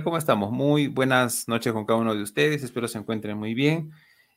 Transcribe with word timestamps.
¿Cómo 0.00 0.16
estamos? 0.16 0.50
Muy 0.50 0.88
buenas 0.88 1.46
noches 1.48 1.70
con 1.74 1.84
cada 1.84 1.98
uno 2.00 2.14
de 2.14 2.22
ustedes. 2.22 2.62
Espero 2.62 2.88
se 2.88 2.96
encuentren 2.96 3.36
muy 3.36 3.52
bien. 3.52 3.92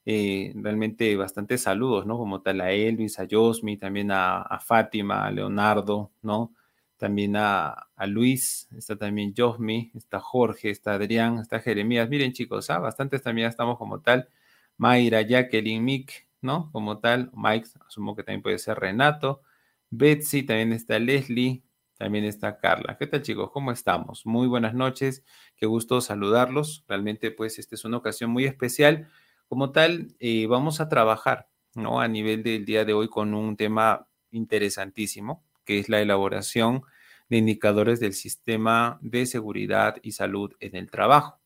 Eh, 0.05 0.51
realmente 0.53 1.15
bastantes 1.15 1.61
saludos, 1.61 2.05
¿no? 2.05 2.17
Como 2.17 2.41
tal 2.41 2.59
a 2.59 2.71
Elvis, 2.71 3.19
a 3.19 3.27
Josmi, 3.29 3.77
también 3.77 4.11
a, 4.11 4.59
Fátima, 4.59 5.25
a 5.25 5.31
Leonardo, 5.31 6.11
¿no? 6.21 6.53
También 6.97 7.37
a, 7.37 7.87
Luis, 8.05 8.67
está 8.75 8.97
también 8.97 9.33
Josmi, 9.35 9.91
está 9.95 10.19
Jorge, 10.19 10.71
está 10.71 10.95
Adrián, 10.95 11.39
está 11.39 11.61
Jeremías. 11.61 12.09
Miren 12.09 12.33
chicos, 12.33 12.69
¿ah? 12.69 12.79
bastantes 12.79 13.21
también 13.21 13.47
estamos 13.47 13.77
como 13.77 14.01
tal. 14.01 14.27
Mayra, 14.75 15.21
Jacqueline, 15.21 15.81
Mick, 15.81 16.27
¿no? 16.41 16.69
Como 16.73 16.99
tal. 16.99 17.31
Mike, 17.33 17.69
asumo 17.87 18.13
que 18.13 18.23
también 18.23 18.41
puede 18.41 18.59
ser 18.59 18.77
Renato. 18.77 19.41
Betsy, 19.89 20.43
también 20.43 20.73
está 20.73 20.99
Leslie, 20.99 21.63
también 21.97 22.25
está 22.25 22.57
Carla. 22.59 22.97
¿Qué 22.97 23.07
tal 23.07 23.21
chicos? 23.21 23.51
¿Cómo 23.51 23.71
estamos? 23.71 24.25
Muy 24.25 24.47
buenas 24.47 24.73
noches. 24.73 25.23
Qué 25.55 25.65
gusto 25.65 26.01
saludarlos. 26.01 26.83
Realmente 26.87 27.31
pues 27.31 27.57
esta 27.59 27.75
es 27.75 27.85
una 27.85 27.97
ocasión 27.97 28.31
muy 28.31 28.45
especial. 28.45 29.09
Como 29.47 29.71
tal, 29.71 30.15
eh, 30.19 30.47
vamos 30.47 30.81
a 30.81 30.89
trabajar 30.89 31.47
¿no? 31.73 32.01
a 32.01 32.07
nivel 32.07 32.43
del 32.43 32.65
día 32.65 32.83
de 32.83 32.93
hoy 32.93 33.07
con 33.07 33.33
un 33.33 33.55
tema 33.55 34.07
interesantísimo, 34.31 35.43
que 35.63 35.79
es 35.79 35.89
la 35.89 36.01
elaboración 36.01 36.83
de 37.29 37.37
indicadores 37.37 37.99
del 37.99 38.13
sistema 38.13 38.99
de 39.01 39.25
seguridad 39.25 39.97
y 40.03 40.11
salud 40.11 40.53
en 40.59 40.75
el 40.75 40.91
trabajo. 40.91 41.39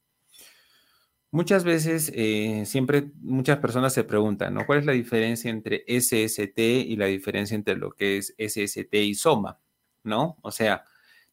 Muchas 1.32 1.64
veces, 1.64 2.12
eh, 2.16 2.64
siempre 2.66 3.12
muchas 3.22 3.60
personas 3.60 3.94
se 3.94 4.04
preguntan, 4.04 4.56
¿no? 4.56 4.66
¿Cuál 4.66 4.80
es 4.80 4.86
la 4.86 4.94
diferencia 4.94 5.52
entre 5.52 5.84
SST 5.88 6.58
y 6.58 6.96
la 6.96 7.06
diferencia 7.06 7.54
entre 7.54 7.76
lo 7.76 7.92
que 7.92 8.18
es 8.18 8.34
SST 8.40 8.96
y 8.96 9.14
SOMA? 9.14 9.60
¿No? 10.04 10.38
O 10.42 10.52
sea, 10.52 10.84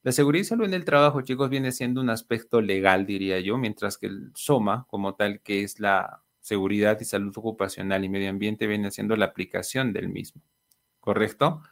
la 0.03 0.13
seguridad 0.13 0.43
y 0.43 0.45
salud 0.45 0.65
en 0.67 0.75
el 0.75 0.85
trabajo, 0.85 1.21
chicos, 1.23 1.51
viene 1.51 1.73
siendo 1.73 2.01
un 2.01 2.11
aspecto 2.11 2.61
legal, 2.61 3.07
diría 3.07 3.41
yo, 3.41 3.59
mientras 3.59 3.99
que 3.99 4.07
el 4.07 4.31
SOMA, 4.35 4.87
como 4.89 5.15
tal, 5.17 5.41
que 5.41 5.63
es 5.63 5.81
la 5.81 6.23
seguridad 6.41 6.99
y 7.01 7.05
salud 7.05 7.33
ocupacional 7.37 8.05
y 8.05 8.09
medio 8.09 8.31
ambiente, 8.31 8.69
viene 8.69 8.91
siendo 8.93 9.17
la 9.17 9.27
aplicación 9.27 9.93
del 9.93 10.09
mismo. 10.09 10.43
¿Correcto? 11.01 11.63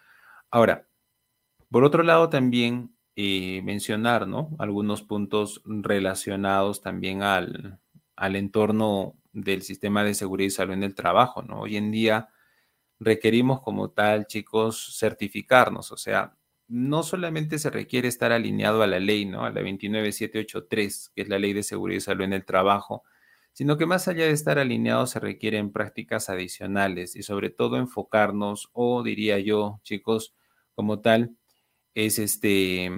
Ahora, 0.50 0.88
por 1.70 1.84
otro 1.84 2.02
lado, 2.02 2.28
también 2.28 2.94
eh, 3.16 3.62
mencionar, 3.62 4.26
¿no? 4.26 4.50
Algunos 4.58 5.02
puntos 5.02 5.62
relacionados 5.64 6.80
también 6.80 7.22
al, 7.22 7.78
al 8.16 8.36
entorno 8.36 9.16
del 9.32 9.62
sistema 9.62 10.02
de 10.02 10.14
seguridad 10.14 10.48
y 10.48 10.50
salud 10.50 10.74
en 10.74 10.82
el 10.82 10.94
trabajo, 10.94 11.42
¿no? 11.42 11.60
Hoy 11.60 11.76
en 11.76 11.90
día 11.90 12.28
requerimos 12.98 13.60
como 13.60 13.90
tal, 13.90 14.26
chicos, 14.26 14.96
certificarnos, 14.98 15.92
o 15.92 15.96
sea, 15.96 16.36
no 16.68 17.02
solamente 17.02 17.58
se 17.58 17.70
requiere 17.70 18.08
estar 18.08 18.32
alineado 18.32 18.82
a 18.82 18.86
la 18.86 19.00
ley, 19.00 19.24
¿no? 19.26 19.44
A 19.44 19.50
la 19.50 19.62
29783, 19.62 21.10
que 21.14 21.22
es 21.22 21.28
la 21.28 21.38
ley 21.38 21.52
de 21.52 21.62
seguridad 21.62 21.98
y 21.98 22.00
salud 22.00 22.24
en 22.24 22.32
el 22.32 22.44
trabajo, 22.44 23.04
sino 23.52 23.76
que 23.78 23.86
más 23.86 24.08
allá 24.08 24.24
de 24.24 24.32
estar 24.32 24.58
alineado 24.58 25.06
se 25.06 25.20
requieren 25.20 25.72
prácticas 25.72 26.28
adicionales 26.30 27.16
y 27.16 27.22
sobre 27.22 27.50
todo 27.50 27.76
enfocarnos, 27.76 28.70
o 28.72 29.02
diría 29.02 29.38
yo, 29.38 29.80
chicos, 29.84 30.34
como 30.74 31.00
tal, 31.00 31.36
es 31.94 32.18
este, 32.18 32.90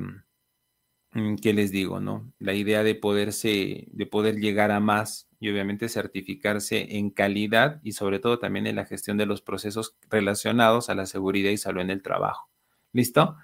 mm, 1.12 1.36
¿qué 1.36 1.52
les 1.52 1.70
digo, 1.72 2.00
no? 2.00 2.32
La 2.38 2.54
idea 2.54 2.82
de 2.82 2.94
poderse, 2.94 3.86
de 3.90 4.06
poder 4.06 4.36
llegar 4.36 4.70
a 4.70 4.80
más 4.80 5.28
y 5.40 5.50
obviamente 5.50 5.88
certificarse 5.88 6.96
en 6.96 7.10
calidad 7.10 7.80
y 7.82 7.92
sobre 7.92 8.18
todo 8.18 8.38
también 8.38 8.66
en 8.66 8.76
la 8.76 8.86
gestión 8.86 9.16
de 9.18 9.26
los 9.26 9.42
procesos 9.42 9.96
relacionados 10.10 10.88
a 10.90 10.94
la 10.94 11.06
seguridad 11.06 11.50
y 11.50 11.58
salud 11.58 11.82
en 11.82 11.90
el 11.90 12.02
trabajo. 12.02 12.48
¿Listo? 12.92 13.36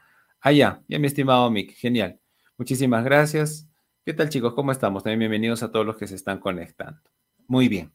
Ah, 0.45 0.51
ya, 0.51 0.83
ya 0.89 0.99
mi 0.99 1.07
estimado 1.07 1.49
Mick, 1.53 1.73
genial. 1.77 2.19
Muchísimas 2.59 3.05
gracias. 3.05 3.69
¿Qué 4.05 4.13
tal 4.13 4.29
chicos? 4.29 4.55
¿Cómo 4.55 4.73
estamos? 4.73 5.05
También 5.05 5.21
bienvenidos 5.21 5.63
a 5.63 5.71
todos 5.71 5.87
los 5.87 5.97
que 5.97 6.09
se 6.09 6.17
están 6.17 6.41
conectando. 6.41 7.01
Muy 7.47 7.69
bien. 7.69 7.93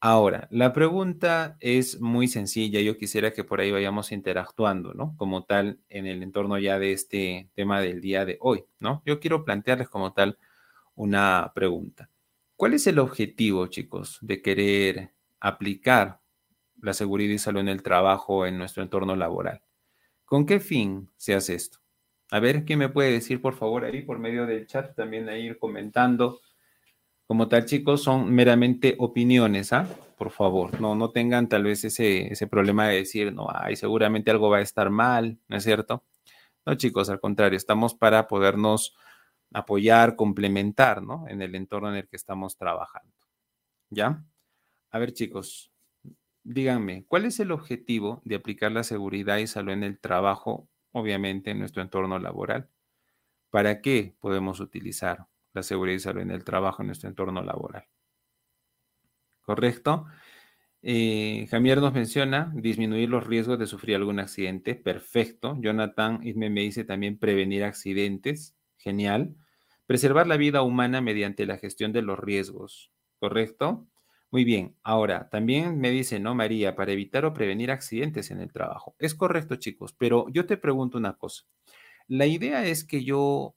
Ahora, 0.00 0.48
la 0.50 0.72
pregunta 0.72 1.56
es 1.60 2.00
muy 2.00 2.26
sencilla. 2.26 2.80
Yo 2.80 2.98
quisiera 2.98 3.32
que 3.32 3.44
por 3.44 3.60
ahí 3.60 3.70
vayamos 3.70 4.10
interactuando, 4.10 4.94
¿no? 4.94 5.14
Como 5.16 5.44
tal, 5.44 5.78
en 5.88 6.08
el 6.08 6.24
entorno 6.24 6.58
ya 6.58 6.80
de 6.80 6.90
este 6.90 7.50
tema 7.54 7.80
del 7.80 8.00
día 8.00 8.24
de 8.24 8.36
hoy, 8.40 8.64
¿no? 8.80 9.00
Yo 9.06 9.20
quiero 9.20 9.44
plantearles 9.44 9.88
como 9.88 10.12
tal 10.12 10.38
una 10.96 11.52
pregunta. 11.54 12.10
¿Cuál 12.56 12.74
es 12.74 12.88
el 12.88 12.98
objetivo, 12.98 13.68
chicos, 13.68 14.18
de 14.22 14.42
querer 14.42 15.14
aplicar 15.38 16.20
la 16.82 16.94
seguridad 16.94 17.32
y 17.32 17.38
salud 17.38 17.60
en 17.60 17.68
el 17.68 17.84
trabajo 17.84 18.44
en 18.44 18.58
nuestro 18.58 18.82
entorno 18.82 19.14
laboral? 19.14 19.62
¿Con 20.26 20.44
qué 20.44 20.58
fin 20.58 21.08
se 21.16 21.34
hace 21.34 21.54
esto? 21.54 21.78
A 22.32 22.40
ver, 22.40 22.64
¿quién 22.64 22.80
me 22.80 22.88
puede 22.88 23.12
decir, 23.12 23.40
por 23.40 23.54
favor, 23.54 23.84
ahí 23.84 24.02
por 24.02 24.18
medio 24.18 24.44
del 24.44 24.66
chat, 24.66 24.96
también 24.96 25.28
ahí 25.28 25.46
ir 25.46 25.58
comentando? 25.58 26.40
Como 27.28 27.46
tal, 27.46 27.64
chicos, 27.64 28.02
son 28.02 28.34
meramente 28.34 28.96
opiniones, 28.98 29.72
¿ah? 29.72 29.86
Por 30.18 30.32
favor, 30.32 30.80
no, 30.80 30.96
no 30.96 31.10
tengan 31.12 31.48
tal 31.48 31.62
vez 31.62 31.84
ese, 31.84 32.32
ese 32.32 32.48
problema 32.48 32.88
de 32.88 32.96
decir, 32.96 33.32
no, 33.32 33.46
ay, 33.54 33.76
seguramente 33.76 34.32
algo 34.32 34.50
va 34.50 34.58
a 34.58 34.62
estar 34.62 34.90
mal, 34.90 35.38
¿no 35.46 35.56
es 35.58 35.62
cierto? 35.62 36.04
No, 36.64 36.74
chicos, 36.74 37.08
al 37.08 37.20
contrario, 37.20 37.56
estamos 37.56 37.94
para 37.94 38.26
podernos 38.26 38.96
apoyar, 39.52 40.16
complementar, 40.16 41.02
¿no? 41.02 41.26
En 41.28 41.40
el 41.40 41.54
entorno 41.54 41.90
en 41.90 41.96
el 41.96 42.08
que 42.08 42.16
estamos 42.16 42.56
trabajando. 42.56 43.14
¿Ya? 43.90 44.24
A 44.90 44.98
ver, 44.98 45.12
chicos, 45.12 45.70
díganme, 46.46 47.04
¿cuál 47.06 47.24
es 47.24 47.40
el 47.40 47.50
objetivo 47.50 48.22
de 48.24 48.36
aplicar 48.36 48.70
la 48.72 48.84
seguridad 48.84 49.38
y 49.38 49.46
salud 49.46 49.72
en 49.72 49.82
el 49.82 49.98
trabajo, 49.98 50.68
obviamente 50.92 51.50
en 51.50 51.58
nuestro 51.58 51.82
entorno 51.82 52.18
laboral? 52.18 52.70
¿Para 53.50 53.80
qué 53.80 54.16
podemos 54.20 54.60
utilizar 54.60 55.26
la 55.52 55.62
seguridad 55.62 55.96
y 55.96 56.00
salud 56.00 56.22
en 56.22 56.30
el 56.30 56.44
trabajo 56.44 56.82
en 56.82 56.86
nuestro 56.86 57.08
entorno 57.08 57.42
laboral? 57.42 57.86
¿Correcto? 59.42 60.06
Eh, 60.82 61.48
Javier 61.50 61.80
nos 61.80 61.92
menciona 61.92 62.52
disminuir 62.54 63.08
los 63.08 63.26
riesgos 63.26 63.58
de 63.58 63.66
sufrir 63.66 63.96
algún 63.96 64.20
accidente. 64.20 64.76
Perfecto. 64.76 65.56
Jonathan 65.60 66.20
me 66.36 66.60
dice 66.60 66.84
también 66.84 67.18
prevenir 67.18 67.64
accidentes. 67.64 68.56
Genial. 68.76 69.34
Preservar 69.86 70.26
la 70.26 70.36
vida 70.36 70.62
humana 70.62 71.00
mediante 71.00 71.46
la 71.46 71.58
gestión 71.58 71.92
de 71.92 72.02
los 72.02 72.18
riesgos. 72.18 72.92
¿Correcto? 73.18 73.88
Muy 74.30 74.44
bien, 74.44 74.76
ahora 74.82 75.28
también 75.30 75.78
me 75.80 75.90
dice, 75.90 76.18
¿no, 76.20 76.34
María? 76.34 76.74
Para 76.76 76.92
evitar 76.92 77.24
o 77.24 77.32
prevenir 77.34 77.70
accidentes 77.70 78.30
en 78.30 78.40
el 78.40 78.52
trabajo. 78.52 78.94
Es 78.98 79.14
correcto, 79.14 79.56
chicos, 79.56 79.94
pero 79.96 80.26
yo 80.30 80.46
te 80.46 80.56
pregunto 80.56 80.98
una 80.98 81.14
cosa. 81.16 81.44
¿La 82.08 82.26
idea 82.26 82.66
es 82.66 82.84
que 82.84 83.04
yo 83.04 83.56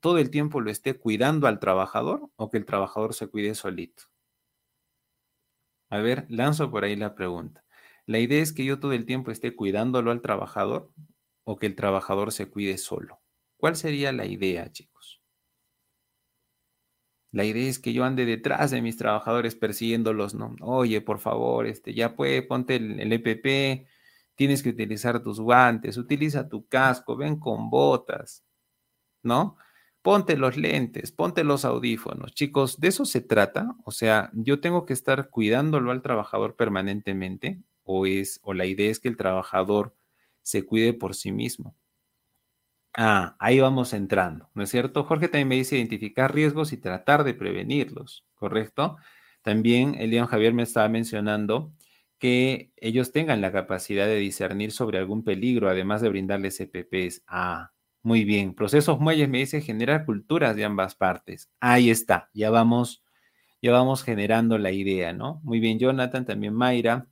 todo 0.00 0.18
el 0.18 0.30
tiempo 0.30 0.60
lo 0.62 0.70
esté 0.70 0.94
cuidando 0.98 1.46
al 1.48 1.60
trabajador 1.60 2.30
o 2.36 2.50
que 2.50 2.58
el 2.58 2.66
trabajador 2.66 3.14
se 3.14 3.28
cuide 3.28 3.54
solito? 3.56 4.04
A 5.90 5.98
ver, 5.98 6.26
lanzo 6.28 6.70
por 6.70 6.84
ahí 6.84 6.94
la 6.94 7.16
pregunta. 7.16 7.64
¿La 8.06 8.20
idea 8.20 8.40
es 8.40 8.52
que 8.52 8.64
yo 8.64 8.78
todo 8.78 8.92
el 8.92 9.04
tiempo 9.04 9.32
esté 9.32 9.56
cuidándolo 9.56 10.12
al 10.12 10.22
trabajador 10.22 10.92
o 11.44 11.56
que 11.56 11.66
el 11.66 11.74
trabajador 11.74 12.30
se 12.32 12.48
cuide 12.48 12.78
solo? 12.78 13.20
¿Cuál 13.56 13.74
sería 13.76 14.12
la 14.12 14.26
idea, 14.26 14.70
chicos? 14.70 14.95
La 17.32 17.44
idea 17.44 17.68
es 17.68 17.78
que 17.78 17.92
yo 17.92 18.04
ande 18.04 18.24
detrás 18.24 18.70
de 18.70 18.82
mis 18.82 18.96
trabajadores 18.96 19.54
persiguiéndolos, 19.54 20.34
¿no? 20.34 20.56
Oye, 20.60 21.00
por 21.00 21.18
favor, 21.18 21.66
este, 21.66 21.94
ya 21.94 22.16
puede, 22.16 22.42
ponte 22.42 22.76
el, 22.76 23.12
EPP, 23.12 23.86
tienes 24.34 24.62
que 24.62 24.70
utilizar 24.70 25.22
tus 25.22 25.40
guantes, 25.40 25.96
utiliza 25.96 26.48
tu 26.48 26.66
casco, 26.66 27.16
ven 27.16 27.38
con 27.38 27.70
botas, 27.70 28.44
¿no? 29.22 29.56
Ponte 30.02 30.36
los 30.36 30.56
lentes, 30.56 31.12
ponte 31.12 31.44
los 31.44 31.64
audífonos. 31.64 32.32
Chicos, 32.34 32.80
de 32.80 32.88
eso 32.88 33.04
se 33.04 33.20
trata. 33.20 33.74
O 33.84 33.90
sea, 33.90 34.30
yo 34.34 34.60
tengo 34.60 34.86
que 34.86 34.92
estar 34.92 35.30
cuidándolo 35.30 35.90
al 35.90 36.02
trabajador 36.02 36.56
permanentemente 36.56 37.60
o 37.84 38.06
es 38.06 38.40
o 38.42 38.54
la 38.54 38.66
idea 38.66 38.90
es 38.90 39.00
que 39.00 39.08
el 39.08 39.16
trabajador 39.16 39.96
se 40.42 40.64
cuide 40.64 40.94
por 40.94 41.14
sí 41.16 41.32
mismo. 41.32 41.76
Ah, 42.98 43.36
ahí 43.40 43.60
vamos 43.60 43.92
entrando, 43.92 44.48
¿no 44.54 44.62
es 44.62 44.70
cierto? 44.70 45.04
Jorge 45.04 45.28
también 45.28 45.48
me 45.48 45.56
dice 45.56 45.76
identificar 45.76 46.34
riesgos 46.34 46.72
y 46.72 46.78
tratar 46.78 47.24
de 47.24 47.34
prevenirlos, 47.34 48.24
¿correcto? 48.34 48.96
También 49.42 49.94
Elian 49.96 50.26
Javier 50.26 50.54
me 50.54 50.62
estaba 50.62 50.88
mencionando 50.88 51.72
que 52.18 52.72
ellos 52.76 53.12
tengan 53.12 53.42
la 53.42 53.52
capacidad 53.52 54.06
de 54.06 54.16
discernir 54.16 54.72
sobre 54.72 54.96
algún 54.98 55.24
peligro, 55.24 55.68
además 55.68 56.00
de 56.00 56.08
brindarles 56.08 56.58
EPPs. 56.58 57.22
Ah, 57.26 57.72
muy 58.02 58.24
bien. 58.24 58.54
Procesos 58.54 58.98
muelles 58.98 59.28
me 59.28 59.38
dice 59.38 59.60
generar 59.60 60.06
culturas 60.06 60.56
de 60.56 60.64
ambas 60.64 60.94
partes. 60.94 61.50
Ahí 61.60 61.90
está, 61.90 62.30
ya 62.32 62.48
vamos, 62.48 63.04
ya 63.62 63.72
vamos 63.72 64.04
generando 64.04 64.58
la 64.58 64.72
idea, 64.72 65.12
¿no? 65.12 65.40
Muy 65.44 65.60
bien, 65.60 65.78
Jonathan, 65.78 66.24
también 66.26 66.54
Mayra. 66.54 67.08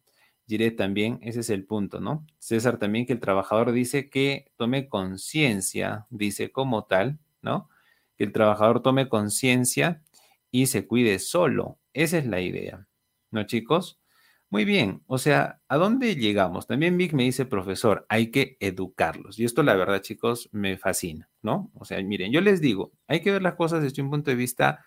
Diré 0.46 0.70
también, 0.70 1.18
ese 1.22 1.40
es 1.40 1.50
el 1.50 1.64
punto, 1.64 2.00
¿no? 2.00 2.26
César 2.38 2.78
también 2.78 3.06
que 3.06 3.14
el 3.14 3.20
trabajador 3.20 3.72
dice 3.72 4.10
que 4.10 4.50
tome 4.56 4.88
conciencia, 4.88 6.06
dice 6.10 6.52
como 6.52 6.84
tal, 6.84 7.18
¿no? 7.40 7.70
Que 8.16 8.24
el 8.24 8.32
trabajador 8.32 8.82
tome 8.82 9.08
conciencia 9.08 10.02
y 10.50 10.66
se 10.66 10.86
cuide 10.86 11.18
solo. 11.18 11.78
Esa 11.94 12.18
es 12.18 12.26
la 12.26 12.40
idea, 12.40 12.86
¿no, 13.30 13.44
chicos? 13.44 13.98
Muy 14.50 14.64
bien, 14.64 15.02
o 15.06 15.18
sea, 15.18 15.60
¿a 15.66 15.76
dónde 15.78 16.14
llegamos? 16.14 16.66
También 16.66 16.96
Vic 16.96 17.12
me 17.12 17.24
dice, 17.24 17.44
profesor, 17.46 18.06
hay 18.08 18.30
que 18.30 18.56
educarlos. 18.60 19.38
Y 19.38 19.44
esto 19.44 19.62
la 19.62 19.74
verdad, 19.74 20.00
chicos, 20.00 20.48
me 20.52 20.76
fascina, 20.76 21.28
¿no? 21.42 21.72
O 21.74 21.84
sea, 21.84 22.00
miren, 22.02 22.30
yo 22.30 22.40
les 22.40 22.60
digo, 22.60 22.92
hay 23.08 23.20
que 23.20 23.32
ver 23.32 23.42
las 23.42 23.54
cosas 23.54 23.82
desde 23.82 24.02
un 24.02 24.10
punto 24.10 24.30
de 24.30 24.36
vista 24.36 24.84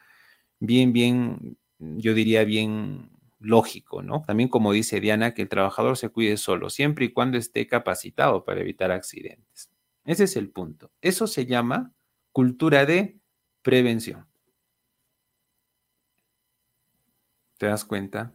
bien, 0.59 0.93
bien, 0.93 1.57
yo 1.79 2.13
diría 2.13 2.45
bien 2.45 3.09
lógico, 3.39 4.01
¿no? 4.01 4.23
También 4.25 4.49
como 4.49 4.71
dice 4.71 4.99
Diana, 4.99 5.33
que 5.33 5.43
el 5.43 5.49
trabajador 5.49 5.97
se 5.97 6.09
cuide 6.09 6.37
solo, 6.37 6.69
siempre 6.69 7.05
y 7.05 7.13
cuando 7.13 7.37
esté 7.37 7.67
capacitado 7.67 8.43
para 8.45 8.61
evitar 8.61 8.91
accidentes. 8.91 9.71
Ese 10.05 10.23
es 10.23 10.35
el 10.37 10.49
punto. 10.49 10.91
Eso 11.01 11.27
se 11.27 11.45
llama 11.45 11.93
cultura 12.31 12.85
de 12.85 13.19
prevención. 13.61 14.27
¿Te 17.57 17.65
das 17.65 17.85
cuenta? 17.85 18.33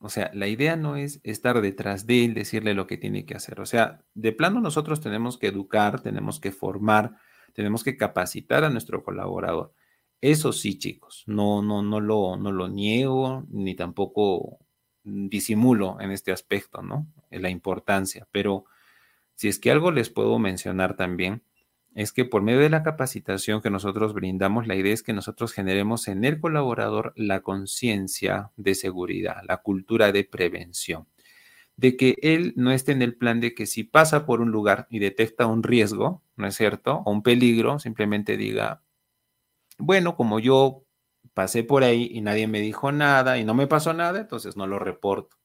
O 0.00 0.10
sea, 0.10 0.30
la 0.32 0.46
idea 0.46 0.76
no 0.76 0.96
es 0.96 1.20
estar 1.24 1.60
detrás 1.60 2.06
de 2.06 2.24
él, 2.24 2.34
decirle 2.34 2.74
lo 2.74 2.86
que 2.86 2.98
tiene 2.98 3.26
que 3.26 3.34
hacer. 3.34 3.60
O 3.60 3.66
sea, 3.66 4.04
de 4.14 4.32
plano 4.32 4.60
nosotros 4.60 5.00
tenemos 5.00 5.38
que 5.38 5.48
educar, 5.48 6.00
tenemos 6.00 6.38
que 6.38 6.52
formar, 6.52 7.16
tenemos 7.52 7.82
que 7.82 7.96
capacitar 7.96 8.62
a 8.62 8.70
nuestro 8.70 9.02
colaborador. 9.02 9.74
Eso 10.20 10.52
sí, 10.52 10.78
chicos, 10.78 11.22
no, 11.26 11.62
no, 11.62 11.82
no 11.82 12.00
lo, 12.00 12.36
no 12.36 12.50
lo 12.50 12.68
niego 12.68 13.44
ni 13.50 13.76
tampoco 13.76 14.58
disimulo 15.04 16.00
en 16.00 16.10
este 16.10 16.32
aspecto, 16.32 16.82
¿no? 16.82 17.06
En 17.30 17.42
la 17.42 17.50
importancia. 17.50 18.26
Pero 18.32 18.64
si 19.34 19.48
es 19.48 19.58
que 19.60 19.70
algo 19.70 19.92
les 19.92 20.10
puedo 20.10 20.38
mencionar 20.40 20.96
también, 20.96 21.42
es 21.94 22.12
que 22.12 22.24
por 22.24 22.42
medio 22.42 22.60
de 22.60 22.70
la 22.70 22.82
capacitación 22.82 23.62
que 23.62 23.70
nosotros 23.70 24.12
brindamos, 24.12 24.66
la 24.66 24.76
idea 24.76 24.92
es 24.92 25.02
que 25.02 25.12
nosotros 25.12 25.52
generemos 25.52 26.08
en 26.08 26.24
el 26.24 26.40
colaborador 26.40 27.12
la 27.16 27.40
conciencia 27.40 28.50
de 28.56 28.74
seguridad, 28.74 29.42
la 29.46 29.58
cultura 29.58 30.12
de 30.12 30.24
prevención, 30.24 31.06
de 31.76 31.96
que 31.96 32.16
él 32.22 32.52
no 32.56 32.72
esté 32.72 32.92
en 32.92 33.02
el 33.02 33.16
plan 33.16 33.40
de 33.40 33.54
que 33.54 33.66
si 33.66 33.84
pasa 33.84 34.26
por 34.26 34.40
un 34.40 34.50
lugar 34.50 34.86
y 34.90 34.98
detecta 34.98 35.46
un 35.46 35.62
riesgo, 35.62 36.22
¿no 36.36 36.46
es 36.46 36.56
cierto? 36.56 37.02
O 37.04 37.12
un 37.12 37.22
peligro, 37.22 37.78
simplemente 37.78 38.36
diga, 38.36 38.82
bueno, 39.78 40.16
como 40.16 40.40
yo 40.40 40.84
pasé 41.34 41.62
por 41.62 41.84
ahí 41.84 42.10
y 42.12 42.20
nadie 42.20 42.48
me 42.48 42.60
dijo 42.60 42.92
nada 42.92 43.38
y 43.38 43.44
no 43.44 43.54
me 43.54 43.66
pasó 43.66 43.92
nada, 43.94 44.20
entonces 44.20 44.56
no 44.56 44.66
lo 44.66 44.78
reporto. 44.78 45.36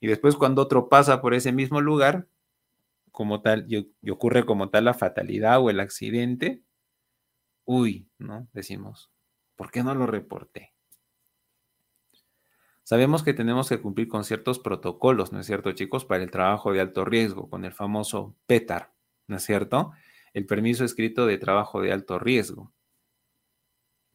Y 0.00 0.06
después 0.06 0.36
cuando 0.36 0.62
otro 0.62 0.88
pasa 0.88 1.20
por 1.20 1.34
ese 1.34 1.52
mismo 1.52 1.80
lugar, 1.80 2.28
como 3.10 3.40
tal, 3.40 3.64
y, 3.66 3.90
ocurre 4.10 4.44
como 4.44 4.68
tal 4.68 4.84
la 4.84 4.94
fatalidad 4.94 5.58
o 5.60 5.70
el 5.70 5.80
accidente, 5.80 6.62
uy, 7.64 8.10
¿no? 8.18 8.46
Decimos, 8.52 9.10
¿por 9.56 9.70
qué 9.70 9.82
no 9.82 9.94
lo 9.94 10.06
reporté? 10.06 10.74
Sabemos 12.82 13.22
que 13.24 13.32
tenemos 13.32 13.68
que 13.70 13.80
cumplir 13.80 14.06
con 14.06 14.22
ciertos 14.22 14.58
protocolos, 14.58 15.32
¿no 15.32 15.40
es 15.40 15.46
cierto, 15.46 15.72
chicos? 15.72 16.04
Para 16.04 16.22
el 16.22 16.30
trabajo 16.30 16.72
de 16.72 16.80
alto 16.80 17.04
riesgo, 17.04 17.48
con 17.48 17.64
el 17.64 17.72
famoso 17.72 18.36
PETAR, 18.46 18.92
¿no 19.26 19.38
es 19.38 19.44
cierto? 19.44 19.92
El 20.34 20.44
permiso 20.46 20.84
escrito 20.84 21.26
de 21.26 21.38
trabajo 21.38 21.80
de 21.80 21.92
alto 21.92 22.18
riesgo. 22.18 22.72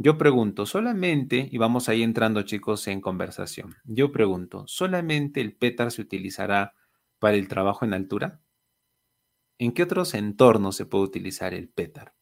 Yo 0.03 0.17
pregunto, 0.17 0.65
solamente, 0.65 1.47
y 1.51 1.59
vamos 1.59 1.87
ahí 1.87 2.01
entrando 2.01 2.41
chicos 2.41 2.87
en 2.87 3.01
conversación, 3.01 3.75
yo 3.83 4.11
pregunto, 4.11 4.63
¿solamente 4.65 5.41
el 5.41 5.55
PETAR 5.55 5.91
se 5.91 6.01
utilizará 6.01 6.73
para 7.19 7.37
el 7.37 7.47
trabajo 7.47 7.85
en 7.85 7.93
altura? 7.93 8.41
¿En 9.59 9.73
qué 9.73 9.83
otros 9.83 10.15
entornos 10.15 10.75
se 10.75 10.87
puede 10.87 11.03
utilizar 11.03 11.53
el 11.53 11.69
PETAR? 11.69 12.15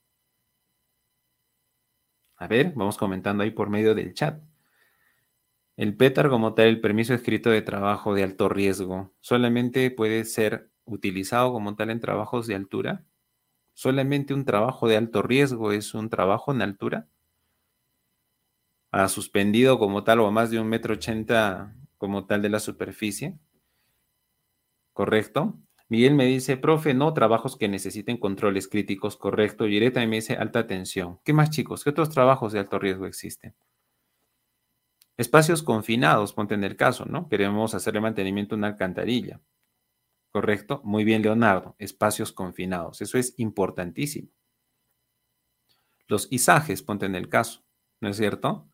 A 2.35 2.49
ver, 2.49 2.73
vamos 2.75 2.97
comentando 2.97 3.43
ahí 3.43 3.51
por 3.51 3.69
medio 3.69 3.95
del 3.95 4.13
chat. 4.13 4.43
El 5.77 5.95
PETAR 5.95 6.29
como 6.29 6.55
tal, 6.55 6.67
el 6.67 6.81
permiso 6.81 7.13
escrito 7.13 7.49
de 7.49 7.61
trabajo 7.61 8.13
de 8.13 8.23
alto 8.23 8.49
riesgo, 8.49 9.13
solamente 9.21 9.89
puede 9.89 10.25
ser 10.25 10.69
utilizado 10.83 11.53
como 11.53 11.77
tal 11.77 11.91
en 11.91 12.01
trabajos 12.01 12.45
de 12.45 12.55
altura. 12.55 13.05
Solamente 13.73 14.33
un 14.33 14.43
trabajo 14.43 14.89
de 14.89 14.97
alto 14.97 15.21
riesgo 15.21 15.71
es 15.71 15.93
un 15.93 16.09
trabajo 16.09 16.51
en 16.51 16.61
altura. 16.61 17.07
Ha 18.91 19.07
suspendido 19.07 19.77
como 19.77 20.03
tal 20.03 20.19
o 20.19 20.27
a 20.27 20.31
más 20.31 20.49
de 20.49 20.59
un 20.59 20.67
metro 20.67 20.95
ochenta 20.95 21.75
como 21.97 22.25
tal 22.25 22.41
de 22.41 22.49
la 22.49 22.59
superficie. 22.59 23.37
¿Correcto? 24.93 25.59
Miguel 25.89 26.13
me 26.13 26.25
dice, 26.25 26.55
profe, 26.55 26.93
no, 26.93 27.13
trabajos 27.13 27.55
que 27.55 27.67
necesiten 27.67 28.17
controles 28.17 28.67
críticos, 28.67 29.17
correcto. 29.17 29.67
Y 29.67 29.77
Ireta 29.77 30.05
me 30.05 30.17
dice, 30.17 30.35
alta 30.35 30.67
tensión. 30.67 31.19
¿Qué 31.23 31.33
más, 31.33 31.49
chicos? 31.49 31.83
¿Qué 31.83 31.89
otros 31.89 32.09
trabajos 32.09 32.53
de 32.53 32.59
alto 32.59 32.77
riesgo 32.77 33.05
existen? 33.05 33.55
Espacios 35.17 35.63
confinados, 35.63 36.33
ponte 36.33 36.53
en 36.53 36.63
el 36.63 36.75
caso, 36.75 37.05
¿no? 37.05 37.27
Queremos 37.27 37.73
hacerle 37.73 38.01
mantenimiento 38.01 38.55
a 38.55 38.57
una 38.59 38.67
alcantarilla. 38.67 39.41
¿Correcto? 40.31 40.81
Muy 40.83 41.03
bien, 41.03 41.23
Leonardo. 41.23 41.75
Espacios 41.79 42.31
confinados. 42.31 43.01
Eso 43.01 43.17
es 43.17 43.33
importantísimo. 43.37 44.29
Los 46.07 46.27
izajes, 46.31 46.83
ponte 46.83 47.07
en 47.07 47.15
el 47.15 47.29
caso, 47.29 47.63
¿no 47.99 48.09
es 48.09 48.17
cierto? 48.17 48.67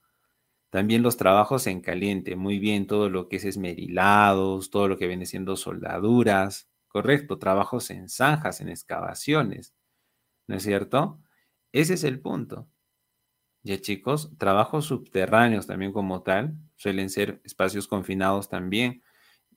También 0.69 1.03
los 1.03 1.17
trabajos 1.17 1.67
en 1.67 1.81
caliente, 1.81 2.35
muy 2.35 2.59
bien, 2.59 2.87
todo 2.87 3.09
lo 3.09 3.29
que 3.29 3.37
es 3.37 3.45
esmerilados, 3.45 4.69
todo 4.69 4.87
lo 4.87 4.97
que 4.97 5.07
viene 5.07 5.25
siendo 5.25 5.55
soldaduras, 5.55 6.69
Correcto, 6.95 7.37
trabajos 7.39 7.89
en 7.89 8.07
zanjas, 8.07 8.61
en 8.61 8.69
excavaciones, 8.69 9.75
¿no 10.47 10.55
es 10.55 10.63
cierto? 10.63 11.21
Ese 11.73 11.95
es 11.95 12.05
el 12.05 12.21
punto. 12.21 12.69
Ya 13.63 13.81
chicos, 13.81 14.31
trabajos 14.37 14.85
subterráneos 14.85 15.67
también 15.67 15.91
como 15.91 16.23
tal, 16.23 16.55
suelen 16.77 17.09
ser 17.09 17.41
espacios 17.43 17.87
confinados 17.87 18.49
también. 18.49 19.03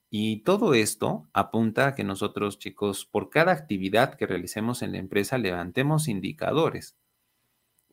Y 0.09 0.43
todo 0.43 0.73
esto 0.73 1.29
apunta 1.33 1.87
a 1.87 1.95
que 1.95 2.03
nosotros, 2.03 2.59
chicos, 2.59 3.05
por 3.05 3.29
cada 3.29 3.53
actividad 3.53 4.15
que 4.15 4.27
realicemos 4.27 4.81
en 4.81 4.93
la 4.93 4.99
empresa, 4.99 5.37
levantemos 5.37 6.07
indicadores. 6.09 6.97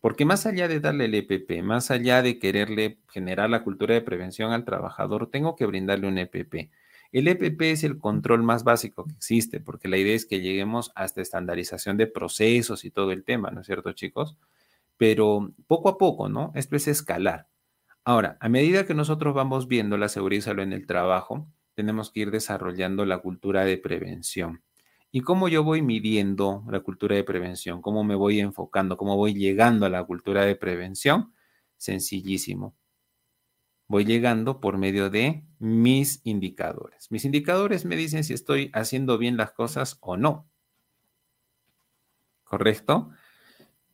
Porque 0.06 0.24
más 0.24 0.46
allá 0.46 0.68
de 0.68 0.78
darle 0.78 1.06
el 1.06 1.16
EPP, 1.16 1.64
más 1.64 1.90
allá 1.90 2.22
de 2.22 2.38
quererle 2.38 3.00
generar 3.08 3.50
la 3.50 3.64
cultura 3.64 3.92
de 3.92 4.02
prevención 4.02 4.52
al 4.52 4.64
trabajador, 4.64 5.32
tengo 5.32 5.56
que 5.56 5.66
brindarle 5.66 6.06
un 6.06 6.16
EPP. 6.16 6.70
El 7.10 7.26
EPP 7.26 7.60
es 7.62 7.82
el 7.82 7.98
control 7.98 8.44
más 8.44 8.62
básico 8.62 9.04
que 9.04 9.14
existe, 9.14 9.58
porque 9.58 9.88
la 9.88 9.96
idea 9.96 10.14
es 10.14 10.24
que 10.24 10.40
lleguemos 10.40 10.92
hasta 10.94 11.22
estandarización 11.22 11.96
de 11.96 12.06
procesos 12.06 12.84
y 12.84 12.92
todo 12.92 13.10
el 13.10 13.24
tema, 13.24 13.50
¿no 13.50 13.62
es 13.62 13.66
cierto, 13.66 13.90
chicos? 13.94 14.38
Pero 14.96 15.52
poco 15.66 15.88
a 15.88 15.98
poco, 15.98 16.28
¿no? 16.28 16.52
Esto 16.54 16.76
es 16.76 16.86
escalar. 16.86 17.48
Ahora, 18.04 18.36
a 18.38 18.48
medida 18.48 18.86
que 18.86 18.94
nosotros 18.94 19.34
vamos 19.34 19.66
viendo 19.66 19.96
la 19.98 20.08
seguridad 20.08 20.56
en 20.60 20.72
el 20.72 20.86
trabajo, 20.86 21.48
tenemos 21.74 22.12
que 22.12 22.20
ir 22.20 22.30
desarrollando 22.30 23.06
la 23.06 23.18
cultura 23.18 23.64
de 23.64 23.76
prevención. 23.76 24.62
¿Y 25.16 25.22
cómo 25.22 25.48
yo 25.48 25.64
voy 25.64 25.80
midiendo 25.80 26.62
la 26.68 26.80
cultura 26.80 27.16
de 27.16 27.24
prevención? 27.24 27.80
¿Cómo 27.80 28.04
me 28.04 28.14
voy 28.14 28.38
enfocando? 28.38 28.98
¿Cómo 28.98 29.16
voy 29.16 29.32
llegando 29.32 29.86
a 29.86 29.88
la 29.88 30.04
cultura 30.04 30.44
de 30.44 30.56
prevención? 30.56 31.32
Sencillísimo 31.78 32.76
voy 33.88 34.04
llegando 34.04 34.60
por 34.60 34.76
medio 34.76 35.08
de 35.08 35.42
mis 35.58 36.20
indicadores. 36.24 37.10
Mis 37.10 37.24
indicadores 37.24 37.86
me 37.86 37.96
dicen 37.96 38.24
si 38.24 38.34
estoy 38.34 38.70
haciendo 38.74 39.16
bien 39.16 39.38
las 39.38 39.52
cosas 39.52 39.96
o 40.02 40.18
no. 40.18 40.50
¿Correcto? 42.44 43.10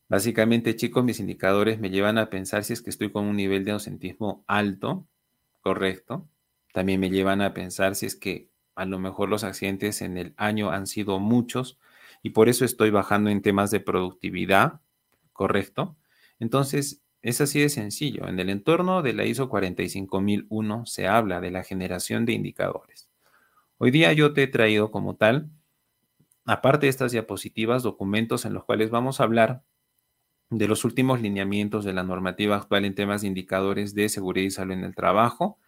Básicamente, 0.09 0.75
chicos, 0.75 1.05
mis 1.05 1.21
indicadores 1.21 1.79
me 1.79 1.91
llevan 1.91 2.19
a 2.19 2.31
pensar 2.31 2.65
si 2.65 2.73
es 2.73 2.83
que 2.83 2.91
estoy 2.91 3.13
con 3.13 3.27
un 3.27 3.37
nivel 3.37 3.65
de 3.65 3.71
ausentismo 3.71 4.45
alto, 4.49 5.07
¿correcto? 5.61 6.29
También 6.73 6.99
me 6.99 7.11
llevan 7.11 7.43
a 7.43 7.55
pensar 7.55 7.95
si 7.95 8.07
es 8.07 8.17
que 8.17 8.52
a 8.75 8.85
lo 8.85 8.99
mejor 8.99 9.29
los 9.29 9.45
accidentes 9.45 10.03
en 10.03 10.17
el 10.17 10.35
año 10.37 10.71
han 10.71 10.87
sido 10.87 11.19
muchos 11.19 11.79
y 12.23 12.31
por 12.31 12.49
eso 12.49 12.65
estoy 12.65 12.91
bajando 12.91 13.31
en 13.31 13.43
temas 13.43 13.71
de 13.71 13.81
productividad, 13.81 14.81
¿correcto? 15.33 15.97
Entonces, 16.39 17.03
es 17.23 17.41
así 17.41 17.61
de 17.61 17.69
sencillo. 17.69 18.27
En 18.29 18.39
el 18.41 18.51
entorno 18.51 19.03
de 19.03 19.13
la 19.13 19.25
ISO 19.25 19.49
45001 19.49 20.87
se 20.87 21.07
habla 21.07 21.41
de 21.41 21.51
la 21.51 21.63
generación 21.63 22.27
de 22.27 22.33
indicadores. 22.33 23.09
Hoy 23.79 23.91
día 23.91 24.13
yo 24.13 24.33
te 24.33 24.45
he 24.45 24.49
traído 24.49 24.91
como 24.91 25.17
tal, 25.17 25.51
aparte 26.45 26.87
de 26.87 26.91
estas 26.91 27.13
diapositivas, 27.13 27.83
documentos 27.83 28.45
en 28.45 28.55
los 28.55 28.65
cuales 28.65 28.91
vamos 28.91 29.21
a 29.21 29.25
hablar 29.25 29.63
de 30.51 30.69
los 30.69 30.85
últimos 30.85 31.21
lineamientos 31.21 31.85
de 31.85 31.93
la 31.93 32.03
normativa 32.03 32.57
actual 32.57 32.85
en 32.85 32.95
temas 32.95 33.23
de 33.23 33.29
indicadores 33.29 33.95
de 33.95 34.09
seguridad 34.09 34.47
y 34.47 34.51
salud 34.51 34.75
en 34.75 34.85
el 34.85 34.95
trabajo. 34.95 35.59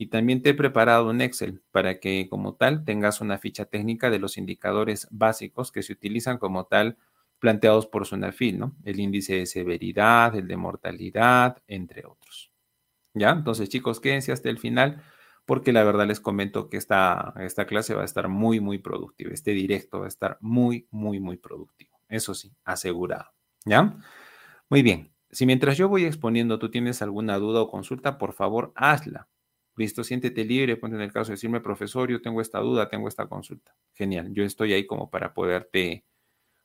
Y 0.00 0.06
también 0.06 0.40
te 0.40 0.48
he 0.48 0.54
preparado 0.54 1.10
un 1.10 1.20
Excel 1.20 1.60
para 1.72 2.00
que 2.00 2.26
como 2.30 2.54
tal 2.54 2.86
tengas 2.86 3.20
una 3.20 3.36
ficha 3.36 3.66
técnica 3.66 4.08
de 4.08 4.18
los 4.18 4.38
indicadores 4.38 5.06
básicos 5.10 5.70
que 5.70 5.82
se 5.82 5.92
utilizan 5.92 6.38
como 6.38 6.64
tal 6.64 6.96
planteados 7.38 7.86
por 7.86 8.06
SUNAFIL, 8.06 8.58
¿no? 8.58 8.74
El 8.82 8.98
índice 8.98 9.34
de 9.34 9.44
severidad, 9.44 10.34
el 10.34 10.48
de 10.48 10.56
mortalidad, 10.56 11.62
entre 11.66 12.06
otros. 12.06 12.50
¿Ya? 13.12 13.28
Entonces, 13.28 13.68
chicos, 13.68 14.00
quédense 14.00 14.32
hasta 14.32 14.48
el 14.48 14.58
final 14.58 15.02
porque 15.44 15.70
la 15.70 15.84
verdad 15.84 16.06
les 16.06 16.20
comento 16.20 16.70
que 16.70 16.78
esta, 16.78 17.34
esta 17.38 17.66
clase 17.66 17.92
va 17.92 18.00
a 18.00 18.06
estar 18.06 18.28
muy, 18.28 18.58
muy 18.58 18.78
productiva. 18.78 19.34
Este 19.34 19.50
directo 19.50 20.00
va 20.00 20.06
a 20.06 20.08
estar 20.08 20.38
muy, 20.40 20.88
muy, 20.90 21.20
muy 21.20 21.36
productivo. 21.36 22.00
Eso 22.08 22.32
sí, 22.32 22.54
asegurado. 22.64 23.32
¿Ya? 23.66 23.98
Muy 24.70 24.80
bien. 24.80 25.12
Si 25.30 25.44
mientras 25.44 25.76
yo 25.76 25.90
voy 25.90 26.06
exponiendo 26.06 26.58
tú 26.58 26.70
tienes 26.70 27.02
alguna 27.02 27.36
duda 27.36 27.60
o 27.60 27.70
consulta, 27.70 28.16
por 28.16 28.32
favor, 28.32 28.72
hazla. 28.76 29.28
Listo, 29.80 30.04
siéntete 30.04 30.44
libre, 30.44 30.76
ponte 30.76 30.96
en 30.96 31.02
el 31.02 31.12
caso 31.12 31.30
de 31.30 31.34
decirme, 31.34 31.60
profesor, 31.60 32.08
yo 32.10 32.22
tengo 32.22 32.40
esta 32.40 32.60
duda, 32.60 32.88
tengo 32.88 33.08
esta 33.08 33.26
consulta. 33.28 33.74
Genial, 33.94 34.32
yo 34.32 34.44
estoy 34.44 34.72
ahí 34.72 34.86
como 34.86 35.10
para 35.10 35.34
poderte, 35.34 36.04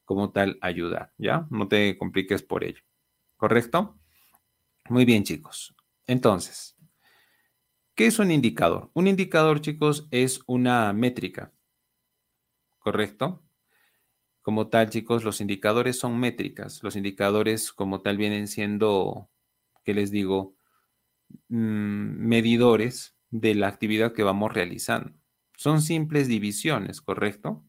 como 0.03 0.31
tal, 0.31 0.59
ayudar, 0.61 1.13
¿ya? 1.17 1.47
No 1.49 1.67
te 1.67 1.97
compliques 1.97 2.43
por 2.43 2.63
ello. 2.63 2.81
¿Correcto? 3.37 3.97
Muy 4.89 5.05
bien, 5.05 5.23
chicos. 5.23 5.75
Entonces, 6.05 6.77
¿qué 7.95 8.05
es 8.05 8.19
un 8.19 8.29
indicador? 8.29 8.91
Un 8.93 9.07
indicador, 9.07 9.61
chicos, 9.61 10.07
es 10.11 10.41
una 10.45 10.93
métrica, 10.93 11.51
¿correcto? 12.77 13.41
Como 14.41 14.67
tal, 14.67 14.91
chicos, 14.91 15.23
los 15.23 15.41
indicadores 15.41 15.97
son 15.97 16.19
métricas. 16.19 16.83
Los 16.83 16.95
indicadores 16.95 17.73
como 17.73 18.01
tal 18.01 18.17
vienen 18.17 18.47
siendo, 18.47 19.31
¿qué 19.83 19.95
les 19.95 20.11
digo? 20.11 20.54
Mm, 21.49 22.27
medidores 22.27 23.15
de 23.29 23.55
la 23.55 23.67
actividad 23.67 24.13
que 24.13 24.23
vamos 24.23 24.53
realizando. 24.53 25.11
Son 25.57 25.81
simples 25.81 26.27
divisiones, 26.27 27.01
¿correcto? 27.01 27.63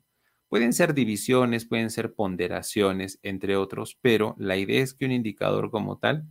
Pueden 0.49 0.73
ser 0.73 0.95
divisiones, 0.95 1.67
pueden 1.67 1.91
ser 1.91 2.15
ponderaciones, 2.15 3.19
entre 3.23 3.57
otros, 3.57 3.99
pero 4.01 4.35
la 4.39 4.57
idea 4.57 4.83
es 4.83 4.95
que 4.95 5.05
un 5.07 5.13
indicador 5.13 5.71
como 5.71 5.99
tal 5.99 6.25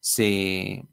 se 0.00 0.86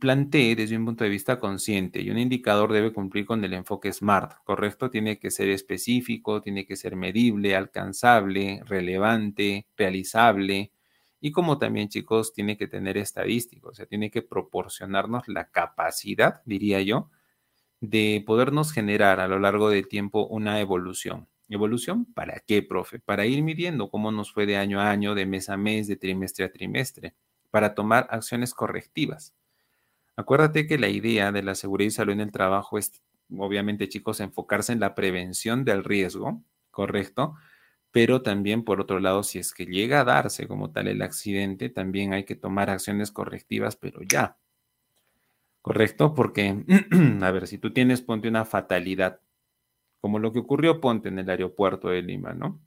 plantee 0.00 0.54
desde 0.56 0.76
un 0.76 0.84
punto 0.84 1.04
de 1.04 1.10
vista 1.10 1.38
consciente 1.38 2.02
y 2.02 2.10
un 2.10 2.18
indicador 2.18 2.72
debe 2.72 2.92
cumplir 2.92 3.24
con 3.26 3.44
el 3.44 3.54
enfoque 3.54 3.92
SMART, 3.92 4.44
¿correcto? 4.44 4.90
Tiene 4.90 5.18
que 5.18 5.30
ser 5.30 5.48
específico, 5.48 6.42
tiene 6.42 6.66
que 6.66 6.76
ser 6.76 6.96
medible, 6.96 7.56
alcanzable, 7.56 8.62
relevante, 8.66 9.66
realizable 9.76 10.72
y 11.24 11.30
como 11.30 11.56
también 11.56 11.88
chicos 11.88 12.34
tiene 12.34 12.56
que 12.58 12.66
tener 12.66 12.98
estadísticos, 12.98 13.70
o 13.70 13.74
sea, 13.76 13.86
tiene 13.86 14.10
que 14.10 14.22
proporcionarnos 14.22 15.28
la 15.28 15.50
capacidad, 15.50 16.42
diría 16.44 16.82
yo, 16.82 17.10
de 17.80 18.24
podernos 18.26 18.72
generar 18.72 19.20
a 19.20 19.28
lo 19.28 19.38
largo 19.38 19.70
del 19.70 19.86
tiempo 19.86 20.26
una 20.26 20.58
evolución. 20.58 21.28
¿Evolución 21.48 22.06
para 22.06 22.40
qué, 22.40 22.62
profe? 22.62 22.98
Para 22.98 23.24
ir 23.24 23.40
midiendo 23.44 23.88
cómo 23.88 24.10
nos 24.10 24.32
fue 24.32 24.46
de 24.46 24.56
año 24.56 24.80
a 24.80 24.90
año, 24.90 25.14
de 25.14 25.24
mes 25.24 25.48
a 25.48 25.56
mes, 25.56 25.86
de 25.86 25.94
trimestre 25.94 26.44
a 26.44 26.52
trimestre, 26.52 27.14
para 27.52 27.76
tomar 27.76 28.08
acciones 28.10 28.52
correctivas. 28.52 29.32
Acuérdate 30.16 30.66
que 30.66 30.76
la 30.76 30.88
idea 30.88 31.30
de 31.30 31.44
la 31.44 31.54
seguridad 31.54 31.86
y 31.86 31.92
salud 31.92 32.14
en 32.14 32.20
el 32.20 32.32
trabajo 32.32 32.78
es, 32.78 33.00
obviamente, 33.30 33.88
chicos, 33.88 34.18
enfocarse 34.18 34.72
en 34.72 34.80
la 34.80 34.96
prevención 34.96 35.64
del 35.64 35.84
riesgo, 35.84 36.42
¿correcto? 36.72 37.36
Pero 37.92 38.22
también, 38.22 38.64
por 38.64 38.80
otro 38.80 39.00
lado, 39.00 39.22
si 39.22 39.38
es 39.38 39.54
que 39.54 39.66
llega 39.66 40.00
a 40.00 40.04
darse 40.04 40.48
como 40.48 40.72
tal 40.72 40.88
el 40.88 41.02
accidente, 41.02 41.68
también 41.70 42.14
hay 42.14 42.24
que 42.24 42.34
tomar 42.36 42.70
acciones 42.70 43.12
correctivas, 43.12 43.76
pero 43.76 44.00
ya. 44.02 44.38
¿Correcto? 45.62 46.14
Porque, 46.14 46.64
a 47.22 47.30
ver, 47.30 47.46
si 47.46 47.58
tú 47.58 47.72
tienes, 47.72 48.02
ponte 48.02 48.28
una 48.28 48.44
fatalidad, 48.44 49.20
como 50.00 50.18
lo 50.18 50.32
que 50.32 50.40
ocurrió, 50.40 50.80
ponte 50.80 51.08
en 51.08 51.18
el 51.20 51.30
aeropuerto 51.30 51.88
de 51.88 52.02
Lima, 52.02 52.34
¿no? 52.34 52.60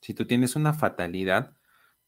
Si 0.00 0.14
tú 0.14 0.26
tienes 0.26 0.56
una 0.56 0.72
fatalidad, 0.74 1.54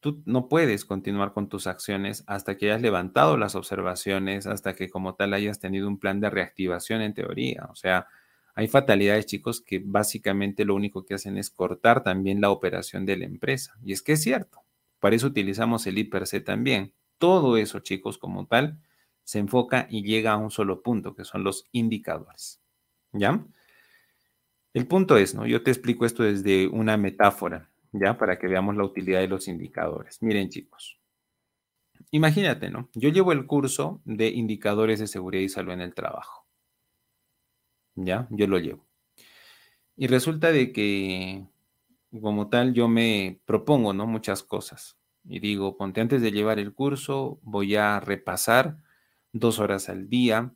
tú 0.01 0.23
no 0.27 0.49
puedes 0.49 0.85
continuar 0.85 1.33
con 1.33 1.49
tus 1.49 1.67
acciones 1.67 2.25
hasta 2.27 2.57
que 2.57 2.67
hayas 2.67 2.83
levantado 2.83 3.37
las 3.37 3.55
observaciones, 3.55 4.47
hasta 4.47 4.75
que 4.75 4.91
como 4.91 5.15
tal 5.15 5.35
hayas 5.35 5.61
tenido 5.61 5.89
un 5.89 5.99
plan 5.99 6.21
de 6.21 6.31
reactivación 6.31 7.03
en 7.03 7.15
teoría. 7.15 7.67
O 7.71 7.75
sea, 7.77 8.09
hay 8.55 8.69
fatalidades, 8.69 9.27
chicos, 9.27 9.61
que 9.61 9.81
básicamente 9.83 10.65
lo 10.65 10.75
único 10.75 11.05
que 11.05 11.15
hacen 11.15 11.39
es 11.39 11.51
cortar 11.51 12.03
también 12.03 12.41
la 12.41 12.51
operación 12.51 13.07
de 13.07 13.17
la 13.17 13.25
empresa. 13.25 13.75
Y 13.83 13.93
es 13.93 14.03
que 14.03 14.13
es 14.13 14.23
cierto. 14.23 14.61
Para 15.01 15.17
eso 15.17 15.27
utilizamos 15.27 15.87
el 15.87 15.99
IPRC 15.99 16.45
también. 16.45 16.93
Todo 17.19 17.57
eso, 17.57 17.81
chicos, 17.81 18.19
como 18.19 18.47
tal, 18.47 18.79
se 19.25 19.39
enfoca 19.39 19.87
y 19.91 20.03
llega 20.03 20.33
a 20.33 20.37
un 20.37 20.51
solo 20.51 20.83
punto, 20.83 21.15
que 21.15 21.25
son 21.25 21.45
los 21.45 21.69
indicadores. 21.73 22.61
¿Ya? 23.13 23.45
El 24.75 24.87
punto 24.87 25.17
es, 25.17 25.35
¿no? 25.35 25.47
Yo 25.47 25.63
te 25.63 25.71
explico 25.71 26.05
esto 26.05 26.23
desde 26.23 26.67
una 26.69 26.97
metáfora. 26.97 27.71
¿ya? 27.93 28.19
Para 28.19 28.39
que 28.39 28.49
veamos 28.49 28.77
la 28.77 28.85
utilidad 28.85 29.21
de 29.21 29.29
los 29.29 29.49
indicadores. 29.49 30.23
Miren, 30.23 30.49
chicos. 30.49 30.99
Imagínate, 32.11 32.71
¿no? 32.71 32.89
Yo 32.95 33.09
llevo 33.11 33.33
el 33.33 33.47
curso 33.47 34.03
de 34.05 34.29
indicadores 34.29 34.99
de 34.99 35.07
seguridad 35.07 35.43
y 35.43 35.49
salud 35.49 35.73
en 35.73 35.81
el 35.81 35.95
trabajo. 35.95 36.42
¿Ya? 37.95 38.27
Yo 38.31 38.47
lo 38.47 38.59
llevo. 38.59 38.87
Y 39.97 40.07
resulta 40.07 40.53
de 40.53 40.73
que, 40.73 41.47
como 42.21 42.49
tal, 42.49 42.75
yo 42.75 42.89
me 42.89 43.41
propongo, 43.45 43.93
¿no? 43.93 44.07
Muchas 44.07 44.43
cosas. 44.43 44.99
Y 45.25 45.41
digo, 45.41 45.77
ponte 45.77 46.01
antes 46.01 46.23
de 46.23 46.33
llevar 46.33 46.59
el 46.59 46.75
curso, 46.75 47.39
voy 47.43 47.77
a 47.77 48.01
repasar 48.01 48.79
dos 49.33 49.59
horas 49.59 49.89
al 49.89 50.09
día 50.09 50.53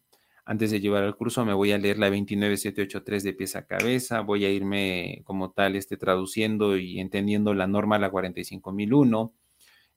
antes 0.49 0.71
de 0.71 0.81
llevar 0.81 1.03
el 1.03 1.17
curso 1.17 1.45
me 1.45 1.53
voy 1.55 1.73
a 1.73 1.79
leer 1.79 1.99
la 1.99 2.09
29783 2.09 3.25
de 3.25 3.33
pieza 3.33 3.59
a 3.59 3.67
cabeza, 3.67 4.21
voy 4.21 4.45
a 4.45 4.51
irme 4.51 5.23
como 5.25 5.51
tal 5.51 5.75
este, 5.75 5.97
traduciendo 5.97 6.77
y 6.77 7.01
entendiendo 7.01 7.53
la 7.53 7.67
norma 7.67 7.99
la 7.99 8.11
45001. 8.11 9.35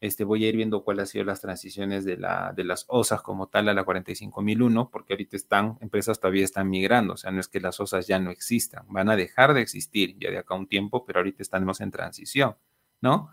Este, 0.02 0.24
voy 0.24 0.46
a 0.46 0.50
ir 0.50 0.56
viendo 0.56 0.84
cuáles 0.84 1.02
han 1.02 1.08
sido 1.08 1.26
las 1.26 1.42
transiciones 1.42 2.06
de, 2.06 2.18
la, 2.18 2.54
de 2.56 2.64
las 2.64 2.86
OSAs 2.88 3.22
como 3.22 3.48
tal 3.48 3.68
a 3.70 3.74
la 3.74 3.84
45001, 3.84 4.90
porque 4.90 5.14
ahorita 5.14 5.36
están, 5.36 5.78
empresas 5.82 6.20
todavía 6.20 6.46
están 6.46 6.70
migrando, 6.70 7.14
o 7.14 7.18
sea, 7.18 7.32
no 7.32 7.40
es 7.40 7.48
que 7.48 7.60
las 7.60 7.80
OSAs 7.80 8.08
ya 8.08 8.20
no 8.20 8.32
existan, 8.32 8.86
van 8.88 9.10
a 9.10 9.16
dejar 9.16 9.54
de 9.54 9.62
existir 9.62 10.18
ya 10.18 10.32
de 10.32 10.38
acá 10.38 10.56
un 10.56 10.68
tiempo, 10.68 11.06
pero 11.06 11.20
ahorita 11.20 11.44
estamos 11.44 11.82
en 11.82 11.92
transición, 11.92 12.56
¿no? 13.02 13.30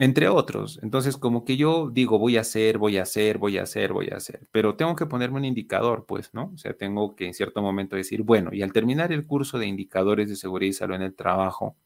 entre 0.00 0.28
otros. 0.28 0.80
Entonces, 0.82 1.16
como 1.18 1.44
que 1.44 1.56
yo 1.58 1.90
digo, 1.92 2.18
voy 2.18 2.38
a 2.38 2.40
hacer, 2.40 2.78
voy 2.78 2.96
a 2.98 3.02
hacer, 3.02 3.38
voy 3.38 3.58
a 3.58 3.62
hacer, 3.64 3.92
voy 3.92 4.08
a 4.08 4.16
hacer, 4.16 4.48
pero 4.50 4.74
tengo 4.74 4.96
que 4.96 5.06
ponerme 5.06 5.38
un 5.38 5.44
indicador, 5.44 6.06
pues, 6.06 6.32
¿no? 6.34 6.52
O 6.54 6.58
sea, 6.58 6.72
tengo 6.74 7.14
que 7.14 7.26
en 7.26 7.34
cierto 7.34 7.60
momento 7.62 7.96
decir, 7.96 8.22
bueno, 8.22 8.50
y 8.52 8.62
al 8.62 8.72
terminar 8.72 9.12
el 9.12 9.26
curso 9.26 9.58
de 9.58 9.66
indicadores 9.66 10.30
de 10.30 10.36
seguridad 10.36 10.70
y 10.70 10.72
salud 10.72 10.94
en 10.96 11.02
el 11.02 11.14
trabajo, 11.14 11.76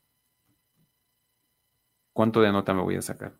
¿cuánto 2.12 2.40
de 2.40 2.52
nota 2.52 2.72
me 2.72 2.82
voy 2.82 2.96
a 2.96 3.02
sacar? 3.02 3.34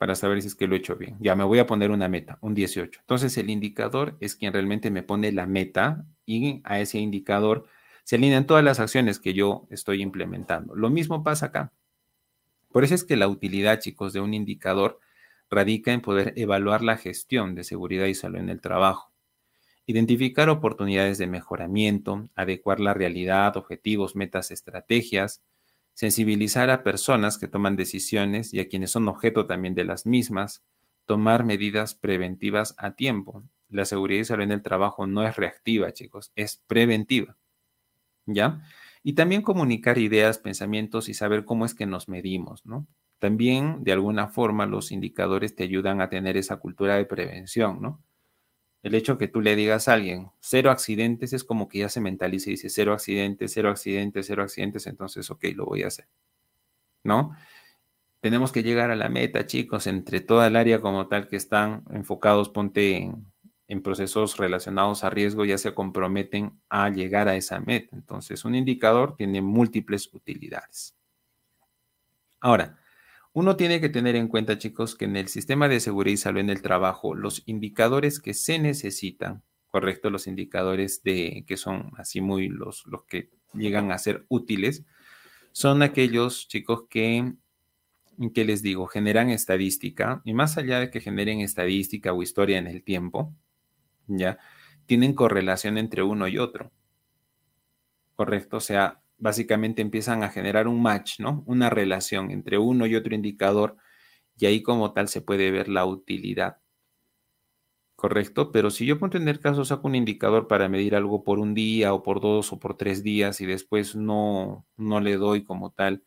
Para 0.00 0.14
saber 0.14 0.40
si 0.40 0.48
es 0.48 0.54
que 0.54 0.66
lo 0.66 0.74
he 0.74 0.78
hecho 0.78 0.96
bien. 0.96 1.18
Ya 1.20 1.36
me 1.36 1.44
voy 1.44 1.58
a 1.58 1.66
poner 1.66 1.90
una 1.90 2.08
meta, 2.08 2.38
un 2.40 2.54
18. 2.54 3.00
Entonces, 3.00 3.36
el 3.36 3.50
indicador 3.50 4.16
es 4.20 4.34
quien 4.34 4.50
realmente 4.50 4.90
me 4.90 5.02
pone 5.02 5.30
la 5.30 5.44
meta 5.44 6.06
y 6.24 6.62
a 6.64 6.80
ese 6.80 6.98
indicador 6.98 7.66
se 8.04 8.16
alinean 8.16 8.46
todas 8.46 8.64
las 8.64 8.80
acciones 8.80 9.20
que 9.20 9.34
yo 9.34 9.66
estoy 9.68 10.00
implementando. 10.00 10.74
Lo 10.74 10.88
mismo 10.88 11.22
pasa 11.22 11.46
acá. 11.46 11.74
Por 12.72 12.82
eso 12.82 12.94
es 12.94 13.04
que 13.04 13.14
la 13.14 13.28
utilidad, 13.28 13.78
chicos, 13.78 14.14
de 14.14 14.20
un 14.20 14.32
indicador 14.32 15.00
radica 15.50 15.92
en 15.92 16.00
poder 16.00 16.32
evaluar 16.36 16.80
la 16.80 16.96
gestión 16.96 17.54
de 17.54 17.62
seguridad 17.62 18.06
y 18.06 18.14
salud 18.14 18.38
en 18.38 18.48
el 18.48 18.62
trabajo, 18.62 19.12
identificar 19.84 20.48
oportunidades 20.48 21.18
de 21.18 21.26
mejoramiento, 21.26 22.30
adecuar 22.36 22.80
la 22.80 22.94
realidad, 22.94 23.54
objetivos, 23.58 24.16
metas, 24.16 24.50
estrategias, 24.50 25.42
sensibilizar 26.00 26.70
a 26.70 26.82
personas 26.82 27.36
que 27.36 27.46
toman 27.46 27.76
decisiones 27.76 28.54
y 28.54 28.60
a 28.60 28.68
quienes 28.68 28.90
son 28.90 29.06
objeto 29.06 29.44
también 29.44 29.74
de 29.74 29.84
las 29.84 30.06
mismas, 30.06 30.64
tomar 31.04 31.44
medidas 31.44 31.94
preventivas 31.94 32.74
a 32.78 32.94
tiempo. 32.94 33.44
La 33.68 33.84
seguridad 33.84 34.22
y 34.22 34.24
salud 34.24 34.44
en 34.44 34.52
el 34.52 34.62
trabajo 34.62 35.06
no 35.06 35.28
es 35.28 35.36
reactiva, 35.36 35.92
chicos, 35.92 36.32
es 36.36 36.62
preventiva. 36.66 37.36
¿Ya? 38.24 38.62
Y 39.02 39.12
también 39.12 39.42
comunicar 39.42 39.98
ideas, 39.98 40.38
pensamientos 40.38 41.10
y 41.10 41.12
saber 41.12 41.44
cómo 41.44 41.66
es 41.66 41.74
que 41.74 41.84
nos 41.84 42.08
medimos, 42.08 42.64
¿no? 42.64 42.86
También, 43.18 43.84
de 43.84 43.92
alguna 43.92 44.28
forma, 44.28 44.64
los 44.64 44.92
indicadores 44.92 45.54
te 45.54 45.64
ayudan 45.64 46.00
a 46.00 46.08
tener 46.08 46.38
esa 46.38 46.56
cultura 46.56 46.96
de 46.96 47.04
prevención, 47.04 47.82
¿no? 47.82 48.02
El 48.82 48.94
hecho 48.94 49.18
que 49.18 49.28
tú 49.28 49.40
le 49.40 49.56
digas 49.56 49.88
a 49.88 49.94
alguien, 49.94 50.30
cero 50.40 50.70
accidentes, 50.70 51.32
es 51.32 51.44
como 51.44 51.68
que 51.68 51.80
ya 51.80 51.88
se 51.88 52.00
mentaliza 52.00 52.50
y 52.50 52.52
dice, 52.54 52.70
cero 52.70 52.92
accidentes, 52.92 53.52
cero 53.52 53.70
accidentes, 53.70 54.26
cero 54.26 54.42
accidentes, 54.42 54.86
entonces, 54.86 55.30
ok, 55.30 55.44
lo 55.54 55.66
voy 55.66 55.82
a 55.82 55.88
hacer, 55.88 56.08
¿no? 57.04 57.36
Tenemos 58.20 58.52
que 58.52 58.62
llegar 58.62 58.90
a 58.90 58.96
la 58.96 59.08
meta, 59.08 59.46
chicos, 59.46 59.86
entre 59.86 60.20
toda 60.20 60.46
el 60.46 60.56
área 60.56 60.80
como 60.80 61.08
tal 61.08 61.28
que 61.28 61.36
están 61.36 61.84
enfocados, 61.90 62.50
ponte 62.50 62.96
en 62.96 63.30
en 63.70 63.82
procesos 63.82 64.36
relacionados 64.36 65.04
a 65.04 65.10
riesgo 65.10 65.44
ya 65.44 65.56
se 65.56 65.72
comprometen 65.74 66.60
a 66.68 66.90
llegar 66.90 67.28
a 67.28 67.36
esa 67.36 67.60
meta. 67.60 67.94
Entonces, 67.94 68.44
un 68.44 68.56
indicador 68.56 69.14
tiene 69.14 69.40
múltiples 69.42 70.12
utilidades. 70.12 70.96
Ahora, 72.40 72.79
uno 73.32 73.56
tiene 73.56 73.80
que 73.80 73.88
tener 73.88 74.16
en 74.16 74.28
cuenta, 74.28 74.58
chicos, 74.58 74.96
que 74.96 75.04
en 75.04 75.16
el 75.16 75.28
sistema 75.28 75.68
de 75.68 75.80
seguridad 75.80 76.14
y 76.14 76.16
salud 76.16 76.40
en 76.40 76.50
el 76.50 76.62
trabajo, 76.62 77.14
los 77.14 77.42
indicadores 77.46 78.20
que 78.20 78.34
se 78.34 78.58
necesitan, 78.58 79.42
correcto, 79.68 80.10
los 80.10 80.26
indicadores 80.26 81.02
de 81.04 81.44
que 81.46 81.56
son 81.56 81.92
así 81.96 82.20
muy 82.20 82.48
los, 82.48 82.84
los 82.86 83.04
que 83.04 83.30
llegan 83.54 83.92
a 83.92 83.98
ser 83.98 84.24
útiles, 84.28 84.84
son 85.52 85.82
aquellos 85.82 86.48
chicos 86.48 86.84
que, 86.88 87.34
que 88.34 88.44
les 88.44 88.62
digo, 88.62 88.86
generan 88.86 89.30
estadística 89.30 90.22
y 90.24 90.34
más 90.34 90.58
allá 90.58 90.80
de 90.80 90.90
que 90.90 91.00
generen 91.00 91.40
estadística 91.40 92.12
o 92.12 92.22
historia 92.22 92.58
en 92.58 92.66
el 92.66 92.82
tiempo, 92.82 93.32
¿ya? 94.06 94.38
Tienen 94.86 95.14
correlación 95.14 95.78
entre 95.78 96.02
uno 96.02 96.26
y 96.26 96.38
otro. 96.38 96.72
¿Correcto? 98.16 98.56
O 98.56 98.60
sea, 98.60 99.00
básicamente 99.20 99.82
empiezan 99.82 100.22
a 100.24 100.30
generar 100.30 100.66
un 100.68 100.82
match, 100.82 101.20
¿no? 101.20 101.44
Una 101.46 101.70
relación 101.70 102.30
entre 102.30 102.58
uno 102.58 102.86
y 102.86 102.96
otro 102.96 103.14
indicador 103.14 103.76
y 104.36 104.46
ahí 104.46 104.62
como 104.62 104.92
tal 104.92 105.08
se 105.08 105.20
puede 105.20 105.50
ver 105.50 105.68
la 105.68 105.84
utilidad. 105.86 106.58
¿correcto? 108.00 108.50
Pero 108.50 108.70
si 108.70 108.86
yo 108.86 108.98
pongo 108.98 109.18
en 109.18 109.28
el 109.28 109.40
caso 109.40 109.62
saco 109.62 109.86
un 109.86 109.94
indicador 109.94 110.48
para 110.48 110.70
medir 110.70 110.96
algo 110.96 111.22
por 111.22 111.38
un 111.38 111.52
día 111.52 111.92
o 111.92 112.02
por 112.02 112.22
dos 112.22 112.50
o 112.50 112.58
por 112.58 112.74
tres 112.78 113.02
días 113.02 113.42
y 113.42 113.46
después 113.46 113.94
no, 113.94 114.66
no 114.78 115.00
le 115.00 115.18
doy 115.18 115.44
como 115.44 115.70
tal 115.72 116.02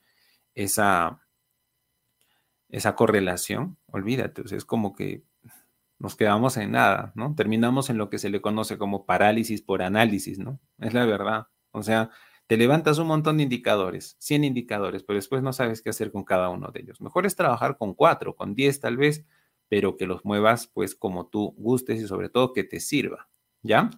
esa, 0.55 1.22
esa 2.70 2.96
correlación, 2.96 3.77
olvídate, 3.86 4.41
es 4.55 4.65
como 4.65 4.96
que 4.96 5.24
nos 6.00 6.15
quedamos 6.15 6.58
en 6.58 6.72
nada, 6.72 7.12
¿no? 7.13 7.36
Terminamos 7.36 7.91
en 7.91 8.00
lo 8.00 8.10
que 8.10 8.17
se 8.17 8.32
le 8.32 8.41
conoce 8.41 8.79
como 8.79 9.05
parálisis 9.05 9.62
por 9.62 9.84
análisis, 9.84 10.39
¿no? 10.39 10.60
Es 10.79 10.96
la 10.96 11.05
verdad. 11.05 11.48
O 11.70 11.84
sea, 11.84 12.10
te 12.53 12.57
levantas 12.57 13.00
un 13.00 13.07
montón 13.07 13.38
de 13.38 13.43
indicadores, 13.43 14.15
100 14.19 14.43
indicadores, 14.43 15.01
pero 15.01 15.15
después 15.15 15.41
no 15.41 15.53
sabes 15.53 15.81
qué 15.81 15.89
hacer 15.89 16.12
con 16.12 16.24
cada 16.24 16.50
uno 16.50 16.69
de 16.69 16.81
ellos. 16.81 17.01
Mejor 17.01 17.25
es 17.25 17.36
trabajar 17.36 17.79
con 17.79 17.95
cuatro, 17.95 18.36
con 18.36 18.53
10 18.53 18.79
tal 18.79 18.95
vez, 18.95 19.25
pero 19.69 19.98
que 19.98 20.05
los 20.05 20.24
muevas 20.24 20.67
pues 20.67 20.93
como 20.93 21.25
tú 21.25 21.55
gustes 21.57 22.00
y 22.00 22.05
sobre 22.05 22.29
todo 22.29 22.53
que 22.53 22.63
te 22.63 22.79
sirva, 22.79 23.27
¿ya? 23.63 23.89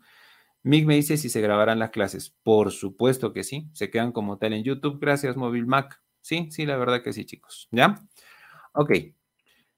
Mick 0.64 0.86
me 0.86 0.96
dice 0.96 1.18
si 1.18 1.28
se 1.28 1.42
grabarán 1.42 1.80
las 1.80 1.90
clases. 1.90 2.34
Por 2.44 2.72
supuesto 2.72 3.34
que 3.34 3.44
sí, 3.44 3.68
se 3.74 3.90
quedan 3.90 4.14
como 4.14 4.38
tal 4.38 4.54
en 4.54 4.64
YouTube. 4.64 5.00
Gracias, 5.02 5.36
Móvil 5.36 5.68
Mac. 5.68 6.02
Sí, 6.22 6.48
sí, 6.50 6.66
la 6.66 6.78
verdad 6.78 7.04
que 7.04 7.12
sí, 7.12 7.26
chicos, 7.26 7.68
¿ya? 7.72 8.00
Ok, 8.72 8.94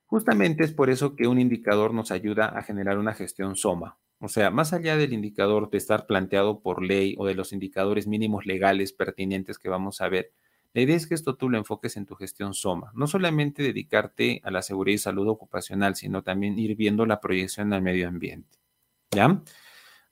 justamente 0.06 0.64
es 0.64 0.72
por 0.72 0.92
eso 0.92 1.16
que 1.16 1.26
un 1.26 1.40
indicador 1.40 1.96
nos 1.96 2.12
ayuda 2.12 2.46
a 2.46 2.62
generar 2.62 3.00
una 3.00 3.16
gestión 3.16 3.56
SOMA. 3.56 3.98
O 4.20 4.30
sea, 4.30 4.50
más 4.50 4.74
allá 4.74 4.98
del 4.98 5.14
indicador 5.14 5.70
de 5.70 5.78
estar 5.78 6.08
planteado 6.08 6.62
por 6.62 6.84
ley 6.84 7.16
o 7.18 7.26
de 7.26 7.36
los 7.36 7.54
indicadores 7.54 8.08
mínimos 8.08 8.46
legales 8.46 8.92
pertinentes 8.92 9.60
que 9.60 9.70
vamos 9.70 10.02
a 10.02 10.10
ver, 10.10 10.32
la 10.74 10.82
idea 10.82 10.96
es 10.96 11.08
que 11.08 11.16
esto 11.16 11.36
tú 11.36 11.50
lo 11.50 11.58
enfoques 11.58 11.98
en 11.98 12.06
tu 12.06 12.16
gestión 12.16 12.54
SOMA. 12.54 12.92
No 12.94 13.08
solamente 13.08 13.64
dedicarte 13.64 14.42
a 14.44 14.52
la 14.52 14.62
seguridad 14.62 14.96
y 14.96 15.00
salud 15.00 15.28
ocupacional, 15.28 15.96
sino 15.96 16.24
también 16.24 16.58
ir 16.58 16.76
viendo 16.76 17.06
la 17.06 17.20
proyección 17.20 17.74
al 17.74 17.82
medio 17.82 18.08
ambiente. 18.08 18.58
¿Ya? 19.12 19.42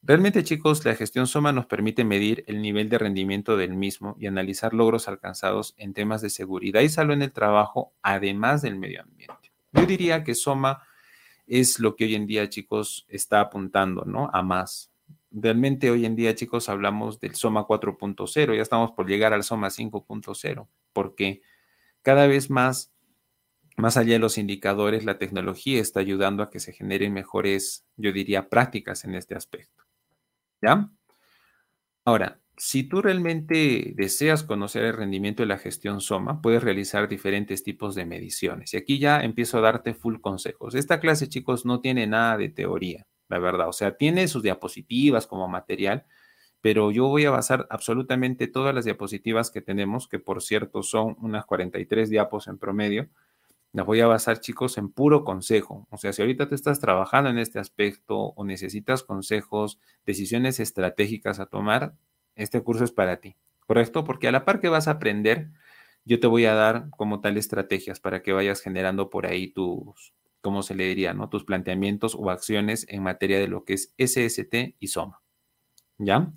Realmente, 0.01 0.43
chicos, 0.43 0.85
la 0.85 0.93
gestión 0.93 1.25
SOMA 1.25 1.51
nos 1.51 1.65
permite 1.65 2.03
medir 2.03 2.43
el 2.47 2.61
nivel 2.61 2.89
de 2.89 2.99
rendimiento 2.99 3.57
del 3.57 3.75
mismo 3.75 4.15
y 4.19 4.27
analizar 4.27 4.73
logros 4.75 5.07
alcanzados 5.07 5.73
en 5.77 5.93
temas 5.93 6.21
de 6.21 6.29
seguridad 6.29 6.81
y 6.81 6.89
salud 6.89 7.13
en 7.13 7.23
el 7.23 7.31
trabajo, 7.31 7.93
además 8.03 8.61
del 8.61 8.75
medio 8.75 9.01
ambiente. 9.01 9.51
Yo 9.71 9.85
diría 9.87 10.23
que 10.23 10.35
SOMA 10.35 10.83
es 11.47 11.79
lo 11.79 11.95
que 11.95 12.05
hoy 12.05 12.15
en 12.15 12.27
día, 12.27 12.49
chicos, 12.49 13.05
está 13.07 13.41
apuntando, 13.41 14.05
¿no? 14.05 14.29
A 14.33 14.41
más. 14.41 14.91
Realmente 15.31 15.91
hoy 15.91 16.05
en 16.05 16.15
día, 16.15 16.33
chicos, 16.33 16.69
hablamos 16.69 17.19
del 17.19 17.35
SOMA 17.35 17.67
4.0, 17.67 18.55
ya 18.55 18.61
estamos 18.61 18.91
por 18.91 19.07
llegar 19.07 19.33
al 19.33 19.43
SOMA 19.43 19.69
5.0, 19.69 20.67
porque 20.93 21.41
cada 22.01 22.27
vez 22.27 22.49
más, 22.49 22.93
más 23.75 23.97
allá 23.97 24.13
de 24.13 24.19
los 24.19 24.37
indicadores, 24.37 25.03
la 25.05 25.17
tecnología 25.17 25.81
está 25.81 25.99
ayudando 25.99 26.41
a 26.41 26.49
que 26.49 26.59
se 26.59 26.71
generen 26.71 27.13
mejores, 27.13 27.85
yo 27.97 28.11
diría, 28.11 28.49
prácticas 28.49 29.03
en 29.03 29.15
este 29.15 29.35
aspecto. 29.35 29.83
¿Ya? 30.61 30.89
Ahora, 32.05 32.39
si 32.57 32.83
tú 32.83 33.01
realmente 33.01 33.93
deseas 33.95 34.43
conocer 34.43 34.83
el 34.83 34.93
rendimiento 34.93 35.43
de 35.43 35.47
la 35.47 35.57
gestión 35.57 35.99
SOMA, 35.99 36.41
puedes 36.41 36.63
realizar 36.63 37.07
diferentes 37.07 37.63
tipos 37.63 37.95
de 37.95 38.05
mediciones. 38.05 38.73
Y 38.73 38.77
aquí 38.77 38.99
ya 38.99 39.21
empiezo 39.21 39.57
a 39.57 39.61
darte 39.61 39.93
full 39.93 40.19
consejos. 40.21 40.75
Esta 40.75 40.99
clase, 40.99 41.27
chicos, 41.27 41.65
no 41.65 41.81
tiene 41.81 42.07
nada 42.07 42.37
de 42.37 42.49
teoría, 42.49 43.07
la 43.27 43.39
verdad. 43.39 43.67
O 43.67 43.73
sea, 43.73 43.97
tiene 43.97 44.27
sus 44.27 44.43
diapositivas 44.43 45.27
como 45.27 45.47
material, 45.47 46.05
pero 46.61 46.91
yo 46.91 47.07
voy 47.07 47.25
a 47.25 47.31
basar 47.31 47.67
absolutamente 47.69 48.47
todas 48.47 48.73
las 48.73 48.85
diapositivas 48.85 49.51
que 49.51 49.61
tenemos, 49.61 50.07
que 50.07 50.19
por 50.19 50.41
cierto 50.41 50.81
son 50.81 51.17
unas 51.21 51.45
43 51.45 52.09
diapos 52.09 52.47
en 52.47 52.57
promedio. 52.57 53.09
Las 53.73 53.85
voy 53.85 53.99
a 53.99 54.07
basar, 54.07 54.39
chicos, 54.39 54.77
en 54.77 54.89
puro 54.89 55.25
consejo. 55.25 55.85
O 55.91 55.97
sea, 55.97 56.13
si 56.13 56.21
ahorita 56.21 56.47
te 56.47 56.55
estás 56.55 56.79
trabajando 56.79 57.29
en 57.29 57.37
este 57.37 57.59
aspecto 57.59 58.17
o 58.17 58.45
necesitas 58.45 59.03
consejos, 59.03 59.79
decisiones 60.05 60.61
estratégicas 60.61 61.41
a 61.41 61.47
tomar, 61.47 61.93
este 62.35 62.61
curso 62.61 62.83
es 62.83 62.91
para 62.91 63.19
ti, 63.19 63.35
¿correcto? 63.67 64.03
Porque 64.03 64.27
a 64.27 64.31
la 64.31 64.45
par 64.45 64.59
que 64.59 64.69
vas 64.69 64.87
a 64.87 64.91
aprender, 64.91 65.49
yo 66.05 66.19
te 66.19 66.27
voy 66.27 66.45
a 66.45 66.53
dar 66.53 66.89
como 66.91 67.21
tal 67.21 67.37
estrategias 67.37 67.99
para 67.99 68.21
que 68.21 68.33
vayas 68.33 68.61
generando 68.61 69.09
por 69.09 69.25
ahí 69.25 69.47
tus, 69.47 70.13
¿cómo 70.41 70.61
se 70.61 70.75
le 70.75 70.85
diría, 70.85 71.13
no? 71.13 71.29
Tus 71.29 71.43
planteamientos 71.43 72.15
o 72.15 72.29
acciones 72.29 72.85
en 72.89 73.01
materia 73.01 73.39
de 73.39 73.47
lo 73.47 73.65
que 73.65 73.73
es 73.73 73.93
SST 73.97 74.75
y 74.79 74.87
SOMA. 74.87 75.21
¿Ya? 75.97 76.31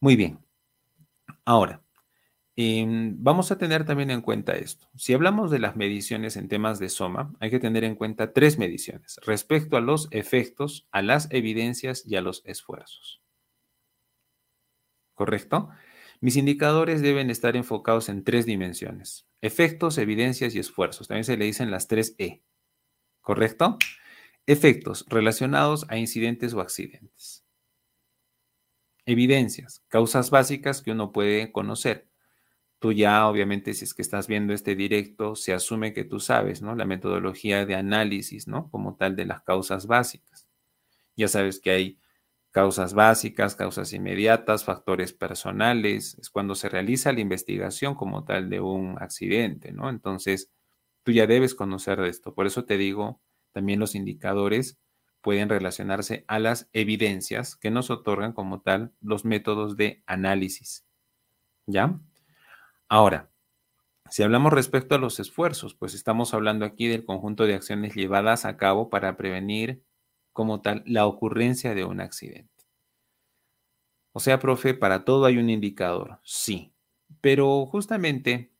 Muy 0.00 0.16
bien. 0.16 0.38
Ahora, 1.44 1.82
em, 2.56 3.16
vamos 3.18 3.50
a 3.50 3.58
tener 3.58 3.84
también 3.86 4.10
en 4.10 4.20
cuenta 4.20 4.52
esto. 4.52 4.88
Si 4.96 5.14
hablamos 5.14 5.50
de 5.50 5.60
las 5.60 5.76
mediciones 5.76 6.36
en 6.36 6.48
temas 6.48 6.78
de 6.78 6.90
SOMA, 6.90 7.32
hay 7.40 7.50
que 7.50 7.58
tener 7.60 7.84
en 7.84 7.94
cuenta 7.94 8.32
tres 8.32 8.58
mediciones 8.58 9.18
respecto 9.24 9.76
a 9.76 9.80
los 9.80 10.08
efectos, 10.10 10.86
a 10.92 11.00
las 11.00 11.28
evidencias 11.30 12.04
y 12.06 12.16
a 12.16 12.20
los 12.20 12.42
esfuerzos. 12.44 13.22
¿Correcto? 15.22 15.68
Mis 16.20 16.34
indicadores 16.36 17.00
deben 17.00 17.30
estar 17.30 17.54
enfocados 17.54 18.08
en 18.08 18.24
tres 18.24 18.44
dimensiones. 18.44 19.24
Efectos, 19.40 19.96
evidencias 19.98 20.56
y 20.56 20.58
esfuerzos. 20.58 21.06
También 21.06 21.22
se 21.22 21.36
le 21.36 21.44
dicen 21.44 21.70
las 21.70 21.86
tres 21.86 22.16
E. 22.18 22.42
¿Correcto? 23.20 23.78
Efectos 24.46 25.06
relacionados 25.08 25.86
a 25.88 25.96
incidentes 25.96 26.54
o 26.54 26.60
accidentes. 26.60 27.44
Evidencias, 29.06 29.84
causas 29.86 30.30
básicas 30.30 30.82
que 30.82 30.90
uno 30.90 31.12
puede 31.12 31.52
conocer. 31.52 32.08
Tú 32.80 32.90
ya, 32.90 33.28
obviamente, 33.28 33.74
si 33.74 33.84
es 33.84 33.94
que 33.94 34.02
estás 34.02 34.26
viendo 34.26 34.52
este 34.54 34.74
directo, 34.74 35.36
se 35.36 35.52
asume 35.52 35.92
que 35.92 36.02
tú 36.02 36.18
sabes, 36.18 36.62
¿no? 36.62 36.74
La 36.74 36.84
metodología 36.84 37.64
de 37.64 37.76
análisis, 37.76 38.48
¿no? 38.48 38.68
Como 38.72 38.96
tal 38.96 39.14
de 39.14 39.26
las 39.26 39.42
causas 39.42 39.86
básicas. 39.86 40.48
Ya 41.14 41.28
sabes 41.28 41.60
que 41.60 41.70
hay 41.70 42.01
causas 42.52 42.94
básicas, 42.94 43.56
causas 43.56 43.92
inmediatas, 43.92 44.64
factores 44.64 45.12
personales, 45.12 46.16
es 46.20 46.30
cuando 46.30 46.54
se 46.54 46.68
realiza 46.68 47.12
la 47.12 47.20
investigación 47.20 47.94
como 47.94 48.24
tal 48.24 48.50
de 48.50 48.60
un 48.60 48.96
accidente, 49.00 49.72
¿no? 49.72 49.88
Entonces, 49.88 50.52
tú 51.02 51.12
ya 51.12 51.26
debes 51.26 51.54
conocer 51.54 52.00
de 52.00 52.08
esto. 52.08 52.34
Por 52.34 52.46
eso 52.46 52.64
te 52.64 52.76
digo, 52.76 53.20
también 53.52 53.80
los 53.80 53.94
indicadores 53.94 54.78
pueden 55.22 55.48
relacionarse 55.48 56.24
a 56.28 56.38
las 56.38 56.68
evidencias 56.72 57.56
que 57.56 57.70
nos 57.70 57.90
otorgan 57.90 58.32
como 58.32 58.60
tal 58.60 58.92
los 59.00 59.24
métodos 59.24 59.76
de 59.76 60.02
análisis. 60.06 60.84
¿Ya? 61.66 61.98
Ahora, 62.88 63.30
si 64.10 64.22
hablamos 64.22 64.52
respecto 64.52 64.94
a 64.94 64.98
los 64.98 65.20
esfuerzos, 65.20 65.74
pues 65.74 65.94
estamos 65.94 66.34
hablando 66.34 66.66
aquí 66.66 66.86
del 66.86 67.06
conjunto 67.06 67.46
de 67.46 67.54
acciones 67.54 67.94
llevadas 67.94 68.44
a 68.44 68.58
cabo 68.58 68.90
para 68.90 69.16
prevenir, 69.16 69.82
como 70.32 70.60
tal 70.62 70.82
la 70.86 71.06
ocurrencia 71.06 71.74
de 71.74 71.84
un 71.84 72.00
accidente. 72.00 72.50
O 74.12 74.20
sea, 74.20 74.38
profe, 74.38 74.74
para 74.74 75.04
todo 75.04 75.24
hay 75.24 75.38
un 75.38 75.48
indicador, 75.48 76.20
sí, 76.22 76.74
pero 77.20 77.66
justamente 77.66 78.52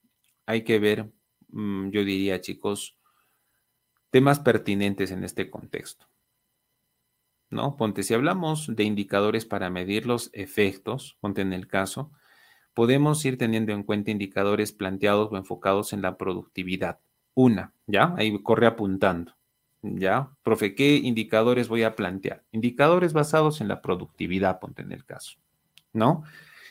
hay 0.46 0.64
que 0.64 0.78
ver, 0.78 1.12
mm, 1.48 1.90
yo 1.90 2.04
diría, 2.04 2.40
chicos, 2.40 2.98
temas 4.10 4.40
pertinentes 4.40 5.10
en 5.10 5.24
este 5.24 5.50
contexto. 5.50 6.06
¿No? 7.50 7.76
Ponte, 7.76 8.02
si 8.02 8.14
hablamos 8.14 8.74
de 8.74 8.84
indicadores 8.84 9.44
para 9.44 9.68
medir 9.68 10.06
los 10.06 10.30
efectos, 10.32 11.18
ponte 11.20 11.42
en 11.42 11.52
el 11.52 11.66
caso, 11.66 12.12
podemos 12.74 13.22
ir 13.26 13.36
teniendo 13.36 13.72
en 13.72 13.82
cuenta 13.82 14.10
indicadores 14.10 14.72
planteados 14.72 15.30
o 15.30 15.36
enfocados 15.36 15.92
en 15.92 16.00
la 16.00 16.16
productividad. 16.16 17.00
Una, 17.34 17.74
¿ya? 17.86 18.14
Ahí 18.16 18.42
corre 18.42 18.66
apuntando. 18.66 19.34
¿Ya? 19.82 20.30
Profe, 20.44 20.76
¿qué 20.76 20.96
indicadores 20.96 21.68
voy 21.68 21.82
a 21.82 21.96
plantear? 21.96 22.44
Indicadores 22.52 23.12
basados 23.12 23.60
en 23.60 23.68
la 23.68 23.82
productividad, 23.82 24.60
ponte 24.60 24.82
en 24.82 24.92
el 24.92 25.04
caso, 25.04 25.38
¿no? 25.92 26.22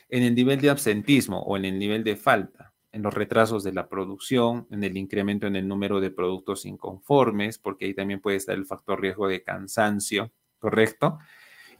En 0.08 0.22
el 0.22 0.34
nivel 0.34 0.60
de 0.60 0.70
absentismo 0.70 1.42
o 1.42 1.58
en 1.58 1.66
el 1.66 1.78
nivel 1.78 2.04
de 2.04 2.16
falta, 2.16 2.72
en 2.90 3.02
los 3.02 3.12
retrasos 3.12 3.64
de 3.64 3.72
la 3.72 3.88
producción, 3.88 4.66
en 4.70 4.82
el 4.82 4.96
incremento 4.96 5.46
en 5.46 5.56
el 5.56 5.68
número 5.68 6.00
de 6.00 6.10
productos 6.10 6.64
inconformes, 6.64 7.58
porque 7.58 7.84
ahí 7.84 7.94
también 7.94 8.20
puede 8.20 8.38
estar 8.38 8.54
el 8.54 8.64
factor 8.66 9.00
riesgo 9.00 9.28
de 9.28 9.42
cansancio, 9.42 10.32
¿correcto? 10.58 11.18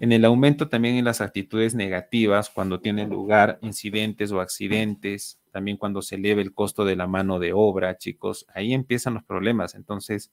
En 0.01 0.13
el 0.13 0.25
aumento 0.25 0.69
también 0.69 0.97
en 0.97 1.05
las 1.05 1.21
actitudes 1.21 1.75
negativas 1.75 2.51
cuando 2.51 2.81
tienen 2.81 3.09
lugar 3.09 3.59
incidentes 3.63 4.33
o 4.33 4.41
accidentes, 4.41 5.39
también 5.51 5.77
cuando 5.77 6.03
se 6.03 6.17
eleva 6.17 6.43
el 6.43 6.53
costo 6.53 6.85
de 6.85 6.97
la 6.97 7.07
mano 7.07 7.39
de 7.39 7.53
obra, 7.55 7.97
chicos, 7.97 8.47
ahí 8.55 8.75
empiezan 8.75 9.15
los 9.15 9.23
problemas. 9.23 9.75
Entonces, 9.75 10.33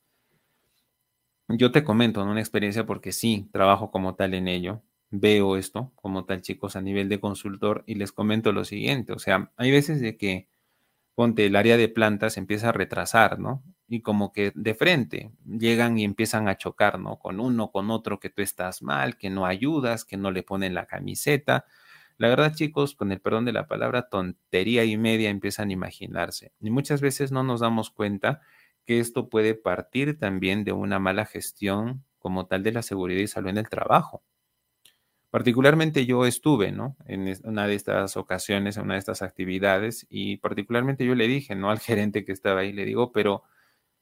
yo 1.49 1.71
te 1.71 1.83
comento 1.83 2.21
en 2.21 2.29
una 2.29 2.39
experiencia 2.39 2.85
porque 2.85 3.11
sí, 3.11 3.49
trabajo 3.51 3.91
como 3.91 4.15
tal 4.15 4.33
en 4.33 4.47
ello, 4.47 4.83
veo 5.09 5.57
esto 5.57 5.91
como 5.95 6.25
tal, 6.25 6.41
chicos, 6.41 6.75
a 6.75 6.81
nivel 6.81 7.09
de 7.09 7.19
consultor 7.19 7.83
y 7.87 7.95
les 7.95 8.11
comento 8.11 8.51
lo 8.51 8.63
siguiente, 8.65 9.13
o 9.13 9.19
sea, 9.19 9.51
hay 9.57 9.71
veces 9.71 10.01
de 10.01 10.17
que, 10.17 10.47
ponte, 11.15 11.45
el 11.45 11.55
área 11.55 11.77
de 11.77 11.89
plantas 11.89 12.37
empieza 12.37 12.69
a 12.69 12.73
retrasar, 12.73 13.39
¿no? 13.39 13.63
Y 13.87 14.01
como 14.01 14.31
que 14.31 14.51
de 14.55 14.75
frente 14.75 15.31
llegan 15.45 15.97
y 15.97 16.03
empiezan 16.03 16.47
a 16.47 16.57
chocar, 16.57 16.99
¿no? 16.99 17.19
Con 17.19 17.39
uno, 17.39 17.71
con 17.71 17.91
otro, 17.91 18.19
que 18.19 18.29
tú 18.29 18.41
estás 18.41 18.81
mal, 18.83 19.17
que 19.17 19.29
no 19.29 19.45
ayudas, 19.45 20.05
que 20.05 20.17
no 20.17 20.31
le 20.31 20.43
ponen 20.43 20.75
la 20.75 20.85
camiseta. 20.85 21.65
La 22.17 22.29
verdad, 22.29 22.53
chicos, 22.53 22.95
con 22.95 23.11
el 23.11 23.21
perdón 23.21 23.45
de 23.45 23.53
la 23.53 23.67
palabra, 23.67 24.09
tontería 24.09 24.85
y 24.85 24.97
media 24.97 25.29
empiezan 25.29 25.69
a 25.69 25.73
imaginarse. 25.73 26.53
Y 26.61 26.69
muchas 26.69 27.01
veces 27.01 27.31
no 27.31 27.43
nos 27.43 27.61
damos 27.61 27.89
cuenta 27.89 28.41
que 28.89 28.99
esto 28.99 29.29
puede 29.29 29.53
partir 29.53 30.17
también 30.17 30.63
de 30.63 30.71
una 30.71 30.97
mala 30.97 31.27
gestión 31.27 32.03
como 32.17 32.47
tal 32.47 32.63
de 32.63 32.71
la 32.71 32.81
seguridad 32.81 33.21
y 33.21 33.27
salud 33.27 33.49
en 33.49 33.59
el 33.59 33.69
trabajo. 33.69 34.23
Particularmente 35.29 36.07
yo 36.07 36.25
estuve, 36.25 36.71
¿no? 36.71 36.97
En 37.05 37.31
una 37.43 37.67
de 37.67 37.75
estas 37.75 38.17
ocasiones, 38.17 38.77
en 38.77 38.85
una 38.85 38.95
de 38.95 38.99
estas 39.01 39.21
actividades, 39.21 40.07
y 40.09 40.37
particularmente 40.37 41.05
yo 41.05 41.13
le 41.13 41.27
dije, 41.27 41.53
¿no? 41.53 41.69
Al 41.69 41.77
gerente 41.87 42.25
que 42.25 42.31
estaba 42.31 42.61
ahí, 42.61 42.73
le 42.73 42.83
digo, 42.83 43.11
pero 43.11 43.43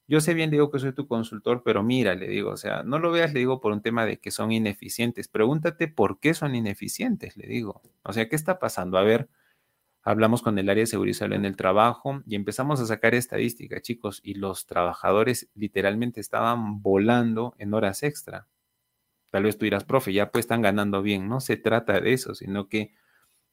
yo 0.07 0.21
sé 0.21 0.33
bien, 0.33 0.51
digo 0.51 0.71
que 0.71 0.79
soy 0.79 0.93
tu 0.93 1.05
consultor, 1.05 1.63
pero 1.65 1.83
mira, 1.83 2.15
le 2.15 2.29
digo, 2.29 2.51
o 2.51 2.57
sea, 2.57 2.83
no 2.83 2.97
lo 2.97 3.11
veas, 3.11 3.33
le 3.33 3.39
digo, 3.39 3.59
por 3.59 3.73
un 3.73 3.81
tema 3.81 4.05
de 4.05 4.21
que 4.21 4.31
son 4.31 4.53
ineficientes. 4.53 5.27
Pregúntate 5.27 5.89
por 5.89 6.21
qué 6.21 6.33
son 6.33 6.55
ineficientes, 6.55 7.35
le 7.35 7.45
digo. 7.47 7.81
O 8.03 8.13
sea, 8.13 8.29
¿qué 8.29 8.37
está 8.37 8.57
pasando? 8.57 8.97
A 8.97 9.03
ver, 9.03 9.27
hablamos 10.07 10.41
con 10.41 10.57
el 10.57 10.69
área 10.69 10.83
de 10.83 10.87
seguridad 10.87 11.33
en 11.33 11.43
el 11.43 11.57
trabajo 11.57 12.23
y 12.25 12.35
empezamos 12.35 12.79
a 12.79 12.85
sacar 12.85 13.13
estadísticas, 13.13 13.81
chicos, 13.81 14.21
y 14.23 14.35
los 14.35 14.65
trabajadores 14.65 15.49
literalmente 15.53 16.21
estaban 16.21 16.81
volando 16.81 17.55
en 17.57 17.73
horas 17.73 18.03
extra. 18.03 18.47
Tal 19.31 19.43
vez 19.43 19.57
tú 19.57 19.65
dirás, 19.65 19.83
profe, 19.83 20.13
ya 20.13 20.31
pues 20.31 20.43
están 20.45 20.61
ganando 20.61 21.01
bien. 21.01 21.27
No 21.27 21.41
se 21.41 21.57
trata 21.57 21.99
de 21.99 22.13
eso, 22.13 22.35
sino 22.35 22.69
que 22.69 22.93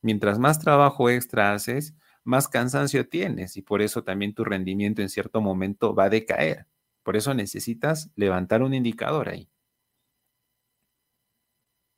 mientras 0.01 0.39
más 0.39 0.61
trabajo 0.61 1.11
extra 1.11 1.55
haces, 1.55 1.97
más 2.23 2.47
cansancio 2.47 3.09
tienes 3.09 3.57
y 3.57 3.63
por 3.63 3.83
eso 3.83 4.05
también 4.05 4.33
tu 4.33 4.45
rendimiento 4.45 5.03
en 5.03 5.09
cierto 5.09 5.41
momento 5.41 5.93
va 5.93 6.05
a 6.05 6.11
decaer. 6.11 6.69
Por 7.03 7.17
eso 7.17 7.35
necesitas 7.35 8.13
levantar 8.15 8.63
un 8.63 8.75
indicador 8.75 9.29
ahí. 9.29 9.51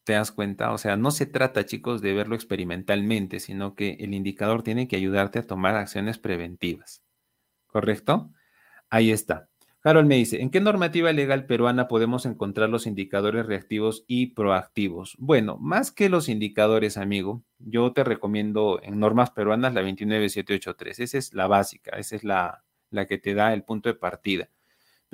¿Te 0.07 0.13
das 0.13 0.31
cuenta? 0.31 0.71
O 0.71 0.79
sea, 0.79 0.97
no 0.97 1.11
se 1.11 1.27
trata, 1.27 1.67
chicos, 1.67 2.01
de 2.01 2.15
verlo 2.15 2.37
experimentalmente, 2.37 3.41
sino 3.41 3.75
que 3.75 3.97
el 3.99 4.15
indicador 4.15 4.63
tiene 4.63 4.87
que 4.87 4.95
ayudarte 4.95 5.41
a 5.41 5.47
tomar 5.49 5.75
acciones 5.75 6.17
preventivas. 6.17 7.03
¿Correcto? 7.67 8.31
Ahí 8.89 9.11
está. 9.11 9.49
Carol 9.81 10.07
me 10.07 10.15
dice, 10.15 10.43
¿en 10.43 10.51
qué 10.51 10.61
normativa 10.61 11.13
legal 11.13 11.47
peruana 11.47 11.89
podemos 11.89 12.25
encontrar 12.25 12.69
los 12.71 12.87
indicadores 12.87 13.47
reactivos 13.47 14.05
y 14.07 14.29
proactivos? 14.29 15.17
Bueno, 15.19 15.59
más 15.59 15.91
que 15.91 16.09
los 16.09 16.29
indicadores, 16.29 16.99
amigo, 16.99 17.43
yo 17.59 17.93
te 17.93 18.05
recomiendo 18.05 18.79
en 18.85 19.01
normas 19.01 19.33
peruanas 19.33 19.75
la 19.75 19.83
29783. 19.83 21.01
Esa 21.01 21.19
es 21.19 21.35
la 21.35 21.49
básica, 21.49 21.97
esa 21.99 22.15
es 22.15 22.23
la, 22.23 22.65
la 22.91 23.07
que 23.07 23.19
te 23.19 23.35
da 23.35 23.53
el 23.53 23.65
punto 23.65 23.89
de 23.89 23.97
partida. 23.97 24.51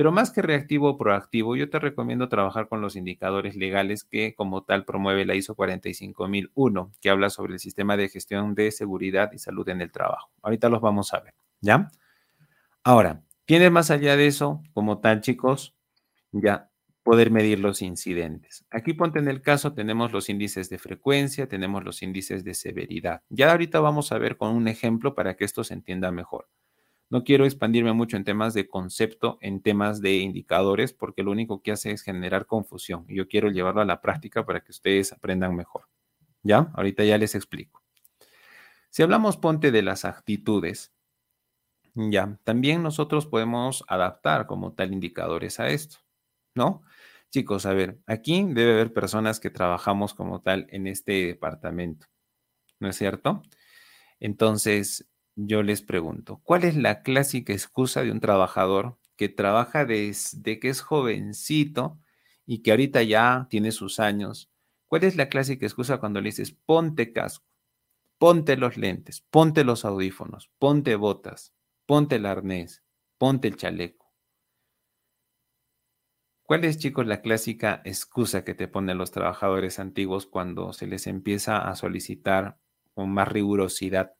Pero 0.02 0.10
más 0.10 0.32
que 0.32 0.42
reactivo 0.42 0.90
o 0.90 0.98
proactivo, 0.98 1.54
yo 1.54 1.70
te 1.70 1.78
recomiendo 1.78 2.28
trabajar 2.28 2.66
con 2.66 2.80
los 2.80 2.96
indicadores 2.96 3.54
legales 3.54 4.02
que 4.02 4.34
como 4.34 4.64
tal 4.64 4.84
promueve 4.84 5.24
la 5.24 5.36
ISO 5.36 5.54
45001, 5.54 6.92
que 7.00 7.08
habla 7.08 7.30
sobre 7.30 7.52
el 7.52 7.60
sistema 7.60 7.96
de 7.96 8.08
gestión 8.08 8.56
de 8.56 8.72
seguridad 8.72 9.30
y 9.32 9.38
salud 9.38 9.68
en 9.68 9.80
el 9.80 9.92
trabajo. 9.92 10.28
Ahorita 10.42 10.68
los 10.68 10.80
vamos 10.80 11.14
a 11.14 11.20
ver, 11.20 11.34
¿ya? 11.60 11.86
Ahora, 12.82 13.22
Tienes 13.44 13.70
más 13.70 13.90
allá 13.90 14.16
de 14.16 14.26
eso, 14.26 14.62
como 14.72 15.00
tal, 15.00 15.20
chicos, 15.20 15.74
ya 16.30 16.70
poder 17.02 17.30
medir 17.30 17.58
los 17.60 17.82
incidentes. 17.82 18.64
Aquí 18.70 18.94
ponte 18.94 19.18
en 19.18 19.28
el 19.28 19.42
caso, 19.42 19.74
tenemos 19.74 20.12
los 20.12 20.28
índices 20.28 20.70
de 20.70 20.78
frecuencia, 20.78 21.48
tenemos 21.48 21.84
los 21.84 22.02
índices 22.02 22.44
de 22.44 22.54
severidad. 22.54 23.22
Ya 23.28 23.50
ahorita 23.50 23.80
vamos 23.80 24.10
a 24.10 24.18
ver 24.18 24.36
con 24.36 24.56
un 24.56 24.68
ejemplo 24.68 25.14
para 25.14 25.36
que 25.36 25.44
esto 25.44 25.64
se 25.64 25.74
entienda 25.74 26.12
mejor. 26.12 26.48
No 27.12 27.24
quiero 27.24 27.44
expandirme 27.44 27.92
mucho 27.92 28.16
en 28.16 28.24
temas 28.24 28.54
de 28.54 28.68
concepto, 28.68 29.36
en 29.42 29.60
temas 29.60 30.00
de 30.00 30.16
indicadores, 30.16 30.94
porque 30.94 31.22
lo 31.22 31.30
único 31.30 31.60
que 31.60 31.72
hace 31.72 31.90
es 31.90 32.00
generar 32.00 32.46
confusión. 32.46 33.04
Y 33.06 33.16
yo 33.16 33.28
quiero 33.28 33.50
llevarlo 33.50 33.82
a 33.82 33.84
la 33.84 34.00
práctica 34.00 34.46
para 34.46 34.60
que 34.60 34.70
ustedes 34.70 35.12
aprendan 35.12 35.54
mejor. 35.54 35.90
¿Ya? 36.42 36.70
Ahorita 36.72 37.04
ya 37.04 37.18
les 37.18 37.34
explico. 37.34 37.82
Si 38.88 39.02
hablamos, 39.02 39.36
ponte 39.36 39.70
de 39.70 39.82
las 39.82 40.06
actitudes, 40.06 40.94
ya, 41.92 42.38
también 42.44 42.82
nosotros 42.82 43.26
podemos 43.26 43.84
adaptar 43.88 44.46
como 44.46 44.72
tal 44.72 44.94
indicadores 44.94 45.60
a 45.60 45.68
esto, 45.68 45.98
¿no? 46.54 46.82
Chicos, 47.28 47.66
a 47.66 47.74
ver, 47.74 47.98
aquí 48.06 48.42
debe 48.42 48.72
haber 48.72 48.94
personas 48.94 49.38
que 49.38 49.50
trabajamos 49.50 50.14
como 50.14 50.40
tal 50.40 50.66
en 50.70 50.86
este 50.86 51.26
departamento, 51.26 52.06
¿no 52.80 52.88
es 52.88 52.96
cierto? 52.96 53.42
Entonces, 54.18 55.11
yo 55.36 55.62
les 55.62 55.82
pregunto, 55.82 56.40
¿cuál 56.44 56.64
es 56.64 56.76
la 56.76 57.02
clásica 57.02 57.52
excusa 57.52 58.02
de 58.02 58.12
un 58.12 58.20
trabajador 58.20 58.98
que 59.16 59.28
trabaja 59.28 59.84
desde 59.84 60.58
que 60.58 60.68
es 60.68 60.80
jovencito 60.80 61.98
y 62.46 62.62
que 62.62 62.72
ahorita 62.72 63.02
ya 63.02 63.46
tiene 63.50 63.72
sus 63.72 64.00
años? 64.00 64.50
¿Cuál 64.86 65.04
es 65.04 65.16
la 65.16 65.28
clásica 65.28 65.66
excusa 65.66 65.98
cuando 65.98 66.20
le 66.20 66.28
dices, 66.28 66.52
ponte 66.52 67.12
casco, 67.12 67.46
ponte 68.18 68.56
los 68.56 68.76
lentes, 68.76 69.22
ponte 69.30 69.64
los 69.64 69.84
audífonos, 69.84 70.50
ponte 70.58 70.96
botas? 70.96 71.54
ponte 71.86 72.16
el 72.16 72.26
arnés, 72.26 72.82
ponte 73.18 73.48
el 73.48 73.56
chaleco. 73.56 74.12
¿Cuál 76.44 76.64
es, 76.64 76.78
chicos, 76.78 77.06
la 77.06 77.20
clásica 77.20 77.80
excusa 77.84 78.44
que 78.44 78.54
te 78.54 78.68
ponen 78.68 78.98
los 78.98 79.10
trabajadores 79.10 79.78
antiguos 79.78 80.26
cuando 80.26 80.72
se 80.72 80.86
les 80.86 81.06
empieza 81.06 81.68
a 81.68 81.76
solicitar 81.76 82.58
con 82.94 83.12
más 83.12 83.28
rigurosidad, 83.28 84.14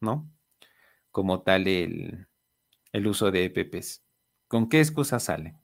¿no? 0.00 0.30
Como 1.10 1.42
tal 1.42 1.68
el, 1.68 2.28
el 2.92 3.06
uso 3.06 3.30
de 3.30 3.44
EPPs. 3.46 4.04
¿Con 4.48 4.68
qué 4.68 4.80
excusa 4.80 5.20
salen? 5.20 5.58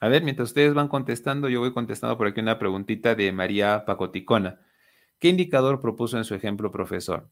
A 0.00 0.08
ver, 0.08 0.22
mientras 0.24 0.48
ustedes 0.50 0.74
van 0.74 0.88
contestando, 0.88 1.48
yo 1.48 1.60
voy 1.60 1.72
contestando 1.72 2.16
por 2.16 2.26
aquí 2.26 2.40
una 2.40 2.58
preguntita 2.58 3.14
de 3.14 3.32
María 3.32 3.84
Pacoticona. 3.84 4.60
¿Qué 5.18 5.28
indicador 5.28 5.80
propuso 5.80 6.16
en 6.16 6.24
su 6.24 6.34
ejemplo, 6.34 6.70
profesor? 6.70 7.30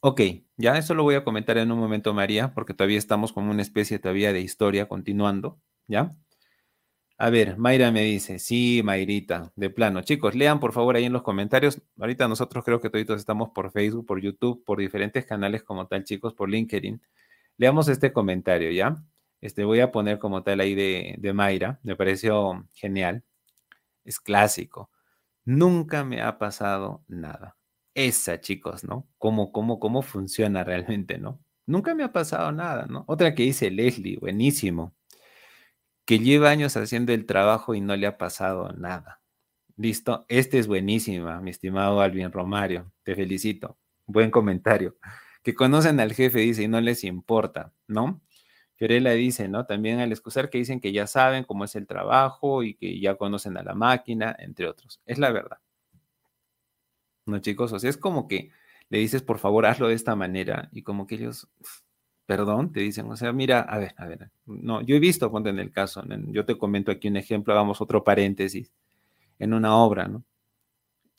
Ok, 0.00 0.20
ya 0.56 0.78
eso 0.78 0.94
lo 0.94 1.02
voy 1.02 1.16
a 1.16 1.24
comentar 1.24 1.58
en 1.58 1.72
un 1.72 1.78
momento, 1.80 2.14
María, 2.14 2.54
porque 2.54 2.72
todavía 2.74 2.98
estamos 2.98 3.32
como 3.32 3.50
una 3.50 3.62
especie 3.62 3.98
todavía 3.98 4.32
de 4.32 4.40
historia 4.40 4.86
continuando, 4.86 5.60
¿ya? 5.88 6.14
A 7.18 7.30
ver, 7.30 7.58
Mayra 7.58 7.90
me 7.90 8.02
dice, 8.02 8.38
sí, 8.38 8.80
Mayrita, 8.84 9.52
de 9.56 9.70
plano. 9.70 10.02
Chicos, 10.02 10.36
lean 10.36 10.60
por 10.60 10.72
favor 10.72 10.94
ahí 10.96 11.04
en 11.04 11.12
los 11.12 11.22
comentarios. 11.22 11.82
Ahorita 11.98 12.28
nosotros 12.28 12.64
creo 12.64 12.80
que 12.80 12.90
todos 12.90 13.18
estamos 13.20 13.50
por 13.50 13.72
Facebook, 13.72 14.06
por 14.06 14.20
YouTube, 14.20 14.64
por 14.64 14.78
diferentes 14.78 15.26
canales 15.26 15.64
como 15.64 15.88
tal, 15.88 16.04
chicos, 16.04 16.34
por 16.34 16.48
LinkedIn. 16.48 17.02
Leamos 17.56 17.88
este 17.88 18.12
comentario, 18.12 18.70
¿ya? 18.70 18.96
Este 19.40 19.64
voy 19.64 19.80
a 19.80 19.90
poner 19.90 20.18
como 20.20 20.44
tal 20.44 20.60
ahí 20.60 20.74
de, 20.76 21.16
de 21.18 21.32
Mayra. 21.32 21.80
Me 21.82 21.96
pareció 21.96 22.68
genial. 22.72 23.24
Es 24.04 24.20
clásico. 24.20 24.90
Nunca 25.44 26.04
me 26.04 26.22
ha 26.22 26.38
pasado 26.38 27.04
nada 27.08 27.58
esa, 27.98 28.40
chicos, 28.40 28.84
¿no? 28.84 29.08
¿Cómo, 29.18 29.50
cómo, 29.50 29.80
cómo 29.80 30.02
funciona 30.02 30.62
realmente, 30.62 31.18
¿no? 31.18 31.40
Nunca 31.66 31.94
me 31.96 32.04
ha 32.04 32.12
pasado 32.12 32.52
nada, 32.52 32.86
¿no? 32.86 33.04
Otra 33.08 33.34
que 33.34 33.42
dice 33.42 33.70
Leslie, 33.72 34.18
buenísimo, 34.18 34.94
que 36.08 36.18
lleva 36.20 36.48
años 36.48 36.74
haciendo 36.78 37.12
el 37.12 37.26
trabajo 37.26 37.74
y 37.74 37.82
no 37.82 37.94
le 37.94 38.06
ha 38.06 38.16
pasado 38.16 38.72
nada. 38.72 39.20
Listo, 39.76 40.24
este 40.28 40.58
es 40.58 40.66
buenísima, 40.66 41.42
mi 41.42 41.50
estimado 41.50 42.00
Alvin 42.00 42.32
Romario, 42.32 42.90
te 43.02 43.14
felicito. 43.14 43.76
Buen 44.06 44.30
comentario. 44.30 44.96
Que 45.42 45.54
conocen 45.54 46.00
al 46.00 46.14
jefe, 46.14 46.38
dice, 46.38 46.62
y 46.62 46.68
no 46.68 46.80
les 46.80 47.04
importa, 47.04 47.74
¿no? 47.86 48.22
Fiorella 48.76 49.10
dice, 49.10 49.48
¿no? 49.48 49.66
También 49.66 50.00
al 50.00 50.10
excusar 50.10 50.48
que 50.48 50.56
dicen 50.56 50.80
que 50.80 50.92
ya 50.92 51.06
saben 51.06 51.44
cómo 51.44 51.64
es 51.64 51.76
el 51.76 51.86
trabajo 51.86 52.62
y 52.62 52.72
que 52.72 52.98
ya 52.98 53.16
conocen 53.16 53.58
a 53.58 53.62
la 53.62 53.74
máquina, 53.74 54.34
entre 54.38 54.66
otros. 54.66 55.02
Es 55.04 55.18
la 55.18 55.30
verdad. 55.30 55.58
¿no, 57.26 57.38
chicos? 57.40 57.70
O 57.74 57.78
sea, 57.78 57.90
es 57.90 57.98
como 57.98 58.28
que 58.28 58.50
le 58.88 58.98
dices, 58.98 59.22
por 59.22 59.38
favor, 59.38 59.66
hazlo 59.66 59.88
de 59.88 59.94
esta 59.94 60.16
manera 60.16 60.70
y 60.72 60.82
como 60.82 61.06
que 61.06 61.16
ellos, 61.16 61.48
perdón, 62.28 62.72
te 62.72 62.80
dicen, 62.80 63.10
o 63.10 63.16
sea, 63.16 63.32
mira, 63.32 63.60
a 63.62 63.78
ver, 63.78 63.94
a 63.96 64.06
ver, 64.06 64.30
no, 64.46 64.82
yo 64.82 64.96
he 64.96 65.00
visto, 65.00 65.30
ponte 65.30 65.50
en 65.50 65.58
el 65.58 65.72
caso, 65.72 66.02
yo 66.28 66.44
te 66.44 66.58
comento 66.58 66.92
aquí 66.92 67.08
un 67.08 67.16
ejemplo, 67.16 67.54
hagamos 67.54 67.80
otro 67.80 68.04
paréntesis, 68.04 68.72
en 69.38 69.54
una 69.54 69.76
obra, 69.76 70.08
¿no? 70.08 70.24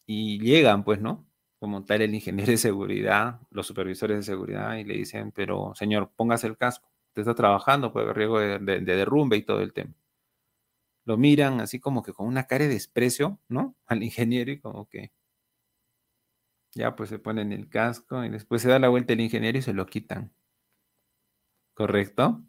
Y 0.06 0.40
llegan, 0.40 0.84
pues, 0.84 1.02
¿no? 1.02 1.26
Como 1.60 1.84
tal 1.86 2.02
el 2.04 2.14
ingeniero 2.16 2.52
de 2.52 2.58
seguridad, 2.58 3.42
los 3.52 3.68
supervisores 3.68 4.18
de 4.18 4.24
seguridad, 4.24 4.78
y 4.78 4.84
le 4.84 4.96
dicen, 4.96 5.32
pero 5.32 5.74
señor, 5.76 6.12
póngase 6.16 6.48
el 6.48 6.58
casco, 6.58 6.88
usted 7.10 7.22
está 7.24 7.36
trabajando, 7.36 7.92
pues, 7.94 8.08
riesgo 8.16 8.40
de, 8.40 8.60
de 8.60 8.82
derrumbe 8.82 9.38
y 9.38 9.44
todo 9.44 9.62
el 9.62 9.74
tema 9.74 9.94
lo 11.06 11.18
miran 11.18 11.60
así 11.60 11.80
como 11.80 12.04
que 12.04 12.14
con 12.14 12.28
una 12.28 12.46
cara 12.46 12.66
de 12.66 12.74
desprecio, 12.76 13.40
¿no? 13.48 13.76
Al 13.88 14.04
ingeniero 14.04 14.52
y 14.52 14.60
como 14.60 14.88
que, 14.88 15.12
ya 16.76 16.96
pues 16.96 17.10
se 17.10 17.20
ponen 17.20 17.52
el 17.52 17.70
casco 17.70 18.24
y 18.24 18.30
después 18.30 18.62
se 18.62 18.70
da 18.70 18.80
la 18.80 18.90
vuelta 18.90 19.14
el 19.14 19.22
ingeniero 19.22 19.58
y 19.58 19.62
se 19.62 19.74
lo 19.74 19.86
quitan. 19.88 20.32
¿Correcto? 21.80 22.44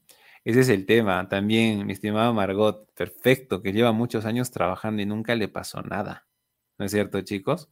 Ese 0.45 0.59
es 0.59 0.69
el 0.71 0.87
tema. 0.87 1.29
También, 1.29 1.87
mi 1.87 1.93
estimado 1.93 2.35
Margot, 2.35 2.93
perfecto, 2.95 3.63
que 3.63 3.73
lleva 3.73 3.93
muchos 3.93 4.25
años 4.25 4.51
trabajando 4.51 5.03
y 5.03 5.07
nunca 5.07 5.37
le 5.37 5.47
pasó 5.47 5.83
nada. 5.83 6.27
¿No 6.79 6.87
es 6.87 6.91
cierto, 6.91 7.21
chicos? 7.21 7.71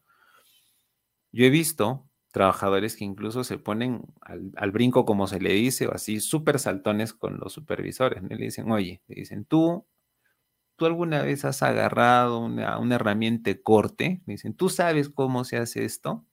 Yo 1.32 1.44
he 1.46 1.50
visto 1.50 2.08
trabajadores 2.30 2.94
que 2.94 3.04
incluso 3.04 3.42
se 3.42 3.58
ponen 3.58 4.02
al, 4.20 4.70
brinco, 4.70 5.04
como 5.04 5.26
se 5.26 5.40
le 5.40 5.52
dice, 5.52 5.88
o 5.88 5.94
así, 5.94 6.20
súper 6.20 6.60
saltones 6.60 7.12
con 7.12 7.40
los 7.40 7.54
supervisores. 7.54 8.22
Le 8.22 8.36
dicen, 8.36 8.70
oye, 8.70 9.02
le 9.08 9.16
dicen, 9.16 9.44
tú, 9.44 9.84
tú 10.76 10.86
alguna 10.86 11.22
vez 11.22 11.44
has 11.44 11.64
agarrado 11.64 12.38
una, 12.38 12.78
una 12.78 12.94
herramienta 12.94 13.50
corte. 13.64 14.22
Le 14.26 14.34
dicen, 14.34 14.54
¿tú 14.54 14.68
sabes 14.68 15.08
cómo 15.08 15.42
se 15.42 15.56
hace 15.56 15.84
esto? 15.84 16.24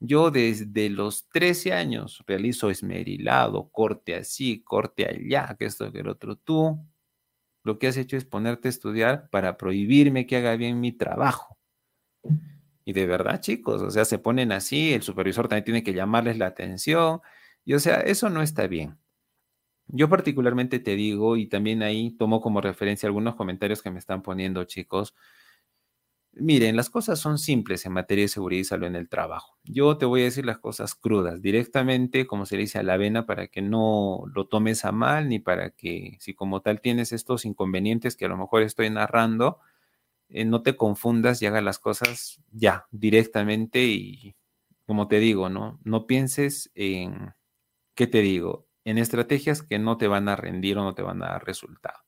Yo 0.00 0.30
desde 0.30 0.88
los 0.88 1.28
13 1.28 1.74
años 1.74 2.24
realizo 2.26 2.70
esmerilado, 2.70 3.68
corte 3.70 4.14
así, 4.16 4.62
corte 4.62 5.06
allá, 5.06 5.54
que 5.58 5.66
esto, 5.66 5.92
que 5.92 6.00
el 6.00 6.08
otro. 6.08 6.36
Tú, 6.36 6.78
lo 7.62 7.78
que 7.78 7.88
has 7.88 7.98
hecho 7.98 8.16
es 8.16 8.24
ponerte 8.24 8.68
a 8.68 8.70
estudiar 8.70 9.28
para 9.30 9.58
prohibirme 9.58 10.26
que 10.26 10.36
haga 10.36 10.56
bien 10.56 10.80
mi 10.80 10.92
trabajo. 10.92 11.58
Y 12.84 12.94
de 12.94 13.06
verdad, 13.06 13.40
chicos, 13.40 13.82
o 13.82 13.90
sea, 13.90 14.04
se 14.06 14.18
ponen 14.18 14.52
así, 14.52 14.94
el 14.94 15.02
supervisor 15.02 15.48
también 15.48 15.64
tiene 15.64 15.82
que 15.82 15.92
llamarles 15.92 16.38
la 16.38 16.46
atención. 16.46 17.20
Y 17.64 17.74
o 17.74 17.78
sea, 17.78 18.00
eso 18.00 18.30
no 18.30 18.42
está 18.42 18.66
bien. 18.66 18.98
Yo 19.88 20.08
particularmente 20.08 20.78
te 20.78 20.94
digo, 20.96 21.36
y 21.36 21.46
también 21.46 21.82
ahí 21.82 22.12
tomo 22.12 22.40
como 22.40 22.60
referencia 22.60 23.06
algunos 23.08 23.34
comentarios 23.34 23.82
que 23.82 23.90
me 23.90 23.98
están 23.98 24.22
poniendo, 24.22 24.64
chicos. 24.64 25.14
Miren, 26.34 26.76
las 26.76 26.90
cosas 26.90 27.18
son 27.18 27.38
simples 27.38 27.84
en 27.86 27.92
materia 27.92 28.24
de 28.24 28.28
seguridad 28.28 28.60
y 28.60 28.64
salud 28.64 28.86
en 28.86 28.94
el 28.96 29.08
trabajo. 29.08 29.58
Yo 29.64 29.98
te 29.98 30.06
voy 30.06 30.20
a 30.20 30.24
decir 30.24 30.46
las 30.46 30.58
cosas 30.58 30.94
crudas, 30.94 31.42
directamente, 31.42 32.26
como 32.26 32.46
se 32.46 32.54
le 32.56 32.62
dice 32.62 32.78
a 32.78 32.82
la 32.84 32.96
vena, 32.96 33.26
para 33.26 33.48
que 33.48 33.62
no 33.62 34.22
lo 34.32 34.46
tomes 34.46 34.84
a 34.84 34.92
mal, 34.92 35.28
ni 35.28 35.40
para 35.40 35.70
que, 35.70 36.16
si 36.20 36.32
como 36.34 36.62
tal 36.62 36.80
tienes 36.80 37.12
estos 37.12 37.44
inconvenientes 37.44 38.16
que 38.16 38.26
a 38.26 38.28
lo 38.28 38.36
mejor 38.36 38.62
estoy 38.62 38.90
narrando, 38.90 39.58
eh, 40.28 40.44
no 40.44 40.62
te 40.62 40.76
confundas 40.76 41.42
y 41.42 41.46
hagas 41.46 41.64
las 41.64 41.78
cosas 41.80 42.42
ya, 42.52 42.86
directamente 42.92 43.84
y, 43.86 44.36
como 44.86 45.08
te 45.08 45.20
digo, 45.20 45.48
¿no? 45.50 45.80
No 45.84 46.06
pienses 46.06 46.70
en, 46.74 47.34
¿qué 47.94 48.06
te 48.08 48.20
digo? 48.22 48.68
En 48.84 48.98
estrategias 48.98 49.62
que 49.62 49.78
no 49.78 49.98
te 49.98 50.08
van 50.08 50.28
a 50.28 50.36
rendir 50.36 50.78
o 50.78 50.84
no 50.84 50.94
te 50.94 51.02
van 51.02 51.22
a 51.22 51.28
dar 51.28 51.44
resultado. 51.46 52.00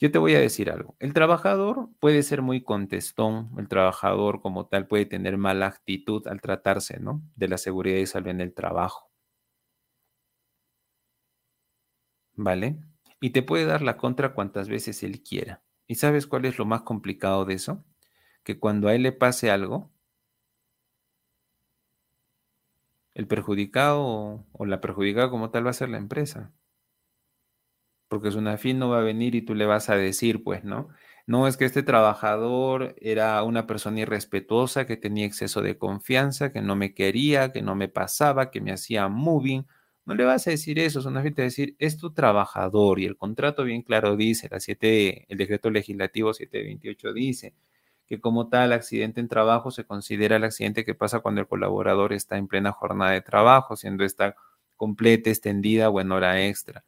Yo 0.00 0.12
te 0.12 0.18
voy 0.18 0.34
a 0.34 0.40
decir 0.40 0.70
algo. 0.70 0.96
El 1.00 1.12
trabajador 1.12 1.88
puede 1.98 2.22
ser 2.22 2.40
muy 2.42 2.62
contestón, 2.62 3.50
el 3.58 3.68
trabajador 3.68 4.40
como 4.40 4.66
tal 4.68 4.86
puede 4.86 5.06
tener 5.06 5.38
mala 5.38 5.66
actitud 5.66 6.26
al 6.28 6.40
tratarse, 6.40 7.00
¿no? 7.00 7.22
De 7.36 7.48
la 7.48 7.58
seguridad 7.58 7.98
y 7.98 8.06
salud 8.06 8.28
en 8.28 8.40
el 8.40 8.54
trabajo. 8.54 9.10
¿Vale? 12.36 12.78
Y 13.20 13.30
te 13.30 13.42
puede 13.42 13.64
dar 13.66 13.82
la 13.82 13.96
contra 13.96 14.32
cuantas 14.34 14.68
veces 14.68 15.02
él 15.02 15.22
quiera. 15.22 15.62
¿Y 15.86 15.96
sabes 15.96 16.26
cuál 16.26 16.44
es 16.44 16.58
lo 16.58 16.64
más 16.66 16.82
complicado 16.82 17.44
de 17.44 17.54
eso? 17.54 17.84
Que 18.44 18.58
cuando 18.58 18.88
a 18.88 18.94
él 18.94 19.02
le 19.02 19.12
pase 19.12 19.50
algo, 19.50 19.90
el 23.14 23.26
perjudicado 23.26 24.46
o, 24.52 24.64
la 24.66 24.80
perjudicada 24.80 25.30
como 25.30 25.50
tal 25.50 25.66
va 25.66 25.70
a 25.70 25.72
ser 25.74 25.88
la 25.88 25.98
empresa 25.98 26.52
porque 28.08 28.30
su 28.30 28.40
fin 28.58 28.78
no 28.78 28.88
va 28.90 28.98
a 28.98 29.02
venir 29.02 29.34
y 29.34 29.42
tú 29.42 29.54
le 29.54 29.66
vas 29.66 29.90
a 29.90 29.96
decir, 29.96 30.42
pues, 30.42 30.64
¿no? 30.64 30.88
No 31.26 31.46
es 31.46 31.56
que 31.58 31.66
este 31.66 31.82
trabajador 31.82 32.94
era 33.00 33.42
una 33.42 33.66
persona 33.66 34.00
irrespetuosa, 34.00 34.86
que 34.86 34.96
tenía 34.96 35.26
exceso 35.26 35.60
de 35.62 35.76
confianza, 35.76 36.52
que 36.52 36.62
no 36.62 36.74
me 36.74 36.94
quería, 36.94 37.52
que 37.52 37.60
no 37.62 37.74
me 37.74 37.88
pasaba, 37.88 38.50
que 38.50 38.60
me 38.62 38.72
hacía 38.72 39.08
moving. 39.08 39.66
No 40.06 40.14
le 40.14 40.24
vas 40.24 40.46
a 40.48 40.50
decir 40.50 40.78
eso, 40.78 41.02
Sunafin 41.02 41.34
te 41.34 41.42
va 41.42 41.44
a 41.44 41.50
decir, 41.50 41.76
es 41.78 41.98
tu 41.98 42.12
trabajador 42.14 42.98
y 42.98 43.04
el 43.04 43.16
contrato 43.18 43.64
bien 43.64 43.82
claro 43.82 44.16
dice, 44.16 44.48
la 44.50 44.58
7, 44.58 45.26
el 45.28 45.36
decreto 45.38 45.70
legislativo 45.70 46.32
728 46.32 47.12
dice 47.12 47.54
que 48.06 48.20
como 48.20 48.48
tal 48.48 48.72
accidente 48.72 49.20
en 49.20 49.28
trabajo 49.28 49.70
se 49.70 49.84
considera 49.84 50.36
el 50.36 50.44
accidente 50.44 50.84
que 50.84 50.94
pasa 50.94 51.20
cuando 51.20 51.42
el 51.42 51.46
colaborador 51.46 52.14
está 52.14 52.38
en 52.38 52.48
plena 52.48 52.72
jornada 52.72 53.12
de 53.12 53.20
trabajo, 53.20 53.76
siendo 53.76 54.04
esta 54.04 54.34
completa, 54.76 55.28
extendida 55.30 55.90
o 55.90 56.00
en 56.00 56.10
hora 56.12 56.46
extra. 56.46 56.84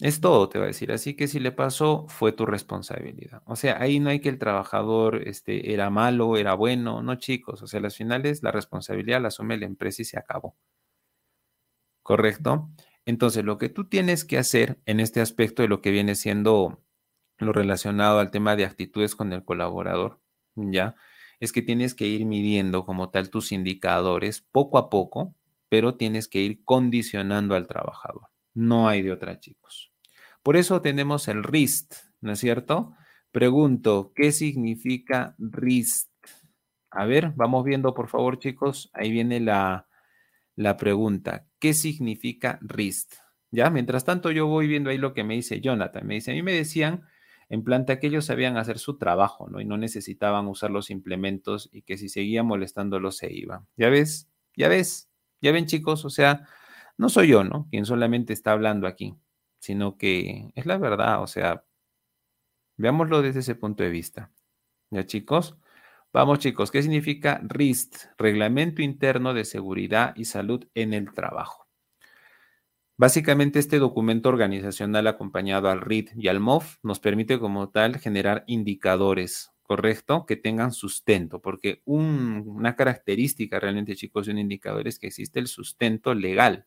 Es 0.00 0.20
todo, 0.20 0.48
te 0.50 0.58
va 0.58 0.64
a 0.64 0.68
decir. 0.68 0.92
Así 0.92 1.14
que 1.16 1.26
si 1.26 1.40
le 1.40 1.52
pasó, 1.52 2.06
fue 2.08 2.32
tu 2.32 2.44
responsabilidad. 2.44 3.42
O 3.46 3.56
sea, 3.56 3.80
ahí 3.80 3.98
no 3.98 4.10
hay 4.10 4.20
que 4.20 4.28
el 4.28 4.38
trabajador 4.38 5.26
este, 5.26 5.72
era 5.72 5.88
malo, 5.90 6.36
era 6.36 6.54
bueno. 6.54 7.02
No, 7.02 7.14
chicos. 7.16 7.62
O 7.62 7.66
sea, 7.66 7.80
las 7.80 7.96
finales 7.96 8.42
la 8.42 8.52
responsabilidad 8.52 9.22
la 9.22 9.28
asume 9.28 9.56
la 9.56 9.66
empresa 9.66 10.02
y 10.02 10.04
se 10.04 10.18
acabó. 10.18 10.56
¿Correcto? 12.02 12.70
Entonces, 13.04 13.44
lo 13.44 13.58
que 13.58 13.68
tú 13.68 13.88
tienes 13.88 14.24
que 14.24 14.38
hacer 14.38 14.78
en 14.86 15.00
este 15.00 15.20
aspecto 15.20 15.62
de 15.62 15.68
lo 15.68 15.80
que 15.80 15.90
viene 15.90 16.14
siendo 16.14 16.82
lo 17.38 17.52
relacionado 17.52 18.18
al 18.20 18.30
tema 18.30 18.56
de 18.56 18.64
actitudes 18.64 19.16
con 19.16 19.32
el 19.32 19.44
colaborador, 19.44 20.20
¿ya? 20.56 20.96
Es 21.40 21.52
que 21.52 21.62
tienes 21.62 21.94
que 21.94 22.06
ir 22.06 22.26
midiendo 22.26 22.86
como 22.86 23.10
tal 23.10 23.30
tus 23.30 23.52
indicadores 23.52 24.40
poco 24.52 24.78
a 24.78 24.90
poco, 24.90 25.34
pero 25.68 25.96
tienes 25.96 26.28
que 26.28 26.40
ir 26.40 26.64
condicionando 26.64 27.54
al 27.56 27.66
trabajador. 27.66 28.28
No 28.56 28.88
hay 28.88 29.02
de 29.02 29.12
otra, 29.12 29.38
chicos. 29.38 29.92
Por 30.42 30.56
eso 30.56 30.80
tenemos 30.80 31.28
el 31.28 31.44
RIST, 31.44 31.92
¿no 32.22 32.32
es 32.32 32.38
cierto? 32.38 32.94
Pregunto, 33.30 34.12
¿qué 34.14 34.32
significa 34.32 35.34
RIST? 35.38 36.10
A 36.90 37.04
ver, 37.04 37.32
vamos 37.36 37.64
viendo, 37.64 37.92
por 37.92 38.08
favor, 38.08 38.38
chicos. 38.38 38.88
Ahí 38.94 39.10
viene 39.10 39.40
la, 39.40 39.88
la 40.54 40.78
pregunta. 40.78 41.46
¿Qué 41.58 41.74
significa 41.74 42.58
RIST? 42.62 43.16
Ya, 43.50 43.68
mientras 43.68 44.06
tanto, 44.06 44.30
yo 44.30 44.46
voy 44.46 44.66
viendo 44.66 44.88
ahí 44.88 44.96
lo 44.96 45.12
que 45.12 45.22
me 45.22 45.34
dice 45.34 45.60
Jonathan. 45.60 46.06
Me 46.06 46.14
dice, 46.14 46.30
a 46.30 46.34
mí 46.34 46.42
me 46.42 46.54
decían 46.54 47.02
en 47.50 47.62
planta 47.62 48.00
que 48.00 48.06
ellos 48.06 48.24
sabían 48.24 48.56
hacer 48.56 48.78
su 48.78 48.96
trabajo, 48.96 49.50
¿no? 49.50 49.60
Y 49.60 49.66
no 49.66 49.76
necesitaban 49.76 50.48
usar 50.48 50.70
los 50.70 50.88
implementos 50.88 51.68
y 51.72 51.82
que 51.82 51.98
si 51.98 52.08
seguían 52.08 52.46
molestándolos 52.46 53.18
se 53.18 53.30
iban. 53.30 53.66
¿Ya 53.76 53.90
ves? 53.90 54.30
¿Ya 54.56 54.68
ves? 54.68 55.10
¿Ya 55.42 55.52
ven, 55.52 55.66
chicos? 55.66 56.06
O 56.06 56.10
sea, 56.10 56.48
no 56.98 57.08
soy 57.08 57.28
yo, 57.28 57.44
¿no? 57.44 57.68
Quien 57.70 57.86
solamente 57.86 58.32
está 58.32 58.52
hablando 58.52 58.86
aquí, 58.86 59.14
sino 59.58 59.96
que 59.96 60.50
es 60.54 60.66
la 60.66 60.78
verdad, 60.78 61.22
o 61.22 61.26
sea, 61.26 61.64
veámoslo 62.76 63.22
desde 63.22 63.40
ese 63.40 63.54
punto 63.54 63.82
de 63.82 63.90
vista. 63.90 64.30
¿Ya, 64.90 65.04
chicos? 65.04 65.56
Vamos, 66.12 66.38
chicos, 66.38 66.70
¿qué 66.70 66.82
significa 66.82 67.40
RIST? 67.42 68.06
Reglamento 68.16 68.80
Interno 68.80 69.34
de 69.34 69.44
Seguridad 69.44 70.14
y 70.16 70.24
Salud 70.24 70.66
en 70.74 70.94
el 70.94 71.12
Trabajo. 71.12 71.66
Básicamente 72.98 73.58
este 73.58 73.78
documento 73.78 74.30
organizacional 74.30 75.06
acompañado 75.06 75.68
al 75.68 75.82
RIT 75.82 76.12
y 76.16 76.28
al 76.28 76.40
MOF 76.40 76.78
nos 76.82 76.98
permite 76.98 77.38
como 77.38 77.68
tal 77.68 77.98
generar 77.98 78.44
indicadores, 78.46 79.50
¿correcto? 79.62 80.24
Que 80.24 80.36
tengan 80.36 80.72
sustento, 80.72 81.42
porque 81.42 81.82
una 81.84 82.74
característica 82.74 83.60
realmente, 83.60 83.96
chicos, 83.96 84.24
de 84.24 84.32
un 84.32 84.38
indicador 84.38 84.88
es 84.88 84.98
que 84.98 85.08
existe 85.08 85.38
el 85.38 85.48
sustento 85.48 86.14
legal. 86.14 86.66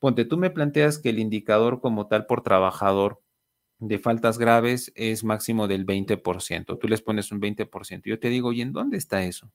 Ponte, 0.00 0.24
tú 0.24 0.38
me 0.38 0.50
planteas 0.50 0.98
que 0.98 1.10
el 1.10 1.18
indicador 1.18 1.80
como 1.80 2.08
tal 2.08 2.24
por 2.24 2.42
trabajador 2.42 3.20
de 3.78 3.98
faltas 3.98 4.38
graves 4.38 4.92
es 4.96 5.24
máximo 5.24 5.68
del 5.68 5.86
20%. 5.86 6.78
Tú 6.78 6.88
les 6.88 7.02
pones 7.02 7.30
un 7.32 7.40
20%. 7.40 8.02
Yo 8.06 8.18
te 8.18 8.30
digo, 8.30 8.52
¿y 8.52 8.62
en 8.62 8.72
dónde 8.72 8.96
está 8.96 9.24
eso? 9.24 9.52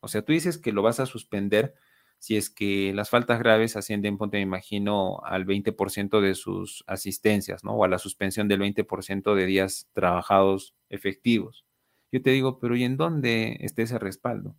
O 0.00 0.08
sea, 0.08 0.22
tú 0.22 0.32
dices 0.32 0.56
que 0.56 0.72
lo 0.72 0.82
vas 0.82 1.00
a 1.00 1.06
suspender 1.06 1.74
si 2.18 2.36
es 2.36 2.48
que 2.48 2.94
las 2.94 3.10
faltas 3.10 3.38
graves 3.38 3.76
ascienden, 3.76 4.16
ponte, 4.16 4.38
me 4.38 4.42
imagino, 4.42 5.20
al 5.24 5.44
20% 5.44 6.22
de 6.22 6.34
sus 6.34 6.82
asistencias, 6.86 7.64
¿no? 7.64 7.72
O 7.72 7.84
a 7.84 7.88
la 7.88 7.98
suspensión 7.98 8.48
del 8.48 8.60
20% 8.60 9.34
de 9.34 9.44
días 9.44 9.90
trabajados 9.92 10.74
efectivos. 10.88 11.66
Yo 12.10 12.22
te 12.22 12.30
digo, 12.30 12.58
pero 12.58 12.76
¿y 12.76 12.84
en 12.84 12.96
dónde 12.96 13.58
está 13.60 13.82
ese 13.82 13.98
respaldo? 13.98 14.56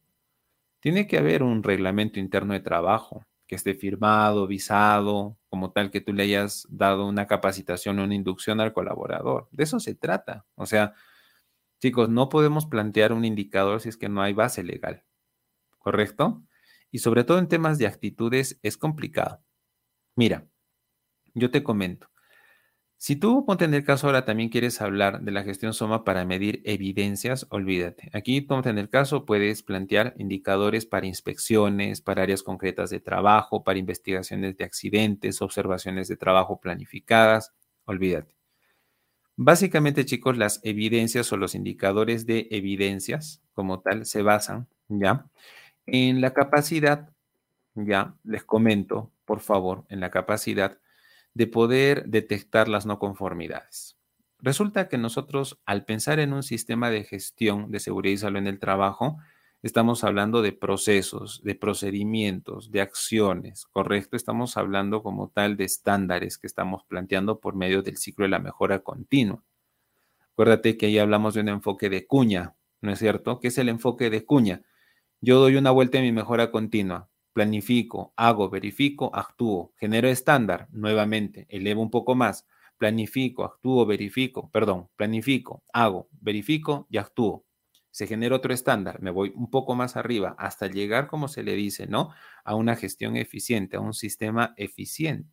Tiene 0.79 1.07
que 1.07 1.17
haber 1.17 1.41
un 1.41 1.63
reglamento 1.63 2.19
interno 2.19 2.53
de 2.53 2.59
trabajo 2.59 3.25
que 3.47 3.55
esté 3.55 3.73
firmado, 3.75 4.47
visado, 4.47 5.37
como 5.49 5.71
tal 5.71 5.91
que 5.91 6.01
tú 6.01 6.13
le 6.13 6.23
hayas 6.23 6.67
dado 6.69 7.07
una 7.07 7.27
capacitación 7.27 7.99
una 7.99 8.15
inducción 8.15 8.59
al 8.59 8.73
colaborador. 8.73 9.47
De 9.51 9.63
eso 9.63 9.79
se 9.79 9.95
trata. 9.95 10.45
O 10.55 10.65
sea, 10.65 10.93
chicos, 11.79 12.09
no 12.09 12.29
podemos 12.29 12.65
plantear 12.65 13.13
un 13.13 13.25
indicador 13.25 13.81
si 13.81 13.89
es 13.89 13.97
que 13.97 14.09
no 14.09 14.21
hay 14.21 14.33
base 14.33 14.63
legal. 14.63 15.03
¿Correcto? 15.77 16.43
Y 16.91 16.99
sobre 16.99 17.23
todo 17.23 17.39
en 17.39 17.47
temas 17.47 17.77
de 17.77 17.87
actitudes 17.87 18.59
es 18.63 18.77
complicado. 18.77 19.43
Mira, 20.15 20.47
yo 21.33 21.51
te 21.51 21.63
comento. 21.63 22.09
Si 22.97 23.15
tú, 23.17 23.45
ponte 23.45 23.65
en 23.65 23.73
el 23.73 23.83
caso 23.83 24.07
ahora, 24.07 24.25
también 24.25 24.49
quieres 24.49 24.81
hablar 24.81 25.21
de 25.21 25.31
la 25.31 25.43
gestión 25.43 25.73
SOMA 25.73 26.03
para 26.05 26.25
medir 26.25 26.61
evidencias, 26.63 27.45
olvídate. 27.49 28.09
Aquí, 28.13 28.41
ponte 28.41 28.69
en 28.69 28.77
el 28.77 28.89
caso, 28.89 29.25
puedes 29.25 29.63
plantear 29.63 30.15
indicadores 30.17 30.85
para 30.85 31.05
inspecciones, 31.05 32.01
para 32.01 32.23
áreas 32.23 32.41
concretas 32.41 32.89
de 32.89 33.01
trabajo, 33.01 33.63
para 33.63 33.79
investigaciones 33.79 34.57
de 34.57 34.63
accidentes, 34.63 35.41
observaciones 35.41 36.07
de 36.07 36.15
trabajo 36.15 36.59
planificadas, 36.61 37.53
olvídate. 37.83 38.33
Básicamente, 39.35 40.05
chicos, 40.05 40.37
las 40.37 40.61
evidencias 40.63 41.31
o 41.33 41.37
los 41.37 41.55
indicadores 41.55 42.25
de 42.25 42.47
evidencias 42.51 43.41
como 43.53 43.81
tal 43.81 44.05
se 44.05 44.21
basan, 44.21 44.67
¿ya? 44.87 45.25
En 45.85 46.21
la 46.21 46.33
capacidad, 46.33 47.09
ya, 47.75 48.15
les 48.23 48.45
comento, 48.45 49.11
por 49.25 49.41
favor, 49.41 49.85
en 49.89 49.99
la 49.99 50.09
capacidad 50.09 50.79
de 51.35 51.47
poder 51.47 52.05
detectar 52.05 52.67
las 52.67 52.85
no 52.85 52.97
conformidades. 52.97 53.97
Resulta 54.39 54.87
que 54.87 54.97
nosotros, 54.97 55.59
al 55.65 55.85
pensar 55.85 56.19
en 56.19 56.33
un 56.33 56.43
sistema 56.43 56.89
de 56.89 57.03
gestión 57.03 57.71
de 57.71 57.79
seguridad 57.79 58.13
y 58.13 58.17
salud 58.17 58.37
en 58.37 58.47
el 58.47 58.59
trabajo, 58.59 59.17
estamos 59.61 60.03
hablando 60.03 60.41
de 60.41 60.53
procesos, 60.53 61.41
de 61.43 61.55
procedimientos, 61.55 62.71
de 62.71 62.81
acciones, 62.81 63.65
¿correcto? 63.65 64.15
Estamos 64.15 64.55
hablando 64.55 65.03
como 65.03 65.29
tal 65.29 65.57
de 65.57 65.65
estándares 65.65 66.37
que 66.37 66.47
estamos 66.47 66.83
planteando 66.85 67.39
por 67.39 67.55
medio 67.55 67.81
del 67.81 67.97
ciclo 67.97 68.23
de 68.23 68.29
la 68.29 68.39
mejora 68.39 68.79
continua. 68.79 69.43
Acuérdate 70.31 70.77
que 70.77 70.85
ahí 70.85 70.99
hablamos 70.99 71.33
de 71.33 71.41
un 71.41 71.49
enfoque 71.49 71.89
de 71.89 72.07
cuña, 72.07 72.55
¿no 72.81 72.91
es 72.91 72.99
cierto? 72.99 73.39
¿Qué 73.39 73.49
es 73.49 73.57
el 73.57 73.67
enfoque 73.67 74.09
de 74.09 74.23
cuña? 74.23 74.61
Yo 75.19 75.39
doy 75.39 75.55
una 75.55 75.71
vuelta 75.71 75.97
en 75.97 76.05
mi 76.05 76.11
mejora 76.11 76.51
continua 76.51 77.09
planifico, 77.35 78.13
hago, 78.15 78.49
verifico, 78.49 79.13
actúo, 79.13 79.73
genero 79.75 80.07
estándar, 80.07 80.69
nuevamente, 80.71 81.45
elevo 81.49 81.81
un 81.81 81.91
poco 81.91 82.15
más, 82.15 82.47
planifico, 82.77 83.43
actúo, 83.43 83.85
verifico, 83.85 84.49
perdón, 84.51 84.87
planifico, 84.95 85.61
hago, 85.73 86.07
verifico 86.13 86.87
y 86.89 86.95
actúo. 86.95 87.45
Se 87.91 88.07
genera 88.07 88.37
otro 88.37 88.53
estándar, 88.53 89.01
me 89.01 89.11
voy 89.11 89.33
un 89.35 89.49
poco 89.49 89.75
más 89.75 89.97
arriba 89.97 90.37
hasta 90.39 90.67
llegar, 90.67 91.07
como 91.07 91.27
se 91.27 91.43
le 91.43 91.55
dice, 91.55 91.87
¿no? 91.87 92.11
A 92.45 92.55
una 92.55 92.77
gestión 92.77 93.17
eficiente, 93.17 93.75
a 93.75 93.81
un 93.81 93.93
sistema 93.93 94.53
eficiente. 94.55 95.29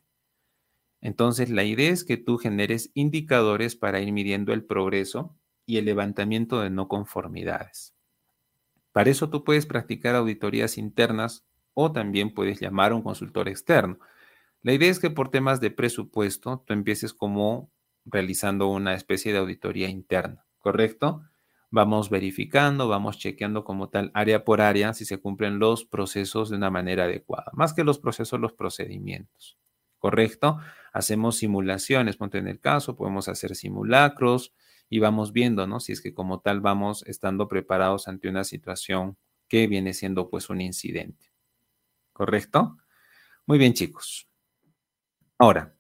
Entonces, 1.00 1.50
la 1.50 1.62
idea 1.62 1.90
es 1.90 2.02
que 2.02 2.16
tú 2.16 2.36
generes 2.36 2.90
indicadores 2.94 3.76
para 3.76 4.00
ir 4.00 4.10
midiendo 4.10 4.52
el 4.52 4.64
progreso 4.64 5.36
y 5.66 5.76
el 5.76 5.84
levantamiento 5.84 6.60
de 6.62 6.70
no 6.70 6.88
conformidades. 6.88 7.94
Para 8.90 9.10
eso 9.10 9.30
tú 9.30 9.44
puedes 9.44 9.66
practicar 9.66 10.16
auditorías 10.16 10.78
internas 10.78 11.46
o 11.74 11.92
también 11.92 12.34
puedes 12.34 12.60
llamar 12.60 12.92
a 12.92 12.94
un 12.94 13.02
consultor 13.02 13.48
externo. 13.48 13.98
La 14.62 14.72
idea 14.72 14.90
es 14.90 15.00
que 15.00 15.10
por 15.10 15.30
temas 15.30 15.60
de 15.60 15.70
presupuesto 15.70 16.62
tú 16.66 16.72
empieces 16.72 17.14
como 17.14 17.70
realizando 18.04 18.68
una 18.68 18.94
especie 18.94 19.32
de 19.32 19.38
auditoría 19.38 19.88
interna, 19.88 20.44
¿correcto? 20.58 21.22
Vamos 21.70 22.10
verificando, 22.10 22.86
vamos 22.86 23.18
chequeando 23.18 23.64
como 23.64 23.88
tal 23.88 24.10
área 24.14 24.44
por 24.44 24.60
área 24.60 24.92
si 24.92 25.04
se 25.04 25.18
cumplen 25.18 25.58
los 25.58 25.84
procesos 25.84 26.50
de 26.50 26.56
una 26.56 26.70
manera 26.70 27.04
adecuada. 27.04 27.50
Más 27.54 27.72
que 27.72 27.82
los 27.82 27.98
procesos, 27.98 28.38
los 28.38 28.52
procedimientos, 28.52 29.58
¿correcto? 29.98 30.58
Hacemos 30.92 31.36
simulaciones, 31.36 32.16
ponte 32.16 32.38
en 32.38 32.48
el 32.48 32.60
caso, 32.60 32.94
podemos 32.94 33.28
hacer 33.28 33.56
simulacros 33.56 34.52
y 34.90 34.98
vamos 34.98 35.32
viendo, 35.32 35.66
¿no? 35.66 35.80
Si 35.80 35.92
es 35.92 36.02
que 36.02 36.12
como 36.12 36.40
tal 36.40 36.60
vamos 36.60 37.02
estando 37.06 37.48
preparados 37.48 38.08
ante 38.08 38.28
una 38.28 38.44
situación 38.44 39.16
que 39.48 39.66
viene 39.66 39.94
siendo 39.94 40.28
pues 40.28 40.50
un 40.50 40.60
incidente, 40.60 41.31
¿correcto? 42.12 42.78
Muy 43.46 43.58
bien, 43.58 43.74
chicos. 43.74 44.28
Ahora, 45.38 45.74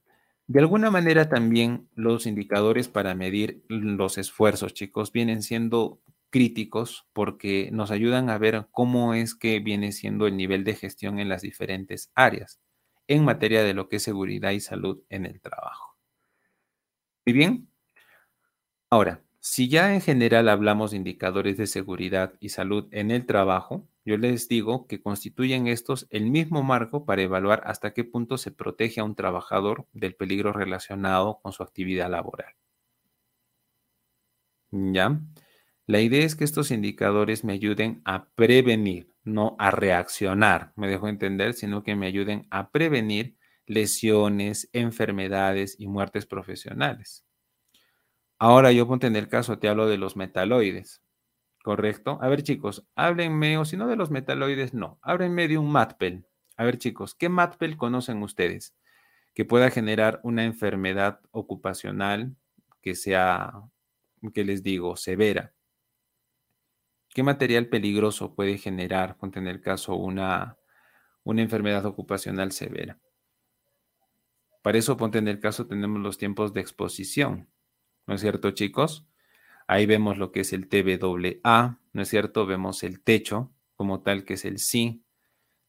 de 0.46 0.60
alguna 0.60 0.90
manera 0.90 1.28
también 1.28 1.88
los 1.94 2.26
indicadores 2.26 2.88
para 2.88 3.14
medir 3.14 3.64
los 3.68 4.18
esfuerzos, 4.18 4.74
chicos, 4.74 5.12
vienen 5.12 5.42
siendo 5.42 6.00
críticos 6.30 7.06
porque 7.12 7.70
nos 7.72 7.90
ayudan 7.90 8.30
a 8.30 8.38
ver 8.38 8.66
cómo 8.72 9.14
es 9.14 9.34
que 9.34 9.60
viene 9.60 9.92
siendo 9.92 10.26
el 10.26 10.36
nivel 10.36 10.64
de 10.64 10.74
gestión 10.74 11.18
en 11.18 11.28
las 11.28 11.42
diferentes 11.42 12.10
áreas 12.14 12.60
en 13.06 13.24
materia 13.24 13.62
de 13.62 13.74
lo 13.74 13.88
que 13.88 13.96
es 13.96 14.02
seguridad 14.02 14.50
y 14.52 14.60
salud 14.60 15.02
en 15.10 15.26
el 15.26 15.40
trabajo. 15.40 15.96
Muy 17.26 17.32
bien. 17.34 17.68
Ahora, 18.90 19.22
si 19.40 19.68
ya 19.68 19.94
en 19.94 20.00
general 20.00 20.48
hablamos 20.48 20.92
de 20.92 20.98
indicadores 20.98 21.56
de 21.56 21.66
seguridad 21.66 22.34
y 22.40 22.50
salud 22.50 22.88
en 22.92 23.10
el 23.10 23.26
trabajo, 23.26 23.88
yo 24.04 24.16
les 24.16 24.48
digo 24.48 24.86
que 24.86 25.00
constituyen 25.00 25.68
estos 25.68 26.06
el 26.10 26.26
mismo 26.26 26.62
marco 26.62 27.04
para 27.04 27.22
evaluar 27.22 27.62
hasta 27.66 27.92
qué 27.92 28.04
punto 28.04 28.36
se 28.38 28.50
protege 28.50 29.00
a 29.00 29.04
un 29.04 29.14
trabajador 29.14 29.86
del 29.92 30.14
peligro 30.16 30.52
relacionado 30.52 31.40
con 31.42 31.52
su 31.52 31.62
actividad 31.62 32.10
laboral. 32.10 32.54
¿Ya? 34.72 35.20
La 35.86 36.00
idea 36.00 36.24
es 36.24 36.34
que 36.34 36.44
estos 36.44 36.70
indicadores 36.70 37.44
me 37.44 37.52
ayuden 37.52 38.02
a 38.04 38.28
prevenir, 38.30 39.12
no 39.24 39.56
a 39.58 39.70
reaccionar, 39.70 40.72
me 40.76 40.88
dejo 40.88 41.08
entender, 41.08 41.54
sino 41.54 41.82
que 41.82 41.94
me 41.96 42.06
ayuden 42.06 42.46
a 42.50 42.70
prevenir 42.70 43.36
lesiones, 43.66 44.68
enfermedades 44.72 45.76
y 45.78 45.88
muertes 45.88 46.26
profesionales. 46.26 47.24
Ahora 48.38 48.72
yo 48.72 48.88
ponte 48.88 49.06
en 49.06 49.16
el 49.16 49.28
caso, 49.28 49.58
te 49.58 49.68
hablo 49.68 49.86
de 49.86 49.98
los 49.98 50.16
metaloides. 50.16 51.01
¿Correcto? 51.62 52.18
A 52.20 52.28
ver, 52.28 52.42
chicos, 52.42 52.86
háblenme, 52.94 53.58
o 53.58 53.64
si 53.64 53.76
no 53.76 53.86
de 53.86 53.96
los 53.96 54.10
metaloides, 54.10 54.74
no, 54.74 54.98
háblenme 55.02 55.48
de 55.48 55.58
un 55.58 55.70
matpel. 55.70 56.26
A 56.56 56.64
ver, 56.64 56.78
chicos, 56.78 57.14
¿qué 57.14 57.28
matpel 57.28 57.76
conocen 57.76 58.22
ustedes 58.22 58.76
que 59.34 59.44
pueda 59.44 59.70
generar 59.70 60.20
una 60.22 60.44
enfermedad 60.44 61.20
ocupacional 61.30 62.36
que 62.82 62.94
sea, 62.94 63.52
que 64.34 64.44
les 64.44 64.62
digo, 64.62 64.96
severa? 64.96 65.54
¿Qué 67.14 67.22
material 67.22 67.68
peligroso 67.68 68.34
puede 68.34 68.58
generar, 68.58 69.16
ponte 69.16 69.38
en 69.38 69.46
el 69.46 69.60
caso, 69.60 69.94
una, 69.94 70.58
una 71.24 71.42
enfermedad 71.42 71.84
ocupacional 71.86 72.52
severa? 72.52 72.98
Para 74.62 74.78
eso, 74.78 74.96
ponte 74.96 75.18
en 75.18 75.28
el 75.28 75.40
caso, 75.40 75.66
tenemos 75.66 76.00
los 76.00 76.18
tiempos 76.18 76.52
de 76.54 76.60
exposición, 76.60 77.50
¿no 78.06 78.14
es 78.14 78.20
cierto, 78.20 78.52
chicos? 78.52 79.06
Ahí 79.72 79.86
vemos 79.86 80.18
lo 80.18 80.32
que 80.32 80.40
es 80.40 80.52
el 80.52 80.68
TBAA, 80.68 81.78
¿no 81.94 82.02
es 82.02 82.08
cierto? 82.08 82.44
Vemos 82.44 82.82
el 82.82 83.02
techo 83.02 83.50
como 83.74 84.02
tal, 84.02 84.26
que 84.26 84.34
es 84.34 84.44
el 84.44 84.58
sí. 84.58 85.02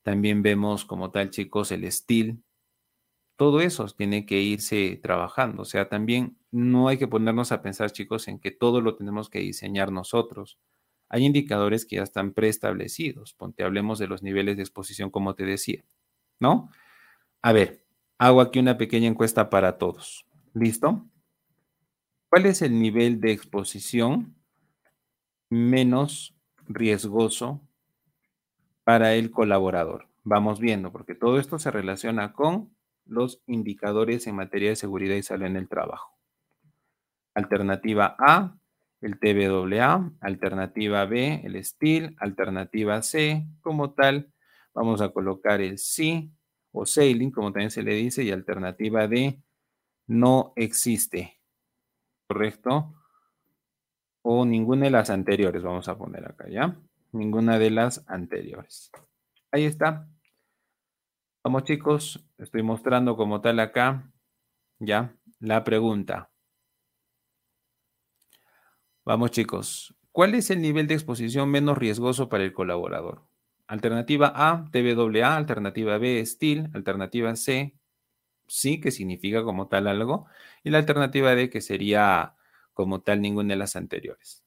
También 0.02 0.42
vemos 0.44 0.84
como 0.84 1.10
tal, 1.10 1.30
chicos, 1.30 1.72
el 1.72 1.90
steel. 1.90 2.44
Todo 3.38 3.62
eso 3.62 3.86
tiene 3.86 4.26
que 4.26 4.42
irse 4.42 5.00
trabajando. 5.02 5.62
O 5.62 5.66
sea, 5.66 5.88
también 5.88 6.38
no 6.52 6.90
hay 6.90 6.98
que 6.98 7.08
ponernos 7.08 7.54
a 7.54 7.62
pensar, 7.62 7.94
chicos, 7.94 8.28
en 8.28 8.40
que 8.40 8.52
todo 8.52 8.82
lo 8.82 8.98
tenemos 8.98 9.30
que 9.30 9.40
diseñar 9.40 9.90
nosotros. 9.90 10.60
Hay 11.08 11.24
indicadores 11.24 11.86
que 11.86 11.96
ya 11.96 12.04
están 12.04 12.34
preestablecidos. 12.34 13.34
Ponte, 13.34 13.64
hablemos 13.64 14.00
de 14.00 14.08
los 14.08 14.22
niveles 14.22 14.58
de 14.58 14.64
exposición, 14.64 15.12
como 15.12 15.34
te 15.34 15.46
decía, 15.46 15.86
¿no? 16.42 16.70
A 17.42 17.54
ver, 17.54 17.86
hago 18.18 18.42
aquí 18.42 18.60
una 18.60 18.78
pequeña 18.78 19.08
encuesta 19.08 19.50
para 19.50 19.78
todos. 19.78 20.26
¿Listo? 20.54 21.08
¿Cuál 22.34 22.48
es 22.48 22.64
el 22.64 22.80
nivel 22.80 23.22
de 23.22 23.32
exposición 23.32 24.36
menos 25.52 26.36
riesgoso 26.68 27.62
para 28.84 29.14
el 29.14 29.30
colaborador? 29.30 30.08
Vamos 30.24 30.60
viendo, 30.60 30.92
porque 30.92 31.14
todo 31.14 31.38
esto 31.38 31.60
se 31.60 31.70
relaciona 31.70 32.34
con 32.34 32.76
los 33.06 33.44
indicadores 33.46 34.26
en 34.26 34.36
materia 34.36 34.70
de 34.70 34.76
seguridad 34.76 35.16
y 35.16 35.22
salud 35.22 35.46
en 35.46 35.58
el 35.58 35.70
trabajo. 35.70 36.18
Alternativa 37.36 38.16
A, 38.18 38.58
el 39.02 39.20
TBAA, 39.20 40.14
alternativa 40.20 41.06
B, 41.06 41.42
el 41.44 41.64
STIL, 41.64 42.16
alternativa 42.18 43.00
C, 43.04 43.46
como 43.62 43.94
tal, 43.94 44.34
vamos 44.74 45.02
a 45.02 45.10
colocar 45.10 45.62
el 45.62 45.78
C 45.78 46.32
o 46.72 46.88
sailing, 46.88 47.30
como 47.30 47.52
también 47.52 47.70
se 47.70 47.84
le 47.84 47.94
dice, 47.94 48.24
y 48.24 48.32
alternativa 48.32 49.08
D, 49.08 49.40
no 50.08 50.54
existe 50.56 51.43
correcto. 52.34 52.96
O 54.24 54.46
ninguna 54.46 54.86
de 54.86 54.92
las 54.92 55.10
anteriores, 55.10 55.62
vamos 55.62 55.88
a 55.88 55.98
poner 55.98 56.26
acá, 56.26 56.50
¿ya? 56.50 56.76
Ninguna 57.12 57.60
de 57.60 57.70
las 57.70 58.04
anteriores. 58.08 58.92
Ahí 59.52 59.66
está. 59.66 60.08
Vamos 61.44 61.64
chicos, 61.64 62.26
estoy 62.38 62.64
mostrando 62.64 63.16
como 63.18 63.42
tal 63.42 63.60
acá, 63.60 64.10
¿ya? 64.80 65.14
La 65.40 65.64
pregunta. 65.64 66.32
Vamos 69.06 69.32
chicos, 69.32 69.94
¿cuál 70.14 70.34
es 70.36 70.50
el 70.50 70.62
nivel 70.62 70.88
de 70.88 70.94
exposición 70.94 71.52
menos 71.52 71.78
riesgoso 71.78 72.30
para 72.30 72.46
el 72.46 72.54
colaborador? 72.54 73.28
Alternativa 73.68 74.32
A, 74.34 74.66
TBAA, 74.72 75.36
alternativa 75.36 75.98
B, 75.98 76.26
STIL, 76.26 76.70
alternativa 76.74 77.36
C, 77.36 77.76
sí, 78.48 78.80
que 78.80 78.92
significa 78.92 79.44
como 79.44 79.68
tal 79.68 79.88
algo, 79.88 80.28
y 80.64 80.70
la 80.70 80.80
alternativa 80.80 81.36
D, 81.36 81.50
que 81.50 81.62
sería 81.62 82.36
como 82.74 83.02
tal 83.02 83.22
ninguna 83.22 83.54
de 83.54 83.58
las 83.58 83.76
anteriores. 83.76 84.44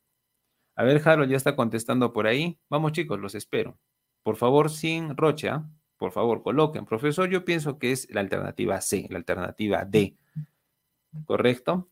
A 0.74 0.84
ver, 0.84 1.00
Harold 1.06 1.30
ya 1.30 1.36
está 1.36 1.56
contestando 1.56 2.12
por 2.12 2.26
ahí. 2.26 2.58
Vamos, 2.68 2.92
chicos, 2.92 3.18
los 3.18 3.34
espero. 3.34 3.78
Por 4.22 4.36
favor, 4.36 4.70
sin 4.70 5.16
rocha, 5.16 5.64
por 5.96 6.12
favor, 6.12 6.42
coloquen. 6.42 6.84
Profesor, 6.84 7.30
yo 7.30 7.44
pienso 7.44 7.78
que 7.78 7.92
es 7.92 8.08
la 8.10 8.20
alternativa 8.20 8.80
C, 8.80 9.06
la 9.08 9.18
alternativa 9.18 9.84
D. 9.84 10.16
¿Correcto? 11.24 11.88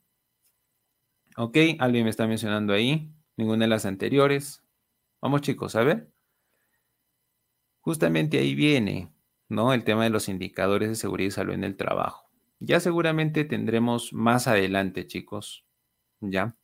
Ok, 1.36 1.56
alguien 1.78 2.04
me 2.04 2.10
está 2.10 2.26
mencionando 2.26 2.74
ahí. 2.74 3.10
Ninguna 3.36 3.64
de 3.64 3.68
las 3.68 3.86
anteriores. 3.86 4.62
Vamos, 5.22 5.40
chicos, 5.40 5.74
a 5.76 5.84
ver. 5.84 6.10
Justamente 7.80 8.38
ahí 8.38 8.54
viene 8.54 9.13
¿no? 9.48 9.72
El 9.72 9.84
tema 9.84 10.04
de 10.04 10.10
los 10.10 10.28
indicadores 10.28 10.88
de 10.88 10.94
seguridad 10.94 11.28
y 11.28 11.30
salud 11.32 11.54
en 11.54 11.64
el 11.64 11.76
trabajo. 11.76 12.30
Ya 12.60 12.80
seguramente 12.80 13.44
tendremos 13.44 14.12
más 14.12 14.46
adelante, 14.46 15.06
chicos, 15.06 15.64
ya. 16.20 16.56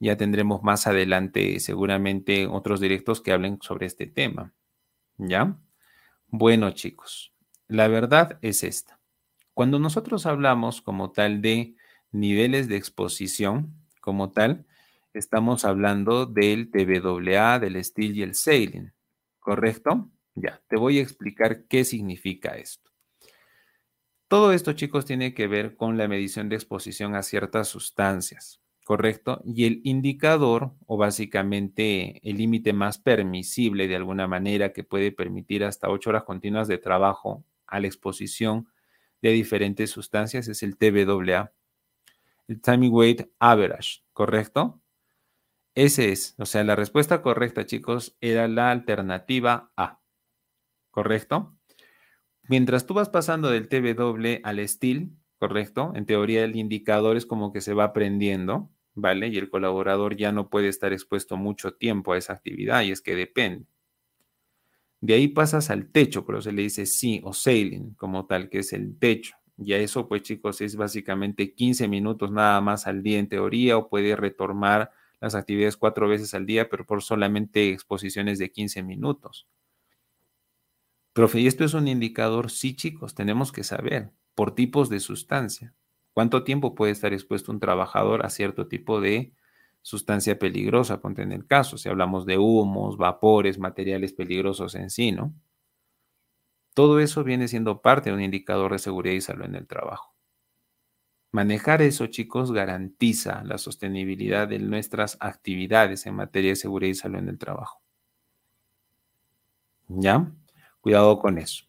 Ya 0.00 0.16
tendremos 0.16 0.62
más 0.62 0.86
adelante 0.86 1.58
seguramente 1.60 2.46
otros 2.46 2.80
directos 2.80 3.20
que 3.20 3.32
hablen 3.32 3.58
sobre 3.60 3.86
este 3.86 4.06
tema, 4.06 4.54
¿ya? 5.16 5.58
Bueno, 6.28 6.70
chicos, 6.70 7.32
la 7.66 7.88
verdad 7.88 8.38
es 8.42 8.62
esta. 8.62 9.00
Cuando 9.54 9.78
nosotros 9.78 10.24
hablamos 10.26 10.82
como 10.82 11.10
tal 11.10 11.42
de 11.42 11.74
niveles 12.12 12.68
de 12.68 12.76
exposición, 12.76 13.74
como 14.00 14.30
tal, 14.30 14.66
estamos 15.12 15.64
hablando 15.64 16.26
del 16.26 16.70
TWA, 16.70 17.58
del 17.58 17.82
steel 17.84 18.16
y 18.16 18.22
el 18.22 18.34
sailing, 18.34 18.92
¿correcto? 19.40 20.10
Ya, 20.40 20.62
te 20.68 20.76
voy 20.76 20.98
a 20.98 21.02
explicar 21.02 21.64
qué 21.66 21.84
significa 21.84 22.56
esto. 22.56 22.90
Todo 24.28 24.52
esto, 24.52 24.72
chicos, 24.74 25.06
tiene 25.06 25.32
que 25.34 25.46
ver 25.46 25.76
con 25.76 25.96
la 25.96 26.06
medición 26.08 26.48
de 26.48 26.56
exposición 26.56 27.14
a 27.14 27.22
ciertas 27.22 27.68
sustancias, 27.68 28.60
¿correcto? 28.84 29.40
Y 29.44 29.64
el 29.64 29.80
indicador, 29.84 30.72
o 30.86 30.98
básicamente 30.98 32.20
el 32.28 32.36
límite 32.36 32.72
más 32.74 32.98
permisible 32.98 33.88
de 33.88 33.96
alguna 33.96 34.26
manera 34.28 34.72
que 34.72 34.84
puede 34.84 35.12
permitir 35.12 35.64
hasta 35.64 35.88
ocho 35.88 36.10
horas 36.10 36.24
continuas 36.24 36.68
de 36.68 36.78
trabajo 36.78 37.44
a 37.66 37.80
la 37.80 37.86
exposición 37.86 38.68
de 39.22 39.30
diferentes 39.30 39.90
sustancias 39.90 40.48
es 40.48 40.62
el 40.62 40.76
TBAA. 40.76 41.52
el 42.48 42.60
timing 42.60 42.92
weight 42.92 43.22
average, 43.38 44.02
¿correcto? 44.12 44.80
Ese 45.74 46.12
es, 46.12 46.34
o 46.38 46.46
sea, 46.46 46.64
la 46.64 46.76
respuesta 46.76 47.22
correcta, 47.22 47.64
chicos, 47.66 48.16
era 48.20 48.48
la 48.48 48.70
alternativa 48.70 49.70
A, 49.76 49.97
¿correcto? 50.90 51.54
Mientras 52.48 52.86
tú 52.86 52.94
vas 52.94 53.08
pasando 53.10 53.50
del 53.50 53.68
TW 53.68 54.40
al 54.42 54.66
STIL, 54.66 55.12
¿correcto? 55.38 55.92
En 55.94 56.06
teoría 56.06 56.44
el 56.44 56.56
indicador 56.56 57.16
es 57.16 57.26
como 57.26 57.52
que 57.52 57.60
se 57.60 57.74
va 57.74 57.84
aprendiendo, 57.84 58.70
¿vale? 58.94 59.28
Y 59.28 59.38
el 59.38 59.50
colaborador 59.50 60.16
ya 60.16 60.32
no 60.32 60.48
puede 60.48 60.68
estar 60.68 60.92
expuesto 60.92 61.36
mucho 61.36 61.74
tiempo 61.74 62.12
a 62.12 62.18
esa 62.18 62.32
actividad 62.32 62.82
y 62.82 62.90
es 62.90 63.00
que 63.02 63.14
depende. 63.14 63.66
De 65.00 65.14
ahí 65.14 65.28
pasas 65.28 65.70
al 65.70 65.90
techo, 65.90 66.24
pero 66.26 66.40
se 66.42 66.52
le 66.52 66.62
dice 66.62 66.84
sí 66.86 67.20
o 67.22 67.32
sailing 67.32 67.94
como 67.94 68.26
tal, 68.26 68.48
que 68.48 68.60
es 68.60 68.72
el 68.72 68.98
techo. 68.98 69.36
Y 69.56 69.72
a 69.72 69.78
eso, 69.78 70.08
pues 70.08 70.22
chicos, 70.22 70.60
es 70.60 70.76
básicamente 70.76 71.54
15 71.54 71.88
minutos 71.88 72.30
nada 72.32 72.60
más 72.60 72.86
al 72.86 73.02
día 73.02 73.18
en 73.18 73.28
teoría 73.28 73.76
o 73.76 73.88
puede 73.88 74.16
retomar 74.16 74.90
las 75.20 75.34
actividades 75.34 75.76
cuatro 75.76 76.08
veces 76.08 76.34
al 76.34 76.46
día, 76.46 76.68
pero 76.68 76.86
por 76.86 77.02
solamente 77.02 77.70
exposiciones 77.70 78.38
de 78.38 78.50
15 78.50 78.82
minutos. 78.82 79.46
Profe, 81.18 81.40
¿y 81.40 81.48
esto 81.48 81.64
es 81.64 81.74
un 81.74 81.88
indicador? 81.88 82.48
Sí, 82.48 82.76
chicos, 82.76 83.12
tenemos 83.12 83.50
que 83.50 83.64
saber 83.64 84.12
por 84.36 84.54
tipos 84.54 84.88
de 84.88 85.00
sustancia. 85.00 85.74
¿Cuánto 86.12 86.44
tiempo 86.44 86.76
puede 86.76 86.92
estar 86.92 87.12
expuesto 87.12 87.50
un 87.50 87.58
trabajador 87.58 88.24
a 88.24 88.30
cierto 88.30 88.68
tipo 88.68 89.00
de 89.00 89.32
sustancia 89.82 90.38
peligrosa? 90.38 91.00
Ponte 91.00 91.22
en 91.22 91.32
el 91.32 91.44
caso, 91.44 91.76
si 91.76 91.88
hablamos 91.88 92.24
de 92.24 92.38
humos, 92.38 92.98
vapores, 92.98 93.58
materiales 93.58 94.12
peligrosos 94.12 94.76
en 94.76 94.90
sí, 94.90 95.10
¿no? 95.10 95.34
Todo 96.72 97.00
eso 97.00 97.24
viene 97.24 97.48
siendo 97.48 97.82
parte 97.82 98.10
de 98.10 98.14
un 98.14 98.22
indicador 98.22 98.70
de 98.70 98.78
seguridad 98.78 99.16
y 99.16 99.20
salud 99.20 99.46
en 99.46 99.56
el 99.56 99.66
trabajo. 99.66 100.14
Manejar 101.32 101.82
eso, 101.82 102.06
chicos, 102.06 102.52
garantiza 102.52 103.42
la 103.42 103.58
sostenibilidad 103.58 104.46
de 104.46 104.60
nuestras 104.60 105.16
actividades 105.18 106.06
en 106.06 106.14
materia 106.14 106.50
de 106.50 106.56
seguridad 106.56 106.92
y 106.92 106.94
salud 106.94 107.18
en 107.18 107.28
el 107.28 107.38
trabajo. 107.38 107.82
¿Ya? 109.88 110.32
Cuidado 110.88 111.18
con 111.18 111.36
eso. 111.36 111.66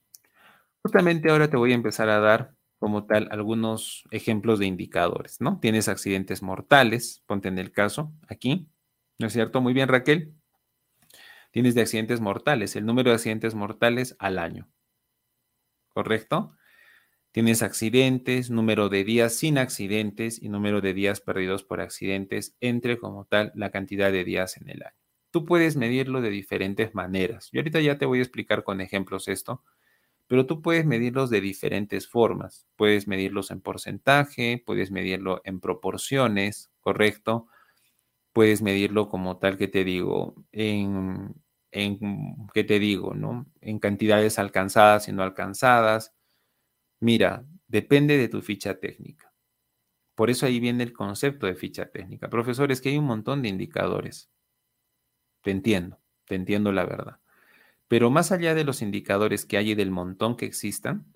Justamente 0.82 1.30
ahora 1.30 1.50
te 1.50 1.58
voy 1.58 1.74
a 1.74 1.76
empezar 1.76 2.08
a 2.08 2.22
dar 2.22 2.56
como 2.78 3.06
tal 3.06 3.28
algunos 3.32 4.06
ejemplos 4.12 4.60
de 4.60 4.66
indicadores, 4.66 5.42
¿no? 5.42 5.60
Tienes 5.60 5.90
accidentes 5.90 6.42
mortales, 6.42 7.22
ponte 7.26 7.50
en 7.50 7.58
el 7.58 7.74
caso 7.74 8.14
aquí, 8.30 8.70
¿no 9.18 9.28
es 9.28 9.34
cierto? 9.34 9.60
Muy 9.60 9.74
bien, 9.74 9.90
Raquel. 9.90 10.34
Tienes 11.52 11.76
de 11.76 11.82
accidentes 11.82 12.22
mortales, 12.22 12.78
el 12.78 12.86
número 12.86 13.10
de 13.10 13.16
accidentes 13.16 13.56
mortales 13.56 14.16
al 14.20 14.40
año, 14.40 14.70
¿correcto? 15.90 16.56
Tienes 17.34 17.62
accidentes, 17.62 18.50
número 18.50 18.88
de 18.88 19.04
días 19.04 19.34
sin 19.34 19.58
accidentes 19.58 20.42
y 20.42 20.48
número 20.48 20.80
de 20.80 20.94
días 20.94 21.20
perdidos 21.20 21.66
por 21.66 21.82
accidentes 21.82 22.56
entre 22.62 22.98
como 22.98 23.26
tal 23.26 23.52
la 23.54 23.70
cantidad 23.70 24.14
de 24.14 24.24
días 24.24 24.56
en 24.56 24.70
el 24.70 24.84
año. 24.84 25.09
Tú 25.32 25.46
puedes 25.46 25.76
medirlo 25.78 26.22
de 26.22 26.30
diferentes 26.30 26.96
maneras. 26.96 27.50
Yo 27.52 27.60
ahorita 27.60 27.82
ya 27.82 27.98
te 27.98 28.06
voy 28.06 28.20
a 28.20 28.24
explicar 28.24 28.64
con 28.64 28.82
ejemplos 28.82 29.28
esto, 29.28 29.64
pero 30.28 30.46
tú 30.48 30.62
puedes 30.62 30.86
medirlos 30.86 31.30
de 31.30 31.42
diferentes 31.42 32.08
formas. 32.10 32.68
Puedes 32.78 33.08
medirlos 33.08 33.52
en 33.52 33.62
porcentaje, 33.62 34.64
puedes 34.66 34.92
medirlo 34.92 35.42
en 35.46 35.60
proporciones, 35.62 36.72
¿correcto? 36.82 37.48
Puedes 38.34 38.62
medirlo 38.62 39.10
como 39.10 39.38
tal 39.40 39.58
que 39.58 39.68
te 39.68 39.84
digo, 39.84 40.36
en, 40.52 41.36
en 41.72 42.00
¿qué 42.54 42.64
te 42.64 42.80
digo? 42.80 43.14
¿no? 43.16 43.48
En 43.62 43.80
cantidades 43.80 44.40
alcanzadas 44.40 45.08
y 45.10 45.14
no 45.14 45.24
alcanzadas 45.24 46.14
Mira, 47.02 47.46
depende 47.68 48.18
de 48.18 48.28
tu 48.30 48.42
ficha 48.42 48.80
técnica. 48.80 49.34
Por 50.16 50.30
eso 50.30 50.46
ahí 50.46 50.60
viene 50.60 50.84
el 50.84 50.94
concepto 50.94 51.48
de 51.48 51.56
ficha 51.56 51.92
técnica. 51.92 52.30
Profesor, 52.30 52.72
es 52.72 52.82
que 52.82 52.90
hay 52.90 52.98
un 52.98 53.06
montón 53.06 53.42
de 53.42 53.50
indicadores. 53.50 54.30
Te 55.42 55.52
entiendo, 55.52 56.00
te 56.26 56.36
entiendo 56.36 56.72
la 56.72 56.86
verdad. 56.86 57.20
Pero 57.88 58.12
más 58.12 58.32
allá 58.32 58.56
de 58.56 58.64
los 58.66 58.82
indicadores 58.82 59.46
que 59.46 59.58
hay 59.58 59.72
y 59.72 59.76
del 59.76 59.92
montón 59.92 60.38
que 60.38 60.46
existan, 60.46 61.14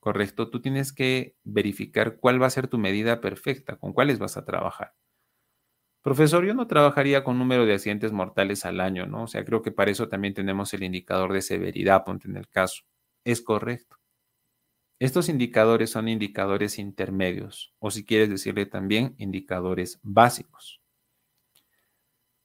correcto, 0.00 0.50
tú 0.50 0.62
tienes 0.62 0.92
que 0.92 1.36
verificar 1.44 2.16
cuál 2.18 2.42
va 2.42 2.46
a 2.48 2.50
ser 2.50 2.68
tu 2.68 2.78
medida 2.78 3.20
perfecta, 3.22 3.76
con 3.76 3.92
cuáles 3.94 4.18
vas 4.18 4.36
a 4.36 4.44
trabajar. 4.44 4.94
Profesor, 6.02 6.44
yo 6.44 6.54
no 6.54 6.66
trabajaría 6.68 7.24
con 7.24 7.38
número 7.38 7.66
de 7.66 7.74
accidentes 7.74 8.12
mortales 8.12 8.64
al 8.64 8.80
año, 8.80 9.06
¿no? 9.06 9.24
O 9.24 9.26
sea, 9.28 9.44
creo 9.44 9.62
que 9.62 9.72
para 9.72 9.90
eso 9.90 10.08
también 10.08 10.34
tenemos 10.34 10.72
el 10.74 10.82
indicador 10.84 11.32
de 11.32 11.42
severidad, 11.42 12.04
ponte 12.04 12.28
en 12.28 12.36
el 12.36 12.48
caso. 12.48 12.82
Es 13.24 13.40
correcto. 13.40 13.96
Estos 15.00 15.28
indicadores 15.28 15.90
son 15.90 16.08
indicadores 16.08 16.78
intermedios, 16.78 17.74
o 17.78 17.90
si 17.90 18.06
quieres 18.06 18.30
decirle 18.30 18.66
también 18.66 19.14
indicadores 19.18 20.00
básicos. 20.02 20.81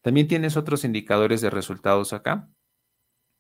También 0.08 0.30
tienes 0.30 0.56
otros 0.56 0.86
indicadores 0.86 1.42
de 1.42 1.50
resultados 1.50 2.14
acá. 2.14 2.50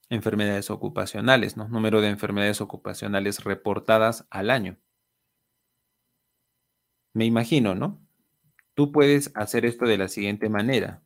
Enfermedades 0.09 0.69
ocupacionales, 0.69 1.55
¿no? 1.55 1.69
Número 1.69 2.01
de 2.01 2.09
enfermedades 2.09 2.59
ocupacionales 2.59 3.45
reportadas 3.45 4.27
al 4.29 4.49
año. 4.49 4.77
Me 7.13 7.23
imagino, 7.23 7.73
¿no? 7.73 8.05
Tú 8.73 8.91
puedes 8.91 9.31
hacer 9.33 9.65
esto 9.65 9.85
de 9.85 9.97
la 9.97 10.09
siguiente 10.09 10.49
manera. 10.49 11.01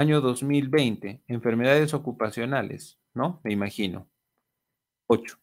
Año 0.00 0.20
2020, 0.20 1.22
enfermedades 1.28 1.94
ocupacionales, 1.94 2.98
¿no? 3.14 3.40
Me 3.44 3.52
imagino. 3.52 4.10
8. 5.06 5.38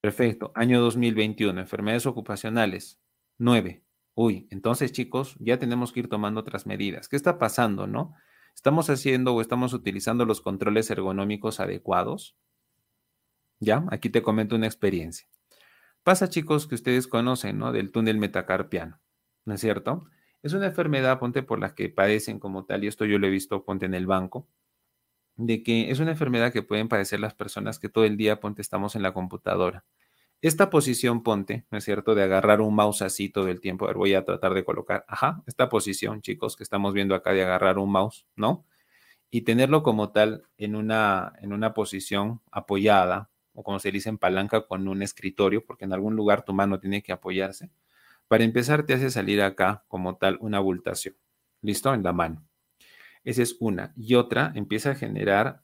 Perfecto. 0.00 0.52
Año 0.54 0.80
2021, 0.80 1.60
enfermedades 1.60 2.06
ocupacionales, 2.06 2.98
9. 3.36 3.83
Uy, 4.14 4.46
entonces 4.50 4.92
chicos, 4.92 5.36
ya 5.40 5.58
tenemos 5.58 5.92
que 5.92 6.00
ir 6.00 6.08
tomando 6.08 6.40
otras 6.40 6.66
medidas. 6.66 7.08
¿Qué 7.08 7.16
está 7.16 7.38
pasando, 7.38 7.86
no? 7.86 8.14
¿Estamos 8.54 8.88
haciendo 8.88 9.34
o 9.34 9.40
estamos 9.40 9.72
utilizando 9.72 10.24
los 10.24 10.40
controles 10.40 10.88
ergonómicos 10.90 11.58
adecuados? 11.58 12.36
Ya, 13.58 13.84
aquí 13.90 14.10
te 14.10 14.22
comento 14.22 14.54
una 14.54 14.66
experiencia. 14.66 15.26
Pasa, 16.04 16.28
chicos, 16.28 16.68
que 16.68 16.76
ustedes 16.76 17.08
conocen, 17.08 17.58
¿no? 17.58 17.72
Del 17.72 17.90
túnel 17.90 18.18
metacarpiano, 18.18 19.00
¿no 19.46 19.54
es 19.54 19.60
cierto? 19.60 20.06
Es 20.42 20.52
una 20.52 20.66
enfermedad, 20.66 21.18
ponte, 21.18 21.42
por 21.42 21.58
la 21.58 21.74
que 21.74 21.88
padecen 21.88 22.38
como 22.38 22.66
tal, 22.66 22.84
y 22.84 22.88
esto 22.88 23.06
yo 23.06 23.18
lo 23.18 23.26
he 23.26 23.30
visto, 23.30 23.64
ponte 23.64 23.86
en 23.86 23.94
el 23.94 24.06
banco, 24.06 24.46
de 25.36 25.62
que 25.62 25.90
es 25.90 26.00
una 26.00 26.12
enfermedad 26.12 26.52
que 26.52 26.62
pueden 26.62 26.88
padecer 26.88 27.18
las 27.20 27.34
personas 27.34 27.78
que 27.78 27.88
todo 27.88 28.04
el 28.04 28.16
día, 28.16 28.38
ponte, 28.38 28.62
estamos 28.62 28.94
en 28.94 29.02
la 29.02 29.14
computadora. 29.14 29.84
Esta 30.44 30.68
posición, 30.68 31.22
ponte, 31.22 31.64
¿no 31.70 31.78
es 31.78 31.84
cierto?, 31.84 32.14
de 32.14 32.22
agarrar 32.22 32.60
un 32.60 32.74
mouse 32.74 33.00
así 33.00 33.30
todo 33.30 33.48
el 33.48 33.62
tiempo. 33.62 33.86
A 33.86 33.88
ver, 33.88 33.96
voy 33.96 34.12
a 34.12 34.26
tratar 34.26 34.52
de 34.52 34.62
colocar, 34.62 35.02
ajá, 35.08 35.42
esta 35.46 35.70
posición, 35.70 36.20
chicos, 36.20 36.54
que 36.54 36.62
estamos 36.62 36.92
viendo 36.92 37.14
acá 37.14 37.32
de 37.32 37.42
agarrar 37.42 37.78
un 37.78 37.90
mouse, 37.90 38.26
¿no? 38.36 38.66
Y 39.30 39.40
tenerlo 39.40 39.82
como 39.82 40.12
tal 40.12 40.42
en 40.58 40.76
una, 40.76 41.32
en 41.40 41.54
una 41.54 41.72
posición 41.72 42.42
apoyada, 42.50 43.30
o 43.54 43.62
como 43.62 43.78
se 43.78 43.90
dice 43.90 44.10
en 44.10 44.18
palanca 44.18 44.66
con 44.66 44.86
un 44.86 45.00
escritorio, 45.00 45.64
porque 45.64 45.86
en 45.86 45.94
algún 45.94 46.14
lugar 46.14 46.44
tu 46.44 46.52
mano 46.52 46.78
tiene 46.78 47.02
que 47.02 47.12
apoyarse. 47.12 47.70
Para 48.28 48.44
empezar, 48.44 48.84
te 48.84 48.92
hace 48.92 49.10
salir 49.10 49.40
acá 49.40 49.86
como 49.88 50.18
tal 50.18 50.36
una 50.42 50.58
abultación. 50.58 51.16
¿Listo? 51.62 51.94
En 51.94 52.02
la 52.02 52.12
mano. 52.12 52.46
Esa 53.24 53.40
es 53.40 53.56
una. 53.60 53.94
Y 53.96 54.16
otra 54.16 54.52
empieza 54.54 54.90
a 54.90 54.94
generar, 54.94 55.62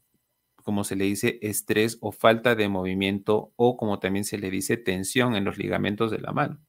como 0.62 0.84
se 0.84 0.96
le 0.96 1.04
dice, 1.04 1.38
estrés 1.42 1.98
o 2.00 2.12
falta 2.12 2.54
de 2.54 2.68
movimiento 2.68 3.52
o 3.56 3.76
como 3.76 3.98
también 3.98 4.24
se 4.24 4.38
le 4.38 4.50
dice, 4.50 4.76
tensión 4.76 5.34
en 5.34 5.44
los 5.44 5.58
ligamentos 5.58 6.11
de 6.11 6.20
la 6.20 6.32
mano. 6.32 6.61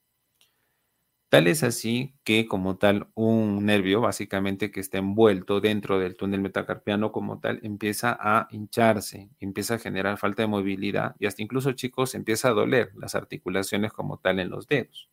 Tal 1.32 1.48
es 1.48 1.64
así 1.64 2.14
que 2.26 2.46
como 2.46 2.78
tal 2.78 3.08
un 3.16 3.66
nervio 3.66 4.02
básicamente 4.02 4.70
que 4.70 4.82
está 4.82 4.98
envuelto 4.98 5.62
dentro 5.62 5.98
del 5.98 6.18
túnel 6.18 6.42
metacarpiano 6.42 7.14
como 7.14 7.40
tal 7.40 7.62
empieza 7.64 8.18
a 8.20 8.50
hincharse, 8.52 9.30
empieza 9.40 9.76
a 9.76 9.80
generar 9.80 10.18
falta 10.18 10.44
de 10.44 10.48
movilidad 10.48 11.16
y 11.20 11.28
hasta 11.28 11.42
incluso 11.42 11.72
chicos 11.72 12.16
empieza 12.16 12.50
a 12.50 12.52
doler 12.52 12.92
las 12.96 13.16
articulaciones 13.16 13.94
como 13.94 14.18
tal 14.18 14.42
en 14.42 14.50
los 14.50 14.68
dedos. 14.68 15.10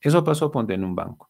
Eso 0.00 0.22
pasó 0.22 0.52
ponte 0.52 0.74
en 0.74 0.84
un 0.84 0.94
banco. 0.94 1.29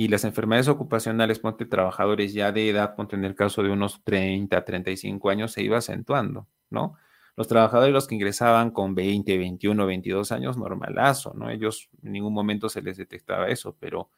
Y 0.00 0.06
las 0.06 0.22
enfermedades 0.22 0.68
ocupacionales, 0.68 1.40
ponte 1.40 1.66
trabajadores 1.66 2.32
ya 2.32 2.52
de 2.52 2.68
edad, 2.70 2.94
ponte 2.94 3.16
en 3.16 3.24
el 3.24 3.34
caso 3.34 3.64
de 3.64 3.70
unos 3.70 4.04
30, 4.04 4.64
35 4.64 5.28
años, 5.28 5.50
se 5.50 5.64
iba 5.64 5.76
acentuando, 5.76 6.46
¿no? 6.70 6.94
Los 7.34 7.48
trabajadores 7.48 7.92
los 7.92 8.06
que 8.06 8.14
ingresaban 8.14 8.70
con 8.70 8.94
20, 8.94 9.36
21, 9.36 9.86
22 9.86 10.30
años, 10.30 10.56
normalazo, 10.56 11.34
¿no? 11.34 11.50
Ellos 11.50 11.90
en 12.04 12.12
ningún 12.12 12.32
momento 12.32 12.68
se 12.68 12.80
les 12.80 12.96
detectaba 12.96 13.48
eso, 13.48 13.76
pero 13.80 14.08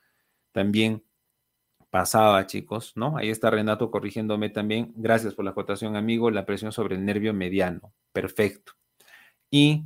también 0.53 1.03
pasaba, 1.89 2.47
chicos, 2.47 2.93
¿no? 2.95 3.17
Ahí 3.17 3.31
está 3.31 3.49
Renato 3.49 3.91
corrigiéndome 3.91 4.51
también. 4.51 4.93
Gracias 4.97 5.35
por 5.35 5.47
la 5.47 5.53
acotación, 5.53 5.97
amigo. 5.97 6.31
La 6.31 6.45
presión 6.45 6.73
sobre 6.73 6.97
el 6.97 7.07
nervio 7.07 7.33
mediano. 7.33 7.95
Perfecto. 8.13 8.75
Y 9.51 9.85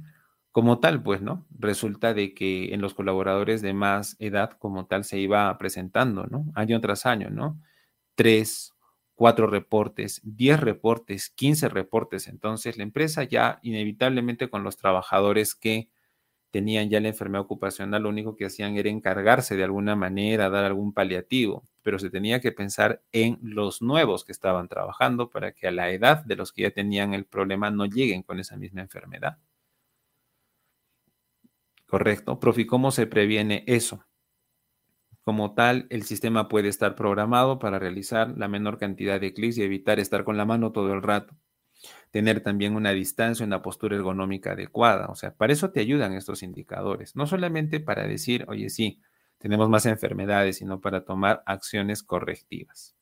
como 0.55 0.79
tal, 0.79 1.03
pues, 1.03 1.21
¿no? 1.21 1.45
Resulta 1.59 2.15
de 2.15 2.33
que 2.33 2.75
en 2.75 2.81
los 2.81 2.95
colaboradores 2.95 3.61
de 3.61 3.75
más 3.75 4.15
edad, 4.21 4.53
como 4.53 4.87
tal, 4.87 5.03
se 5.03 5.19
iba 5.19 5.59
presentando, 5.59 6.27
¿no? 6.29 6.47
Año 6.55 6.81
tras 6.81 7.07
año, 7.07 7.29
¿no? 7.29 7.61
Tres, 8.15 8.73
cuatro 9.17 9.49
reportes, 9.49 10.21
diez 10.23 10.61
reportes, 10.61 11.29
quince 11.31 11.69
reportes. 11.69 12.29
Entonces, 12.29 12.77
la 12.79 12.85
empresa 12.85 13.25
ya 13.25 13.59
inevitablemente 13.63 14.49
con 14.49 14.63
los 14.63 14.77
trabajadores 14.77 15.57
que 15.57 15.91
tenían 16.53 16.91
ya 16.91 17.01
la 17.01 17.09
enfermedad 17.09 17.43
ocupacional, 17.43 18.05
lo 18.05 18.11
único 18.11 18.37
que 18.37 18.47
hacían 18.47 18.77
era 18.77 18.91
encargarse 18.91 19.57
de 19.57 19.65
alguna 19.65 19.97
manera, 19.97 20.51
dar 20.51 20.65
algún 20.65 20.93
paliativo, 20.95 21.69
pero 21.83 21.99
se 21.99 22.11
tenía 22.11 22.41
que 22.41 22.53
pensar 22.53 23.03
en 23.13 23.39
los 23.43 23.83
nuevos 23.83 24.25
que 24.25 24.33
estaban 24.33 24.69
trabajando 24.69 25.31
para 25.31 25.53
que 25.53 25.67
a 25.69 25.73
la 25.73 25.91
edad 25.91 26.25
de 26.25 26.37
los 26.37 26.53
que 26.53 26.63
ya 26.63 26.71
tenían 26.71 27.15
el 27.15 27.25
problema 27.27 27.73
no 27.73 27.87
lleguen 27.87 28.23
con 28.23 28.39
esa 28.41 28.57
misma 28.57 28.83
enfermedad. 28.83 29.39
Correcto. 31.87 32.41
Profi, 32.41 32.67
¿cómo 32.67 32.91
se 32.91 33.07
previene 33.07 33.65
eso? 33.67 34.05
Como 35.23 35.55
tal, 35.55 35.87
el 35.91 36.03
sistema 36.03 36.49
puede 36.49 36.69
estar 36.69 36.95
programado 36.95 37.59
para 37.59 37.79
realizar 37.79 38.37
la 38.37 38.49
menor 38.49 38.79
cantidad 38.79 39.21
de 39.21 39.33
clics 39.33 39.59
y 39.59 39.63
evitar 39.63 39.99
estar 39.99 40.25
con 40.25 40.37
la 40.37 40.45
mano 40.45 40.73
todo 40.73 40.93
el 40.93 41.03
rato 41.03 41.35
tener 42.11 42.41
también 42.41 42.77
una 42.77 42.93
distancia, 42.93 43.45
una 43.45 43.63
postura 43.63 43.97
ergonómica 43.97 44.53
adecuada. 44.53 45.07
O 45.09 45.15
sea, 45.15 45.35
para 45.35 45.53
eso 45.53 45.71
te 45.71 45.81
ayudan 45.81 46.13
estos 46.15 46.43
indicadores, 46.43 47.17
no 47.17 47.27
solamente 47.27 47.81
para 47.81 48.07
decir, 48.07 48.45
oye, 48.49 48.71
sí, 48.71 49.01
tenemos 49.39 49.69
más 49.69 49.87
enfermedades, 49.87 50.59
sino 50.59 50.81
para 50.81 51.05
tomar 51.05 51.43
acciones 51.47 52.03
correctivas. 52.03 52.97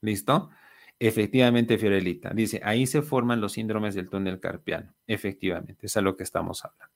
¿Listo? 0.00 0.50
Efectivamente, 0.98 1.78
Fiorelita, 1.78 2.30
dice, 2.30 2.60
ahí 2.64 2.86
se 2.86 3.02
forman 3.02 3.40
los 3.40 3.52
síndromes 3.52 3.94
del 3.94 4.08
túnel 4.08 4.40
carpiano. 4.40 4.94
Efectivamente, 5.06 5.86
es 5.86 5.96
a 5.96 6.00
lo 6.00 6.16
que 6.16 6.22
estamos 6.22 6.64
hablando. 6.64 6.95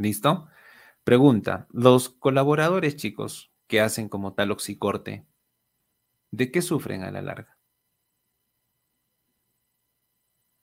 ¿Listo? 0.00 0.48
Pregunta, 1.04 1.66
los 1.70 2.08
colaboradores, 2.08 2.96
chicos, 2.96 3.52
que 3.66 3.80
hacen 3.80 4.08
como 4.08 4.32
tal 4.32 4.50
oxicorte, 4.50 5.26
¿de 6.30 6.50
qué 6.50 6.62
sufren 6.62 7.04
a 7.04 7.10
la 7.10 7.22
larga? 7.22 7.60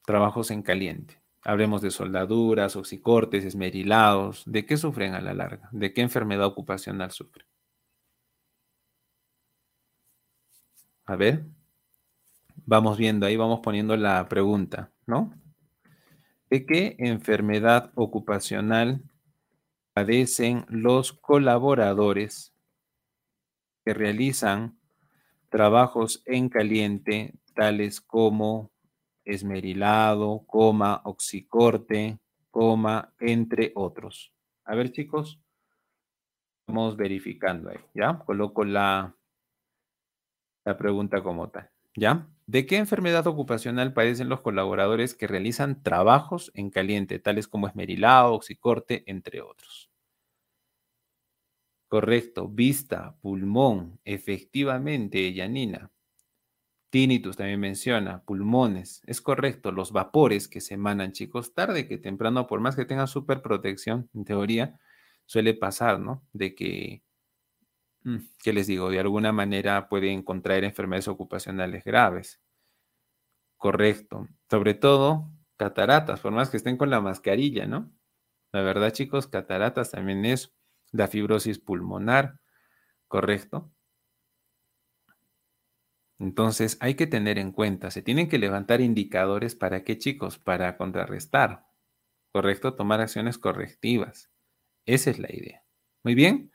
trabajos 0.08 0.52
en 0.52 0.64
caliente. 0.64 1.22
Hablemos 1.44 1.82
de 1.82 1.92
soldaduras, 1.92 2.78
oxicortes, 2.78 3.44
esmerilados. 3.44 4.44
¿De 4.46 4.66
qué 4.66 4.78
sufren 4.78 5.14
a 5.14 5.22
la 5.22 5.34
larga? 5.34 5.68
¿De 5.74 5.94
qué 5.94 6.02
enfermedad 6.02 6.46
ocupacional 6.46 7.12
sufren? 7.12 7.46
A 11.06 11.18
ver, 11.18 11.46
vamos 12.66 12.98
viendo 12.98 13.26
ahí, 13.26 13.36
vamos 13.36 13.60
poniendo 13.62 13.98
la 13.98 14.30
pregunta, 14.30 14.92
¿no? 15.06 15.34
¿De 16.50 16.66
qué 16.66 16.96
enfermedad 17.00 17.92
ocupacional 17.96 19.04
padecen 19.98 20.64
los 20.70 21.12
colaboradores 21.12 22.54
que 23.84 23.96
realizan 23.96 24.80
trabajos 25.50 26.22
en 26.28 26.50
caliente, 26.50 27.34
tales 27.56 28.00
como 28.00 28.70
esmerilado, 29.26 30.44
coma, 30.46 31.02
oxicorte, 31.04 32.20
coma, 32.52 33.12
entre 33.20 33.72
otros. 33.74 34.36
A 34.66 34.76
ver, 34.76 34.92
chicos, 34.92 35.42
vamos 36.68 36.96
verificando 36.96 37.72
ahí, 37.72 37.80
¿ya? 37.96 38.20
Coloco 38.20 38.64
la, 38.66 39.16
la 40.64 40.78
pregunta 40.78 41.24
como 41.24 41.50
tal, 41.50 41.72
¿ya? 41.98 42.28
¿De 42.46 42.68
qué 42.68 42.78
enfermedad 42.78 43.26
ocupacional 43.26 43.92
padecen 43.92 44.30
los 44.30 44.42
colaboradores 44.42 45.16
que 45.16 45.26
realizan 45.26 45.82
trabajos 45.82 46.52
en 46.54 46.70
caliente, 46.70 47.18
tales 47.20 47.48
como 47.48 47.68
esmerilado, 47.68 48.34
oxicorte, 48.36 49.04
entre 49.08 49.42
otros? 49.42 49.90
Correcto, 51.92 52.50
vista, 52.50 53.18
pulmón, 53.22 54.00
efectivamente, 54.04 55.34
Yanina. 55.34 55.90
Tinnitus 56.90 57.36
también 57.36 57.60
menciona, 57.60 58.24
pulmones. 58.24 59.02
Es 59.06 59.22
correcto, 59.22 59.72
los 59.72 59.92
vapores 59.92 60.48
que 60.48 60.62
se 60.62 60.76
emanan, 60.76 61.12
chicos, 61.12 61.54
tarde 61.54 61.88
que 61.88 61.98
temprano, 61.98 62.48
por 62.48 62.62
más 62.62 62.76
que 62.78 62.86
tengan 62.86 63.08
super 63.10 63.42
protección, 63.42 64.10
en 64.14 64.24
teoría, 64.24 64.80
suele 65.26 65.54
pasar, 65.54 66.00
¿no? 66.00 66.24
De 66.32 66.56
que, 66.56 67.04
¿qué 68.44 68.54
les 68.54 68.68
digo? 68.68 68.90
De 68.90 69.00
alguna 69.00 69.32
manera 69.32 69.90
pueden 69.90 70.24
contraer 70.24 70.64
enfermedades 70.64 71.08
ocupacionales 71.08 71.84
graves. 71.84 72.40
Correcto. 73.58 74.28
Sobre 74.50 74.74
todo, 74.76 75.32
cataratas, 75.58 76.20
por 76.22 76.32
más 76.32 76.50
que 76.50 76.58
estén 76.58 76.78
con 76.78 76.90
la 76.90 77.02
mascarilla, 77.02 77.66
¿no? 77.66 77.92
La 78.52 78.62
verdad, 78.62 78.92
chicos, 78.92 79.28
cataratas 79.28 79.92
también 79.92 80.26
es 80.26 80.54
la 80.92 81.08
fibrosis 81.08 81.60
pulmonar, 81.60 82.40
¿correcto? 83.08 83.72
Entonces 86.20 86.78
hay 86.80 86.96
que 86.96 87.06
tener 87.08 87.38
en 87.38 87.52
cuenta, 87.52 87.92
se 87.92 88.02
tienen 88.02 88.28
que 88.28 88.40
levantar 88.40 88.82
indicadores 88.82 89.56
para 89.56 89.84
qué 89.84 89.98
chicos, 89.98 90.40
para 90.40 90.76
contrarrestar, 90.78 91.66
¿correcto? 92.34 92.76
Tomar 92.76 93.02
acciones 93.02 93.38
correctivas. 93.38 94.32
Esa 94.86 95.12
es 95.12 95.20
la 95.20 95.34
idea. 95.34 95.64
Muy 96.04 96.16
bien. 96.16 96.52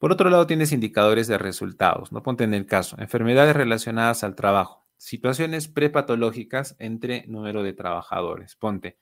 Por 0.00 0.12
otro 0.12 0.30
lado, 0.30 0.46
tienes 0.46 0.72
indicadores 0.72 1.28
de 1.28 1.36
resultados. 1.36 2.10
No 2.10 2.22
ponte 2.22 2.44
en 2.44 2.54
el 2.54 2.64
caso. 2.64 2.96
Enfermedades 2.98 3.54
relacionadas 3.54 4.24
al 4.24 4.34
trabajo. 4.34 4.88
Situaciones 4.96 5.68
prepatológicas 5.68 6.74
entre 6.78 7.26
número 7.26 7.62
de 7.62 7.74
trabajadores. 7.74 8.56
Ponte. 8.56 8.96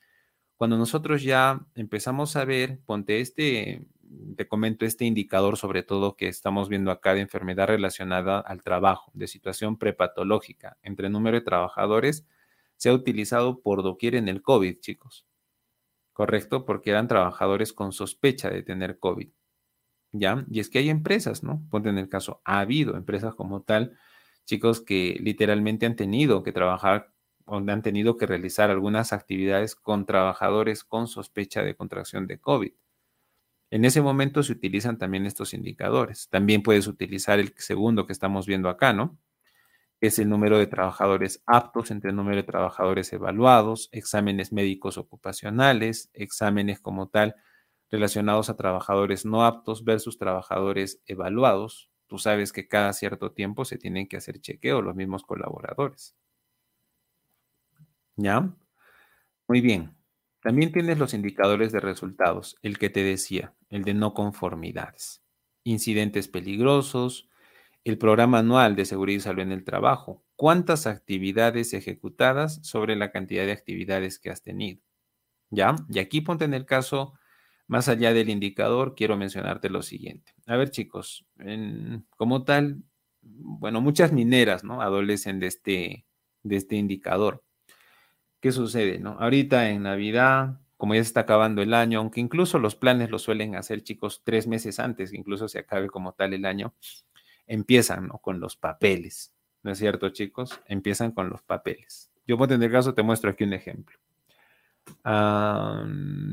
Cuando 0.57 0.77
nosotros 0.77 1.23
ya 1.23 1.65
empezamos 1.75 2.35
a 2.35 2.43
ver, 2.43 2.81
ponte 2.85 3.21
este 3.21 3.87
te 4.35 4.45
comento 4.49 4.85
este 4.85 5.05
indicador, 5.05 5.55
sobre 5.55 5.83
todo 5.83 6.17
que 6.17 6.27
estamos 6.27 6.67
viendo 6.67 6.91
acá 6.91 7.13
de 7.13 7.21
enfermedad 7.21 7.67
relacionada 7.67 8.39
al 8.39 8.61
trabajo, 8.61 9.09
de 9.13 9.27
situación 9.27 9.77
prepatológica 9.77 10.77
entre 10.81 11.09
número 11.09 11.37
de 11.37 11.45
trabajadores, 11.45 12.25
se 12.75 12.89
ha 12.89 12.93
utilizado 12.93 13.61
por 13.61 13.83
doquier 13.83 14.15
en 14.15 14.27
el 14.27 14.41
COVID, 14.41 14.79
chicos. 14.81 15.25
Correcto, 16.11 16.65
porque 16.65 16.89
eran 16.89 17.07
trabajadores 17.07 17.71
con 17.71 17.93
sospecha 17.93 18.49
de 18.49 18.63
tener 18.63 18.99
COVID. 18.99 19.29
¿Ya? 20.11 20.45
Y 20.49 20.59
es 20.59 20.69
que 20.69 20.79
hay 20.79 20.89
empresas, 20.89 21.43
¿no? 21.43 21.61
Ponte 21.69 21.89
el 21.89 22.09
caso, 22.09 22.41
ha 22.43 22.59
habido 22.59 22.97
empresas 22.97 23.35
como 23.35 23.61
tal, 23.61 23.97
chicos, 24.45 24.81
que 24.81 25.17
literalmente 25.21 25.85
han 25.85 25.95
tenido 25.95 26.41
que 26.43 26.51
trabajar 26.51 27.13
o 27.45 27.57
han 27.57 27.81
tenido 27.81 28.17
que 28.17 28.25
realizar 28.27 28.69
algunas 28.71 29.13
actividades 29.13 29.75
con 29.75 30.05
trabajadores 30.05 30.83
con 30.83 31.07
sospecha 31.07 31.63
de 31.63 31.75
contracción 31.75 32.27
de 32.27 32.39
COVID. 32.39 32.71
En 33.71 33.85
ese 33.85 34.01
momento 34.01 34.41
se 34.41 34.51
utilizan 34.53 34.97
también 34.97 35.25
estos 35.25 35.53
indicadores. 35.53 36.27
También 36.29 36.63
puedes 36.63 36.87
utilizar 36.87 37.39
el 37.39 37.53
segundo 37.57 38.07
que 38.07 38.13
estamos 38.13 38.47
viendo 38.47 38.69
acá, 38.69 38.93
¿no? 38.93 39.17
Es 40.01 40.19
el 40.19 40.29
número 40.29 40.57
de 40.57 40.67
trabajadores 40.67 41.43
aptos 41.45 41.91
entre 41.91 42.11
el 42.11 42.15
número 42.15 42.37
de 42.37 42.43
trabajadores 42.43 43.13
evaluados, 43.13 43.89
exámenes 43.91 44.53
médicos 44.53 44.97
ocupacionales, 44.97 46.09
exámenes 46.13 46.79
como 46.79 47.09
tal 47.09 47.35
relacionados 47.89 48.49
a 48.49 48.55
trabajadores 48.55 49.25
no 49.25 49.45
aptos 49.45 49.83
versus 49.83 50.17
trabajadores 50.17 51.01
evaluados. 51.05 51.89
Tú 52.07 52.17
sabes 52.17 52.53
que 52.53 52.67
cada 52.67 52.93
cierto 52.93 53.31
tiempo 53.31 53.65
se 53.65 53.77
tienen 53.77 54.07
que 54.07 54.17
hacer 54.17 54.39
chequeo 54.39 54.81
los 54.81 54.95
mismos 54.95 55.23
colaboradores. 55.23 56.15
¿Ya? 58.15 58.53
Muy 59.47 59.61
bien. 59.61 59.95
También 60.41 60.71
tienes 60.71 60.97
los 60.97 61.13
indicadores 61.13 61.71
de 61.71 61.79
resultados, 61.79 62.57
el 62.61 62.77
que 62.77 62.89
te 62.89 63.03
decía, 63.03 63.53
el 63.69 63.83
de 63.83 63.93
no 63.93 64.13
conformidades, 64.13 65.21
incidentes 65.63 66.29
peligrosos, 66.29 67.29
el 67.83 67.97
programa 67.97 68.39
anual 68.39 68.75
de 68.75 68.85
seguridad 68.85 69.17
y 69.17 69.21
salud 69.21 69.41
en 69.41 69.51
el 69.51 69.63
trabajo, 69.65 70.23
cuántas 70.35 70.87
actividades 70.87 71.73
ejecutadas 71.73 72.59
sobre 72.63 72.95
la 72.95 73.11
cantidad 73.11 73.45
de 73.45 73.51
actividades 73.51 74.19
que 74.19 74.29
has 74.29 74.41
tenido. 74.41 74.81
¿Ya? 75.49 75.75
Y 75.89 75.99
aquí 75.99 76.21
ponte 76.21 76.45
en 76.45 76.53
el 76.53 76.65
caso, 76.65 77.13
más 77.69 77.87
allá 77.87 78.13
del 78.13 78.29
indicador, 78.29 78.95
quiero 78.95 79.15
mencionarte 79.15 79.69
lo 79.69 79.81
siguiente. 79.81 80.33
A 80.45 80.57
ver, 80.57 80.71
chicos, 80.71 81.25
como 82.17 82.43
tal, 82.43 82.83
bueno, 83.21 83.79
muchas 83.79 84.11
mineras, 84.11 84.65
¿no? 84.65 84.81
Adolecen 84.81 85.39
de 85.39 85.47
este, 85.47 86.05
de 86.43 86.57
este 86.57 86.75
indicador. 86.75 87.43
¿qué 88.39 88.51
sucede? 88.51 88.99
No? 88.99 89.17
Ahorita 89.19 89.69
en 89.69 89.83
Navidad, 89.83 90.59
como 90.77 90.95
ya 90.95 91.03
se 91.03 91.07
está 91.07 91.21
acabando 91.21 91.61
el 91.61 91.73
año, 91.73 91.99
aunque 91.99 92.19
incluso 92.19 92.59
los 92.59 92.75
planes 92.75 93.09
lo 93.09 93.19
suelen 93.19 93.55
hacer 93.55 93.83
chicos 93.83 94.21
tres 94.23 94.47
meses 94.47 94.79
antes, 94.79 95.13
incluso 95.13 95.47
se 95.47 95.59
acabe 95.59 95.87
como 95.87 96.13
tal 96.13 96.33
el 96.33 96.45
año, 96.45 96.73
empiezan 97.47 98.07
¿no? 98.07 98.19
con 98.19 98.39
los 98.39 98.55
papeles. 98.55 99.33
¿No 99.61 99.71
es 99.71 99.77
cierto, 99.77 100.09
chicos? 100.09 100.61
Empiezan 100.67 101.11
con 101.11 101.29
los 101.29 101.41
papeles. 101.41 102.11
Yo 102.25 102.37
puedo 102.37 102.49
tener 102.49 102.71
caso, 102.71 102.93
te 102.93 103.03
muestro 103.03 103.31
aquí 103.31 103.43
un 103.43 103.53
ejemplo. 103.53 103.97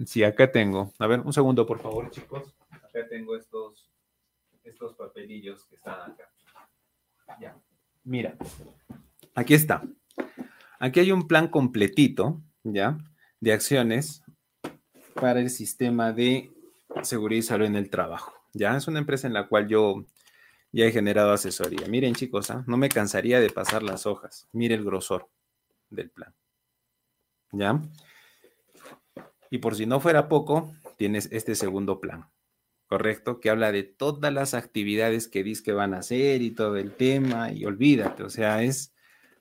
Sí, 0.06 0.24
acá 0.24 0.50
tengo. 0.50 0.92
A 0.98 1.06
ver, 1.06 1.20
un 1.20 1.32
segundo, 1.32 1.66
por 1.66 1.80
favor, 1.80 2.10
chicos. 2.10 2.54
Acá 2.70 3.06
tengo 3.08 3.36
estos, 3.36 3.90
estos 4.64 4.94
papelillos 4.94 5.64
que 5.64 5.76
están 5.76 6.12
acá. 6.12 6.30
Ya. 7.40 7.56
Mira, 8.04 8.36
aquí 9.34 9.54
está. 9.54 9.82
Aquí 10.78 11.00
hay 11.00 11.12
un 11.12 11.26
plan 11.26 11.48
completito, 11.48 12.40
¿ya? 12.62 12.98
De 13.40 13.52
acciones 13.52 14.22
para 15.14 15.40
el 15.40 15.50
sistema 15.50 16.12
de 16.12 16.52
seguridad 17.02 17.38
y 17.38 17.42
salud 17.42 17.66
en 17.66 17.76
el 17.76 17.90
trabajo, 17.90 18.34
¿ya? 18.52 18.76
Es 18.76 18.86
una 18.86 18.98
empresa 18.98 19.26
en 19.26 19.32
la 19.32 19.48
cual 19.48 19.68
yo 19.68 20.04
ya 20.72 20.84
he 20.84 20.92
generado 20.92 21.32
asesoría. 21.32 21.86
Miren, 21.88 22.14
chicos, 22.14 22.50
¿ah? 22.50 22.64
no 22.66 22.76
me 22.76 22.88
cansaría 22.88 23.40
de 23.40 23.50
pasar 23.50 23.82
las 23.82 24.06
hojas. 24.06 24.48
Mire 24.52 24.74
el 24.74 24.84
grosor 24.84 25.28
del 25.90 26.10
plan, 26.10 26.34
¿ya? 27.52 27.80
Y 29.50 29.58
por 29.58 29.74
si 29.74 29.86
no 29.86 30.00
fuera 30.00 30.28
poco, 30.28 30.74
tienes 30.96 31.28
este 31.32 31.54
segundo 31.54 32.00
plan, 32.00 32.30
¿correcto? 32.86 33.40
Que 33.40 33.50
habla 33.50 33.72
de 33.72 33.82
todas 33.82 34.32
las 34.32 34.54
actividades 34.54 35.28
que 35.28 35.42
dices 35.42 35.62
que 35.62 35.72
van 35.72 35.94
a 35.94 35.98
hacer 35.98 36.42
y 36.42 36.50
todo 36.50 36.76
el 36.76 36.92
tema, 36.92 37.52
y 37.52 37.64
olvídate, 37.64 38.22
o 38.22 38.30
sea, 38.30 38.62
es 38.62 38.94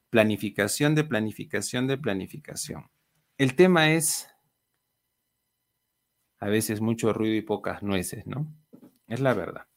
planificación 0.10 0.95
de 0.95 1.03
planificación 1.03 1.88
de 1.88 1.97
planificación. 1.97 2.89
El 3.38 3.56
tema 3.56 3.91
es 3.91 4.30
a 6.39 6.47
veces 6.47 6.82
mucho 6.82 7.12
ruido 7.12 7.36
y 7.36 7.41
pocas 7.41 7.82
nueces, 7.84 8.26
¿no? 8.28 8.47
Es 9.08 9.20
la 9.20 9.34
verdad. 9.34 9.68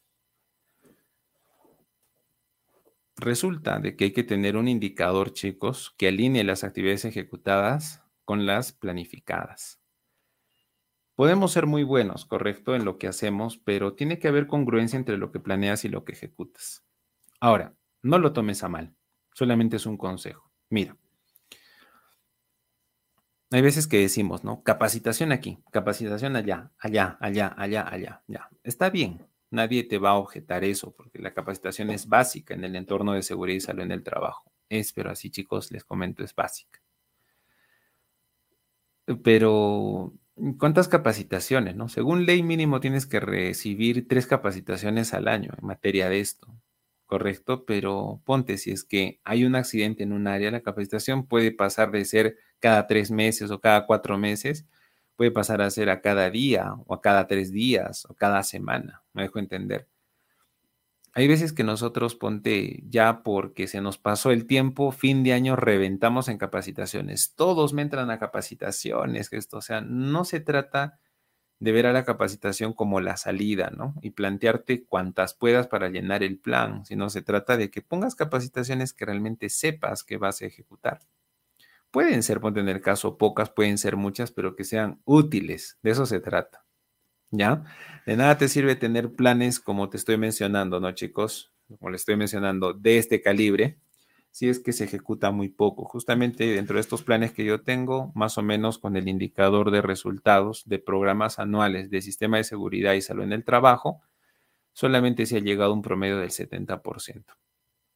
Resulta 3.16 3.80
de 3.80 3.96
que 3.96 4.04
hay 4.04 4.12
que 4.12 4.22
tener 4.22 4.56
un 4.56 4.68
indicador, 4.68 5.32
chicos, 5.32 5.92
que 5.98 6.08
alinee 6.08 6.44
las 6.44 6.62
actividades 6.62 7.04
ejecutadas 7.04 8.04
con 8.24 8.46
las 8.46 8.72
planificadas. 8.72 9.80
Podemos 11.18 11.50
ser 11.50 11.66
muy 11.66 11.82
buenos, 11.82 12.26
correcto, 12.26 12.76
en 12.76 12.84
lo 12.84 12.96
que 12.96 13.08
hacemos, 13.08 13.58
pero 13.58 13.94
tiene 13.94 14.20
que 14.20 14.28
haber 14.28 14.46
congruencia 14.46 14.96
entre 14.96 15.18
lo 15.18 15.32
que 15.32 15.40
planeas 15.40 15.84
y 15.84 15.88
lo 15.88 16.04
que 16.04 16.12
ejecutas. 16.12 16.84
Ahora, 17.40 17.74
no 18.02 18.20
lo 18.20 18.32
tomes 18.32 18.62
a 18.62 18.68
mal, 18.68 18.94
solamente 19.32 19.78
es 19.78 19.86
un 19.86 19.96
consejo. 19.96 20.48
Mira, 20.70 20.96
hay 23.50 23.62
veces 23.62 23.88
que 23.88 23.98
decimos, 23.98 24.44
¿no? 24.44 24.62
Capacitación 24.62 25.32
aquí, 25.32 25.58
capacitación 25.72 26.36
allá, 26.36 26.70
allá, 26.78 27.18
allá, 27.20 27.52
allá, 27.58 27.88
allá, 27.92 28.22
ya. 28.28 28.48
Está 28.62 28.88
bien, 28.88 29.26
nadie 29.50 29.82
te 29.82 29.98
va 29.98 30.10
a 30.10 30.18
objetar 30.18 30.62
eso, 30.62 30.94
porque 30.94 31.18
la 31.18 31.34
capacitación 31.34 31.90
es 31.90 32.06
básica 32.06 32.54
en 32.54 32.62
el 32.62 32.76
entorno 32.76 33.14
de 33.14 33.24
seguridad 33.24 33.56
y 33.56 33.60
salud 33.60 33.82
en 33.82 33.90
el 33.90 34.04
trabajo. 34.04 34.52
Es, 34.68 34.92
pero 34.92 35.10
así 35.10 35.30
chicos, 35.32 35.72
les 35.72 35.82
comento, 35.82 36.22
es 36.22 36.32
básica. 36.32 36.80
Pero 39.24 40.12
¿Cuántas 40.58 40.88
capacitaciones? 40.88 41.74
No? 41.74 41.88
Según 41.88 42.24
ley 42.24 42.42
mínimo 42.42 42.78
tienes 42.80 43.06
que 43.06 43.18
recibir 43.18 44.06
tres 44.06 44.26
capacitaciones 44.26 45.12
al 45.12 45.26
año 45.26 45.50
en 45.60 45.66
materia 45.66 46.08
de 46.08 46.20
esto, 46.20 46.46
¿correcto? 47.06 47.64
Pero 47.64 48.22
ponte, 48.24 48.56
si 48.56 48.70
es 48.70 48.84
que 48.84 49.20
hay 49.24 49.44
un 49.44 49.56
accidente 49.56 50.04
en 50.04 50.12
un 50.12 50.28
área, 50.28 50.50
la 50.52 50.60
capacitación 50.60 51.26
puede 51.26 51.50
pasar 51.50 51.90
de 51.90 52.04
ser 52.04 52.36
cada 52.60 52.86
tres 52.86 53.10
meses 53.10 53.50
o 53.50 53.60
cada 53.60 53.86
cuatro 53.86 54.16
meses, 54.16 54.64
puede 55.16 55.32
pasar 55.32 55.60
a 55.60 55.70
ser 55.70 55.90
a 55.90 56.00
cada 56.00 56.30
día 56.30 56.72
o 56.86 56.94
a 56.94 57.00
cada 57.02 57.26
tres 57.26 57.52
días 57.52 58.06
o 58.08 58.14
cada 58.14 58.42
semana, 58.44 59.02
me 59.12 59.22
dejo 59.22 59.40
entender. 59.40 59.88
Hay 61.18 61.26
veces 61.26 61.52
que 61.52 61.64
nosotros, 61.64 62.14
ponte 62.14 62.84
ya 62.86 63.24
porque 63.24 63.66
se 63.66 63.80
nos 63.80 63.98
pasó 63.98 64.30
el 64.30 64.46
tiempo, 64.46 64.92
fin 64.92 65.24
de 65.24 65.32
año 65.32 65.56
reventamos 65.56 66.28
en 66.28 66.38
capacitaciones. 66.38 67.34
Todos 67.34 67.72
me 67.72 67.82
entran 67.82 68.12
a 68.12 68.20
capacitaciones, 68.20 69.32
esto, 69.32 69.56
o 69.56 69.60
sea, 69.60 69.80
no 69.80 70.24
se 70.24 70.38
trata 70.38 71.00
de 71.58 71.72
ver 71.72 71.86
a 71.86 71.92
la 71.92 72.04
capacitación 72.04 72.72
como 72.72 73.00
la 73.00 73.16
salida, 73.16 73.72
¿no? 73.76 73.96
Y 74.00 74.10
plantearte 74.10 74.84
cuantas 74.84 75.34
puedas 75.34 75.66
para 75.66 75.88
llenar 75.88 76.22
el 76.22 76.38
plan, 76.38 76.84
sino 76.86 77.10
se 77.10 77.20
trata 77.20 77.56
de 77.56 77.68
que 77.68 77.82
pongas 77.82 78.14
capacitaciones 78.14 78.92
que 78.92 79.04
realmente 79.04 79.48
sepas 79.48 80.04
que 80.04 80.18
vas 80.18 80.40
a 80.42 80.46
ejecutar. 80.46 81.00
Pueden 81.90 82.22
ser, 82.22 82.38
ponte 82.38 82.60
en 82.60 82.68
el 82.68 82.80
caso, 82.80 83.18
pocas, 83.18 83.50
pueden 83.50 83.78
ser 83.78 83.96
muchas, 83.96 84.30
pero 84.30 84.54
que 84.54 84.62
sean 84.62 85.02
útiles, 85.04 85.80
de 85.82 85.90
eso 85.90 86.06
se 86.06 86.20
trata. 86.20 86.67
¿Ya? 87.30 87.64
De 88.06 88.16
nada 88.16 88.38
te 88.38 88.48
sirve 88.48 88.74
tener 88.76 89.12
planes 89.12 89.60
como 89.60 89.90
te 89.90 89.96
estoy 89.98 90.16
mencionando, 90.16 90.80
¿no, 90.80 90.92
chicos? 90.92 91.52
Como 91.68 91.90
le 91.90 91.96
estoy 91.96 92.16
mencionando, 92.16 92.72
de 92.72 92.98
este 92.98 93.20
calibre, 93.20 93.78
si 94.30 94.48
es 94.48 94.60
que 94.60 94.72
se 94.72 94.84
ejecuta 94.84 95.30
muy 95.30 95.48
poco. 95.48 95.84
Justamente 95.84 96.46
dentro 96.46 96.76
de 96.76 96.80
estos 96.80 97.02
planes 97.02 97.32
que 97.32 97.44
yo 97.44 97.62
tengo, 97.62 98.12
más 98.14 98.38
o 98.38 98.42
menos 98.42 98.78
con 98.78 98.96
el 98.96 99.08
indicador 99.08 99.70
de 99.70 99.82
resultados 99.82 100.62
de 100.66 100.78
programas 100.78 101.38
anuales 101.38 101.90
de 101.90 102.02
sistema 102.02 102.38
de 102.38 102.44
seguridad 102.44 102.94
y 102.94 103.02
salud 103.02 103.24
en 103.24 103.32
el 103.32 103.44
trabajo, 103.44 104.00
solamente 104.72 105.26
se 105.26 105.38
ha 105.38 105.40
llegado 105.40 105.72
a 105.72 105.74
un 105.74 105.82
promedio 105.82 106.18
del 106.18 106.30
70%. 106.30 107.34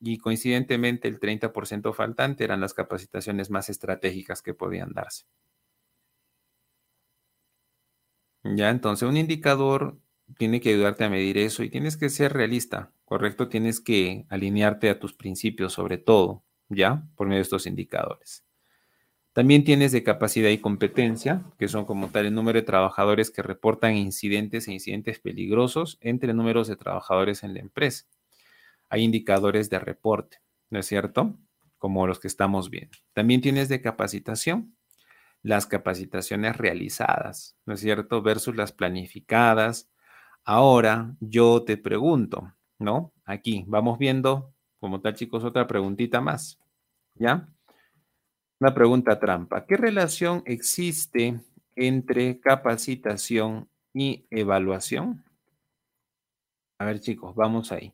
Y 0.01 0.18
coincidentemente 0.18 1.09
el 1.09 1.20
30% 1.20 1.95
faltante 1.95 2.45
eran 2.45 2.61
las 2.61 2.74
capacitaciones 2.74 3.51
más 3.51 3.68
estratégicas 3.70 4.43
que 4.43 4.53
podían 4.53 4.93
darse. 4.93 5.26
Ya, 8.45 8.70
entonces 8.70 9.09
un 9.09 9.16
indicador 9.16 9.99
tiene 10.38 10.61
que 10.61 10.70
ayudarte 10.70 11.05
a 11.05 11.11
medir 11.11 11.38
eso 11.38 11.62
y 11.62 11.70
tienes 11.70 11.97
que 11.97 12.09
ser 12.09 12.32
realista, 12.32 12.93
¿correcto? 13.05 13.49
Tienes 13.49 13.80
que 13.80 14.26
alinearte 14.28 14.90
a 14.90 14.99
tus 14.99 15.14
principios 15.14 15.72
sobre 15.74 15.99
todo, 15.99 16.43
¿ya? 16.68 17.05
Por 17.14 17.28
medio 17.28 17.38
de 17.38 17.43
estos 17.43 17.66
indicadores. 17.66 18.45
También 19.32 19.64
tienes 19.64 19.93
de 19.93 20.03
capacidad 20.03 20.51
y 20.51 20.59
competencia, 20.59 21.45
que 21.59 21.68
son 21.68 21.86
como 21.86 22.09
tal 22.09 22.26
el 22.26 22.34
número 22.34 22.59
de 22.61 22.66
trabajadores 22.66 23.30
que 23.30 23.43
reportan 23.43 23.97
incidentes 23.97 24.68
e 24.68 24.72
incidentes 24.72 25.20
peligrosos 25.20 25.97
entre 26.01 26.34
números 26.34 26.68
de 26.68 26.76
trabajadores 26.76 27.43
en 27.43 27.55
la 27.55 27.61
empresa. 27.61 28.05
Hay 28.90 29.03
indicadores 29.03 29.70
de 29.70 29.78
reporte, 29.78 30.38
¿no 30.68 30.80
es 30.80 30.86
cierto? 30.86 31.34
Como 31.78 32.07
los 32.07 32.20
que 32.20 32.28
estamos 32.28 32.68
viendo. 32.68 32.99
También 33.14 33.40
tienes 33.40 33.70
de 33.70 33.80
capacitación, 33.80 34.76
las 35.43 35.66
capacitaciones 35.66 36.57
realizadas, 36.57 37.57
¿no 37.66 37.74
es 37.74 37.80
cierto? 37.80 38.22
Versus 38.22 38.57
las 38.57 38.72
planificadas. 38.72 39.90
Ahora 40.45 41.16
yo 41.20 41.64
te 41.64 41.76
pregunto, 41.76 42.53
¿no? 42.78 43.12
Aquí 43.24 43.64
vamos 43.66 43.99
viendo, 43.99 44.55
como 44.80 45.01
tal 45.01 45.14
chicos, 45.14 45.45
otra 45.45 45.66
preguntita 45.66 46.20
más, 46.20 46.59
¿ya? 47.14 47.49
Una 48.61 48.74
pregunta 48.74 49.18
trampa. 49.18 49.66
¿Qué 49.66 49.76
relación 49.76 50.43
existe 50.47 51.40
entre 51.74 52.38
capacitación 52.40 53.68
y 53.93 54.26
evaluación? 54.30 55.24
A 56.78 56.84
ver 56.84 57.01
chicos, 57.01 57.34
vamos 57.34 57.72
ahí. 57.72 57.93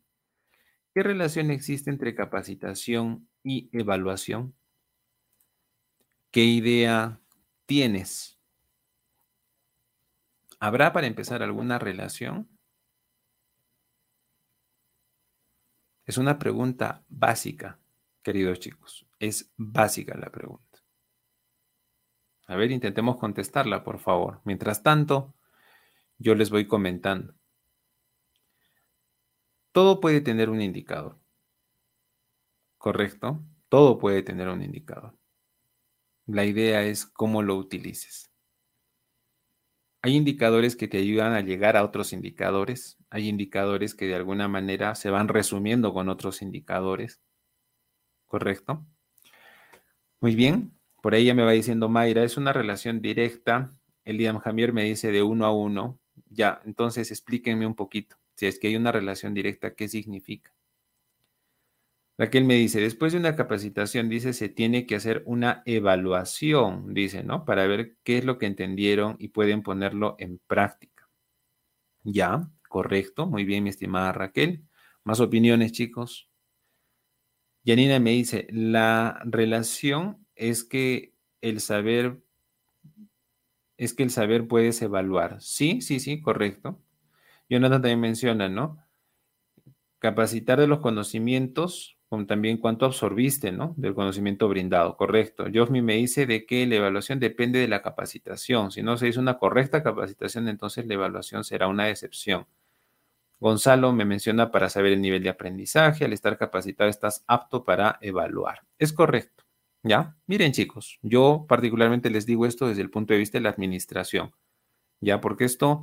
¿Qué 0.95 1.03
relación 1.03 1.51
existe 1.51 1.91
entre 1.91 2.15
capacitación 2.15 3.29
y 3.43 3.71
evaluación? 3.73 4.55
¿Qué 6.31 6.45
idea 6.45 7.21
tienes? 7.69 8.41
¿Habrá 10.59 10.95
para 10.95 11.07
empezar 11.07 11.43
alguna 11.43 11.79
relación? 11.79 12.49
Es 16.07 16.17
una 16.17 16.39
pregunta 16.39 17.05
básica, 17.11 17.79
queridos 18.23 18.59
chicos. 18.59 19.07
Es 19.19 19.53
básica 19.59 20.17
la 20.17 20.33
pregunta. 20.33 20.79
A 22.47 22.57
ver, 22.57 22.71
intentemos 22.71 23.19
contestarla, 23.19 23.85
por 23.85 23.99
favor. 23.99 24.41
Mientras 24.45 24.83
tanto, 24.83 25.35
yo 26.17 26.35
les 26.35 26.49
voy 26.49 26.67
comentando. 26.67 27.35
Todo 29.73 30.01
puede 30.01 30.23
tener 30.23 30.49
un 30.49 30.63
indicador. 30.63 31.19
¿Correcto? 32.79 33.45
Todo 33.69 33.99
puede 33.99 34.23
tener 34.23 34.49
un 34.49 34.63
indicador. 34.63 35.19
La 36.29 36.45
idea 36.45 36.83
es 36.83 37.07
cómo 37.07 37.43
lo 37.43 37.57
utilices. 37.57 38.31
Hay 40.03 40.15
indicadores 40.15 40.77
que 40.77 40.87
te 40.87 40.99
ayudan 40.99 41.33
a 41.33 41.41
llegar 41.41 41.75
a 41.75 41.83
otros 41.83 42.13
indicadores. 42.13 42.99
Hay 43.09 43.31
indicadores 43.31 43.95
que 43.95 44.05
de 44.07 44.15
alguna 44.15 44.47
manera 44.47 44.95
se 44.95 45.09
van 45.09 45.29
resumiendo 45.29 45.95
con 45.95 46.11
otros 46.11 46.43
indicadores. 46.43 47.23
¿Correcto? 48.27 48.87
Muy 50.21 50.35
bien. 50.35 50.79
Por 51.01 51.15
ahí 51.15 51.25
ya 51.25 51.35
me 51.35 51.45
va 51.45 51.53
diciendo 51.53 51.89
Mayra, 51.89 52.25
es 52.25 52.37
una 52.37 52.53
relación 52.53 53.01
directa. 53.01 53.75
Eliam 54.05 54.39
Jamier 54.39 54.75
me 54.75 54.85
dice 54.85 55.11
de 55.11 55.23
uno 55.23 55.47
a 55.47 55.55
uno. 55.55 55.99
Ya, 56.29 56.61
entonces 56.67 57.11
explíquenme 57.11 57.67
un 57.67 57.75
poquito. 57.75 58.19
Si 58.35 58.45
es 58.45 58.59
que 58.59 58.69
hay 58.69 58.77
una 58.77 58.93
relación 58.93 59.33
directa, 59.33 59.75
¿qué 59.75 59.89
significa? 59.89 60.53
Raquel 62.19 62.45
me 62.45 62.55
dice, 62.55 62.81
después 62.81 63.13
de 63.13 63.21
una 63.21 63.37
capacitación, 63.37 64.09
dice, 64.09 64.33
se 64.33 64.49
tiene 64.49 64.87
que 64.87 64.97
hacer 64.97 65.23
una 65.25 65.63
evaluación, 65.67 66.93
dice, 66.93 67.23
¿no? 67.23 67.45
Para 67.45 67.69
ver 67.69 67.97
qué 68.03 68.19
es 68.19 68.25
lo 68.25 68.39
que 68.39 68.47
entendieron 68.47 69.15
y 69.21 69.29
pueden 69.29 69.63
ponerlo 69.63 70.17
en 70.19 70.41
práctica. 70.49 71.09
Ya, 72.03 72.51
correcto, 72.69 73.29
muy 73.29 73.45
bien, 73.45 73.63
mi 73.63 73.71
estimada 73.71 74.11
Raquel. 74.13 74.65
Más 75.05 75.21
opiniones, 75.21 75.71
chicos. 75.71 76.29
Yanina 77.63 78.01
me 78.01 78.11
dice, 78.11 78.49
la 78.51 79.23
relación 79.25 80.27
es 80.35 80.65
que 80.65 81.15
el 81.41 81.61
saber, 81.61 82.21
es 83.77 83.95
que 83.95 84.03
el 84.03 84.11
saber 84.11 84.49
puedes 84.49 84.83
evaluar. 84.83 85.41
Sí, 85.41 85.81
sí, 85.83 86.01
sí, 86.01 86.21
correcto. 86.21 86.83
Jonathan 87.49 87.81
también 87.81 88.01
menciona, 88.01 88.49
¿no? 88.49 88.85
Capacitar 90.01 90.59
de 90.59 90.67
los 90.67 90.81
conocimientos 90.81 91.98
también 92.27 92.57
cuánto 92.59 92.87
absorbiste, 92.87 93.53
¿no? 93.53 93.75
Del 93.77 93.95
conocimiento 93.95 94.49
brindado, 94.49 94.97
correcto. 94.97 95.45
Josmi 95.53 95.83
me 95.83 95.95
dice 95.97 96.27
de 96.27 96.47
que 96.47 96.67
la 96.67 96.77
evaluación 96.77 97.21
depende 97.21 97.59
de 97.59 97.69
la 97.69 97.83
capacitación. 97.83 98.71
Si 98.71 98.83
no 98.83 98.97
se 98.97 99.09
hizo 99.09 99.21
una 99.21 99.39
correcta 99.39 99.83
capacitación, 99.83 100.49
entonces 100.49 100.87
la 100.87 100.95
evaluación 100.95 101.45
será 101.45 101.69
una 101.69 101.91
excepción. 101.91 102.47
Gonzalo 103.41 103.93
me 103.93 104.05
menciona 104.05 104.51
para 104.51 104.69
saber 104.69 104.93
el 104.93 105.03
nivel 105.03 105.23
de 105.23 105.29
aprendizaje. 105.31 106.05
Al 106.05 106.13
estar 106.13 106.39
capacitado, 106.39 106.91
estás 106.91 107.25
apto 107.27 107.65
para 107.65 107.99
evaluar. 108.01 108.63
Es 108.79 108.93
correcto, 108.93 109.45
¿Ya? 109.83 110.17
Miren 110.27 110.53
chicos, 110.53 110.99
yo 111.03 111.47
particularmente 111.49 112.11
les 112.11 112.27
digo 112.27 112.47
esto 112.47 112.69
desde 112.69 112.83
el 112.83 112.91
punto 112.91 113.13
de 113.15 113.19
vista 113.21 113.39
de 113.39 113.43
la 113.43 113.51
administración, 113.51 114.33
¿ya? 115.01 115.21
Porque 115.21 115.45
esto 115.45 115.83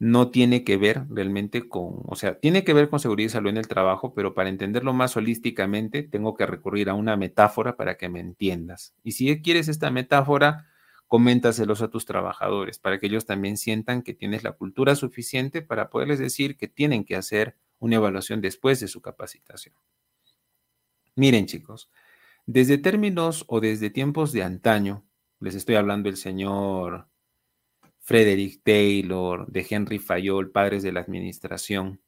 no 0.00 0.30
tiene 0.30 0.64
que 0.64 0.78
ver 0.78 1.04
realmente 1.10 1.68
con, 1.68 2.02
o 2.06 2.16
sea, 2.16 2.40
tiene 2.40 2.64
que 2.64 2.72
ver 2.72 2.88
con 2.88 3.00
seguridad 3.00 3.26
y 3.26 3.28
salud 3.28 3.50
en 3.50 3.58
el 3.58 3.68
trabajo, 3.68 4.14
pero 4.14 4.32
para 4.32 4.48
entenderlo 4.48 4.94
más 4.94 5.14
holísticamente 5.14 6.02
tengo 6.02 6.34
que 6.34 6.46
recurrir 6.46 6.88
a 6.88 6.94
una 6.94 7.18
metáfora 7.18 7.76
para 7.76 7.98
que 7.98 8.08
me 8.08 8.18
entiendas. 8.18 8.94
Y 9.04 9.12
si 9.12 9.42
quieres 9.42 9.68
esta 9.68 9.90
metáfora, 9.90 10.66
coméntaselos 11.06 11.82
a 11.82 11.88
tus 11.88 12.06
trabajadores 12.06 12.78
para 12.78 12.98
que 12.98 13.08
ellos 13.08 13.26
también 13.26 13.58
sientan 13.58 14.00
que 14.00 14.14
tienes 14.14 14.42
la 14.42 14.52
cultura 14.52 14.96
suficiente 14.96 15.60
para 15.60 15.90
poderles 15.90 16.18
decir 16.18 16.56
que 16.56 16.66
tienen 16.66 17.04
que 17.04 17.16
hacer 17.16 17.56
una 17.78 17.96
evaluación 17.96 18.40
después 18.40 18.80
de 18.80 18.88
su 18.88 19.02
capacitación. 19.02 19.74
Miren 21.14 21.44
chicos, 21.44 21.90
desde 22.46 22.78
términos 22.78 23.44
o 23.48 23.60
desde 23.60 23.90
tiempos 23.90 24.32
de 24.32 24.44
antaño, 24.44 25.04
les 25.40 25.54
estoy 25.54 25.74
hablando 25.74 26.08
del 26.08 26.16
señor 26.16 27.09
Frederick 28.10 28.64
Taylor, 28.64 29.46
de 29.46 29.64
Henry 29.70 30.00
Fayol, 30.00 30.50
padres 30.50 30.82
de 30.82 30.90
la 30.90 30.98
administración. 30.98 32.02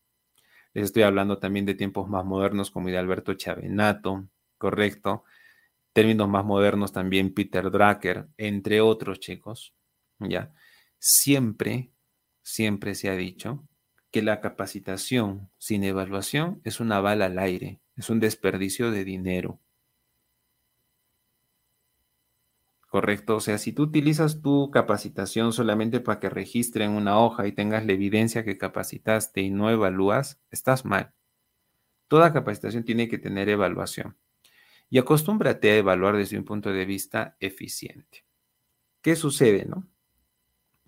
Les 0.75 0.87
estoy 0.87 1.05
hablando 1.05 1.39
también 1.39 1.65
de 1.65 1.77
tiempos 1.77 2.09
más 2.09 2.25
modernos 2.25 2.73
como 2.73 2.89
de 2.89 2.99
Alberto 2.99 3.35
Chavenato, 3.35 4.27
correcto. 4.59 5.23
Términos 5.93 6.29
más 6.29 6.45
modernos 6.45 6.91
también 6.93 7.33
Peter 7.33 7.71
Drucker, 7.71 8.27
entre 8.37 8.81
otros 8.81 9.21
chicos. 9.21 9.77
Ya. 10.19 10.53
Siempre, 10.99 11.93
siempre 12.43 12.97
se 12.97 13.09
ha 13.09 13.15
dicho 13.15 13.63
que 14.11 14.23
la 14.23 14.41
capacitación 14.41 15.53
sin 15.57 15.85
evaluación 15.85 16.61
es 16.65 16.81
una 16.81 16.99
bala 16.99 17.27
al 17.27 17.39
aire, 17.39 17.79
es 17.95 18.11
un 18.11 18.19
desperdicio 18.19 18.91
de 18.91 19.05
dinero. 19.05 19.61
¿Correcto? 22.93 23.37
O 23.37 23.41
sea, 23.41 23.57
si 23.57 23.73
tú 23.73 23.85
utilizas 23.85 24.43
tu 24.43 24.71
capacitación 24.71 25.55
solamente 25.55 26.01
para 26.01 26.21
que 26.21 26.29
registren 26.29 26.91
una 26.91 27.19
hoja 27.19 27.47
y 27.47 27.53
tengas 27.53 27.87
la 27.87 27.95
evidencia 27.95 28.45
que 28.45 28.59
capacitaste 28.59 29.41
y 29.41 29.49
no 29.49 29.71
evalúas, 29.71 30.43
estás 30.51 30.85
mal. 30.85 31.15
Toda 32.07 32.35
capacitación 32.35 32.85
tiene 32.85 33.09
que 33.09 33.17
tener 33.17 33.49
evaluación. 33.49 34.19
Y 34.91 34.99
acostúmbrate 34.99 35.71
a 35.71 35.77
evaluar 35.77 36.19
desde 36.19 36.37
un 36.37 36.45
punto 36.45 36.71
de 36.71 36.85
vista 36.85 37.35
eficiente. 37.41 38.27
¿Qué 39.01 39.17
sucede, 39.17 39.65
no? 39.65 39.89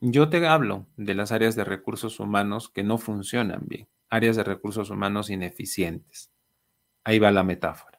Yo 0.03 0.29
te 0.29 0.47
hablo 0.47 0.87
de 0.99 1.15
las 1.15 1.33
áreas 1.33 1.57
de 1.57 1.65
recursos 1.65 2.21
humanos 2.21 2.69
que 2.69 2.83
no 2.83 2.99
funcionan 2.99 3.63
bien, 3.65 3.89
áreas 4.11 4.37
de 4.37 4.45
recursos 4.45 4.91
humanos 4.91 5.31
ineficientes. 5.31 6.31
Ahí 7.03 7.19
va 7.19 7.31
la 7.31 7.45
metáfora. 7.45 7.94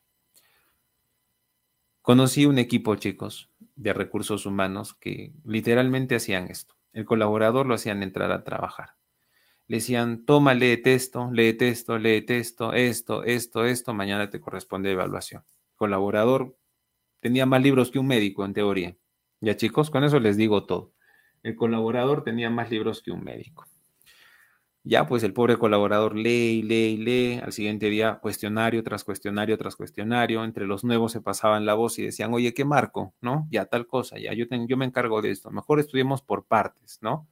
Conocí 2.05 2.45
un 2.45 2.59
equipo, 2.59 2.93
chicos, 2.97 3.49
de 3.75 3.91
recursos 3.91 4.45
humanos 4.45 4.93
que 4.93 5.33
literalmente 5.43 6.13
hacían 6.13 6.51
esto. 6.51 6.75
El 6.93 7.03
colaborador 7.03 7.65
lo 7.65 7.73
hacían 7.73 8.03
entrar 8.03 8.31
a 8.31 8.43
trabajar. 8.43 8.89
Le 9.65 9.77
decían, 9.77 10.23
toma, 10.23 10.53
lee 10.53 10.77
texto, 10.77 11.31
lee 11.31 11.53
texto, 11.53 11.97
lee 11.97 12.21
texto, 12.21 12.73
esto, 12.73 13.23
esto, 13.23 13.65
esto, 13.65 13.95
mañana 13.95 14.29
te 14.29 14.39
corresponde 14.39 14.91
evaluación. 14.91 15.45
El 15.71 15.77
colaborador 15.77 16.55
tenía 17.21 17.47
más 17.47 17.63
libros 17.63 17.89
que 17.89 17.97
un 17.97 18.05
médico, 18.05 18.45
en 18.45 18.53
teoría. 18.53 18.95
Ya 19.41 19.57
chicos, 19.57 19.89
con 19.89 20.03
eso 20.03 20.19
les 20.19 20.37
digo 20.37 20.67
todo. 20.67 20.93
El 21.41 21.55
colaborador 21.55 22.23
tenía 22.23 22.51
más 22.51 22.69
libros 22.69 23.01
que 23.01 23.09
un 23.09 23.23
médico. 23.23 23.65
Ya, 24.87 25.07
pues 25.07 25.23
el 25.23 25.33
pobre 25.33 25.57
colaborador 25.57 26.15
lee 26.15 26.59
y 26.59 26.61
lee 26.61 26.93
y 26.93 26.97
lee. 26.97 27.39
Al 27.43 27.51
siguiente 27.53 27.89
día, 27.89 28.19
cuestionario 28.21 28.83
tras 28.83 29.03
cuestionario 29.03 29.57
tras 29.57 29.75
cuestionario. 29.75 30.43
Entre 30.43 30.67
los 30.67 30.83
nuevos 30.83 31.11
se 31.11 31.21
pasaban 31.21 31.65
la 31.65 31.73
voz 31.73 31.97
y 31.97 32.03
decían, 32.03 32.31
oye, 32.35 32.53
¿qué 32.53 32.65
marco? 32.65 33.15
¿No? 33.19 33.47
Ya 33.49 33.65
tal 33.65 33.87
cosa, 33.87 34.19
ya 34.19 34.31
yo, 34.33 34.45
yo 34.67 34.77
me 34.77 34.85
encargo 34.85 35.23
de 35.23 35.31
esto. 35.31 35.49
Mejor 35.49 35.79
estudiemos 35.79 36.21
por 36.21 36.45
partes, 36.45 36.99
¿no? 37.01 37.27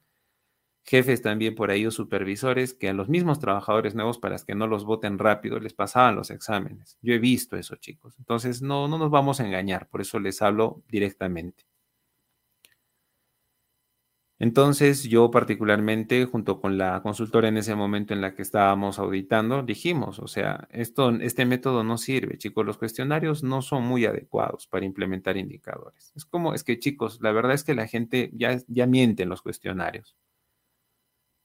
Jefes 0.84 1.22
también 1.22 1.54
por 1.54 1.70
ahí 1.70 1.86
o 1.86 1.90
supervisores 1.92 2.74
que 2.74 2.88
a 2.90 2.94
los 2.94 3.08
mismos 3.08 3.38
trabajadores 3.40 3.94
nuevos 3.94 4.18
para 4.18 4.36
que 4.38 4.54
no 4.54 4.66
los 4.66 4.84
voten 4.84 5.18
rápido 5.18 5.60
les 5.60 5.74
pasaban 5.74 6.16
los 6.16 6.30
exámenes. 6.30 6.98
Yo 7.02 7.14
he 7.14 7.18
visto 7.18 7.56
eso, 7.56 7.76
chicos. 7.76 8.14
Entonces, 8.18 8.62
no, 8.62 8.88
no 8.88 8.98
nos 8.98 9.10
vamos 9.10 9.40
a 9.40 9.46
engañar, 9.46 9.88
por 9.88 10.00
eso 10.00 10.18
les 10.20 10.42
hablo 10.42 10.82
directamente. 10.88 11.64
Entonces, 14.40 15.04
yo 15.04 15.30
particularmente, 15.30 16.24
junto 16.26 16.60
con 16.60 16.76
la 16.76 17.00
consultora 17.02 17.48
en 17.48 17.56
ese 17.56 17.74
momento 17.76 18.12
en 18.14 18.20
la 18.20 18.34
que 18.34 18.42
estábamos 18.42 18.98
auditando, 18.98 19.62
dijimos, 19.62 20.18
o 20.18 20.26
sea, 20.26 20.66
esto, 20.70 21.10
este 21.20 21.46
método 21.46 21.84
no 21.84 21.98
sirve, 21.98 22.36
chicos, 22.38 22.66
los 22.66 22.76
cuestionarios 22.78 23.44
no 23.44 23.62
son 23.62 23.84
muy 23.84 24.04
adecuados 24.06 24.66
para 24.66 24.84
implementar 24.86 25.36
indicadores. 25.36 26.12
Es 26.16 26.24
como, 26.24 26.52
es 26.52 26.64
que 26.64 26.78
chicos, 26.80 27.20
la 27.22 27.30
verdad 27.32 27.52
es 27.54 27.64
que 27.64 27.74
la 27.74 27.86
gente 27.86 28.30
ya, 28.34 28.58
ya 28.66 28.86
miente 28.86 29.22
en 29.22 29.28
los 29.28 29.40
cuestionarios. 29.42 30.16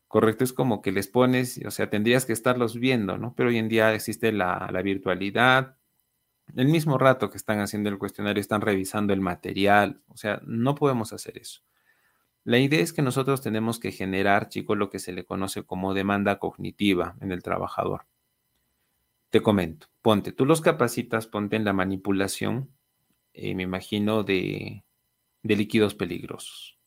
Correcto, 0.08 0.44
es 0.44 0.54
como 0.54 0.82
que 0.82 0.92
les 0.92 1.08
pones, 1.08 1.62
o 1.66 1.70
sea, 1.72 1.90
tendrías 1.92 2.26
que 2.26 2.34
estarlos 2.34 2.80
viendo, 2.80 3.18
¿no? 3.20 3.36
Pero 3.36 3.50
hoy 3.50 3.58
en 3.58 3.70
día 3.70 3.94
existe 3.94 4.32
la, 4.32 4.68
la 4.74 4.82
virtualidad, 4.82 5.78
el 6.56 6.68
mismo 6.70 6.98
rato 6.98 7.30
que 7.32 7.38
están 7.38 7.60
haciendo 7.62 7.90
el 7.90 8.00
cuestionario 8.00 8.42
están 8.42 8.62
revisando 8.62 9.14
el 9.14 9.22
material, 9.22 10.02
o 10.08 10.18
sea, 10.18 10.42
no 10.46 10.76
podemos 10.76 11.14
hacer 11.14 11.38
eso. 11.40 11.62
La 12.44 12.58
idea 12.58 12.82
es 12.82 12.94
que 12.94 13.02
nosotros 13.02 13.42
tenemos 13.42 13.80
que 13.80 13.92
generar, 13.92 14.50
chicos, 14.50 14.78
lo 14.78 14.90
que 14.90 15.00
se 15.00 15.12
le 15.12 15.26
conoce 15.26 15.64
como 15.64 15.94
demanda 15.94 16.40
cognitiva 16.40 17.16
en 17.22 17.32
el 17.32 17.44
trabajador. 17.44 18.06
Te 19.30 19.42
comento, 19.42 19.88
ponte, 20.02 20.32
tú 20.32 20.46
los 20.46 20.62
capacitas, 20.62 21.28
ponte 21.28 21.56
en 21.56 21.66
la 21.66 21.74
manipulación, 21.74 22.72
eh, 23.34 23.54
me 23.56 23.64
imagino, 23.64 24.24
de, 24.24 24.84
de 25.44 25.56
líquidos 25.56 25.96
peligrosos. 25.96 26.80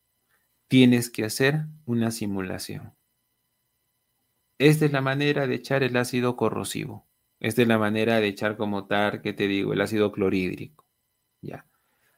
Tienes 0.69 1.11
que 1.11 1.25
hacer 1.25 1.67
una 1.85 2.11
simulación. 2.11 2.95
Esta 4.59 4.87
es 4.87 4.93
la 4.93 5.03
manera 5.03 5.47
de 5.47 5.57
echar 5.57 5.83
el 5.83 5.97
ácido 5.97 6.35
corrosivo. 6.37 7.07
Esta 7.41 7.63
es 7.63 7.69
la 7.69 7.79
manera 7.79 8.21
de 8.21 8.29
echar 8.29 8.57
como 8.57 8.87
tal, 8.87 9.21
que 9.21 9.33
te 9.33 9.47
digo, 9.49 9.73
el 9.73 9.81
ácido 9.81 10.13
clorhídrico. 10.13 10.87
Ya 11.41 11.67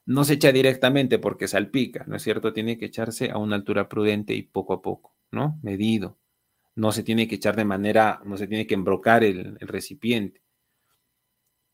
no 0.07 0.25
se 0.25 0.35
echa 0.35 0.53
directamente 0.53 1.19
porque 1.19 1.49
salpica, 1.49 2.05
¿no 2.07 2.17
es 2.17 2.23
cierto? 2.23 2.53
Tiene 2.53 2.77
que 2.77 2.87
echarse 2.87 3.31
a 3.31 3.39
una 3.39 3.57
altura 3.57 3.89
prudente 3.89 4.35
y 4.35 4.43
poco 4.43 4.75
a 4.75 4.83
poco, 4.83 5.17
¿no? 5.31 5.59
Medido. 5.63 6.19
No 6.75 6.93
se 6.93 7.03
tiene 7.03 7.29
que 7.29 7.37
echar 7.37 7.57
de 7.57 7.65
manera, 7.65 8.21
no 8.25 8.37
se 8.37 8.47
tiene 8.47 8.67
que 8.67 8.75
embrocar 8.75 9.25
el, 9.25 9.59
recipiente. 9.61 10.43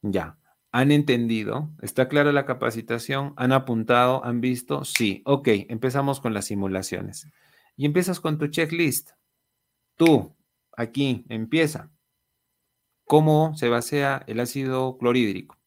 Ya. 0.02 0.38
¿Han 0.72 0.92
entendido? 0.92 1.70
¿Está 1.82 2.08
clara 2.08 2.32
la 2.32 2.46
capacitación? 2.46 3.34
¿Han 3.36 3.52
apuntado? 3.52 4.24
¿Han 4.24 4.40
visto? 4.40 4.84
Sí. 4.84 5.22
Ok, 5.24 5.48
empezamos 5.68 6.20
con 6.20 6.32
las 6.32 6.44
simulaciones. 6.44 7.26
Y 7.76 7.86
empiezas 7.86 8.20
con 8.20 8.38
tu 8.38 8.46
checklist. 8.46 9.10
Tú, 9.96 10.36
aquí, 10.76 11.24
empieza. 11.28 11.90
¿Cómo 13.04 13.56
se 13.56 13.68
basea 13.68 14.22
el 14.28 14.38
ácido 14.38 14.96
clorhídrico? 14.98 15.58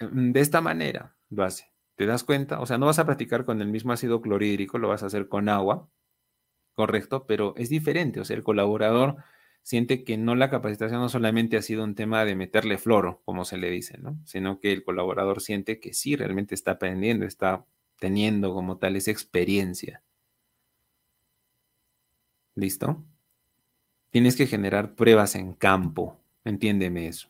De 0.00 0.40
esta 0.40 0.62
manera, 0.62 1.17
lo 1.30 1.44
hace. 1.44 1.72
¿Te 1.96 2.06
das 2.06 2.24
cuenta? 2.24 2.60
O 2.60 2.66
sea, 2.66 2.78
no 2.78 2.86
vas 2.86 2.98
a 2.98 3.06
practicar 3.06 3.44
con 3.44 3.60
el 3.60 3.68
mismo 3.68 3.92
ácido 3.92 4.20
clorhídrico, 4.20 4.78
lo 4.78 4.88
vas 4.88 5.02
a 5.02 5.06
hacer 5.06 5.28
con 5.28 5.48
agua, 5.48 5.88
correcto, 6.74 7.26
pero 7.26 7.54
es 7.56 7.68
diferente. 7.70 8.20
O 8.20 8.24
sea, 8.24 8.36
el 8.36 8.44
colaborador 8.44 9.16
siente 9.62 10.04
que 10.04 10.16
no 10.16 10.34
la 10.34 10.48
capacitación 10.48 11.00
no 11.00 11.08
solamente 11.08 11.56
ha 11.56 11.62
sido 11.62 11.84
un 11.84 11.94
tema 11.94 12.24
de 12.24 12.36
meterle 12.36 12.78
floro, 12.78 13.20
como 13.24 13.44
se 13.44 13.58
le 13.58 13.70
dice, 13.70 13.98
¿no? 13.98 14.18
Sino 14.24 14.60
que 14.60 14.72
el 14.72 14.84
colaborador 14.84 15.40
siente 15.40 15.80
que 15.80 15.92
sí, 15.92 16.16
realmente 16.16 16.54
está 16.54 16.72
aprendiendo, 16.72 17.26
está 17.26 17.66
teniendo 17.98 18.54
como 18.54 18.78
tal 18.78 18.96
esa 18.96 19.10
experiencia. 19.10 20.02
¿Listo? 22.54 23.04
Tienes 24.10 24.36
que 24.36 24.46
generar 24.46 24.94
pruebas 24.94 25.34
en 25.34 25.52
campo, 25.52 26.18
entiéndeme 26.44 27.08
eso. 27.08 27.28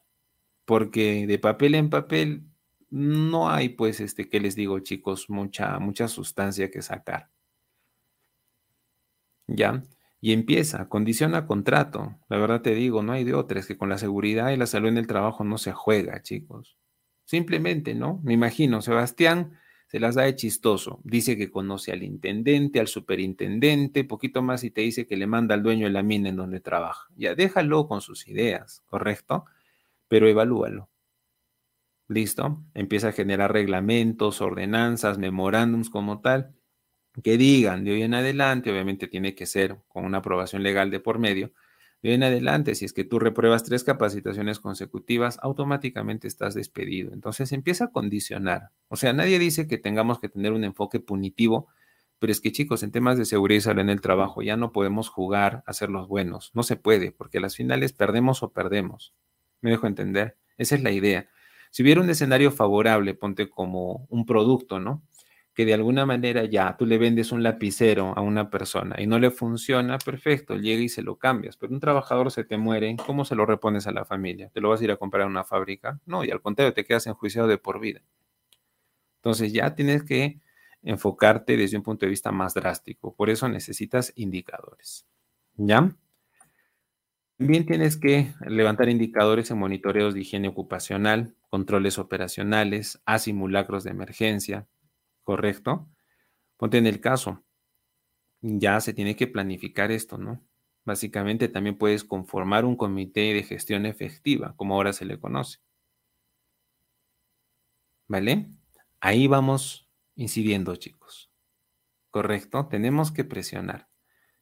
Porque 0.65 1.27
de 1.27 1.39
papel 1.39 1.75
en 1.75 1.91
papel 1.91 2.48
no 2.91 3.51
hay, 3.51 3.71
pues, 3.71 4.01
este, 4.01 4.29
¿qué 4.29 4.41
les 4.41 4.55
digo, 4.57 4.79
chicos? 4.81 5.29
Mucha, 5.31 5.79
mucha 5.79 6.09
sustancia 6.09 6.71
que 6.71 6.83
sacar. 6.83 7.31
¿Ya? 9.47 9.83
Y 10.21 10.33
empieza, 10.33 10.89
condiciona 10.89 11.47
contrato. 11.47 12.17
La 12.29 12.39
verdad 12.39 12.63
te 12.63 12.75
digo, 12.75 13.03
no 13.03 13.13
hay 13.13 13.25
de 13.25 13.35
otra, 13.35 13.61
es 13.61 13.67
que 13.67 13.79
con 13.79 13.89
la 13.89 13.99
seguridad 13.99 14.51
y 14.51 14.57
la 14.57 14.67
salud 14.67 14.89
en 14.89 14.99
el 14.99 15.07
trabajo 15.07 15.45
no 15.45 15.59
se 15.59 15.73
juega, 15.73 16.23
chicos. 16.23 16.77
Simplemente, 17.25 17.95
¿no? 17.95 18.21
Me 18.25 18.35
imagino, 18.35 18.83
Sebastián 18.83 19.59
se 19.89 20.01
las 20.01 20.15
da 20.15 20.25
de 20.25 20.35
chistoso. 20.35 21.01
Dice 21.05 21.37
que 21.37 21.51
conoce 21.51 21.93
al 21.93 22.03
intendente, 22.03 22.81
al 22.81 22.89
superintendente, 22.89 24.05
poquito 24.05 24.43
más 24.43 24.65
y 24.65 24.71
te 24.71 24.83
dice 24.83 25.07
que 25.07 25.17
le 25.17 25.27
manda 25.27 25.55
al 25.55 25.63
dueño 25.63 25.87
de 25.87 25.93
la 25.93 26.03
mina 26.03 26.29
en 26.29 26.37
donde 26.37 26.61
trabaja. 26.61 27.09
Ya 27.17 27.35
déjalo 27.35 27.89
con 27.89 28.01
sus 28.01 28.29
ideas, 28.29 28.83
¿correcto? 28.87 29.47
Pero 30.09 30.29
evalúalo. 30.29 30.89
¿Listo? 32.09 32.65
Empieza 32.73 33.09
a 33.09 33.13
generar 33.13 33.53
reglamentos, 33.53 34.41
ordenanzas, 34.41 35.19
memorándums 35.19 35.91
como 35.91 36.21
tal, 36.23 36.55
que 37.23 37.37
digan 37.37 37.85
de 37.85 37.93
hoy 37.93 38.03
en 38.03 38.15
adelante, 38.15 38.71
obviamente 38.71 39.09
tiene 39.09 39.35
que 39.35 39.47
ser 39.47 39.79
con 39.89 40.05
una 40.07 40.19
aprobación 40.19 40.63
legal 40.63 40.91
de 40.91 41.01
por 41.01 41.19
medio, 41.19 41.53
De 42.03 42.15
en 42.15 42.23
adelante, 42.23 42.75
si 42.77 42.85
es 42.85 42.93
que 42.93 43.05
tú 43.05 43.19
repruebas 43.19 43.65
tres 43.65 43.85
capacitaciones 43.85 44.61
consecutivas, 44.61 45.39
automáticamente 45.43 46.29
estás 46.29 46.55
despedido. 46.55 47.13
Entonces 47.13 47.53
empieza 47.53 47.87
a 47.87 47.93
condicionar. 47.93 48.71
O 48.89 48.97
sea, 48.97 49.13
nadie 49.13 49.39
dice 49.39 49.67
que 49.69 49.79
tengamos 49.79 50.21
que 50.21 50.29
tener 50.29 50.53
un 50.53 50.65
enfoque 50.65 51.01
punitivo, 51.01 51.69
pero 52.21 52.33
es 52.33 52.41
que 52.41 52.53
chicos, 52.53 52.83
en 52.85 52.93
temas 52.93 53.19
de 53.19 53.25
seguridad 53.25 53.79
en 53.79 53.91
el 53.91 54.01
trabajo 54.01 54.43
ya 54.43 54.57
no 54.57 54.73
podemos 54.73 55.09
jugar 55.09 55.65
a 55.67 55.73
ser 55.73 55.91
los 55.91 56.09
buenos. 56.09 56.53
No 56.55 56.63
se 56.63 56.77
puede, 56.77 57.13
porque 57.13 57.39
a 57.39 57.41
las 57.41 57.57
finales 57.57 57.93
perdemos 57.93 58.43
o 58.45 58.53
perdemos. 58.53 59.15
¿Me 59.61 59.71
dejo 59.71 59.87
entender? 59.89 60.39
Esa 60.57 60.77
es 60.77 60.83
la 60.83 60.93
idea. 60.93 61.29
Si 61.71 61.83
hubiera 61.83 62.01
un 62.01 62.11
escenario 62.11 62.51
favorable, 62.51 63.15
ponte 63.15 63.49
como 63.49 64.07
un 64.11 64.27
producto, 64.27 64.81
¿no? 64.81 65.03
que 65.59 65.65
de 65.65 65.75
alguna 65.75 66.07
manera 66.07 66.45
ya 66.45 66.77
tú 66.77 66.87
le 66.87 66.99
vendes 66.99 67.33
un 67.33 67.43
lapicero 67.43 68.13
a 68.17 68.21
una 68.21 68.49
persona 68.49 68.95
y 69.01 69.09
no 69.09 69.19
le 69.19 69.33
funciona, 69.33 69.99
perfecto, 69.99 70.55
llega 70.55 70.83
y 70.83 70.89
se 70.89 71.03
lo 71.03 71.17
cambias, 71.17 71.57
pero 71.57 71.73
un 71.73 71.81
trabajador 71.81 72.31
se 72.31 72.45
te 72.45 72.57
muere, 72.57 72.95
¿cómo 73.05 73.25
se 73.25 73.35
lo 73.35 73.45
repones 73.45 73.89
a 73.89 73.91
la 73.91 74.05
familia? 74.05 74.51
¿Te 74.51 74.61
lo 74.61 74.69
vas 74.69 74.81
a 74.81 74.85
ir 74.85 74.93
a 74.93 74.97
comprar 74.99 75.25
a 75.25 75.27
una 75.27 75.43
fábrica? 75.43 75.99
No, 76.07 76.23
y 76.23 76.31
al 76.31 76.41
contrario, 76.41 76.73
te 76.75 76.85
quedas 76.85 77.09
enjuiciado 77.09 77.49
de 77.49 77.59
por 77.59 77.81
vida. 77.81 78.03
Entonces 79.17 79.53
ya 79.53 79.75
tienes 79.75 80.05
que 80.05 80.39
enfocarte 80.85 81.57
desde 81.57 81.77
un 81.77 81.83
punto 81.83 82.07
de 82.07 82.11
vista 82.11 82.31
más 82.31 82.55
drástico, 82.55 83.13
por 83.17 83.29
eso 83.29 83.49
necesitas 83.49 84.13
indicadores. 84.15 85.09
¿Ya? 85.57 85.93
También 87.39 87.67
tienes 87.67 87.97
que 87.97 88.35
levantar 88.47 88.89
indicadores 88.89 89.51
en 89.51 89.59
monitoreos 89.59 90.13
de 90.13 90.21
higiene 90.21 90.49
ocupacional, 90.49 91.35
controles 91.51 91.99
operacionales, 91.99 93.01
a 93.07 93.19
simulacros 93.21 93.85
de 93.85 93.91
emergencia, 93.91 94.67
¿correcto? 95.25 95.89
Ponte 96.57 96.79
en 96.79 96.87
el 96.87 97.01
caso, 97.01 97.45
ya 98.43 98.81
se 98.81 98.95
tiene 98.95 99.17
que 99.17 99.27
planificar 99.29 99.93
esto, 99.93 100.19
¿no? 100.19 100.45
Básicamente 100.85 101.49
también 101.49 101.79
puedes 101.79 102.05
conformar 102.05 102.65
un 102.65 102.77
comité 102.77 103.33
de 103.35 103.43
gestión 103.45 103.87
efectiva, 103.87 104.55
como 104.57 104.75
ahora 104.75 104.93
se 104.93 105.05
le 105.05 105.21
conoce. 105.21 105.59
¿Vale? 108.09 108.51
Ahí 109.01 109.27
vamos 109.29 109.89
incidiendo, 110.17 110.75
chicos. 110.77 111.31
¿Correcto? 112.11 112.69
Tenemos 112.69 113.13
que 113.13 113.25
presionar. 113.25 113.88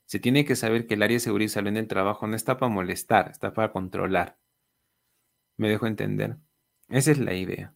Se 0.07 0.21
tiene 0.21 0.45
que 0.45 0.57
saber 0.57 0.87
que 0.87 0.95
el 0.95 1.03
área 1.03 1.17
de 1.17 1.21
seguridad 1.21 1.47
y 1.47 1.51
salud 1.51 1.69
en 1.69 1.77
el 1.77 1.89
trabajo 1.89 2.27
no 2.27 2.37
está 2.37 2.59
para 2.59 2.73
molestar, 2.73 3.29
está 3.31 3.53
para 3.53 3.73
controlar. 3.73 4.39
¿Me 5.57 5.69
dejo 5.69 5.87
entender? 5.87 6.37
Esa 6.89 7.11
es 7.11 7.19
la 7.19 7.35
idea. 7.35 7.75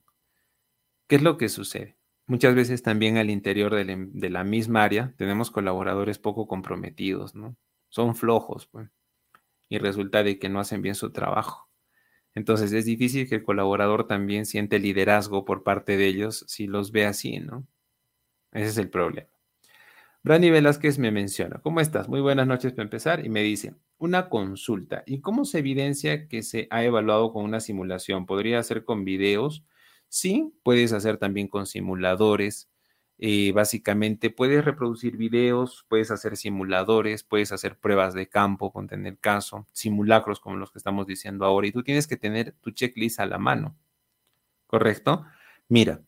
¿Qué 1.08 1.16
es 1.16 1.22
lo 1.22 1.36
que 1.36 1.48
sucede? 1.48 1.96
Muchas 2.26 2.54
veces 2.54 2.84
también 2.84 3.16
al 3.16 3.30
interior 3.30 3.74
em, 3.74 4.12
de 4.12 4.30
la, 4.30 4.44
misma 4.44 4.84
área 4.84 5.12
tenemos 5.16 5.50
colaboradores 5.50 6.20
poco 6.20 6.46
comprometidos, 6.46 7.34
¿no? 7.34 7.56
Son 7.88 8.14
flojos, 8.14 8.66
pues, 8.68 8.88
y 9.68 9.78
resulta 9.78 10.22
de 10.22 10.38
que 10.38 10.48
no 10.48 10.60
hacen 10.60 10.82
bien 10.82 10.94
su 10.94 11.10
trabajo. 11.10 11.68
Entonces 12.34 12.72
es 12.72 12.84
difícil 12.84 13.28
que 13.28 13.36
el 13.36 13.42
colaborador 13.42 14.06
también 14.06 14.46
siente 14.46 14.78
liderazgo 14.78 15.44
por 15.44 15.64
parte 15.64 15.96
de 15.96 16.06
ellos 16.06 16.44
si 16.48 16.68
los 16.68 16.92
ve 16.92 17.06
así, 17.06 17.40
¿no? 17.40 17.66
Ese 18.52 18.68
es 18.68 18.78
el 18.78 18.90
problema. 18.90 19.29
Brani 20.22 20.50
Velázquez 20.50 20.98
me 20.98 21.10
menciona, 21.10 21.60
¿cómo 21.62 21.80
estás? 21.80 22.06
Muy 22.06 22.20
buenas 22.20 22.46
noches 22.46 22.72
para 22.72 22.82
empezar 22.82 23.24
y 23.24 23.30
me 23.30 23.42
dice, 23.42 23.74
una 23.96 24.28
consulta, 24.28 25.02
¿y 25.06 25.22
cómo 25.22 25.46
se 25.46 25.60
evidencia 25.60 26.28
que 26.28 26.42
se 26.42 26.68
ha 26.70 26.84
evaluado 26.84 27.32
con 27.32 27.42
una 27.42 27.58
simulación? 27.60 28.26
¿Podría 28.26 28.62
ser 28.62 28.84
con 28.84 29.06
videos? 29.06 29.64
Sí, 30.08 30.52
puedes 30.62 30.92
hacer 30.92 31.16
también 31.16 31.48
con 31.48 31.64
simuladores. 31.66 32.68
Eh, 33.16 33.52
básicamente 33.52 34.28
puedes 34.28 34.62
reproducir 34.62 35.16
videos, 35.16 35.86
puedes 35.88 36.10
hacer 36.10 36.36
simuladores, 36.36 37.22
puedes 37.24 37.50
hacer 37.50 37.78
pruebas 37.78 38.12
de 38.12 38.28
campo, 38.28 38.72
ponte 38.72 38.96
en 38.96 39.06
el 39.06 39.18
caso, 39.18 39.66
simulacros 39.72 40.38
como 40.38 40.56
los 40.56 40.70
que 40.70 40.78
estamos 40.78 41.06
diciendo 41.06 41.46
ahora, 41.46 41.66
y 41.66 41.72
tú 41.72 41.82
tienes 41.82 42.06
que 42.06 42.18
tener 42.18 42.52
tu 42.60 42.72
checklist 42.72 43.20
a 43.20 43.26
la 43.26 43.38
mano. 43.38 43.74
¿Correcto? 44.66 45.24
Mira, 45.68 46.02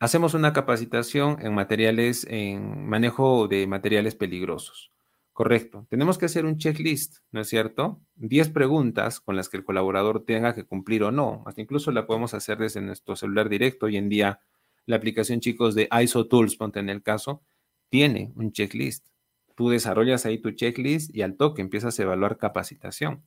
hacemos 0.00 0.32
una 0.32 0.52
capacitación 0.52 1.36
en 1.40 1.54
materiales, 1.54 2.26
en 2.28 2.88
manejo 2.88 3.46
de 3.46 3.66
materiales 3.66 4.14
peligrosos. 4.14 4.90
Correcto. 5.32 5.86
Tenemos 5.88 6.18
que 6.18 6.26
hacer 6.26 6.44
un 6.44 6.56
checklist, 6.56 7.18
¿no 7.30 7.40
es 7.40 7.48
cierto? 7.48 8.00
10 8.16 8.48
preguntas 8.50 9.20
con 9.20 9.36
las 9.36 9.48
que 9.48 9.58
el 9.58 9.64
colaborador 9.64 10.24
tenga 10.24 10.54
que 10.54 10.64
cumplir 10.64 11.04
o 11.04 11.12
no. 11.12 11.44
Hasta 11.46 11.60
incluso 11.60 11.92
la 11.92 12.06
podemos 12.06 12.34
hacer 12.34 12.58
desde 12.58 12.80
nuestro 12.80 13.14
celular 13.14 13.48
directo. 13.48 13.86
Hoy 13.86 13.96
en 13.96 14.08
día, 14.08 14.40
la 14.86 14.96
aplicación, 14.96 15.40
chicos, 15.40 15.74
de 15.74 15.88
ISO 16.02 16.26
Tools, 16.26 16.56
ponte 16.56 16.80
en 16.80 16.88
el 16.88 17.02
caso, 17.02 17.42
tiene 17.90 18.32
un 18.36 18.52
checklist. 18.52 19.06
Tú 19.54 19.68
desarrollas 19.68 20.24
ahí 20.26 20.38
tu 20.38 20.50
checklist 20.50 21.14
y 21.14 21.22
al 21.22 21.36
toque 21.36 21.62
empiezas 21.62 21.98
a 21.98 22.02
evaluar 22.02 22.38
capacitación. 22.38 23.22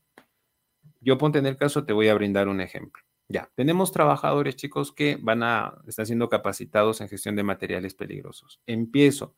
Yo 1.01 1.17
ponte 1.17 1.39
en 1.39 1.45
el 1.45 1.57
caso, 1.57 1.85
te 1.85 1.93
voy 1.93 2.09
a 2.09 2.15
brindar 2.15 2.47
un 2.47 2.61
ejemplo. 2.61 3.03
Ya, 3.29 3.51
tenemos 3.55 3.91
trabajadores, 3.91 4.55
chicos, 4.55 4.91
que 4.91 5.17
van 5.21 5.43
a, 5.43 5.81
están 5.87 6.05
siendo 6.05 6.29
capacitados 6.29 7.01
en 7.01 7.09
gestión 7.09 7.35
de 7.35 7.43
materiales 7.43 7.95
peligrosos. 7.95 8.61
Empiezo 8.67 9.35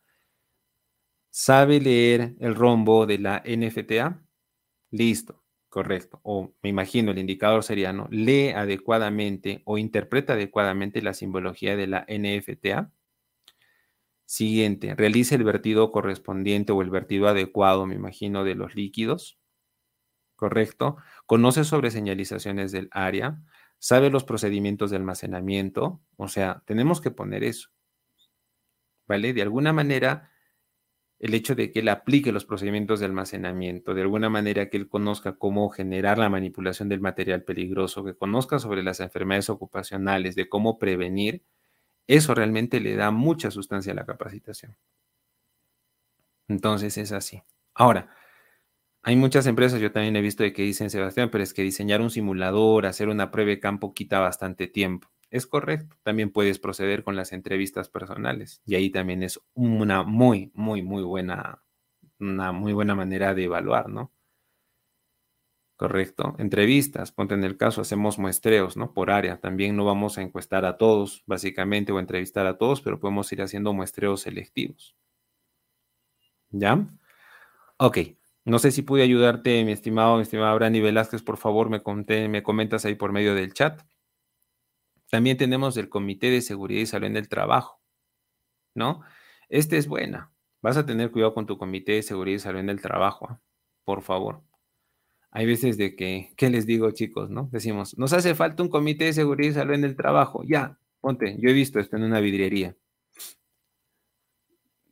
¿Sabe 1.38 1.82
leer 1.82 2.34
el 2.40 2.56
rombo 2.56 3.06
de 3.06 3.20
la 3.20 3.44
NFTA? 3.46 4.24
Listo, 4.92 5.44
correcto. 5.68 6.22
O 6.24 6.54
me 6.64 6.70
imagino 6.70 7.12
el 7.12 7.18
indicador 7.18 7.62
sería, 7.66 7.92
¿no? 7.92 8.08
Lee 8.10 8.52
adecuadamente 8.52 9.62
o 9.66 9.78
interpreta 9.78 10.32
adecuadamente 10.32 11.02
la 11.02 11.14
simbología 11.14 11.76
de 11.76 11.88
la 11.88 12.06
NFTA. 12.08 12.90
Siguiente, 14.24 14.96
realice 14.96 15.36
el 15.36 15.44
vertido 15.44 15.92
correspondiente 15.92 16.72
o 16.72 16.82
el 16.82 16.90
vertido 16.90 17.28
adecuado, 17.28 17.86
me 17.86 17.96
imagino, 17.96 18.46
de 18.46 18.56
los 18.56 18.74
líquidos. 18.74 19.38
Correcto. 20.38 20.96
Conoce 21.26 21.66
sobre 21.66 21.92
señalizaciones 21.92 22.72
del 22.72 22.88
área. 22.92 23.42
Sabe 23.80 24.10
los 24.10 24.24
procedimientos 24.24 24.90
de 24.90 24.98
almacenamiento. 24.98 26.02
O 26.18 26.28
sea, 26.28 26.64
tenemos 26.66 27.02
que 27.02 27.12
poner 27.12 27.44
eso. 27.44 27.70
¿Vale? 29.08 29.34
De 29.34 29.42
alguna 29.42 29.74
manera 29.74 30.32
el 31.20 31.34
hecho 31.34 31.56
de 31.56 31.72
que 31.72 31.80
él 31.80 31.90
aplique 31.90 32.32
los 32.32 32.46
procedimientos 32.46 33.00
de 33.00 33.06
almacenamiento, 33.06 33.94
de 33.94 34.02
alguna 34.02 34.30
manera 34.30 34.70
que 34.70 34.78
él 34.78 34.90
conozca 34.90 35.38
cómo 35.38 35.70
generar 35.70 36.18
la 36.18 36.30
manipulación 36.30 36.90
del 36.90 37.00
material 37.00 37.44
peligroso, 37.44 38.04
que 38.04 38.16
conozca 38.16 38.60
sobre 38.60 38.84
las 38.84 39.00
enfermedades 39.00 39.50
ocupacionales, 39.50 40.36
de 40.36 40.50
cómo 40.50 40.78
prevenir, 40.78 41.44
eso 42.08 42.36
realmente 42.36 42.80
le 42.80 42.96
da 42.96 43.12
mucha 43.12 43.50
sustancia 43.50 43.94
a 43.94 43.96
la 43.96 44.06
capacitación. 44.06 44.76
Entonces 46.48 46.98
es 46.98 47.12
así. 47.12 47.42
Ahora, 47.74 48.10
hay 49.08 49.16
muchas 49.16 49.46
empresas, 49.46 49.80
yo 49.80 49.92
también 49.92 50.16
he 50.16 50.22
visto 50.22 50.42
de 50.42 50.52
que 50.52 50.64
dicen, 50.64 50.90
Sebastián, 50.90 51.30
pero 51.32 51.44
es 51.44 51.54
que 51.54 51.62
diseñar 51.62 52.02
un 52.02 52.10
simulador, 52.10 52.88
hacer 52.88 53.08
una 53.08 53.30
prueba 53.30 53.52
de 53.52 53.60
campo 53.60 53.94
quita 53.94 54.20
bastante 54.20 54.66
tiempo. 54.66 55.10
Es 55.30 55.46
correcto. 55.46 55.96
También 56.02 56.32
puedes 56.32 56.58
proceder 56.58 57.04
con 57.04 57.16
las 57.16 57.32
entrevistas 57.32 57.88
personales 57.88 58.64
y 58.66 58.74
ahí 58.74 58.90
también 58.90 59.22
es 59.22 59.40
una 59.54 60.02
muy, 60.02 60.52
muy, 60.56 60.82
muy 60.82 61.04
buena, 61.04 61.62
una 62.20 62.52
muy 62.52 62.74
buena 62.74 62.96
manera 62.96 63.36
de 63.36 63.44
evaluar, 63.44 63.90
¿no? 63.90 64.12
Correcto. 65.78 66.36
Entrevistas, 66.40 67.12
ponte 67.12 67.36
en 67.36 67.44
el 67.44 67.58
caso, 67.58 67.82
hacemos 67.82 68.18
muestreos, 68.18 68.76
¿no? 68.76 68.92
Por 68.92 69.12
área. 69.12 69.40
También 69.40 69.76
no 69.76 69.86
vamos 69.86 70.18
a 70.18 70.24
encuestar 70.24 70.66
a 70.66 70.78
todos, 70.78 71.22
básicamente, 71.28 71.92
o 71.92 72.00
entrevistar 72.00 72.48
a 72.48 72.58
todos, 72.58 72.82
pero 72.82 73.00
podemos 73.00 73.32
ir 73.34 73.44
haciendo 73.44 73.72
muestreos 73.72 74.22
selectivos. 74.22 74.96
¿Ya? 76.52 76.88
Ok. 77.78 77.98
No 78.46 78.60
sé 78.60 78.72
si 78.72 78.84
pude 78.84 79.02
ayudarte, 79.02 79.64
mi 79.66 79.72
estimado, 79.72 80.18
mi 80.18 80.22
estimada 80.22 80.54
Brani 80.54 80.80
Velázquez, 80.80 81.24
por 81.24 81.38
favor, 81.38 81.70
me, 81.70 81.82
conté, 81.82 82.30
me 82.30 82.44
comentas 82.44 82.86
ahí 82.86 82.94
por 82.94 83.12
medio 83.12 83.34
del 83.34 83.54
chat. 83.54 83.82
También 85.10 85.38
tenemos 85.38 85.78
el 85.78 85.90
Comité 85.90 86.30
de 86.30 86.42
Seguridad 86.42 86.82
y 86.82 86.86
Salud 86.86 87.08
en 87.08 87.18
el 87.18 87.28
Trabajo, 87.28 87.82
¿no? 88.76 89.02
Este 89.50 89.78
es 89.78 89.88
buena. 89.88 90.32
Vas 90.62 90.78
a 90.78 90.86
tener 90.86 91.12
cuidado 91.12 91.34
con 91.34 91.48
tu 91.48 91.58
Comité 91.58 91.94
de 91.94 92.04
Seguridad 92.04 92.36
y 92.36 92.40
Salud 92.40 92.60
en 92.60 92.70
el 92.70 92.82
Trabajo, 92.82 93.28
¿ah? 93.30 93.42
por 93.84 94.04
favor. 94.04 94.44
Hay 95.32 95.48
veces 95.48 95.78
de 95.78 95.96
que, 95.96 96.34
¿qué 96.38 96.50
les 96.52 96.68
digo 96.68 96.92
chicos, 96.92 97.32
no? 97.32 97.50
Decimos, 97.52 97.98
nos 97.98 98.14
hace 98.14 98.36
falta 98.36 98.62
un 98.62 98.70
Comité 98.70 99.06
de 99.06 99.14
Seguridad 99.14 99.52
y 99.52 99.54
Salud 99.54 99.74
en 99.74 99.86
el 99.86 99.96
Trabajo. 99.96 100.44
Ya, 100.44 100.78
ponte, 101.02 101.36
yo 101.40 101.50
he 101.50 101.54
visto 101.54 101.80
esto 101.80 101.98
en 101.98 102.04
una 102.04 102.20
vidriería. 102.20 102.76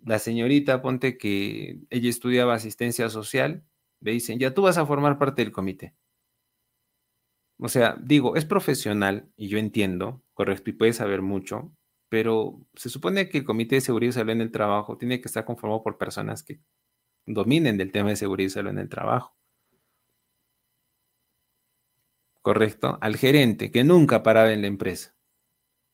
La 0.05 0.19
señorita, 0.19 0.81
ponte 0.81 1.17
que 1.17 1.79
ella 1.89 2.09
estudiaba 2.09 2.53
asistencia 2.55 3.09
social, 3.09 3.63
le 4.01 4.11
dicen, 4.11 4.39
ya 4.39 4.53
tú 4.53 4.63
vas 4.63 4.77
a 4.77 4.85
formar 4.85 5.17
parte 5.17 5.43
del 5.43 5.51
comité. 5.51 5.95
O 7.59 7.69
sea, 7.69 7.95
digo, 8.01 8.35
es 8.35 8.45
profesional 8.45 9.31
y 9.37 9.47
yo 9.47 9.57
entiendo, 9.57 10.21
correcto, 10.33 10.69
y 10.69 10.73
puede 10.73 10.93
saber 10.93 11.21
mucho, 11.21 11.71
pero 12.09 12.59
se 12.75 12.89
supone 12.89 13.29
que 13.29 13.39
el 13.39 13.43
Comité 13.45 13.75
de 13.75 13.81
Seguridad 13.81 14.09
y 14.09 14.13
Salud 14.13 14.31
en 14.31 14.41
el 14.41 14.51
Trabajo 14.51 14.97
tiene 14.97 15.21
que 15.21 15.27
estar 15.27 15.45
conformado 15.45 15.81
por 15.83 15.97
personas 15.97 16.43
que 16.43 16.59
dominen 17.25 17.77
del 17.77 17.91
tema 17.91 18.09
de 18.09 18.17
seguridad 18.17 18.47
y 18.47 18.49
salud 18.51 18.71
en 18.71 18.79
el 18.79 18.89
trabajo. 18.89 19.35
Correcto, 22.41 22.97
al 23.01 23.15
gerente 23.15 23.71
que 23.71 23.83
nunca 23.83 24.21
paraba 24.21 24.51
en 24.51 24.61
la 24.61 24.67
empresa. 24.67 25.15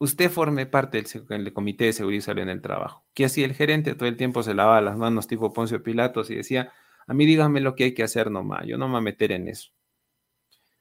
Usted 0.01 0.31
forme 0.31 0.65
parte 0.65 1.03
del, 1.27 1.53
Comité 1.53 1.85
de 1.85 1.93
Seguridad 1.93 2.19
y 2.19 2.21
Salud 2.21 2.41
en 2.43 2.49
el 2.49 2.61
Trabajo. 2.61 3.05
¿Qué 3.13 3.25
hacía 3.25 3.45
el 3.45 3.53
gerente? 3.53 3.95
Todo 3.95 4.07
el 4.07 4.15
tiempo 4.15 4.43
se 4.43 4.53
lavaba 4.53 4.79
las 4.79 4.97
manos 4.97 5.27
tipo 5.27 5.51
Poncio 5.51 5.83
Pilatos 5.83 6.29
y 6.29 6.35
decía, 6.35 6.71
A 7.05 7.13
mí 7.13 7.25
díganme 7.25 7.59
lo 7.59 7.75
que 7.75 7.83
hay 7.83 7.93
que 7.93 8.03
hacer 8.03 8.31
nomás, 8.31 8.65
yo 8.65 8.77
no 8.77 8.87
me 8.87 8.93
voy 8.93 8.99
a 8.99 9.03
meter 9.03 9.33
en 9.33 9.49
eso. 9.49 9.71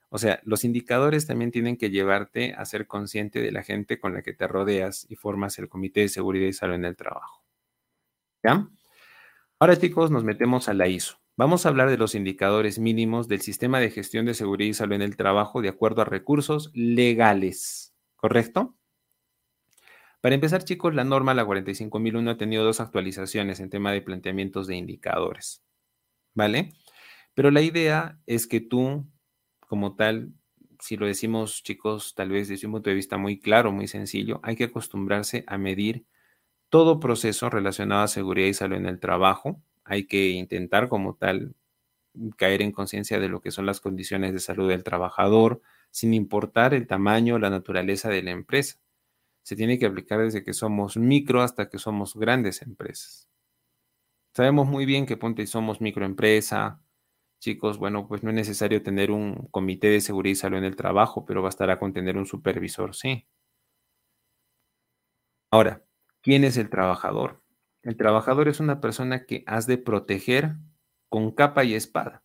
O 0.08 0.18
sea, 0.18 0.40
los 0.44 0.64
indicadores 0.64 1.26
también 1.26 1.50
tienen 1.50 1.76
que 1.76 1.90
llevarte 1.90 2.54
a 2.54 2.64
ser 2.64 2.86
consciente 2.86 3.42
de 3.42 3.50
la 3.50 3.64
gente 3.64 3.98
con 3.98 4.14
la 4.14 4.22
que 4.22 4.32
te 4.32 4.46
rodeas 4.46 5.04
y 5.08 5.16
formas 5.16 5.58
el 5.58 5.68
Comité 5.68 6.00
de 6.00 6.08
Seguridad 6.08 6.46
y 6.46 6.52
Salud 6.52 6.76
en 6.76 6.84
el 6.84 6.96
Trabajo. 6.96 7.42
¿Ya? 8.44 8.68
Ahora, 9.58 9.76
chicos, 9.76 10.12
nos 10.12 10.22
metemos 10.22 10.68
a 10.68 10.74
la 10.74 10.86
ISO. 10.86 11.18
Vamos 11.36 11.66
a 11.66 11.70
hablar 11.70 11.90
de 11.90 11.98
los 11.98 12.14
indicadores 12.14 12.78
mínimos 12.78 13.26
del 13.26 13.40
sistema 13.40 13.80
de 13.80 13.90
gestión 13.90 14.26
de 14.26 14.34
seguridad 14.34 14.70
y 14.70 14.74
salud 14.74 14.94
en 14.94 15.02
el 15.02 15.16
trabajo 15.16 15.60
de 15.60 15.68
acuerdo 15.68 16.02
a 16.02 16.04
recursos 16.04 16.70
legales. 16.72 17.94
¿Correcto? 18.16 18.77
Para 20.20 20.34
empezar, 20.34 20.64
chicos, 20.64 20.94
la 20.94 21.04
norma, 21.04 21.32
la 21.32 21.44
45001, 21.44 22.30
ha 22.30 22.36
tenido 22.36 22.64
dos 22.64 22.80
actualizaciones 22.80 23.60
en 23.60 23.70
tema 23.70 23.92
de 23.92 24.02
planteamientos 24.02 24.66
de 24.66 24.76
indicadores. 24.76 25.62
¿Vale? 26.34 26.74
Pero 27.34 27.50
la 27.52 27.62
idea 27.62 28.18
es 28.26 28.48
que 28.48 28.60
tú, 28.60 29.06
como 29.60 29.94
tal, 29.94 30.32
si 30.80 30.96
lo 30.96 31.06
decimos, 31.06 31.62
chicos, 31.62 32.14
tal 32.16 32.30
vez 32.30 32.48
desde 32.48 32.66
un 32.66 32.74
punto 32.74 32.90
de 32.90 32.96
vista 32.96 33.16
muy 33.16 33.38
claro, 33.38 33.70
muy 33.70 33.86
sencillo, 33.86 34.40
hay 34.42 34.56
que 34.56 34.64
acostumbrarse 34.64 35.44
a 35.46 35.56
medir 35.56 36.04
todo 36.68 37.00
proceso 37.00 37.48
relacionado 37.48 38.02
a 38.02 38.08
seguridad 38.08 38.48
y 38.48 38.54
salud 38.54 38.76
en 38.76 38.86
el 38.86 39.00
trabajo. 39.00 39.62
Hay 39.84 40.06
que 40.06 40.30
intentar, 40.30 40.88
como 40.88 41.14
tal, 41.14 41.54
caer 42.36 42.62
en 42.62 42.72
conciencia 42.72 43.20
de 43.20 43.28
lo 43.28 43.40
que 43.40 43.52
son 43.52 43.66
las 43.66 43.80
condiciones 43.80 44.32
de 44.32 44.40
salud 44.40 44.68
del 44.68 44.84
trabajador, 44.84 45.62
sin 45.90 46.12
importar 46.12 46.74
el 46.74 46.88
tamaño 46.88 47.36
o 47.36 47.38
la 47.38 47.50
naturaleza 47.50 48.08
de 48.10 48.22
la 48.22 48.32
empresa 48.32 48.78
se 49.48 49.56
tiene 49.56 49.78
que 49.78 49.86
aplicar 49.86 50.20
desde 50.20 50.44
que 50.44 50.52
somos 50.52 50.98
micro 50.98 51.40
hasta 51.40 51.70
que 51.70 51.78
somos 51.78 52.14
grandes 52.14 52.60
empresas. 52.60 53.30
Sabemos 54.34 54.68
muy 54.68 54.84
bien 54.84 55.06
que 55.06 55.16
ponte 55.16 55.46
somos 55.46 55.80
microempresa, 55.80 56.82
chicos, 57.40 57.78
bueno, 57.78 58.06
pues 58.06 58.22
no 58.22 58.28
es 58.28 58.36
necesario 58.36 58.82
tener 58.82 59.10
un 59.10 59.48
comité 59.50 59.88
de 59.88 60.02
seguridad 60.02 60.32
y 60.32 60.34
salud 60.34 60.58
en 60.58 60.64
el 60.64 60.76
trabajo, 60.76 61.24
pero 61.24 61.40
bastará 61.40 61.78
con 61.78 61.94
tener 61.94 62.18
un 62.18 62.26
supervisor, 62.26 62.94
sí. 62.94 63.26
Ahora, 65.50 65.82
¿quién 66.20 66.44
es 66.44 66.58
el 66.58 66.68
trabajador? 66.68 67.42
El 67.82 67.96
trabajador 67.96 68.48
es 68.48 68.60
una 68.60 68.82
persona 68.82 69.24
que 69.24 69.44
has 69.46 69.66
de 69.66 69.78
proteger 69.78 70.56
con 71.08 71.30
capa 71.32 71.64
y 71.64 71.72
espada. 71.72 72.22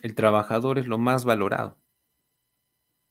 El 0.00 0.14
trabajador 0.14 0.78
es 0.78 0.86
lo 0.86 0.96
más 0.96 1.24
valorado. 1.24 1.76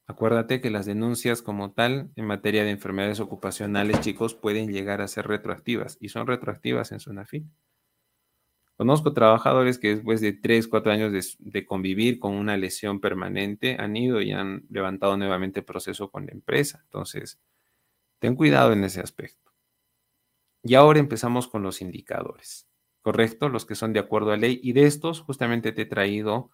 Acuérdate 0.07 0.61
que 0.61 0.69
las 0.69 0.85
denuncias 0.85 1.41
como 1.41 1.71
tal 1.71 2.11
en 2.15 2.25
materia 2.25 2.63
de 2.63 2.69
enfermedades 2.69 3.19
ocupacionales, 3.19 4.01
chicos, 4.01 4.35
pueden 4.35 4.71
llegar 4.71 5.01
a 5.01 5.07
ser 5.07 5.27
retroactivas 5.27 5.97
y 5.99 6.09
son 6.09 6.27
retroactivas 6.27 6.91
en 6.91 6.99
zona 6.99 7.25
fin. 7.25 7.51
Conozco 8.77 9.13
trabajadores 9.13 9.79
que 9.79 9.95
después 9.95 10.21
de 10.21 10.33
3, 10.33 10.67
4 10.67 10.91
años 10.91 11.11
de, 11.11 11.23
de, 11.39 11.65
convivir 11.65 12.19
con 12.19 12.33
una 12.33 12.57
lesión 12.57 12.99
permanente 12.99 13.77
han 13.79 13.95
ido 13.95 14.21
y 14.21 14.31
han 14.31 14.65
levantado 14.69 15.17
nuevamente 15.17 15.63
proceso 15.63 16.11
con 16.11 16.25
la 16.25 16.33
empresa. 16.33 16.81
Entonces, 16.83 17.39
ten 18.19 18.35
cuidado 18.35 18.73
en 18.73 18.83
ese 18.83 18.99
aspecto. 18.99 19.53
Y 20.61 20.75
ahora 20.75 20.99
empezamos 20.99 21.47
con 21.47 21.63
los 21.63 21.81
indicadores, 21.81 22.67
¿correcto? 23.01 23.49
Los 23.49 23.65
que 23.65 23.75
son 23.75 23.93
de 23.93 23.99
acuerdo 23.99 24.31
a 24.31 24.37
ley. 24.37 24.59
Y 24.61 24.73
de 24.73 24.85
estos 24.85 25.21
justamente 25.21 25.71
te 25.71 25.83
he 25.83 25.85
traído 25.85 26.51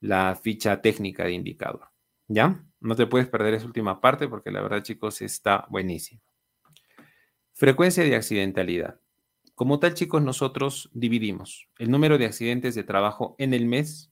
la 0.00 0.34
ficha 0.34 0.82
técnica 0.82 1.24
de 1.24 1.32
indicador. 1.32 1.91
¿Ya? 2.32 2.64
No 2.80 2.96
te 2.96 3.06
puedes 3.06 3.28
perder 3.28 3.52
esa 3.52 3.66
última 3.66 4.00
parte 4.00 4.26
porque 4.26 4.50
la 4.50 4.62
verdad, 4.62 4.82
chicos, 4.82 5.20
está 5.20 5.66
buenísimo. 5.68 6.22
Frecuencia 7.52 8.02
de 8.02 8.16
accidentalidad. 8.16 8.98
Como 9.54 9.78
tal, 9.78 9.92
chicos, 9.92 10.22
nosotros 10.22 10.88
dividimos 10.94 11.68
el 11.78 11.90
número 11.90 12.16
de 12.16 12.24
accidentes 12.24 12.74
de 12.74 12.84
trabajo 12.84 13.36
en 13.38 13.52
el 13.52 13.66
mes 13.66 14.10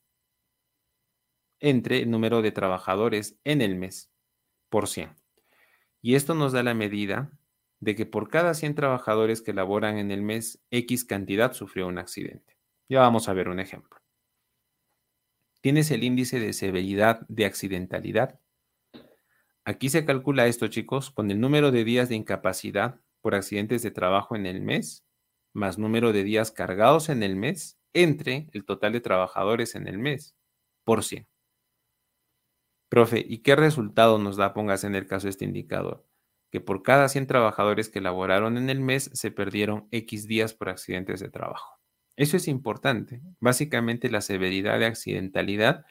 entre 1.60 2.02
el 2.02 2.10
número 2.10 2.42
de 2.42 2.52
trabajadores 2.52 3.38
en 3.44 3.62
el 3.62 3.76
mes 3.76 4.12
por 4.68 4.86
100. 4.86 5.16
Y 6.02 6.14
esto 6.14 6.34
nos 6.34 6.52
da 6.52 6.62
la 6.62 6.74
medida 6.74 7.32
de 7.78 7.94
que 7.94 8.04
por 8.04 8.28
cada 8.28 8.52
100 8.52 8.74
trabajadores 8.74 9.40
que 9.40 9.54
laboran 9.54 9.96
en 9.96 10.10
el 10.10 10.20
mes, 10.20 10.62
X 10.70 11.06
cantidad 11.06 11.54
sufrió 11.54 11.86
un 11.86 11.96
accidente. 11.96 12.58
Ya 12.86 13.00
vamos 13.00 13.30
a 13.30 13.32
ver 13.32 13.48
un 13.48 13.60
ejemplo. 13.60 13.99
Tienes 15.60 15.90
el 15.90 16.04
índice 16.04 16.40
de 16.40 16.52
severidad 16.52 17.26
de 17.28 17.44
accidentalidad 17.44 18.40
Aquí 19.64 19.90
se 19.90 20.04
calcula 20.04 20.46
esto, 20.46 20.68
chicos, 20.68 21.10
con 21.10 21.30
el 21.30 21.38
número 21.38 21.70
de 21.70 21.84
días 21.84 22.08
de 22.08 22.14
incapacidad 22.16 22.98
por 23.20 23.34
accidentes 23.34 23.82
de 23.82 23.90
trabajo 23.90 24.34
en 24.34 24.46
el 24.46 24.62
mes, 24.62 25.04
más 25.52 25.78
número 25.78 26.12
de 26.12 26.24
días 26.24 26.50
cargados 26.50 27.08
en 27.08 27.22
el 27.22 27.36
mes, 27.36 27.78
entre 27.92 28.48
el 28.52 28.64
total 28.64 28.92
de 28.92 29.00
trabajadores 29.00 29.74
en 29.74 29.86
el 29.86 29.98
mes, 29.98 30.34
por 30.84 31.04
100. 31.04 31.28
Profe, 32.88 33.24
¿y 33.26 33.38
qué 33.38 33.54
resultado 33.54 34.18
nos 34.18 34.36
da, 34.36 34.54
pongas 34.54 34.82
en 34.84 34.94
el 34.94 35.06
caso 35.06 35.28
este 35.28 35.44
indicador? 35.44 36.06
Que 36.50 36.60
por 36.60 36.82
cada 36.82 37.08
100 37.08 37.26
trabajadores 37.26 37.90
que 37.90 38.00
laboraron 38.00 38.56
en 38.56 38.70
el 38.70 38.80
mes, 38.80 39.10
se 39.12 39.30
perdieron 39.30 39.86
X 39.92 40.26
días 40.26 40.54
por 40.54 40.70
accidentes 40.70 41.20
de 41.20 41.28
trabajo. 41.28 41.79
Eso 42.16 42.36
es 42.36 42.48
importante. 42.48 43.20
Básicamente 43.40 44.10
la 44.10 44.20
severidad 44.20 44.78
de 44.78 44.86
accidentalidad 44.86 45.84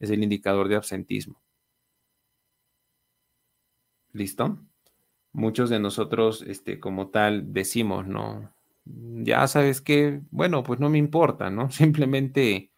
es 0.00 0.10
el 0.10 0.22
indicador 0.22 0.68
de 0.68 0.76
absentismo. 0.76 1.40
¿Listo? 4.12 4.58
Muchos 5.32 5.70
de 5.70 5.78
nosotros, 5.80 6.42
este, 6.42 6.80
como 6.80 7.08
tal, 7.10 7.52
decimos, 7.52 8.06
¿no? 8.06 8.52
Ya 8.84 9.46
sabes 9.46 9.80
que, 9.80 10.22
bueno, 10.30 10.62
pues 10.62 10.80
no 10.80 10.88
me 10.90 10.98
importa, 10.98 11.50
¿no? 11.50 11.70
Simplemente, 11.70 12.70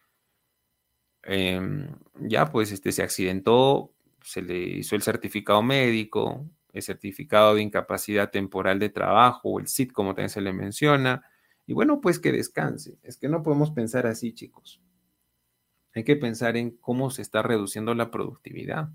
em, 1.23 1.87
ya 2.19 2.51
pues, 2.51 2.71
este, 2.71 2.91
se 2.91 3.03
accidentó, 3.03 3.93
se 4.23 4.41
le 4.41 4.57
hizo 4.57 4.95
el 4.95 5.01
certificado 5.01 5.61
médico, 5.63 6.45
el 6.73 6.81
certificado 6.83 7.55
de 7.55 7.61
incapacidad 7.63 8.31
temporal 8.31 8.79
de 8.79 8.89
trabajo, 8.89 9.49
o 9.49 9.59
el 9.59 9.67
SIT, 9.67 9.91
como 9.91 10.11
también 10.13 10.29
se 10.29 10.41
le 10.41 10.53
menciona, 10.53 11.23
y 11.65 11.73
bueno, 11.73 12.01
pues 12.01 12.19
que 12.19 12.31
descanse. 12.31 12.97
Es 13.03 13.17
que 13.17 13.29
no 13.29 13.43
podemos 13.43 13.71
pensar 13.71 14.07
así, 14.07 14.33
chicos. 14.33 14.81
Hay 15.93 16.03
que 16.03 16.15
pensar 16.15 16.57
en 16.57 16.71
cómo 16.77 17.09
se 17.09 17.21
está 17.21 17.41
reduciendo 17.41 17.93
la 17.95 18.11
productividad. 18.11 18.89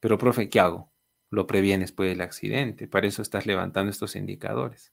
Pero, 0.00 0.18
profe, 0.18 0.48
¿qué 0.48 0.60
hago? 0.60 0.92
lo 1.32 1.46
previenes 1.46 1.88
después 1.88 2.10
del 2.10 2.20
accidente. 2.20 2.86
Para 2.86 3.08
eso 3.08 3.22
estás 3.22 3.46
levantando 3.46 3.90
estos 3.90 4.16
indicadores. 4.16 4.92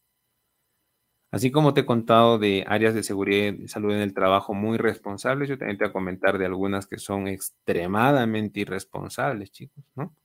Así 1.31 1.51
como 1.51 1.73
te 1.73 1.81
he 1.81 1.85
contado 1.85 2.39
de 2.39 2.63
áreas 2.65 2.95
de 2.95 3.03
seguridad 3.03 3.53
y 3.53 3.67
salud 3.67 3.93
en 3.93 3.99
el 3.99 4.13
trabajo 4.13 4.53
muy 4.53 4.77
responsables, 4.77 5.49
yo 5.49 5.57
también 5.57 5.77
te 5.77 5.83
voy 5.83 5.89
a 5.89 5.93
comentar 5.93 6.37
de 6.37 6.45
algunas 6.45 6.87
que 6.87 6.97
son 6.97 7.27
extremadamente 7.27 8.61
irresponsables, 8.61 9.51
chicos, 9.51 9.83
¿no? 9.95 10.15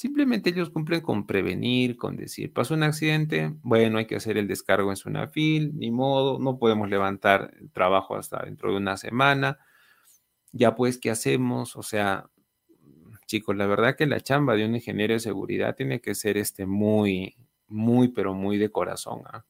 Simplemente 0.00 0.48
ellos 0.48 0.70
cumplen 0.70 1.02
con 1.02 1.26
prevenir, 1.26 1.98
con 1.98 2.16
decir, 2.16 2.54
pasó 2.54 2.72
un 2.72 2.84
accidente, 2.84 3.52
bueno, 3.60 3.98
hay 3.98 4.06
que 4.06 4.16
hacer 4.16 4.38
el 4.38 4.48
descargo 4.48 4.88
en 4.88 4.96
Sunafil, 4.96 5.76
ni 5.76 5.90
modo, 5.90 6.38
no 6.38 6.58
podemos 6.58 6.88
levantar 6.88 7.52
el 7.60 7.70
trabajo 7.70 8.16
hasta 8.16 8.42
dentro 8.42 8.70
de 8.70 8.78
una 8.78 8.96
semana. 8.96 9.58
Ya 10.52 10.74
pues, 10.74 10.96
¿qué 10.96 11.10
hacemos? 11.10 11.76
O 11.76 11.82
sea, 11.82 12.30
chicos, 13.26 13.54
la 13.56 13.66
verdad 13.66 13.94
que 13.94 14.06
la 14.06 14.22
chamba 14.22 14.54
de 14.54 14.64
un 14.64 14.74
ingeniero 14.74 15.12
de 15.12 15.20
seguridad 15.20 15.76
tiene 15.76 16.00
que 16.00 16.14
ser 16.14 16.38
este 16.38 16.64
muy, 16.64 17.36
muy, 17.68 18.08
pero 18.08 18.32
muy 18.32 18.56
de 18.56 18.70
corazón. 18.70 19.20
¿ah? 19.26 19.44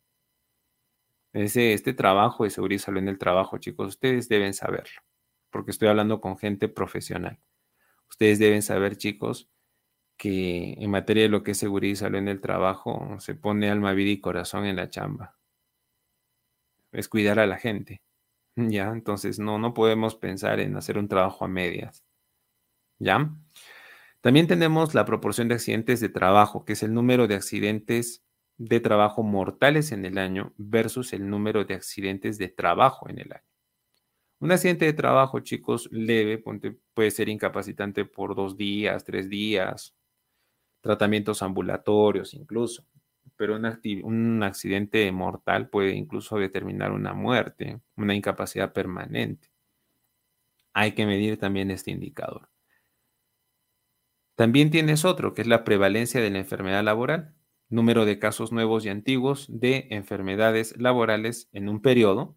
Ese, 1.33 1.75
este 1.75 1.93
trabajo 1.93 2.43
de 2.43 2.51
seguridad 2.51 2.83
salud 2.83 2.99
en 2.99 3.09
el 3.09 3.19
trabajo, 3.19 3.59
chicos, 3.59 3.87
ustedes 3.87 4.29
deben 4.29 4.53
saberlo, 4.53 5.01
porque 5.51 5.71
estoy 5.71 5.87
hablando 5.87 6.21
con 6.21 6.37
gente 6.39 6.67
profesional. 6.67 7.39
Ustedes 8.09 8.41
deben 8.41 8.63
saber, 8.63 8.97
chicos, 8.97 9.49
que 10.21 10.75
en 10.75 10.91
materia 10.91 11.23
de 11.23 11.31
lo 11.31 11.43
que 11.43 11.53
es 11.53 11.59
seguridad 11.59 11.93
y 11.93 11.97
salud 11.97 12.19
en 12.19 12.29
el 12.29 12.43
trabajo, 12.43 13.17
se 13.21 13.35
pone 13.35 13.71
alma, 13.71 13.95
vida 13.95 14.11
y 14.11 14.21
corazón 14.21 14.67
en 14.67 14.77
la 14.77 14.91
chamba. 14.91 15.39
Es 16.93 17.09
cuidar 17.09 17.39
a 17.41 17.47
la 17.47 17.57
gente. 17.57 18.03
Ya, 18.57 18.91
entonces 18.91 19.39
no, 19.39 19.59
no 19.59 19.73
podemos 19.73 20.17
pensar 20.17 20.61
en 20.61 20.77
hacer 20.77 20.99
un 20.99 21.09
trabajo 21.09 21.47
a 21.47 21.49
medias. 21.49 22.05
¿Ya? 22.99 23.31
También 24.21 24.47
tenemos 24.47 24.95
la 24.95 25.07
proporción 25.07 25.49
de 25.49 25.55
accidentes 25.55 26.01
de 26.01 26.11
trabajo, 26.11 26.67
que 26.67 26.75
es 26.75 26.83
el 26.83 26.93
número 26.93 27.27
de 27.27 27.37
accidentes 27.37 28.23
de 28.59 28.81
trabajo 28.81 29.23
mortales 29.23 29.91
en 29.93 30.05
el 30.05 30.19
año 30.19 30.53
versus 30.59 31.15
el 31.15 31.31
número 31.31 31.65
de 31.65 31.75
accidentes 31.75 32.37
de 32.37 32.49
trabajo 32.49 33.09
en 33.09 33.21
el 33.21 33.33
año. 33.33 33.45
Un 34.41 34.53
accidente 34.53 34.85
de 34.85 34.93
trabajo, 34.93 35.41
chicos, 35.41 35.89
leve, 35.93 36.43
puede 36.93 37.11
ser 37.11 37.31
incapacitante 37.31 38.05
por 38.05 38.35
dos 38.35 38.59
días, 38.59 39.05
tres 39.05 39.31
días, 39.31 39.97
tratamientos 40.81 41.43
ambulatorios 41.43 42.35
incluso, 42.35 42.85
pero 43.37 43.57
un, 43.57 43.65
un 44.05 44.43
accidente 44.43 45.11
mortal 45.13 45.69
puede 45.69 45.95
incluso 45.95 46.39
determinar 46.39 46.93
una 46.93 47.15
muerte, 47.15 47.81
una 47.97 48.15
incapacidad 48.15 48.73
permanente. 48.73 49.51
Hay 50.73 50.93
que 50.93 51.07
medir 51.07 51.39
también 51.39 51.71
este 51.71 51.91
indicador. 51.91 52.49
También 54.35 54.71
tienes 54.71 55.05
otro, 55.05 55.35
que 55.35 55.43
es 55.43 55.47
la 55.47 55.65
prevalencia 55.65 56.21
de 56.21 56.31
la 56.31 56.39
enfermedad 56.39 56.83
laboral. 56.83 57.35
número 57.69 58.05
de 58.05 58.19
casos 58.19 58.51
nuevos 58.53 58.85
y 58.85 58.89
antiguos 58.89 59.47
de 59.49 59.87
enfermedades 59.91 60.77
laborales 60.77 61.49
en 61.53 61.69
un 61.69 61.81
periodo 61.83 62.37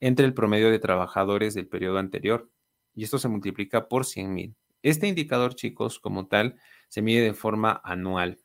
entre 0.00 0.26
el 0.26 0.34
promedio 0.34 0.70
de 0.70 0.78
trabajadores 0.80 1.54
del 1.54 1.68
periodo 1.68 1.98
anterior. 1.98 2.50
Y 2.94 3.04
esto 3.04 3.18
se 3.18 3.28
multiplica 3.28 3.88
por 3.88 4.04
100.000. 4.04 4.54
Este 4.84 5.08
indicador, 5.08 5.54
chicos, 5.54 5.98
como 5.98 6.26
tal, 6.26 6.60
se 6.88 7.00
mide 7.00 7.22
de 7.22 7.32
forma 7.32 7.80
anual. 7.84 8.38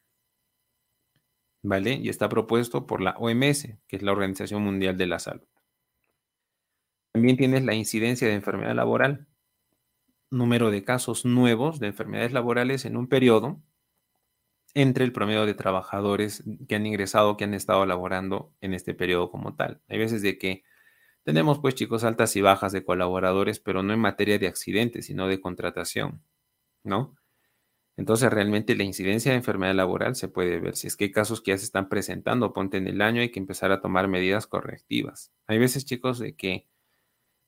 ¿Vale? 1.61 1.95
Y 1.95 2.07
está 2.07 2.29
propuesto 2.29 2.87
por 2.87 3.01
la 3.01 3.11
OMS, 3.17 3.77
que 3.87 3.97
es 3.97 4.01
la 4.01 4.13
Organización 4.13 4.63
Mundial 4.63 4.97
de 4.97 5.05
la 5.05 5.19
Salud. 5.19 5.45
También 7.11 7.35
tienes 7.35 7.65
la 7.65 7.75
incidencia 7.75 8.25
de 8.29 8.35
enfermedad 8.35 8.73
laboral, 8.73 9.27
número 10.31 10.71
de 10.71 10.85
casos 10.85 11.25
nuevos 11.25 11.81
de 11.81 11.87
enfermedades 11.87 12.31
laborales 12.31 12.85
en 12.85 12.95
un 12.95 13.09
periodo 13.09 13.61
entre 14.75 15.03
el 15.03 15.11
promedio 15.11 15.45
de 15.45 15.55
trabajadores 15.55 16.45
que 16.69 16.75
han 16.75 16.85
ingresado, 16.85 17.35
que 17.35 17.43
han 17.43 17.53
estado 17.53 17.85
laborando 17.85 18.53
en 18.61 18.73
este 18.73 18.93
periodo 18.93 19.29
como 19.29 19.55
tal. 19.55 19.81
Hay 19.89 19.97
veces 19.97 20.21
de 20.21 20.37
que 20.37 20.63
tenemos 21.23 21.59
pues 21.59 21.75
chicos 21.75 22.03
altas 22.03 22.35
y 22.35 22.41
bajas 22.41 22.71
de 22.71 22.83
colaboradores, 22.83 23.59
pero 23.59 23.83
no 23.83 23.93
en 23.93 23.99
materia 23.99 24.39
de 24.39 24.47
accidentes, 24.47 25.05
sino 25.07 25.27
de 25.27 25.41
contratación, 25.41 26.23
¿no? 26.83 27.15
Entonces 27.97 28.31
realmente 28.31 28.75
la 28.77 28.83
incidencia 28.83 29.31
de 29.31 29.37
enfermedad 29.37 29.75
laboral 29.75 30.15
se 30.15 30.29
puede 30.29 30.59
ver. 30.59 30.77
Si 30.77 30.87
es 30.87 30.95
que 30.95 31.05
hay 31.05 31.11
casos 31.11 31.41
que 31.41 31.51
ya 31.51 31.57
se 31.57 31.65
están 31.65 31.89
presentando, 31.89 32.53
ponte 32.53 32.77
en 32.77 32.87
el 32.87 33.01
año, 33.01 33.21
hay 33.21 33.29
que 33.29 33.39
empezar 33.39 33.73
a 33.73 33.81
tomar 33.81 34.07
medidas 34.07 34.47
correctivas. 34.47 35.33
Hay 35.47 35.59
veces 35.59 35.83
chicos 35.85 36.17
de 36.17 36.33
que 36.33 36.65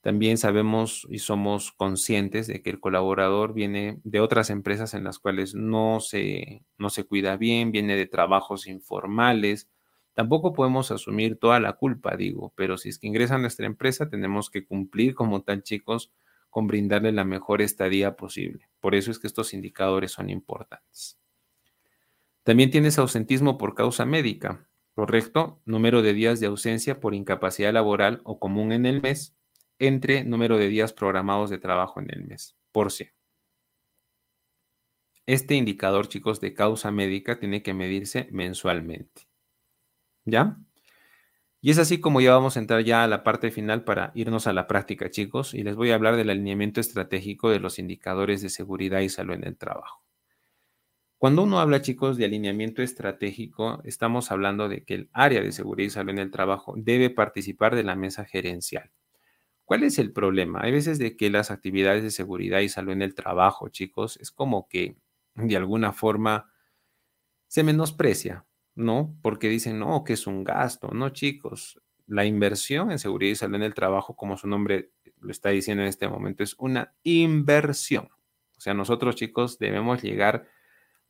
también 0.02 0.38
sabemos 0.38 1.08
y 1.10 1.20
somos 1.20 1.72
conscientes 1.72 2.48
de 2.48 2.62
que 2.62 2.72
el 2.72 2.80
colaborador 2.80 3.54
viene 3.54 4.00
de 4.04 4.20
otras 4.20 4.50
empresas 4.50 4.94
en 4.94 5.04
las 5.04 5.20
cuales 5.20 5.56
no 5.56 6.00
se, 6.02 6.66
no 6.78 6.90
se 6.90 7.06
cuida 7.06 7.38
bien, 7.38 7.72
viene 7.72 7.96
de 7.96 8.08
trabajos 8.08 8.68
informales. 8.68 9.70
Tampoco 10.14 10.54
podemos 10.54 10.92
asumir 10.92 11.38
toda 11.38 11.60
la 11.60 11.74
culpa, 11.74 12.16
digo, 12.18 12.54
pero 12.56 12.78
si 12.78 12.90
es 12.90 13.00
que 13.00 13.08
ingresa 13.08 13.36
a 13.36 13.38
nuestra 13.38 13.66
empresa, 13.66 14.10
tenemos 14.10 14.50
que 14.50 14.66
cumplir 14.66 15.16
como 15.16 15.42
tal, 15.42 15.64
chicos, 15.64 16.12
con 16.50 16.68
brindarle 16.68 17.14
la 17.14 17.24
mejor 17.24 17.62
estadía 17.62 18.18
posible. 18.18 18.70
Por 18.82 18.94
eso 18.94 19.10
es 19.10 19.20
que 19.20 19.28
estos 19.28 19.54
indicadores 19.54 20.12
son 20.12 20.30
importantes. 20.30 21.18
También 22.44 22.72
tienes 22.72 23.00
ausentismo 23.00 23.58
por 23.58 23.74
causa 23.74 24.06
médica, 24.06 24.68
¿correcto? 24.94 25.62
Número 25.66 26.02
de 26.02 26.14
días 26.14 26.40
de 26.40 26.48
ausencia 26.48 27.00
por 27.00 27.14
incapacidad 27.14 27.72
laboral 27.72 28.22
o 28.26 28.38
común 28.40 28.74
en 28.74 28.86
el 28.86 29.02
mes 29.02 29.36
entre 29.80 30.24
número 30.26 30.58
de 30.58 30.68
días 30.68 30.92
programados 30.94 31.50
de 31.50 31.58
trabajo 31.58 32.02
en 32.02 32.12
el 32.12 32.26
mes, 32.26 32.56
por 32.72 32.92
sí. 32.92 33.08
Este 35.26 35.56
indicador, 35.56 36.08
chicos, 36.08 36.42
de 36.42 36.54
causa 36.54 36.92
médica 36.92 37.40
tiene 37.40 37.64
que 37.64 37.74
medirse 37.74 38.28
mensualmente. 38.32 39.31
¿Ya? 40.26 40.58
Y 41.64 41.70
es 41.70 41.78
así 41.78 42.00
como 42.00 42.22
ya 42.22 42.34
vamos 42.34 42.58
a 42.58 42.60
entrar 42.60 42.84
ya 42.84 43.04
a 43.04 43.08
la 43.08 43.24
parte 43.24 43.52
final 43.52 43.84
para 43.84 44.12
irnos 44.16 44.48
a 44.48 44.54
la 44.54 44.68
práctica, 44.68 45.12
chicos, 45.12 45.54
y 45.54 45.64
les 45.64 45.76
voy 45.76 45.92
a 45.92 45.96
hablar 45.96 46.16
del 46.16 46.32
alineamiento 46.32 46.82
estratégico 46.82 47.52
de 47.52 47.60
los 47.60 47.78
indicadores 47.78 48.42
de 48.42 48.50
seguridad 48.50 49.02
y 49.02 49.10
salud 49.10 49.36
en 49.36 49.46
el 49.46 49.58
trabajo. 49.58 50.02
Cuando 51.20 51.44
uno 51.44 51.60
habla, 51.60 51.84
chicos, 51.84 52.18
de 52.18 52.26
alineamiento 52.26 52.82
estratégico, 52.82 53.80
estamos 53.86 54.32
hablando 54.32 54.68
de 54.70 54.84
que 54.84 54.96
el 54.96 55.10
área 55.14 55.42
de 55.42 55.52
seguridad 55.52 55.86
y 55.86 55.92
salud 55.92 56.10
en 56.10 56.18
el 56.18 56.32
trabajo 56.32 56.74
debe 56.76 57.12
participar 57.12 57.76
de 57.76 57.84
la 57.84 57.96
mesa 57.96 58.26
gerencial. 58.26 58.90
¿Cuál 59.64 59.84
es 59.84 60.00
el 60.00 60.12
problema? 60.14 60.62
Hay 60.64 60.72
veces 60.72 60.98
de 60.98 61.16
que 61.16 61.30
las 61.30 61.52
actividades 61.52 62.02
de 62.02 62.10
seguridad 62.10 62.62
y 62.62 62.70
salud 62.70 62.94
en 62.94 63.04
el 63.04 63.14
trabajo, 63.14 63.70
chicos, 63.70 64.18
es 64.18 64.32
como 64.32 64.68
que 64.68 64.98
de 65.36 65.56
alguna 65.56 65.94
forma 65.94 66.52
se 67.48 67.64
menosprecia, 67.64 68.46
¿no? 68.76 69.16
Porque 69.22 69.50
dicen, 69.50 69.80
no, 69.80 70.04
que 70.04 70.14
es 70.14 70.28
un 70.28 70.44
gasto, 70.44 70.90
no, 70.90 71.10
chicos. 71.10 71.82
La 72.08 72.26
inversión 72.26 72.92
en 72.92 73.00
seguridad 73.00 73.32
y 73.32 73.36
salud 73.36 73.56
en 73.56 73.64
el 73.64 73.74
trabajo, 73.74 74.16
como 74.16 74.38
su 74.38 74.48
nombre 74.48 74.92
lo 75.20 75.32
está 75.32 75.50
diciendo 75.50 75.84
en 75.84 75.90
este 75.90 76.08
momento, 76.10 76.44
es 76.44 76.56
una 76.58 76.94
inversión. 77.04 78.10
O 78.58 78.62
sea, 78.62 78.74
nosotros, 78.74 79.16
chicos, 79.16 79.60
debemos 79.60 80.02
llegar 80.02 80.48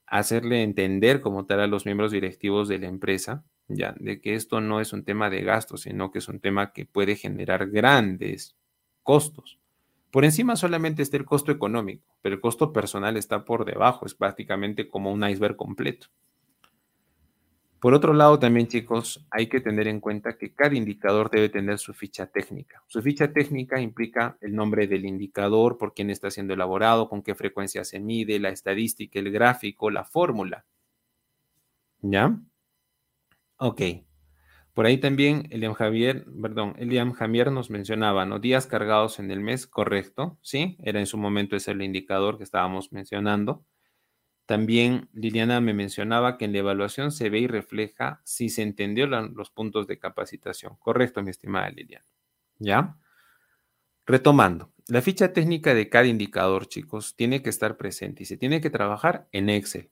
a 0.06 0.20
hacerle 0.20 0.64
entender 0.64 1.22
como 1.22 1.46
tal 1.46 1.62
a 1.62 1.68
los 1.68 1.86
miembros 1.86 2.12
directivos 2.12 2.68
de 2.68 2.80
la 2.80 2.88
empresa 2.88 3.44
ya, 3.76 3.96
de 4.00 4.22
que 4.22 4.36
esto 4.36 4.62
no 4.62 4.82
es 4.82 4.94
un 4.94 5.04
tema 5.04 5.30
de 5.30 5.42
gasto, 5.42 5.78
sino 5.78 6.12
que 6.12 6.20
es 6.20 6.28
un 6.28 6.40
tema 6.40 6.74
que 6.74 6.86
puede 6.86 7.16
generar 7.16 7.70
grandes 7.70 8.56
costos. 9.04 9.60
Por 10.12 10.26
encima 10.26 10.56
solamente 10.56 11.02
está 11.02 11.18
el 11.18 11.26
costo 11.26 11.52
económico, 11.52 12.16
pero 12.22 12.36
el 12.36 12.42
costo 12.42 12.74
personal 12.74 13.16
está 13.16 13.46
por 13.46 13.66
debajo, 13.66 14.06
es 14.06 14.14
prácticamente 14.14 14.90
como 14.90 15.12
un 15.12 15.28
iceberg 15.28 15.56
completo. 15.56 16.08
Por 17.82 17.96
otro 17.96 18.14
lado, 18.14 18.38
también 18.38 18.68
chicos, 18.68 19.26
hay 19.32 19.48
que 19.48 19.60
tener 19.60 19.88
en 19.88 20.00
cuenta 20.00 20.38
que 20.38 20.54
cada 20.54 20.76
indicador 20.76 21.32
debe 21.32 21.50
tener 21.50 21.80
su 21.80 21.96
ficha 21.96 22.28
técnica. 22.28 22.84
Su 22.86 23.02
ficha 23.02 23.34
técnica 23.34 23.82
implica 23.82 24.38
el 24.40 24.56
nombre 24.56 24.86
del 24.86 25.04
indicador, 25.04 25.80
por 25.80 25.96
quién 25.96 26.12
está 26.12 26.30
siendo 26.30 26.54
elaborado, 26.54 27.10
con 27.10 27.24
qué 27.24 27.34
frecuencia 27.34 27.84
se 27.84 28.00
mide, 28.00 28.38
la 28.38 28.50
estadística, 28.50 29.18
el 29.18 29.32
gráfico, 29.32 29.90
la 29.90 30.04
fórmula. 30.04 30.64
¿Ya? 32.04 32.40
Ok. 33.58 33.82
Por 34.76 34.86
ahí 34.86 35.00
también 35.00 35.48
Eliam 35.50 35.74
Javier, 35.74 36.24
perdón, 36.40 36.76
Javier 37.16 37.52
nos 37.52 37.72
mencionaba, 37.72 38.28
¿no? 38.28 38.38
Días 38.38 38.68
cargados 38.68 39.18
en 39.18 39.32
el 39.32 39.40
mes, 39.40 39.66
correcto, 39.66 40.38
¿sí? 40.44 40.78
Era 40.84 41.00
en 41.00 41.08
su 41.08 41.18
momento 41.18 41.56
ese 41.56 41.72
el 41.72 41.82
indicador 41.82 42.38
que 42.38 42.44
estábamos 42.44 42.92
mencionando. 42.94 43.66
También 44.52 45.08
Liliana 45.14 45.62
me 45.62 45.74
mencionaba 45.74 46.38
que 46.38 46.44
en 46.44 46.52
la 46.52 46.58
evaluación 46.58 47.14
se 47.14 47.30
ve 47.30 47.40
y 47.40 47.48
refleja 47.48 48.20
si 48.26 48.50
se 48.50 48.64
entendió 48.64 49.08
los 49.08 49.50
puntos 49.50 49.88
de 49.88 49.98
capacitación. 49.98 50.76
Correcto, 50.76 51.24
mi 51.24 51.30
estimada 51.30 51.70
Liliana. 51.70 52.06
¿Ya? 52.60 52.98
Retomando, 54.06 54.74
la 54.88 55.02
ficha 55.02 55.32
técnica 55.32 55.74
de 55.74 55.88
cada 55.88 56.08
indicador, 56.08 56.68
chicos, 56.68 57.16
tiene 57.16 57.42
que 57.42 57.50
estar 57.50 57.78
presente 57.78 58.24
y 58.24 58.26
se 58.26 58.36
tiene 58.36 58.60
que 58.60 58.70
trabajar 58.70 59.30
en 59.32 59.50
Excel. 59.50 59.90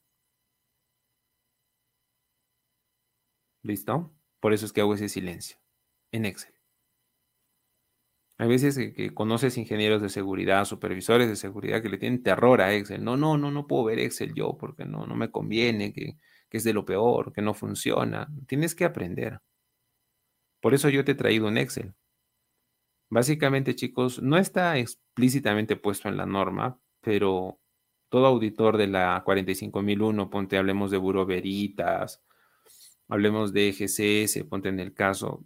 ¿Listo? 3.64 4.12
Por 4.42 4.52
eso 4.52 4.66
es 4.66 4.74
que 4.74 4.82
hago 4.82 4.94
ese 4.94 5.08
silencio 5.08 5.58
en 6.12 6.26
Excel. 6.26 6.59
Hay 8.40 8.48
veces 8.48 8.78
que, 8.78 9.14
conoces 9.14 9.58
ingenieros 9.58 10.02
de 10.02 10.08
seguridad, 10.08 10.64
supervisores 10.64 11.28
de 11.28 11.36
seguridad 11.36 11.82
que 11.82 11.90
le 11.90 11.98
tienen 11.98 12.24
terror 12.24 12.62
a 12.62 12.74
Excel. 12.74 13.04
No, 13.04 13.18
no, 13.18 13.38
no, 13.38 13.52
no 13.52 13.68
puedo 13.68 13.84
ver 13.84 14.00
Excel 14.00 14.34
yo 14.34 14.58
porque 14.58 14.86
no, 14.86 15.06
no 15.06 15.14
me 15.16 15.30
conviene, 15.30 15.92
que, 15.92 16.16
que 16.48 16.58
es 16.58 16.64
de 16.64 16.72
lo 16.74 16.86
peor, 16.86 17.34
que 17.34 17.42
no 17.42 17.54
funciona. 17.54 18.30
Tienes 18.48 18.76
que 18.76 18.86
aprender. 18.86 19.42
Por 20.62 20.74
eso 20.74 20.88
yo 20.88 21.04
te 21.04 21.12
he 21.12 21.16
traído 21.16 21.50
un 21.50 21.58
Excel. 21.58 21.94
Básicamente, 23.10 23.76
chicos, 23.76 24.22
no 24.22 24.38
está 24.38 24.78
explícitamente 24.78 25.76
puesto 25.76 26.08
en 26.08 26.16
la 26.16 26.26
norma, 26.26 26.80
pero 27.02 27.60
todo 28.08 28.26
auditor 28.26 28.78
de 28.78 28.88
la 28.88 29.22
45001, 29.26 30.30
ponte, 30.30 30.58
hablemos 30.58 30.92
de 30.92 30.98
Buro 30.98 31.26
Veritas, 31.26 32.24
hablemos 33.10 33.52
de 33.52 33.74
GCS, 33.74 34.46
ponte 34.46 34.70
en 34.70 34.80
el 34.80 34.94
caso, 34.94 35.44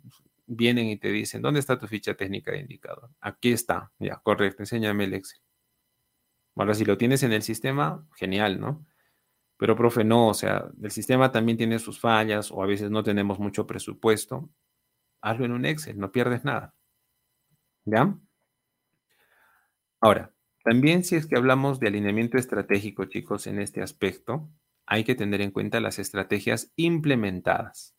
vienen 0.56 0.88
y 0.88 0.98
te 0.98 1.10
dicen, 1.10 1.42
¿dónde 1.42 1.60
está 1.60 1.78
tu 1.78 1.88
ficha 1.88 2.14
técnica 2.16 2.52
de 2.52 2.60
indicador? 2.60 3.10
Aquí 3.22 3.52
está, 3.52 3.92
ya, 4.00 4.18
correcto, 4.18 4.64
enséñame 4.64 5.06
el 5.06 5.14
Excel. 5.14 5.42
Ahora, 6.56 6.74
si 6.74 6.86
lo 6.86 6.98
tienes 6.98 7.24
en 7.24 7.34
el 7.34 7.42
sistema, 7.42 8.08
genial, 8.16 8.60
¿no? 8.60 8.86
Pero, 9.58 9.76
profe, 9.76 10.04
no, 10.04 10.28
o 10.30 10.34
sea, 10.34 10.70
el 10.82 10.92
sistema 10.92 11.32
también 11.32 11.58
tiene 11.58 11.80
sus 11.80 12.00
fallas 12.00 12.52
o 12.52 12.62
a 12.62 12.68
veces 12.68 12.92
no 12.92 13.04
tenemos 13.04 13.40
mucho 13.40 13.66
presupuesto. 13.66 14.50
Hazlo 15.22 15.46
en 15.46 15.54
un 15.54 15.66
Excel, 15.66 15.98
no 15.98 16.12
pierdes 16.12 16.44
nada. 16.44 16.76
¿Ya? 17.86 18.18
Ahora, 20.02 20.34
también 20.64 21.04
si 21.04 21.16
es 21.16 21.28
que 21.28 21.38
hablamos 21.38 21.80
de 21.80 21.88
alineamiento 21.88 22.38
estratégico, 22.38 23.06
chicos, 23.06 23.48
en 23.48 23.60
este 23.60 23.82
aspecto, 23.82 24.50
hay 24.86 25.04
que 25.04 25.16
tener 25.16 25.42
en 25.42 25.52
cuenta 25.52 25.80
las 25.80 26.00
estrategias 26.00 26.72
implementadas, 26.76 27.93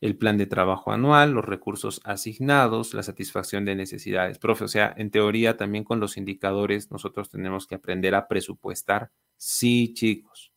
el 0.00 0.16
plan 0.16 0.36
de 0.36 0.46
trabajo 0.46 0.92
anual, 0.92 1.32
los 1.32 1.44
recursos 1.44 2.00
asignados, 2.04 2.94
la 2.94 3.02
satisfacción 3.02 3.64
de 3.64 3.74
necesidades. 3.74 4.38
Profe, 4.38 4.64
o 4.64 4.68
sea, 4.68 4.94
en 4.96 5.10
teoría 5.10 5.56
también 5.56 5.84
con 5.84 6.00
los 6.00 6.16
indicadores 6.16 6.90
nosotros 6.90 7.30
tenemos 7.30 7.66
que 7.66 7.76
aprender 7.76 8.14
a 8.14 8.28
presupuestar. 8.28 9.10
Sí, 9.36 9.94
chicos. 9.94 10.52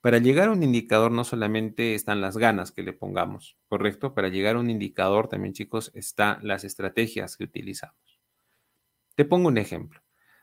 Para 0.00 0.18
llegar 0.18 0.48
a 0.48 0.52
un 0.52 0.62
indicador 0.62 1.10
no 1.10 1.24
solamente 1.24 1.94
están 1.94 2.20
las 2.20 2.36
ganas 2.36 2.70
que 2.70 2.82
le 2.82 2.92
pongamos, 2.92 3.56
¿correcto? 3.66 4.14
Para 4.14 4.28
llegar 4.28 4.56
a 4.56 4.60
un 4.60 4.70
indicador 4.70 5.28
también, 5.28 5.54
chicos, 5.54 5.90
están 5.94 6.38
las 6.42 6.62
estrategias 6.62 7.36
que 7.36 7.44
utilizamos. 7.44 8.20
Te 9.16 9.24
pongo 9.24 9.48
un 9.48 9.58
ejemplo. 9.58 10.00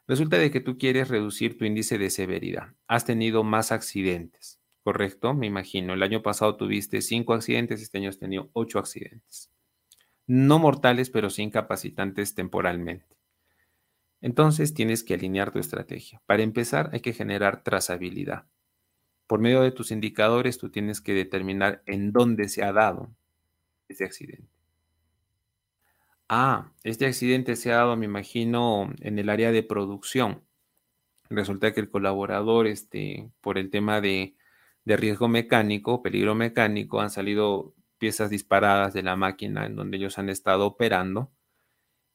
Resulta 0.07 0.37
de 0.37 0.51
que 0.51 0.59
tú 0.59 0.77
quieres 0.77 1.07
reducir 1.07 1.57
tu 1.57 1.65
índice 1.65 1.97
de 1.97 2.09
severidad. 2.09 2.75
Has 2.87 3.05
tenido 3.05 3.43
más 3.43 3.71
accidentes, 3.71 4.54
¿correcto? 4.85 5.33
Me 5.33 5.47
imagino. 5.47 5.95
El 5.95 6.03
año 6.03 6.21
pasado 6.21 6.57
tuviste 6.57 7.01
cinco 7.01 7.33
accidentes, 7.33 7.81
este 7.81 7.97
año 7.97 8.09
has 8.09 8.19
tenido 8.19 8.51
ocho 8.53 8.77
accidentes. 8.77 9.51
No 10.27 10.59
mortales, 10.59 11.09
pero 11.09 11.31
sí 11.31 11.41
incapacitantes 11.41 12.35
temporalmente. 12.35 13.17
Entonces 14.21 14.75
tienes 14.75 15.03
que 15.03 15.15
alinear 15.15 15.51
tu 15.51 15.57
estrategia. 15.57 16.21
Para 16.27 16.43
empezar, 16.43 16.91
hay 16.93 16.99
que 16.99 17.13
generar 17.13 17.63
trazabilidad. 17.63 18.45
Por 19.25 19.39
medio 19.39 19.61
de 19.61 19.71
tus 19.71 19.89
indicadores, 19.89 20.59
tú 20.59 20.69
tienes 20.69 21.01
que 21.01 21.15
determinar 21.15 21.81
en 21.87 22.11
dónde 22.11 22.47
se 22.47 22.63
ha 22.63 22.71
dado 22.71 23.09
ese 23.87 24.05
accidente. 24.05 24.51
Ah, 26.29 26.73
este 26.83 27.07
accidente 27.07 27.55
se 27.55 27.71
ha 27.71 27.77
dado, 27.77 27.97
me 27.97 28.05
imagino, 28.05 28.93
en 28.99 29.17
el 29.17 29.29
área 29.29 29.51
de 29.51 29.63
producción. 29.63 30.43
Resulta 31.27 31.73
que 31.73 31.79
el 31.79 31.89
colaborador, 31.89 32.67
este, 32.67 33.31
por 33.41 33.57
el 33.57 33.71
tema 33.71 33.99
de, 33.99 34.35
de 34.85 34.97
riesgo 34.97 35.27
mecánico, 35.27 36.01
peligro 36.03 36.35
mecánico, 36.35 37.01
han 37.01 37.09
salido 37.09 37.75
piezas 37.97 38.29
disparadas 38.29 38.93
de 38.93 39.03
la 39.03 39.15
máquina 39.15 39.65
en 39.65 39.75
donde 39.75 39.97
ellos 39.97 40.19
han 40.19 40.29
estado 40.29 40.65
operando 40.67 41.31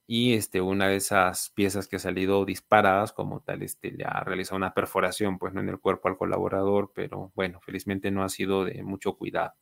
y 0.06 0.34
este, 0.34 0.60
una 0.60 0.88
de 0.88 0.96
esas 0.96 1.50
piezas 1.50 1.86
que 1.86 1.96
ha 1.96 2.00
salido 2.00 2.44
disparadas 2.44 3.12
como 3.12 3.40
tal, 3.42 3.62
este, 3.62 3.92
le 3.92 4.04
ha 4.04 4.24
realizado 4.24 4.56
una 4.56 4.74
perforación 4.74 5.38
pues, 5.38 5.54
¿no? 5.54 5.60
en 5.60 5.68
el 5.68 5.78
cuerpo 5.78 6.08
al 6.08 6.16
colaborador, 6.18 6.92
pero 6.94 7.32
bueno, 7.36 7.60
felizmente 7.60 8.10
no 8.10 8.24
ha 8.24 8.28
sido 8.28 8.64
de 8.64 8.82
mucho 8.82 9.16
cuidado. 9.16 9.54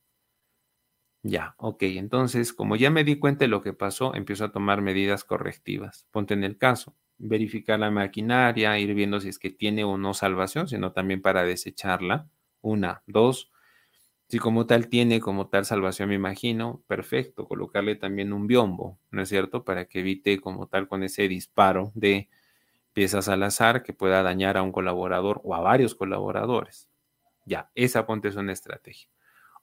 Ya, 1.25 1.55
ok, 1.59 1.83
entonces 1.83 2.53
como 2.53 2.77
ya 2.77 2.91
me 2.91 3.05
di 3.05 3.19
cuenta 3.19 3.45
de 3.45 3.49
lo 3.49 3.61
que 3.61 3.73
pasó, 3.73 4.15
empiezo 4.15 4.45
a 4.45 4.53
tomar 4.53 4.83
medidas 4.83 5.25
correctivas. 5.25 6.07
Ponte 6.13 6.35
en 6.35 6.45
el 6.45 6.57
caso, 6.59 6.97
verificar 7.19 7.79
la 7.81 7.91
maquinaria, 7.91 8.79
ir 8.79 8.95
viendo 8.95 9.21
si 9.21 9.29
es 9.29 9.39
que 9.39 9.51
tiene 9.51 9.85
o 9.85 9.99
no 9.99 10.15
salvación, 10.15 10.69
sino 10.69 10.93
también 10.93 11.21
para 11.21 11.43
desecharla. 11.43 12.29
Una, 12.63 13.03
dos, 13.07 13.51
si 14.29 14.39
como 14.39 14.67
tal 14.67 14.89
tiene 14.89 15.21
como 15.21 15.49
tal 15.49 15.65
salvación, 15.65 16.11
me 16.11 16.15
imagino, 16.17 16.83
perfecto, 16.87 17.47
colocarle 17.47 17.97
también 17.97 18.33
un 18.33 18.47
biombo, 18.47 18.99
¿no 19.11 19.23
es 19.23 19.29
cierto? 19.31 19.65
Para 19.65 19.87
que 19.87 20.01
evite 20.01 20.41
como 20.41 20.67
tal 20.69 20.89
con 20.89 21.03
ese 21.03 21.29
disparo 21.29 21.93
de 21.95 22.29
piezas 22.93 23.29
al 23.29 23.43
azar 23.45 23.83
que 23.83 23.93
pueda 23.95 24.23
dañar 24.23 24.57
a 24.59 24.63
un 24.63 24.73
colaborador 24.73 25.41
o 25.45 25.55
a 25.55 25.61
varios 25.61 25.95
colaboradores. 25.95 26.89
Ya, 27.47 27.71
esa 27.75 28.07
ponte 28.07 28.29
es 28.29 28.37
una 28.37 28.53
estrategia. 28.53 29.09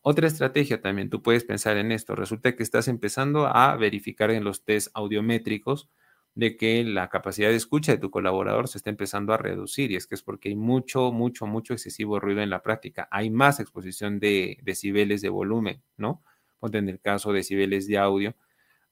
Otra 0.02 0.28
estrategia 0.28 0.82
también, 0.82 1.10
tú 1.10 1.22
puedes 1.24 1.44
pensar 1.44 1.78
en 1.78 1.92
esto. 1.92 2.16
Resulta 2.16 2.56
que 2.56 2.64
estás 2.64 2.88
empezando 2.88 3.48
a 3.48 3.76
verificar 3.78 4.32
en 4.32 4.44
los 4.44 4.64
test 4.64 4.90
audiométricos 4.94 5.90
de 6.36 6.58
que 6.58 6.84
la 6.84 7.10
capacidad 7.10 7.50
de 7.50 7.56
escucha 7.56 7.94
de 7.94 7.98
tu 7.98 8.12
colaborador 8.12 8.68
se 8.68 8.78
está 8.78 8.90
empezando 8.90 9.34
a 9.34 9.38
reducir 9.38 9.92
y 9.92 9.96
es 9.96 10.06
que 10.06 10.16
es 10.16 10.24
porque 10.24 10.50
hay 10.50 10.56
mucho, 10.56 11.12
mucho, 11.14 11.48
mucho 11.48 11.74
excesivo 11.74 12.20
ruido 12.20 12.42
en 12.42 12.50
la 12.50 12.62
práctica. 12.62 13.08
Hay 13.10 13.30
más 13.30 13.60
exposición 13.62 14.20
de 14.20 14.60
decibeles 14.62 15.22
de 15.22 15.30
volumen, 15.30 15.82
¿no? 15.98 16.24
Ponte 16.60 16.78
en 16.78 16.90
el 16.90 17.00
caso 17.00 17.32
de 17.32 17.38
decibeles 17.38 17.88
de 17.88 17.98
audio 17.98 18.36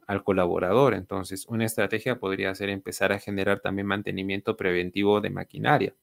al 0.07 0.23
colaborador. 0.23 0.93
Entonces, 0.93 1.45
una 1.47 1.65
estrategia 1.65 2.19
podría 2.19 2.55
ser 2.55 2.69
empezar 2.69 3.11
a 3.11 3.19
generar 3.19 3.59
también 3.59 3.87
mantenimiento 3.87 4.55
preventivo 4.57 5.21
de 5.21 5.29
maquinaria. 5.29 5.95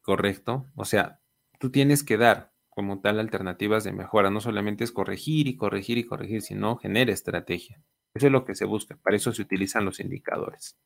¿Correcto? 0.00 0.66
O 0.76 0.84
sea, 0.84 1.20
tú 1.58 1.70
tienes 1.70 2.02
que 2.04 2.16
dar 2.16 2.52
como 2.68 3.00
tal 3.00 3.20
alternativas 3.20 3.84
de 3.84 3.92
mejora. 3.92 4.30
No 4.30 4.40
solamente 4.40 4.84
es 4.84 4.92
corregir 4.92 5.48
y 5.48 5.56
corregir 5.56 5.98
y 5.98 6.04
corregir, 6.04 6.42
sino 6.42 6.76
genera 6.76 7.12
estrategia. 7.12 7.82
Eso 8.14 8.26
es 8.26 8.32
lo 8.32 8.44
que 8.44 8.54
se 8.54 8.64
busca, 8.64 8.96
para 8.96 9.16
eso 9.16 9.32
se 9.32 9.42
utilizan 9.42 9.84
los 9.84 10.00
indicadores. 10.00 10.76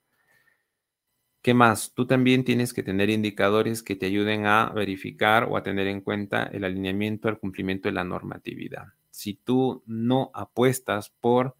¿Qué 1.42 1.54
más? 1.54 1.92
Tú 1.94 2.06
también 2.06 2.44
tienes 2.44 2.72
que 2.72 2.82
tener 2.82 3.08
indicadores 3.08 3.82
que 3.82 3.94
te 3.94 4.06
ayuden 4.06 4.46
a 4.46 4.70
verificar 4.70 5.44
o 5.44 5.56
a 5.56 5.62
tener 5.62 5.86
en 5.86 6.00
cuenta 6.00 6.44
el 6.44 6.64
alineamiento 6.64 7.28
al 7.28 7.38
cumplimiento 7.38 7.88
de 7.88 7.92
la 7.92 8.02
normatividad. 8.02 8.86
Si 9.10 9.34
tú 9.34 9.84
no 9.86 10.32
apuestas 10.34 11.10
por 11.10 11.56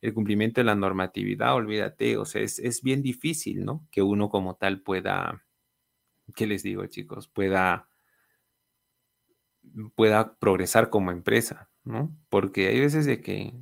el 0.00 0.14
cumplimiento 0.14 0.60
de 0.60 0.64
la 0.64 0.74
normatividad, 0.74 1.54
olvídate, 1.54 2.16
o 2.16 2.24
sea, 2.24 2.40
es, 2.40 2.58
es 2.58 2.82
bien 2.82 3.02
difícil, 3.02 3.64
¿no? 3.64 3.86
Que 3.90 4.00
uno 4.02 4.30
como 4.30 4.56
tal 4.56 4.80
pueda, 4.80 5.44
¿qué 6.34 6.46
les 6.46 6.62
digo 6.62 6.86
chicos? 6.86 7.28
Pueda, 7.28 7.88
pueda 9.94 10.38
progresar 10.38 10.88
como 10.88 11.10
empresa, 11.10 11.68
¿no? 11.84 12.16
Porque 12.30 12.68
hay 12.68 12.80
veces 12.80 13.04
de 13.04 13.20
que 13.20 13.52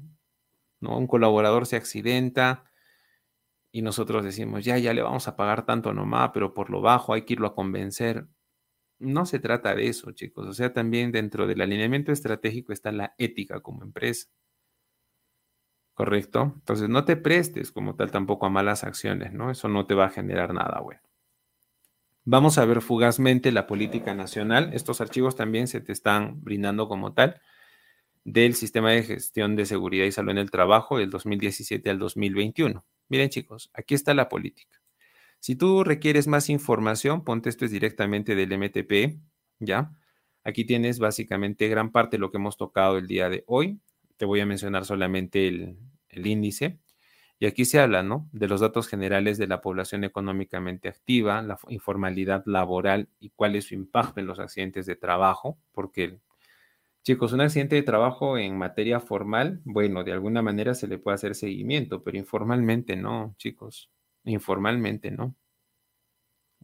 un 0.80 1.06
colaborador 1.06 1.66
se 1.66 1.76
accidenta 1.76 2.64
y 3.72 3.82
nosotros 3.82 4.24
decimos, 4.24 4.64
ya, 4.64 4.78
ya 4.78 4.94
le 4.94 5.02
vamos 5.02 5.28
a 5.28 5.36
pagar 5.36 5.66
tanto 5.66 5.92
nomás, 5.92 6.30
pero 6.32 6.54
por 6.54 6.70
lo 6.70 6.80
bajo 6.80 7.12
hay 7.12 7.22
que 7.22 7.34
irlo 7.34 7.48
a 7.48 7.54
convencer. 7.54 8.26
No 8.98 9.26
se 9.26 9.38
trata 9.38 9.74
de 9.74 9.88
eso, 9.88 10.12
chicos. 10.12 10.46
O 10.46 10.52
sea, 10.54 10.72
también 10.72 11.12
dentro 11.12 11.46
del 11.46 11.60
alineamiento 11.60 12.12
estratégico 12.12 12.72
está 12.72 12.92
la 12.92 13.14
ética 13.18 13.60
como 13.60 13.82
empresa. 13.82 14.28
¿Correcto? 15.94 16.52
Entonces, 16.56 16.88
no 16.88 17.04
te 17.04 17.16
prestes 17.16 17.72
como 17.72 17.96
tal 17.96 18.10
tampoco 18.10 18.46
a 18.46 18.50
malas 18.50 18.84
acciones, 18.84 19.32
¿no? 19.32 19.50
Eso 19.50 19.68
no 19.68 19.86
te 19.86 19.94
va 19.94 20.06
a 20.06 20.10
generar 20.10 20.52
nada 20.52 20.80
bueno. 20.80 21.00
Vamos 22.24 22.58
a 22.58 22.64
ver 22.64 22.82
fugazmente 22.82 23.52
la 23.52 23.66
política 23.66 24.14
nacional. 24.14 24.70
Estos 24.74 25.00
archivos 25.00 25.36
también 25.36 25.68
se 25.68 25.80
te 25.80 25.92
están 25.92 26.42
brindando 26.42 26.88
como 26.88 27.14
tal 27.14 27.40
del 28.26 28.56
Sistema 28.56 28.90
de 28.90 29.04
Gestión 29.04 29.54
de 29.54 29.66
Seguridad 29.66 30.04
y 30.04 30.10
Salud 30.10 30.32
en 30.32 30.38
el 30.38 30.50
Trabajo 30.50 30.98
del 30.98 31.10
2017 31.10 31.88
al 31.88 32.00
2021. 32.00 32.84
Miren 33.08 33.28
chicos, 33.30 33.70
aquí 33.72 33.94
está 33.94 34.14
la 34.14 34.28
política. 34.28 34.82
Si 35.38 35.54
tú 35.54 35.84
requieres 35.84 36.26
más 36.26 36.50
información, 36.50 37.22
ponte 37.22 37.48
esto 37.48 37.64
es 37.64 37.70
directamente 37.70 38.34
del 38.34 38.58
MTP, 38.58 39.20
¿ya? 39.60 39.92
Aquí 40.42 40.64
tienes 40.64 40.98
básicamente 40.98 41.68
gran 41.68 41.92
parte 41.92 42.16
de 42.16 42.20
lo 42.20 42.32
que 42.32 42.38
hemos 42.38 42.56
tocado 42.56 42.98
el 42.98 43.06
día 43.06 43.28
de 43.28 43.44
hoy. 43.46 43.78
Te 44.16 44.24
voy 44.24 44.40
a 44.40 44.46
mencionar 44.46 44.84
solamente 44.84 45.46
el, 45.46 45.78
el 46.08 46.26
índice. 46.26 46.80
Y 47.38 47.46
aquí 47.46 47.64
se 47.64 47.78
habla, 47.78 48.02
¿no? 48.02 48.28
De 48.32 48.48
los 48.48 48.60
datos 48.60 48.88
generales 48.88 49.38
de 49.38 49.46
la 49.46 49.60
población 49.60 50.02
económicamente 50.02 50.88
activa, 50.88 51.42
la 51.42 51.60
informalidad 51.68 52.42
laboral 52.44 53.08
y 53.20 53.30
cuál 53.30 53.54
es 53.54 53.66
su 53.66 53.74
impacto 53.74 54.18
en 54.18 54.26
los 54.26 54.40
accidentes 54.40 54.84
de 54.86 54.96
trabajo, 54.96 55.58
porque 55.70 56.18
Chicos, 57.06 57.32
un 57.32 57.40
accidente 57.40 57.76
de 57.76 57.84
trabajo 57.84 58.36
en 58.36 58.58
materia 58.58 58.98
formal, 58.98 59.60
bueno, 59.64 60.02
de 60.02 60.10
alguna 60.10 60.42
manera 60.42 60.74
se 60.74 60.88
le 60.88 60.98
puede 60.98 61.14
hacer 61.14 61.36
seguimiento, 61.36 62.02
pero 62.02 62.18
informalmente 62.18 62.96
no, 62.96 63.36
chicos, 63.38 63.92
informalmente 64.24 65.12
no. 65.12 65.36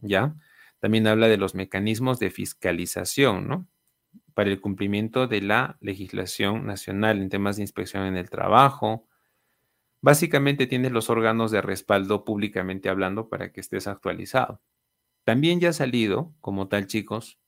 ¿Ya? 0.01 0.35
También 0.79 1.07
habla 1.07 1.29
de 1.29 1.37
los 1.37 1.55
mecanismos 1.55 2.19
de 2.19 2.29
fiscalización, 2.29 3.47
¿no? 3.47 3.69
Para 4.33 4.49
el 4.49 4.59
cumplimiento 4.59 5.27
de 5.27 5.39
la 5.39 5.77
legislación 5.79 6.65
nacional 6.65 7.21
en 7.21 7.29
temas 7.29 7.55
de 7.55 7.61
inspección 7.61 8.03
en 8.03 8.17
el 8.17 8.29
trabajo. 8.29 9.07
Básicamente 10.01 10.67
tienes 10.67 10.91
los 10.91 11.09
órganos 11.09 11.51
de 11.51 11.61
respaldo 11.61 12.25
públicamente 12.25 12.89
hablando 12.89 13.29
para 13.29 13.53
que 13.53 13.61
estés 13.61 13.87
actualizado. 13.87 14.61
También 15.23 15.61
ya 15.61 15.69
ha 15.69 15.73
salido, 15.73 16.33
como 16.41 16.67
tal, 16.67 16.87
chicos, 16.87 17.39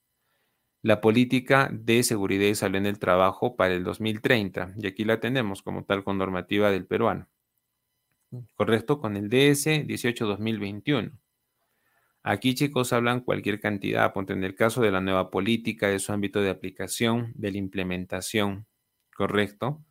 la 0.85 1.01
política 1.01 1.67
de 1.73 2.03
seguridad 2.03 2.45
y 2.45 2.53
salud 2.53 2.75
en 2.75 2.85
el 2.85 2.99
trabajo 2.99 3.55
para 3.55 3.73
el 3.73 3.83
2030. 3.83 4.75
Y 4.77 4.85
aquí 4.85 5.03
la 5.03 5.19
tenemos 5.19 5.63
como 5.63 5.83
tal 5.83 6.03
con 6.03 6.19
normativa 6.19 6.69
del 6.69 6.85
peruano. 6.85 7.27
Correcto, 8.53 8.99
con 8.99 9.17
el 9.17 9.27
DS 9.27 9.65
18-2021. 9.87 11.17
Aquí 12.21 12.53
chicos 12.53 12.93
hablan 12.93 13.21
cualquier 13.21 13.59
cantidad, 13.59 14.13
ponte 14.13 14.33
en 14.33 14.43
el 14.43 14.53
caso 14.53 14.83
de 14.83 14.91
la 14.91 15.01
nueva 15.01 15.31
política, 15.31 15.87
de 15.87 15.97
su 15.97 16.13
ámbito 16.13 16.39
de 16.41 16.51
aplicación, 16.51 17.33
de 17.33 17.51
la 17.53 17.57
implementación, 17.57 18.67
¿correcto? 19.15 19.83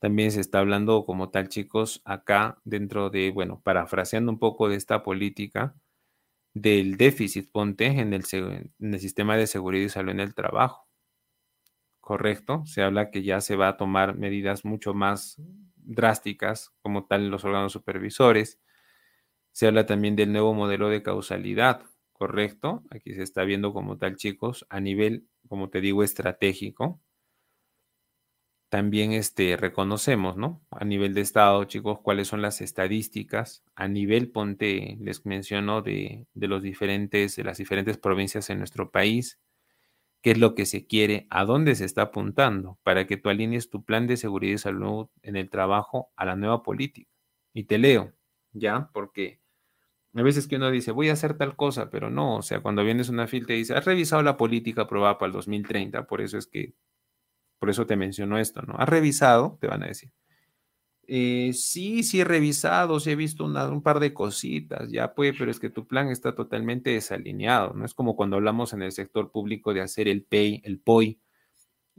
También 0.00 0.32
se 0.32 0.40
está 0.40 0.58
hablando 0.58 1.04
como 1.06 1.30
tal 1.30 1.48
chicos 1.48 2.02
acá 2.04 2.58
dentro 2.64 3.08
de, 3.08 3.30
bueno, 3.30 3.60
parafraseando 3.62 4.32
un 4.32 4.40
poco 4.40 4.68
de 4.68 4.74
esta 4.74 5.04
política, 5.04 5.76
del 6.54 6.96
déficit, 6.96 7.50
ponte, 7.50 7.86
en 7.86 8.14
el, 8.14 8.24
sistema 8.24 9.36
de 9.36 9.46
seguridad 9.46 9.86
y 9.86 9.88
salud 9.88 10.12
en 10.12 10.20
el 10.20 10.34
trabajo. 10.34 10.88
¿Correcto? 12.00 12.64
Se 12.66 12.82
habla 12.82 13.10
que 13.10 13.22
ya 13.22 13.40
se 13.40 13.56
va 13.56 13.68
a 13.68 13.76
tomar 13.76 14.16
medidas 14.16 14.64
mucho 14.64 14.94
más 14.94 15.36
drásticas, 15.76 16.72
como 16.80 17.06
tal 17.06 17.22
en 17.24 17.30
los 17.30 17.44
órganos 17.44 17.72
supervisores. 17.72 18.60
Se 19.52 19.66
habla 19.66 19.86
también 19.86 20.16
del 20.16 20.32
nuevo 20.32 20.54
modelo 20.54 20.88
de 20.88 21.02
causalidad, 21.02 21.82
¿correcto? 22.12 22.84
Aquí 22.90 23.14
se 23.14 23.22
está 23.22 23.44
viendo 23.44 23.72
como 23.72 23.98
tal, 23.98 24.16
chicos, 24.16 24.66
a 24.70 24.80
nivel, 24.80 25.28
como 25.48 25.70
te 25.70 25.80
digo, 25.80 26.02
estratégico 26.04 27.00
también 28.74 29.12
este, 29.12 29.56
reconocemos, 29.56 30.36
¿no? 30.36 30.60
A 30.72 30.84
nivel 30.84 31.14
de 31.14 31.20
Estado, 31.20 31.62
chicos, 31.62 32.00
cuáles 32.00 32.26
son 32.26 32.42
las 32.42 32.60
estadísticas. 32.60 33.62
A 33.76 33.86
nivel, 33.86 34.32
ponte, 34.32 34.96
les 35.00 35.24
menciono 35.26 35.80
de, 35.80 36.26
de, 36.34 36.48
los 36.48 36.60
diferentes, 36.60 37.36
de 37.36 37.44
las 37.44 37.58
diferentes 37.58 37.98
provincias 37.98 38.50
en 38.50 38.58
nuestro 38.58 38.90
país, 38.90 39.38
qué 40.22 40.32
es 40.32 40.38
lo 40.38 40.56
que 40.56 40.66
se 40.66 40.88
quiere, 40.88 41.28
a 41.30 41.44
dónde 41.44 41.76
se 41.76 41.84
está 41.84 42.02
apuntando, 42.02 42.76
para 42.82 43.06
que 43.06 43.16
tú 43.16 43.28
alinees 43.28 43.70
tu 43.70 43.84
plan 43.84 44.08
de 44.08 44.16
seguridad 44.16 44.54
y 44.54 44.58
salud 44.58 45.06
en 45.22 45.36
el 45.36 45.50
trabajo 45.50 46.10
a 46.16 46.24
la 46.24 46.34
nueva 46.34 46.64
política. 46.64 47.08
Y 47.52 47.64
te 47.64 47.78
leo, 47.78 48.12
¿ya? 48.54 48.90
Porque 48.92 49.40
a 50.14 50.22
veces 50.22 50.48
que 50.48 50.56
uno 50.56 50.72
dice, 50.72 50.90
voy 50.90 51.10
a 51.10 51.12
hacer 51.12 51.38
tal 51.38 51.54
cosa, 51.54 51.90
pero 51.90 52.10
no, 52.10 52.38
o 52.38 52.42
sea, 52.42 52.58
cuando 52.58 52.82
vienes 52.82 53.08
una 53.08 53.28
fila 53.28 53.46
te 53.46 53.52
dice, 53.52 53.74
has 53.74 53.84
revisado 53.84 54.22
la 54.22 54.36
política 54.36 54.82
aprobada 54.82 55.16
para 55.16 55.28
el 55.28 55.34
2030, 55.34 56.08
por 56.08 56.20
eso 56.20 56.38
es 56.38 56.48
que 56.48 56.74
por 57.64 57.70
eso 57.70 57.86
te 57.86 57.96
menciono 57.96 58.36
esto, 58.36 58.60
¿no? 58.60 58.74
¿Has 58.76 58.86
revisado? 58.86 59.56
Te 59.58 59.68
van 59.68 59.82
a 59.82 59.86
decir. 59.86 60.12
Eh, 61.06 61.52
sí, 61.54 62.02
sí 62.02 62.20
he 62.20 62.24
revisado, 62.24 63.00
sí 63.00 63.10
he 63.10 63.16
visto 63.16 63.46
un 63.46 63.82
par 63.82 64.00
de 64.00 64.12
cositas, 64.12 64.90
ya 64.90 65.14
puede, 65.14 65.32
pero 65.32 65.50
es 65.50 65.58
que 65.58 65.70
tu 65.70 65.86
plan 65.86 66.08
está 66.08 66.34
totalmente 66.34 66.90
desalineado, 66.90 67.72
¿no? 67.72 67.86
Es 67.86 67.94
como 67.94 68.16
cuando 68.16 68.36
hablamos 68.36 68.74
en 68.74 68.82
el 68.82 68.92
sector 68.92 69.30
público 69.30 69.72
de 69.72 69.80
hacer 69.80 70.08
el 70.08 70.24
PEI, 70.24 70.60
el 70.62 70.78
POI. 70.78 71.18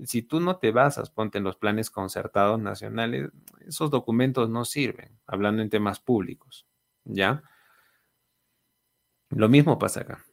Si 0.04 0.22
tú 0.22 0.40
no 0.40 0.58
te 0.58 0.70
basas, 0.70 1.10
ponte 1.10 1.40
en 1.40 1.44
los 1.44 1.56
planes 1.56 1.90
concertados 1.90 2.60
nacionales, 2.60 3.32
esos 3.68 3.90
documentos 3.90 4.48
no 4.48 4.66
sirven, 4.66 5.18
hablando 5.26 5.64
en 5.64 5.72
temas 5.72 6.00
públicos, 6.00 6.68
¿ya? 7.06 7.42
Lo 9.32 9.50
mismo 9.50 9.80
pasa 9.80 10.02
acá. 10.02 10.24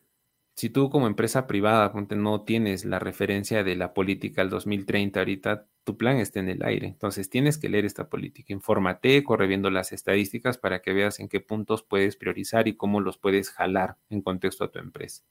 Si 0.54 0.68
tú 0.68 0.90
como 0.90 1.06
empresa 1.06 1.46
privada 1.46 1.92
no 2.16 2.42
tienes 2.42 2.84
la 2.84 2.98
referencia 2.98 3.64
de 3.64 3.74
la 3.74 3.94
política 3.94 4.42
al 4.42 4.50
2030 4.50 5.20
ahorita, 5.20 5.66
tu 5.84 5.96
plan 5.96 6.18
está 6.18 6.40
en 6.40 6.48
el 6.48 6.62
aire. 6.62 6.86
Entonces 6.86 7.30
tienes 7.30 7.58
que 7.58 7.68
leer 7.68 7.84
esta 7.84 8.08
política, 8.08 8.52
infórmate, 8.52 9.24
corre 9.24 9.46
viendo 9.46 9.70
las 9.70 9.92
estadísticas 9.92 10.58
para 10.58 10.82
que 10.82 10.92
veas 10.92 11.20
en 11.20 11.28
qué 11.28 11.40
puntos 11.40 11.82
puedes 11.82 12.16
priorizar 12.16 12.68
y 12.68 12.76
cómo 12.76 13.00
los 13.00 13.18
puedes 13.18 13.50
jalar 13.50 13.96
en 14.10 14.22
contexto 14.22 14.64
a 14.64 14.70
tu 14.70 14.78
empresa. 14.78 15.24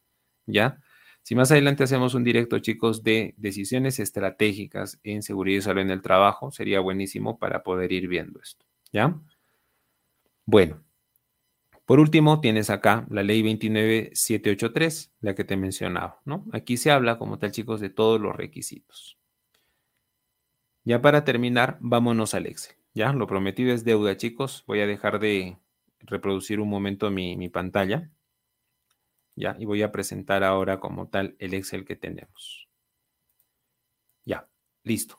¿Ya? 0.47 0.81
Si 1.23 1.35
más 1.35 1.51
adelante 1.51 1.83
hacemos 1.83 2.15
un 2.15 2.23
directo, 2.23 2.59
chicos, 2.59 3.03
de 3.03 3.35
decisiones 3.37 3.99
estratégicas 3.99 4.99
en 5.03 5.21
seguridad 5.21 5.59
y 5.59 5.61
salud 5.61 5.81
en 5.81 5.91
el 5.91 6.01
trabajo, 6.01 6.51
sería 6.51 6.79
buenísimo 6.79 7.37
para 7.37 7.63
poder 7.63 7.91
ir 7.91 8.07
viendo 8.07 8.39
esto. 8.41 8.65
¿Ya? 8.91 9.19
Bueno. 10.45 10.83
Por 11.91 11.99
último, 11.99 12.39
tienes 12.39 12.69
acá 12.69 13.05
la 13.09 13.21
ley 13.21 13.41
29783, 13.43 15.11
la 15.19 15.35
que 15.35 15.43
te 15.43 15.57
mencionaba, 15.57 16.21
¿no? 16.23 16.45
Aquí 16.53 16.77
se 16.77 16.89
habla, 16.89 17.17
como 17.17 17.37
tal, 17.37 17.51
chicos, 17.51 17.81
de 17.81 17.89
todos 17.89 18.21
los 18.21 18.33
requisitos. 18.33 19.19
Ya 20.85 21.01
para 21.01 21.25
terminar, 21.25 21.79
vámonos 21.81 22.33
al 22.33 22.45
Excel. 22.45 22.77
Ya, 22.93 23.11
lo 23.11 23.27
prometido 23.27 23.73
es 23.73 23.83
deuda, 23.83 24.15
chicos. 24.15 24.63
Voy 24.67 24.79
a 24.79 24.87
dejar 24.87 25.19
de 25.19 25.57
reproducir 25.99 26.61
un 26.61 26.69
momento 26.69 27.11
mi, 27.11 27.35
mi 27.35 27.49
pantalla. 27.49 28.09
Ya, 29.35 29.57
y 29.59 29.65
voy 29.65 29.81
a 29.81 29.91
presentar 29.91 30.45
ahora 30.45 30.79
como 30.79 31.09
tal 31.09 31.35
el 31.39 31.53
Excel 31.53 31.83
que 31.83 31.97
tenemos. 31.97 32.69
Ya, 34.23 34.47
listo. 34.83 35.17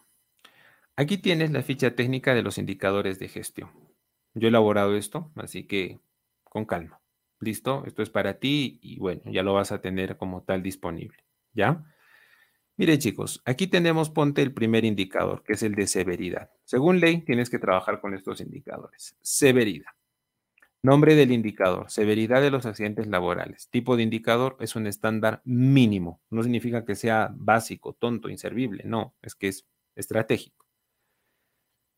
Aquí 0.97 1.19
tienes 1.19 1.51
la 1.51 1.61
ficha 1.61 1.95
técnica 1.95 2.33
de 2.33 2.43
los 2.43 2.57
indicadores 2.57 3.19
de 3.19 3.29
gestión. 3.29 3.69
Yo 4.33 4.47
he 4.47 4.49
elaborado 4.49 4.97
esto, 4.97 5.31
así 5.37 5.65
que 5.67 6.01
con 6.53 6.67
calma. 6.67 7.01
¿Listo? 7.41 7.83
Esto 7.87 8.03
es 8.03 8.11
para 8.11 8.39
ti 8.39 8.79
y 8.83 8.99
bueno, 8.99 9.23
ya 9.25 9.43
lo 9.43 9.55
vas 9.55 9.73
a 9.73 9.81
tener 9.81 10.19
como 10.19 10.43
tal 10.43 10.63
disponible. 10.63 11.17
¿Ya? 11.55 11.83
Mire 12.77 12.99
chicos, 12.99 13.41
aquí 13.47 13.69
tenemos, 13.69 14.11
ponte 14.11 14.43
el 14.43 14.53
primer 14.53 14.85
indicador, 14.85 15.43
que 15.45 15.55
es 15.55 15.63
el 15.63 15.75
de 15.75 15.87
severidad. 15.87 16.51
Según 16.65 17.01
ley, 17.01 17.23
tienes 17.23 17.49
que 17.49 17.59
trabajar 17.59 18.03
con 18.03 18.13
estos 18.13 18.43
indicadores. 18.43 19.17
Severidad. 19.23 19.93
Nombre 20.83 21.15
del 21.15 21.33
indicador, 21.33 21.91
severidad 21.91 22.43
de 22.43 22.51
los 22.51 22.67
accidentes 22.67 23.07
laborales. 23.07 23.71
Tipo 23.71 23.97
de 23.97 24.03
indicador 24.03 24.59
es 24.61 24.77
un 24.77 24.87
estándar 24.87 25.41
mínimo. 25.47 26.21
No 26.29 26.43
significa 26.43 26.85
que 26.85 26.97
sea 26.97 27.33
básico, 27.35 27.95
tonto, 27.95 28.29
inservible. 28.29 28.83
No, 28.85 29.15
es 29.23 29.35
que 29.35 29.49
es 29.49 29.67
estratégico. 29.97 30.67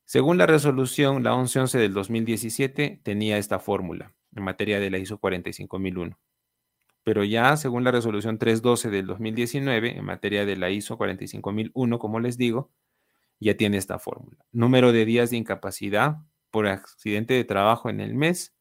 Según 0.05 0.39
la 0.39 0.47
resolución, 0.47 1.25
la 1.25 1.33
1111 1.33 1.79
del 1.79 1.93
2017 1.93 3.01
tenía 3.03 3.39
esta 3.39 3.59
fórmula 3.59 4.15
en 4.35 4.45
materia 4.45 4.81
de 4.81 4.91
la 4.91 4.99
ISO 4.99 5.19
45001 5.19 6.19
pero 7.05 7.23
ya 7.23 7.57
según 7.57 7.85
la 7.85 7.93
resolución 7.93 8.39
312 8.39 8.91
del 8.91 9.07
2019, 9.07 9.99
en 9.99 10.05
materia 10.05 10.47
de 10.47 10.57
la 10.57 10.71
ISO 10.71 10.97
45001, 10.97 11.99
como 11.99 12.19
les 12.19 12.39
digo, 12.39 12.73
ya 13.39 13.57
tiene 13.57 13.77
esta 13.77 13.99
fórmula. 13.99 14.39
Número 14.53 14.91
de 14.91 15.05
días 15.05 15.31
de 15.31 15.37
incapacidad 15.37 16.17
por 16.51 16.67
accidente 16.67 17.35
de 17.35 17.45
trabajo 17.45 17.91
en 17.91 18.01
el 18.01 18.15
mes 18.15 18.57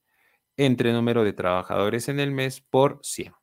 entre 0.58 0.92
número 0.92 1.24
de 1.24 1.32
trabajadores 1.32 2.10
en 2.10 2.20
el 2.20 2.32
mes 2.32 2.60
por 2.60 3.00
100. 3.02 3.34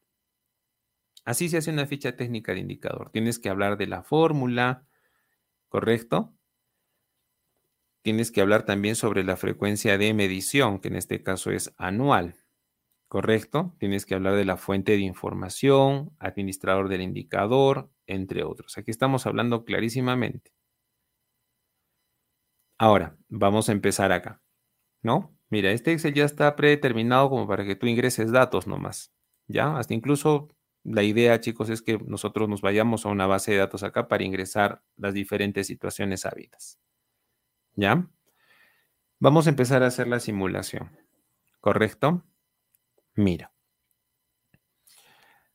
Así 1.25 1.49
se 1.49 1.57
hace 1.57 1.71
una 1.71 1.87
ficha 1.87 2.15
técnica 2.17 2.53
de 2.53 2.61
indicador. 2.61 3.11
Tienes 3.11 3.39
que 3.39 3.49
hablar 3.49 3.79
de 3.79 3.87
la 3.87 4.03
fórmula, 4.03 4.87
¿correcto? 5.69 6.35
Tienes 8.03 8.31
que 8.33 8.41
hablar 8.41 8.65
también 8.65 8.97
sobre 8.97 9.25
la 9.25 9.37
frecuencia 9.37 9.99
de 9.99 10.15
medición, 10.15 10.81
que 10.81 10.89
en 10.89 10.97
este 10.97 11.23
caso 11.23 11.51
es 11.51 11.73
anual. 11.77 12.35
¿correcto? 13.11 13.75
Tienes 13.81 14.07
que 14.07 14.15
hablar 14.15 14.37
de 14.37 14.45
la 14.45 14.57
fuente 14.57 14.93
de 14.93 15.01
información, 15.01 16.15
administrador 16.21 16.89
del 16.89 17.03
indicador, 17.03 17.91
entre 18.07 18.45
otros. 18.45 18.79
Aquí 18.79 18.93
estamos 18.93 19.27
hablando 19.27 19.65
clarísimamente. 19.65 20.53
Ahora, 22.79 23.19
vamos 23.29 23.69
a 23.69 23.73
empezar 23.73 24.13
acá, 24.13 24.41
¿no? 25.03 25.37
Mira, 25.51 25.73
este 25.73 25.93
Excel 25.93 26.15
ya 26.15 26.25
está 26.25 26.55
predeterminado 26.55 27.29
como 27.31 27.49
para 27.49 27.65
que 27.65 27.75
tú 27.75 27.89
ingreses 27.89 28.31
datos 28.31 28.69
nomás, 28.69 29.13
¿ya? 29.49 29.77
Hasta 29.77 29.93
incluso 29.93 30.47
la 30.85 31.03
idea, 31.03 31.41
chicos, 31.41 31.69
es 31.69 31.83
que 31.83 31.99
nosotros 31.99 32.49
nos 32.49 32.63
vayamos 32.63 33.05
a 33.05 33.09
una 33.09 33.27
base 33.27 33.51
de 33.51 33.59
datos 33.59 33.83
acá 33.83 34.07
para 34.07 34.23
ingresar 34.23 34.85
las 34.97 35.15
diferentes 35.15 35.67
situaciones 35.67 36.25
habidas, 36.27 36.79
¿ya? 37.75 38.09
Vamos 39.19 39.47
a 39.47 39.51
empezar 39.51 39.83
a 39.83 39.87
hacer 39.87 40.09
la 40.09 40.21
simulación, 40.21 40.91
¿correcto? 41.61 42.25
Mira, 43.15 43.53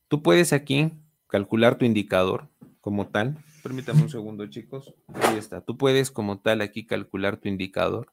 tú 0.08 0.22
puedes 0.22 0.52
aquí 0.52 0.92
calcular 1.26 1.78
tu 1.78 1.84
indicador 1.84 2.48
como 2.80 3.08
tal. 3.08 3.42
Permítame 3.62 4.02
un 4.02 4.10
segundo, 4.10 4.46
chicos. 4.46 4.94
Ahí 5.14 5.36
está. 5.36 5.60
Tú 5.60 5.76
puedes 5.76 6.12
como 6.12 6.40
tal 6.40 6.60
aquí 6.60 6.86
calcular 6.86 7.36
tu 7.36 7.48
indicador 7.48 8.12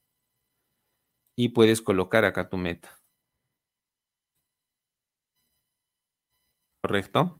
y 1.35 1.49
puedes 1.49 1.81
colocar 1.81 2.25
acá 2.25 2.49
tu 2.49 2.57
meta. 2.57 2.89
¿Correcto? 6.81 7.39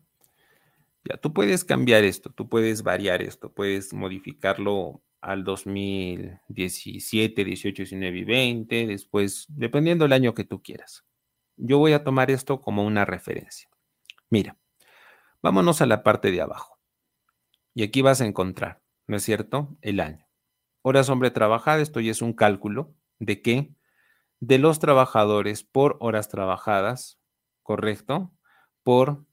Ya, 1.06 1.18
tú 1.18 1.34
puedes 1.34 1.66
cambiar 1.66 2.04
esto, 2.04 2.30
tú 2.30 2.48
puedes 2.48 2.84
variar 2.84 3.22
esto, 3.22 3.52
puedes 3.52 3.94
modificarlo 3.94 5.02
al 5.24 5.46
2017, 5.46 7.46
18, 7.46 7.84
19 7.84 8.18
y 8.18 8.24
20, 8.26 8.88
después, 8.88 9.46
dependiendo 9.48 10.04
del 10.04 10.14
año 10.14 10.34
que 10.34 10.44
tú 10.44 10.62
quieras. 10.62 11.06
Yo 11.56 11.78
voy 11.78 11.94
a 11.94 12.04
tomar 12.04 12.30
esto 12.30 12.60
como 12.60 12.86
una 12.86 13.06
referencia. 13.06 13.70
Mira, 14.30 14.58
vámonos 15.42 15.82
a 15.82 15.86
la 15.86 16.04
parte 16.04 16.30
de 16.30 16.42
abajo. 16.42 16.78
Y 17.74 17.84
aquí 17.84 18.02
vas 18.02 18.20
a 18.20 18.26
encontrar, 18.26 18.82
¿no 19.08 19.16
es 19.16 19.24
cierto? 19.24 19.78
El 19.82 20.02
año. 20.02 20.28
Horas 20.82 21.10
hombre 21.10 21.32
trabajada, 21.32 21.82
esto 21.82 22.02
ya 22.02 22.12
es 22.12 22.22
un 22.22 22.34
cálculo 22.34 22.94
de 23.20 23.42
qué? 23.42 23.74
De 24.42 24.58
los 24.58 24.80
trabajadores 24.80 25.64
por 25.64 25.96
horas 26.02 26.28
trabajadas, 26.28 27.18
¿correcto? 27.62 28.34
Por 28.84 29.26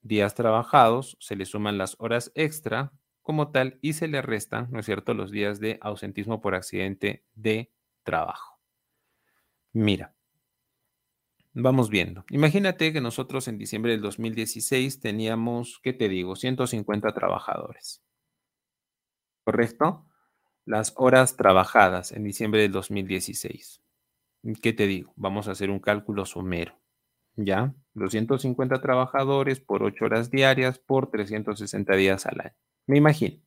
días 0.00 0.34
trabajados, 0.34 1.18
se 1.20 1.36
le 1.36 1.44
suman 1.44 1.76
las 1.76 1.96
horas 1.98 2.32
extra 2.34 2.92
como 3.24 3.50
tal 3.50 3.80
y 3.82 3.94
se 3.94 4.06
le 4.06 4.22
restan, 4.22 4.68
¿no 4.70 4.78
es 4.78 4.86
cierto?, 4.86 5.14
los 5.14 5.32
días 5.32 5.58
de 5.58 5.78
ausentismo 5.80 6.40
por 6.40 6.54
accidente 6.54 7.24
de 7.34 7.72
trabajo. 8.04 8.60
Mira, 9.72 10.14
Vamos 11.56 11.88
viendo. 11.88 12.24
Imagínate 12.30 12.92
que 12.92 13.00
nosotros 13.00 13.46
en 13.46 13.58
diciembre 13.58 13.92
del 13.92 14.00
2016 14.00 14.98
teníamos, 14.98 15.78
¿qué 15.84 15.92
te 15.92 16.08
digo? 16.08 16.34
150 16.34 17.14
trabajadores. 17.14 18.02
¿Correcto? 19.44 20.04
Las 20.64 20.94
horas 20.96 21.36
trabajadas 21.36 22.10
en 22.10 22.24
diciembre 22.24 22.62
del 22.62 22.72
2016. 22.72 23.80
¿Qué 24.60 24.72
te 24.72 24.88
digo? 24.88 25.12
Vamos 25.14 25.46
a 25.46 25.52
hacer 25.52 25.70
un 25.70 25.78
cálculo 25.78 26.26
somero. 26.26 26.80
¿Ya? 27.36 27.72
250 27.94 28.80
trabajadores 28.80 29.60
por 29.60 29.84
8 29.84 30.06
horas 30.06 30.30
diarias 30.32 30.80
por 30.80 31.08
360 31.12 31.94
días 31.94 32.26
al 32.26 32.40
año. 32.40 32.56
Me 32.86 32.96
imagino 32.96 33.40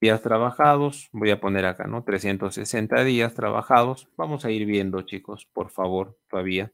días 0.00 0.22
trabajados, 0.22 1.08
voy 1.12 1.30
a 1.30 1.40
poner 1.40 1.66
acá, 1.66 1.86
¿no? 1.86 2.02
360 2.04 3.04
días 3.04 3.34
trabajados. 3.34 4.08
Vamos 4.16 4.44
a 4.46 4.50
ir 4.50 4.64
viendo, 4.66 5.02
chicos, 5.02 5.46
por 5.52 5.70
favor, 5.70 6.18
todavía. 6.28 6.72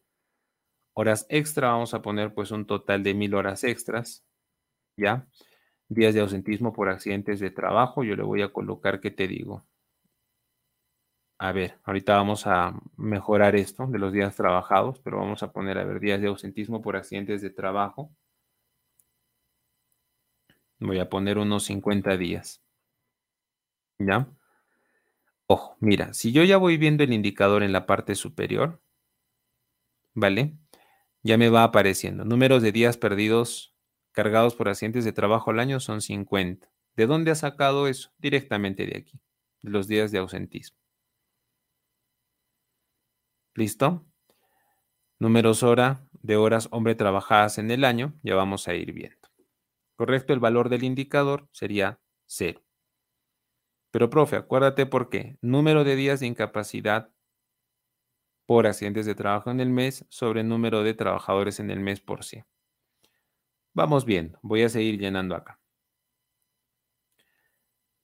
Horas 0.94 1.26
extra, 1.30 1.68
vamos 1.70 1.94
a 1.94 2.02
poner 2.02 2.34
pues 2.34 2.50
un 2.50 2.66
total 2.66 3.02
de 3.02 3.14
mil 3.14 3.34
horas 3.34 3.64
extras, 3.64 4.24
¿ya? 4.96 5.28
Días 5.88 6.14
de 6.14 6.20
ausentismo 6.22 6.72
por 6.72 6.88
accidentes 6.90 7.40
de 7.40 7.50
trabajo, 7.50 8.04
yo 8.04 8.16
le 8.16 8.24
voy 8.24 8.42
a 8.42 8.52
colocar, 8.52 9.00
¿qué 9.00 9.10
te 9.12 9.28
digo? 9.28 9.66
A 11.38 11.52
ver, 11.52 11.78
ahorita 11.84 12.16
vamos 12.16 12.46
a 12.46 12.72
mejorar 12.96 13.54
esto 13.54 13.86
de 13.86 13.98
los 13.98 14.14
días 14.14 14.34
trabajados, 14.34 14.98
pero 15.00 15.18
vamos 15.18 15.42
a 15.42 15.52
poner, 15.52 15.76
a 15.76 15.84
ver, 15.84 16.00
días 16.00 16.22
de 16.22 16.28
ausentismo 16.28 16.80
por 16.80 16.96
accidentes 16.96 17.42
de 17.42 17.50
trabajo. 17.50 18.10
Voy 20.82 20.98
a 20.98 21.08
poner 21.08 21.38
unos 21.38 21.62
50 21.64 22.16
días. 22.16 22.60
¿Ya? 23.98 24.28
Ojo, 25.46 25.76
mira, 25.80 26.12
si 26.12 26.32
yo 26.32 26.42
ya 26.42 26.56
voy 26.56 26.76
viendo 26.76 27.04
el 27.04 27.12
indicador 27.12 27.62
en 27.62 27.72
la 27.72 27.86
parte 27.86 28.16
superior, 28.16 28.82
¿vale? 30.14 30.56
Ya 31.22 31.38
me 31.38 31.50
va 31.50 31.62
apareciendo. 31.62 32.24
Números 32.24 32.62
de 32.62 32.72
días 32.72 32.96
perdidos 32.96 33.76
cargados 34.10 34.56
por 34.56 34.68
accidentes 34.68 35.04
de 35.04 35.12
trabajo 35.12 35.50
al 35.52 35.60
año 35.60 35.78
son 35.78 36.00
50. 36.00 36.68
¿De 36.96 37.06
dónde 37.06 37.30
ha 37.30 37.36
sacado 37.36 37.86
eso? 37.86 38.10
Directamente 38.18 38.84
de 38.86 38.98
aquí. 38.98 39.20
los 39.60 39.86
días 39.86 40.10
de 40.10 40.18
ausentismo. 40.18 40.78
¿Listo? 43.54 44.04
Números 45.20 45.62
hora 45.62 46.08
de 46.22 46.36
horas 46.36 46.66
hombre 46.72 46.96
trabajadas 46.96 47.58
en 47.58 47.70
el 47.70 47.84
año, 47.84 48.14
ya 48.24 48.34
vamos 48.34 48.66
a 48.66 48.74
ir 48.74 48.92
viendo. 48.92 49.21
Correcto, 50.02 50.32
el 50.32 50.40
valor 50.40 50.68
del 50.68 50.82
indicador 50.82 51.48
sería 51.52 52.00
cero. 52.26 52.60
Pero, 53.92 54.10
profe, 54.10 54.34
acuérdate 54.34 54.84
por 54.84 55.10
qué. 55.10 55.38
Número 55.40 55.84
de 55.84 55.94
días 55.94 56.18
de 56.18 56.26
incapacidad 56.26 57.12
por 58.44 58.66
accidentes 58.66 59.06
de 59.06 59.14
trabajo 59.14 59.52
en 59.52 59.60
el 59.60 59.70
mes 59.70 60.04
sobre 60.08 60.42
número 60.42 60.82
de 60.82 60.94
trabajadores 60.94 61.60
en 61.60 61.70
el 61.70 61.78
mes 61.78 62.00
por 62.00 62.24
sí. 62.24 62.42
Vamos 63.74 64.04
viendo, 64.04 64.40
voy 64.42 64.62
a 64.62 64.68
seguir 64.68 64.98
llenando 64.98 65.36
acá. 65.36 65.60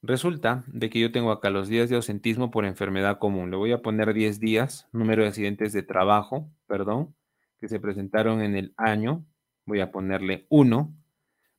Resulta 0.01 0.63
de 0.69 0.91
que 0.91 1.01
yo 1.01 1.11
tengo 1.11 1.33
acá 1.33 1.51
los 1.51 1.67
días 1.67 1.91
de 1.91 1.97
ausentismo 1.97 2.53
por 2.53 2.65
enfermedad 2.65 3.19
común. 3.19 3.51
Le 3.51 3.57
voy 3.57 3.73
a 3.73 3.83
poner 3.83 4.15
10 4.15 4.39
días, 4.39 4.89
número 4.93 5.23
de 5.23 5.31
accidentes 5.31 5.73
de 5.73 5.83
trabajo, 5.83 6.49
perdón, 6.69 7.17
que 7.59 7.67
se 7.67 7.81
presentaron 7.81 8.41
en 8.41 8.55
el 8.55 8.73
año. 8.77 9.27
Voy 9.65 9.81
a 9.81 9.91
ponerle 9.91 10.47
1. 10.49 10.95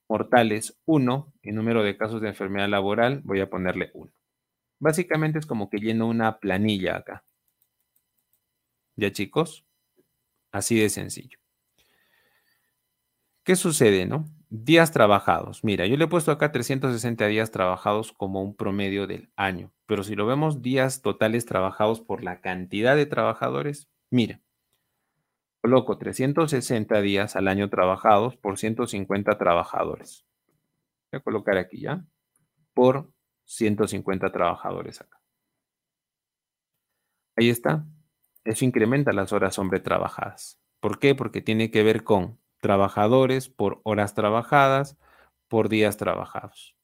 Mortales 0.09 0.75
1 0.85 1.33
y 1.43 1.51
número 1.51 1.83
de 1.83 1.95
casos 1.95 2.19
de 2.19 2.29
enfermedad 2.29 2.67
laboral 2.67 3.21
voy 3.23 3.41
a 3.41 3.49
ponerle 3.49 3.91
1. 3.93 4.11
Básicamente 4.79 5.37
es 5.37 5.45
como 5.45 5.69
que 5.69 5.77
lleno 5.77 6.07
una 6.07 6.39
planilla 6.39 6.97
acá. 6.97 7.23
¿Ya 8.95 9.11
chicos? 9.11 9.65
Así 10.51 10.79
de 10.79 10.89
sencillo. 10.89 11.37
¿Qué 13.43 13.55
sucede, 13.55 14.07
no? 14.07 14.25
Días 14.49 14.91
trabajados. 14.91 15.63
Mira, 15.63 15.85
yo 15.85 15.95
le 15.95 16.05
he 16.05 16.07
puesto 16.07 16.31
acá 16.31 16.51
360 16.51 17.27
días 17.27 17.51
trabajados 17.51 18.11
como 18.11 18.41
un 18.41 18.55
promedio 18.55 19.05
del 19.05 19.29
año, 19.35 19.71
pero 19.85 20.03
si 20.03 20.15
lo 20.15 20.25
vemos 20.25 20.63
días 20.63 21.03
totales 21.03 21.45
trabajados 21.45 22.01
por 22.01 22.23
la 22.23 22.41
cantidad 22.41 22.95
de 22.95 23.05
trabajadores, 23.05 23.89
mira, 24.09 24.41
coloco 25.61 25.97
360 25.97 27.01
días 27.01 27.35
al 27.35 27.47
año 27.47 27.69
trabajados 27.69 28.37
por 28.37 28.57
150 28.57 29.37
trabajadores. 29.37 30.25
Voy 31.11 31.19
a 31.19 31.23
colocar 31.23 31.57
aquí 31.57 31.81
ya, 31.81 32.05
por 32.73 33.11
150 33.45 34.31
trabajadores 34.31 35.01
acá. 35.01 35.21
Ahí 37.35 37.49
está. 37.49 37.85
Eso 38.43 38.65
incrementa 38.65 39.11
las 39.11 39.33
horas 39.33 39.57
hombre 39.59 39.79
trabajadas. 39.79 40.59
¿Por 40.79 40.99
qué? 40.99 41.15
Porque 41.15 41.41
tiene 41.41 41.71
que 41.71 41.83
ver 41.83 42.03
con 42.03 42.39
trabajadores 42.59 43.49
por 43.49 43.81
horas 43.83 44.13
trabajadas 44.13 44.97
por 45.47 45.69
días 45.69 45.97
trabajados. 45.97 46.75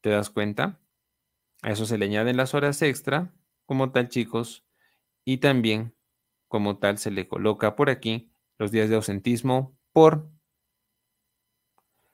¿Te 0.00 0.10
das 0.10 0.30
cuenta? 0.30 0.80
A 1.62 1.70
eso 1.70 1.86
se 1.86 1.98
le 1.98 2.06
añaden 2.06 2.36
las 2.36 2.54
horas 2.54 2.82
extra, 2.82 3.32
como 3.64 3.90
tal, 3.90 4.08
chicos, 4.08 4.66
y 5.24 5.38
también, 5.38 5.93
como 6.54 6.78
tal, 6.78 6.98
se 6.98 7.10
le 7.10 7.26
coloca 7.26 7.74
por 7.74 7.90
aquí 7.90 8.30
los 8.58 8.70
días 8.70 8.88
de 8.88 8.94
ausentismo 8.94 9.76
por, 9.90 10.30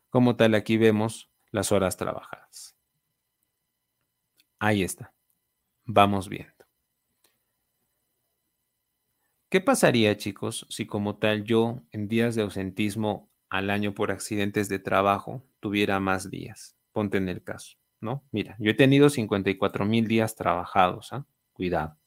como 0.08 0.34
tal, 0.34 0.54
aquí 0.54 0.78
vemos 0.78 1.30
las 1.50 1.72
horas 1.72 1.98
trabajadas. 1.98 2.74
Ahí 4.58 4.82
está. 4.82 5.12
Vamos 5.84 6.30
viendo. 6.30 6.54
¿Qué 9.50 9.60
pasaría, 9.60 10.16
chicos, 10.16 10.66
si 10.70 10.86
como 10.86 11.18
tal 11.18 11.44
yo 11.44 11.82
en 11.92 12.08
días 12.08 12.34
de 12.34 12.40
ausentismo 12.40 13.30
al 13.50 13.68
año 13.68 13.92
por 13.92 14.10
accidentes 14.10 14.70
de 14.70 14.78
trabajo 14.78 15.44
tuviera 15.60 16.00
más 16.00 16.30
días? 16.30 16.78
Ponte 16.92 17.18
en 17.18 17.28
el 17.28 17.42
caso, 17.42 17.76
¿no? 18.00 18.24
Mira, 18.32 18.56
yo 18.58 18.70
he 18.70 18.74
tenido 18.74 19.10
54 19.10 19.84
mil 19.84 20.08
días 20.08 20.34
trabajados, 20.34 21.12
¿ah? 21.12 21.26
Cuidado. 21.52 21.98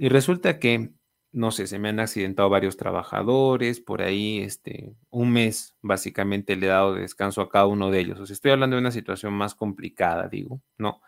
Y 0.00 0.08
resulta 0.08 0.60
que, 0.60 0.92
no 1.32 1.50
sé, 1.50 1.66
se 1.66 1.78
me 1.78 1.90
han 1.90 2.00
accidentado 2.00 2.48
varios 2.48 2.76
trabajadores, 2.76 3.80
por 3.80 4.02
ahí, 4.02 4.40
este, 4.40 4.94
un 5.10 5.32
mes 5.32 5.76
básicamente 5.82 6.56
le 6.56 6.66
he 6.66 6.70
dado 6.70 6.94
descanso 6.94 7.42
a 7.42 7.50
cada 7.50 7.66
uno 7.66 7.90
de 7.90 8.00
ellos. 8.00 8.20
O 8.20 8.26
sea, 8.26 8.34
estoy 8.34 8.50
hablando 8.52 8.76
de 8.76 8.80
una 8.80 8.90
situación 8.90 9.34
más 9.34 9.54
complicada, 9.54 10.28
digo, 10.28 10.60
¿no? 10.78 11.00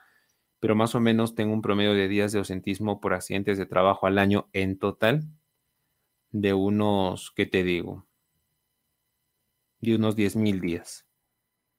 pero 0.61 0.77
más 0.77 0.95
o 0.95 1.01
menos 1.01 1.35
tengo 1.35 1.55
un 1.55 1.63
promedio 1.63 1.95
de 1.95 2.07
días 2.07 2.33
de 2.33 2.39
ausentismo 2.39 3.01
por 3.01 3.15
accidentes 3.15 3.59
de 3.59 3.67
trabajo 3.67 4.07
al 4.07 4.19
año 4.19 4.49
en 4.53 4.79
total 4.79 5.23
de 6.31 6.53
unos, 6.53 7.33
¿qué 7.35 7.47
te 7.47 7.65
digo? 7.65 8.07
De 9.81 9.97
unos 9.97 10.15
10 10.15 10.37
mil 10.37 10.61
días. 10.61 11.07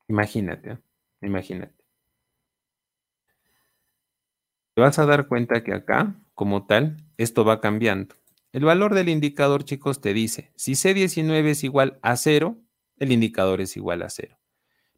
Imagínate, 0.08 0.72
¿eh? 0.72 0.78
imagínate. 1.22 1.76
Te 4.74 4.82
vas 4.82 4.98
a 4.98 5.06
dar 5.06 5.28
cuenta 5.28 5.64
que 5.64 5.74
acá, 5.74 6.16
como 6.34 6.66
tal, 6.66 6.98
esto 7.18 7.46
va 7.46 7.62
cambiando. 7.62 8.16
El 8.54 8.66
valor 8.66 8.94
del 8.94 9.08
indicador, 9.08 9.64
chicos, 9.64 10.02
te 10.02 10.14
dice, 10.14 10.52
si 10.58 10.74
C19 10.74 11.46
es 11.48 11.64
igual 11.64 12.00
a 12.02 12.18
0, 12.18 12.62
el 12.98 13.14
indicador 13.14 13.62
es 13.62 13.78
igual 13.78 14.02
a 14.02 14.10
0. 14.10 14.38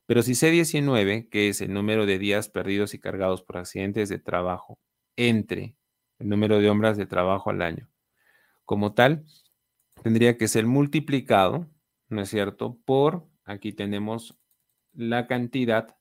Pero 0.08 0.24
si 0.24 0.32
C19, 0.32 1.30
que 1.30 1.50
es 1.50 1.62
el 1.62 1.72
número 1.72 2.08
de 2.08 2.18
días 2.18 2.50
perdidos 2.50 2.96
y 2.96 3.00
cargados 3.00 3.44
por 3.44 3.58
accidentes 3.58 4.10
de 4.10 4.18
trabajo, 4.18 4.80
entre 5.16 5.76
el 6.18 6.30
número 6.30 6.60
de 6.60 6.70
horas 6.72 6.98
de 6.98 7.06
trabajo 7.06 7.52
al 7.52 7.62
año, 7.62 7.90
como 8.66 8.96
tal, 8.96 9.24
tendría 10.02 10.36
que 10.36 10.48
ser 10.48 10.66
multiplicado, 10.66 11.70
¿no 12.10 12.22
es 12.24 12.30
cierto?, 12.30 12.80
por, 12.86 13.28
aquí 13.46 13.72
tenemos 13.72 14.36
la 14.94 15.28
cantidad 15.28 15.96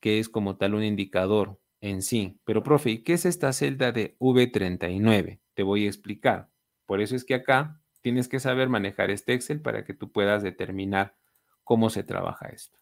que 0.00 0.20
es 0.20 0.30
como 0.30 0.56
tal 0.56 0.74
un 0.74 0.84
indicador 0.84 1.60
en 1.82 2.00
sí. 2.00 2.40
Pero, 2.44 2.62
profe, 2.62 3.02
¿qué 3.02 3.12
es 3.12 3.26
esta 3.26 3.52
celda 3.52 3.92
de 3.92 4.16
V39? 4.20 5.40
Te 5.54 5.62
voy 5.62 5.84
a 5.84 5.88
explicar. 5.88 6.48
Por 6.88 7.00
eso 7.00 7.14
es 7.14 7.24
que 7.24 7.34
acá 7.34 7.80
tienes 8.00 8.26
que 8.26 8.40
saber 8.40 8.68
manejar 8.68 9.12
este 9.12 9.34
Excel 9.34 9.62
para 9.62 9.84
que 9.84 9.94
tú 9.94 10.10
puedas 10.10 10.42
determinar 10.42 11.14
cómo 11.62 11.88
se 11.88 12.02
trabaja 12.02 12.48
esto 12.48 12.78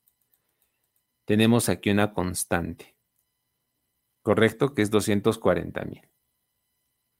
tenemos 1.26 1.68
aquí 1.68 1.90
una 1.90 2.14
constante, 2.14 2.96
¿correcto? 4.22 4.74
Que 4.74 4.82
es 4.82 4.90
240 4.90 5.84
mil. 5.84 6.08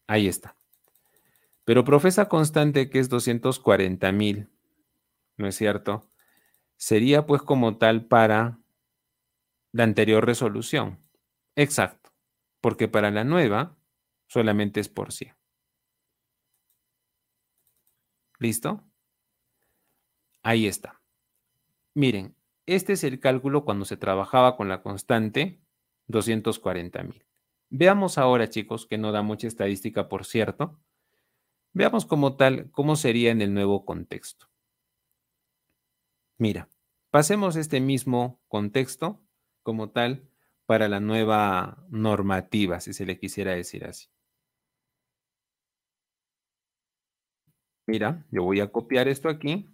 Ahí 0.07 0.29
está. 0.29 0.57
Pero 1.65 1.85
profesa 1.85 2.29
constante 2.29 2.89
que 2.89 3.01
es 3.01 3.09
240 3.09 4.13
mil, 4.13 4.49
¿no 5.37 5.49
es 5.49 5.57
cierto? 5.57 6.09
Sería 6.77 7.27
pues 7.27 7.43
como 7.43 7.79
tal 7.79 8.07
para 8.07 8.61
la 9.73 9.83
anterior 9.83 10.25
resolución. 10.25 11.01
Exacto, 11.57 12.11
porque 12.61 12.87
para 12.87 13.11
la 13.11 13.25
nueva 13.25 13.77
solamente 14.29 14.79
es 14.79 14.89
por 14.89 15.13
sí. 15.13 15.33
¿Listo? 18.39 18.85
Ahí 20.43 20.67
está. 20.67 21.01
Miren, 21.95 22.37
este 22.67 22.93
es 22.93 23.05
el 23.05 23.21
cálculo 23.21 23.65
cuando 23.65 23.85
se 23.85 23.97
trabajaba 23.97 24.57
con 24.57 24.69
la 24.69 24.83
constante 24.83 25.61
240 26.09 27.03
mil. 27.05 27.25
Veamos 27.71 28.19
ahora, 28.19 28.49
chicos, 28.49 28.87
que 28.87 28.99
no 28.99 29.13
da 29.13 29.23
mucha 29.23 29.49
estadística, 29.49 30.09
por 30.09 30.25
cierto. 30.25 30.79
Veamos 31.73 32.07
como 32.07 32.37
tal 32.37 32.71
cómo 32.71 32.97
sería 32.97 33.31
en 33.31 33.43
el 33.43 33.53
nuevo 33.55 33.85
contexto. 33.85 34.47
Mira, 36.39 36.69
pasemos 37.11 37.57
este 37.57 37.81
mismo 37.81 38.41
contexto 38.49 39.23
como 39.63 39.91
tal 39.91 40.29
para 40.67 40.89
la 40.89 41.01
nueva 41.01 41.85
normativa, 41.89 42.81
si 42.81 42.93
se 42.93 43.07
le 43.07 43.19
quisiera 43.19 43.53
decir 43.53 43.85
así. 43.85 44.09
Mira, 47.87 48.25
yo 48.31 48.43
voy 48.43 48.61
a 48.61 48.71
copiar 48.73 49.09
esto 49.09 49.29
aquí 49.29 49.69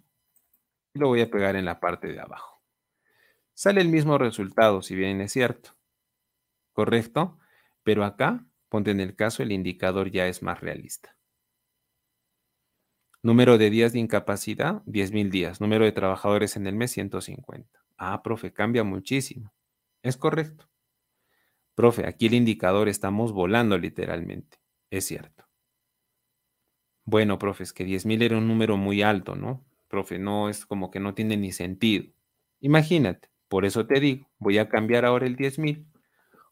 y 0.93 0.99
lo 0.99 1.07
voy 1.07 1.21
a 1.21 1.29
pegar 1.29 1.55
en 1.55 1.65
la 1.65 1.79
parte 1.79 2.07
de 2.07 2.19
abajo. 2.19 2.61
Sale 3.53 3.81
el 3.81 3.89
mismo 3.89 4.17
resultado, 4.17 4.81
si 4.81 4.95
bien 4.95 5.21
es 5.21 5.31
cierto. 5.31 5.71
¿Correcto? 6.73 7.39
Pero 7.83 8.03
acá, 8.03 8.45
ponte 8.69 8.91
en 8.91 8.99
el 8.99 9.15
caso, 9.15 9.43
el 9.43 9.51
indicador 9.51 10.11
ya 10.11 10.27
es 10.27 10.41
más 10.41 10.61
realista. 10.61 11.15
Número 13.21 13.57
de 13.57 13.69
días 13.69 13.93
de 13.93 13.99
incapacidad, 13.99 14.81
10.000 14.85 15.29
días. 15.29 15.61
Número 15.61 15.85
de 15.85 15.93
trabajadores 15.93 16.57
en 16.57 16.67
el 16.67 16.75
mes, 16.75 16.91
150. 16.91 17.79
Ah, 17.97 18.21
profe, 18.21 18.51
cambia 18.51 18.83
muchísimo. 18.83 19.53
Es 20.01 20.17
correcto. 20.17 20.67
Profe, 21.75 22.05
aquí 22.05 22.25
el 22.25 22.33
indicador 22.33 22.89
estamos 22.89 23.31
volando 23.31 23.77
literalmente. 23.77 24.57
Es 24.89 25.05
cierto. 25.05 25.42
Bueno, 27.05 27.37
profe, 27.39 27.63
es 27.63 27.73
que 27.73 27.83
10.000 27.85 28.21
era 28.21 28.37
un 28.37 28.47
número 28.47 28.77
muy 28.77 29.01
alto, 29.01 29.35
¿no? 29.35 29.65
Profe, 29.89 30.19
no 30.19 30.49
es 30.49 30.65
como 30.65 30.89
que 30.91 30.99
no 30.99 31.13
tiene 31.13 31.37
ni 31.37 31.51
sentido. 31.51 32.05
Imagínate, 32.61 33.29
por 33.49 33.65
eso 33.65 33.85
te 33.85 33.99
digo, 33.99 34.29
voy 34.39 34.57
a 34.57 34.69
cambiar 34.69 35.05
ahora 35.05 35.25
el 35.25 35.35
10.000. 35.35 35.85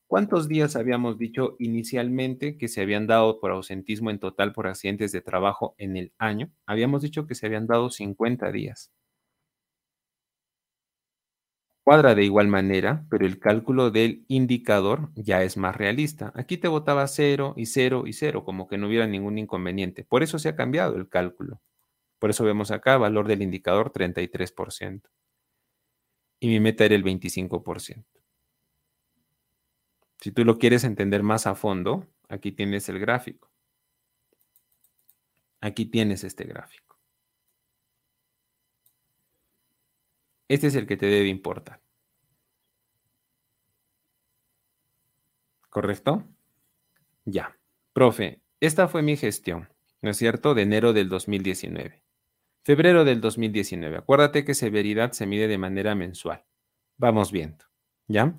¿Cuántos 0.08 0.50
días 0.50 0.76
habíamos 0.76 1.18
dicho 1.18 1.56
inicialmente 1.60 2.58
que 2.58 2.68
se 2.68 2.82
habían 2.82 3.08
dado 3.08 3.40
por 3.40 3.52
ausentismo 3.52 4.12
en 4.12 4.20
total 4.20 4.54
por 4.54 4.68
accidentes 4.68 5.12
de 5.14 5.22
trabajo 5.22 5.76
en 5.78 5.98
el 5.98 6.14
año? 6.18 6.52
Habíamos 6.66 7.02
dicho 7.02 7.28
que 7.28 7.36
se 7.36 7.46
habían 7.48 7.68
dado 7.68 7.90
50 7.90 8.52
días. 8.52 8.92
Cuadra 11.84 12.14
de 12.14 12.24
igual 12.24 12.48
manera, 12.48 13.06
pero 13.10 13.26
el 13.26 13.40
cálculo 13.40 13.90
del 13.90 14.24
indicador 14.28 15.10
ya 15.16 15.42
es 15.42 15.58
más 15.58 15.76
realista. 15.76 16.32
Aquí 16.36 16.58
te 16.58 16.68
botaba 16.68 17.08
0 17.08 17.56
y 17.58 17.66
0 17.66 18.04
y 18.06 18.14
0, 18.14 18.44
como 18.44 18.68
que 18.68 18.78
no 18.78 18.88
hubiera 18.88 19.08
ningún 19.08 19.40
inconveniente. 19.40 20.04
Por 20.04 20.22
eso 20.22 20.38
se 20.38 20.50
ha 20.50 20.56
cambiado 20.56 20.96
el 20.96 21.10
cálculo. 21.10 21.60
Por 22.20 22.30
eso 22.30 22.44
vemos 22.44 22.70
acá 22.70 22.98
valor 22.98 23.28
del 23.28 23.42
indicador 23.42 23.92
33%. 23.92 25.10
Y 26.40 26.50
mi 26.50 26.60
meta 26.60 26.86
era 26.86 26.94
el 26.94 27.04
25%. 27.04 28.06
Si 30.20 30.32
tú 30.32 30.46
lo 30.46 30.60
quieres 30.60 30.84
entender 30.84 31.24
más 31.24 31.48
a 31.48 31.56
fondo, 31.56 32.08
aquí 32.30 32.52
tienes 32.52 32.88
el 32.90 33.00
gráfico. 33.00 33.50
Aquí 35.62 35.86
tienes 35.88 36.24
este 36.24 36.44
gráfico. 36.44 36.91
Este 40.52 40.68
es 40.68 40.76
el 40.76 40.86
que 40.86 40.98
te 40.98 41.06
debe 41.06 41.30
importar. 41.30 41.80
¿Correcto? 45.70 46.28
Ya. 47.24 47.58
Profe, 47.94 48.42
esta 48.60 48.90
fue 48.90 49.02
mi 49.02 49.16
gestión, 49.16 49.70
¿no 50.02 50.10
es 50.10 50.18
cierto? 50.18 50.54
De 50.54 50.64
enero 50.64 50.92
del 50.92 51.08
2019. 51.08 52.04
Febrero 52.66 53.06
del 53.06 53.22
2019. 53.22 53.96
Acuérdate 53.96 54.44
que 54.44 54.54
severidad 54.54 55.14
se 55.14 55.26
mide 55.26 55.48
de 55.48 55.58
manera 55.58 55.96
mensual. 55.96 56.44
Vamos 56.98 57.32
viendo. 57.32 57.64
¿Ya? 58.10 58.38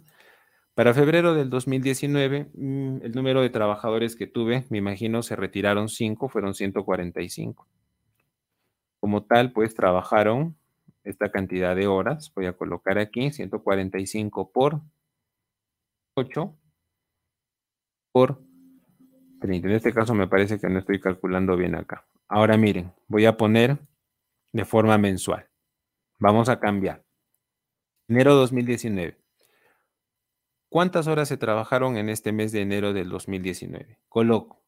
Para 0.75 0.93
febrero 0.93 1.33
del 1.33 1.49
2019, 1.49 2.51
mm, 2.53 2.99
el 3.05 3.13
número 3.13 3.41
de 3.41 3.49
trabajadores 3.49 4.17
que 4.17 4.27
tuve, 4.27 4.67
me 4.69 4.77
imagino, 4.77 5.23
se 5.23 5.35
retiraron 5.35 5.89
5, 5.89 6.29
fueron 6.29 6.53
145. 6.53 7.67
Como 9.01 9.25
tal, 9.25 9.53
pues 9.53 9.75
trabajaron 9.75 10.59
esta 11.05 11.31
cantidad 11.31 11.75
de 11.77 11.87
horas. 11.87 12.33
Voy 12.35 12.47
a 12.47 12.53
colocar 12.53 12.99
aquí 12.99 13.31
145 13.31 14.53
por 14.53 14.81
8 16.15 16.59
por 18.13 18.43
30. 19.41 19.69
En 19.69 19.75
este 19.75 19.93
caso 19.93 20.15
me 20.15 20.29
parece 20.29 20.59
que 20.59 20.69
no 20.69 20.79
estoy 20.79 21.01
calculando 21.01 21.57
bien 21.57 21.75
acá. 21.75 22.07
Ahora 22.29 22.57
miren, 22.57 22.93
voy 23.09 23.27
a 23.27 23.37
poner 23.37 23.79
de 24.53 24.65
forma 24.65 24.99
mensual. 24.99 25.49
Vamos 26.19 26.49
a 26.49 26.61
cambiar. 26.61 27.05
Enero 28.09 28.35
2019. 28.35 29.19
¿Cuántas 30.69 31.07
horas 31.07 31.29
se 31.29 31.37
trabajaron 31.37 31.97
en 31.97 32.09
este 32.09 32.33
mes 32.33 32.53
de 32.53 32.63
enero 32.63 32.93
del 32.93 33.09
2019? 33.09 33.99
Coloco 34.09 34.63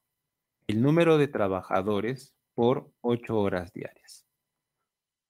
el 0.66 0.82
número 0.82 1.18
de 1.18 1.28
trabajadores 1.28 2.34
por 2.54 2.90
8 3.00 3.36
horas 3.36 3.72
diarias. 3.72 4.26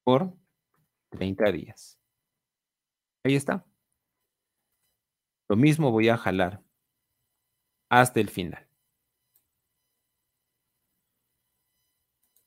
Por 0.04 0.34
30 1.14 1.52
días. 1.52 1.98
Ahí 3.24 3.34
está. 3.36 3.64
Lo 5.48 5.56
mismo 5.56 5.90
voy 5.90 6.08
a 6.08 6.16
jalar 6.16 6.62
hasta 7.88 8.20
el 8.20 8.28
final. 8.28 8.66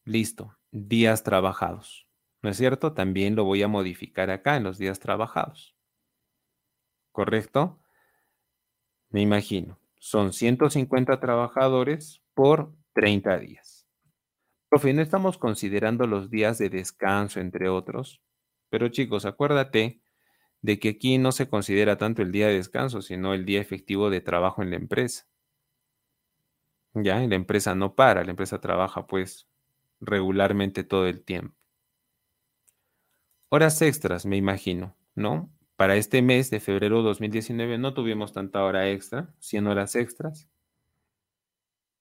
Listo. 0.04 0.58
Días 0.72 1.24
trabajados. 1.24 2.08
¿No 2.42 2.50
es 2.50 2.58
cierto? 2.58 2.94
También 2.94 3.36
lo 3.36 3.46
voy 3.46 3.64
a 3.64 3.68
modificar 3.68 4.30
acá 4.30 4.58
en 4.58 4.64
los 4.64 4.78
días 4.78 5.00
trabajados. 5.00 5.76
¿Correcto? 7.12 7.80
Me 9.10 9.22
imagino. 9.22 9.80
Son 10.00 10.34
150 10.34 11.20
trabajadores 11.20 12.22
por 12.34 12.74
30 12.94 13.40
días. 13.40 13.88
Profe, 14.70 14.94
no 14.94 15.02
estamos 15.02 15.38
considerando 15.38 16.08
los 16.08 16.30
días 16.30 16.58
de 16.58 16.70
descanso, 16.70 17.40
entre 17.40 17.70
otros. 17.70 18.22
Pero 18.70 18.90
chicos, 18.90 19.26
acuérdate 19.26 20.02
de 20.62 20.80
que 20.80 20.90
aquí 20.90 21.18
no 21.18 21.32
se 21.32 21.50
considera 21.50 21.98
tanto 21.98 22.22
el 22.22 22.32
día 22.32 22.48
de 22.48 22.56
descanso, 22.56 23.02
sino 23.02 23.34
el 23.34 23.46
día 23.46 23.62
efectivo 23.62 24.10
de 24.10 24.22
trabajo 24.22 24.62
en 24.62 24.72
la 24.72 24.76
empresa. 24.78 25.26
Ya, 26.94 27.20
la 27.20 27.36
empresa 27.36 27.76
no 27.76 27.96
para, 27.96 28.24
la 28.24 28.32
empresa 28.32 28.60
trabaja 28.60 29.06
pues 29.08 29.48
regularmente 30.00 30.84
todo 30.84 31.08
el 31.08 31.24
tiempo. 31.24 31.56
Horas 33.50 33.82
extras, 33.82 34.26
me 34.26 34.36
imagino, 34.36 34.98
¿no? 35.16 35.50
Para 35.78 35.96
este 35.96 36.22
mes 36.22 36.50
de 36.50 36.60
febrero 36.60 37.02
2019 37.04 37.78
no 37.78 37.94
tuvimos 37.94 38.34
tanta 38.34 38.64
hora 38.64 38.90
extra, 38.90 39.34
100 39.40 39.68
horas 39.68 39.96
extras. 39.96 40.50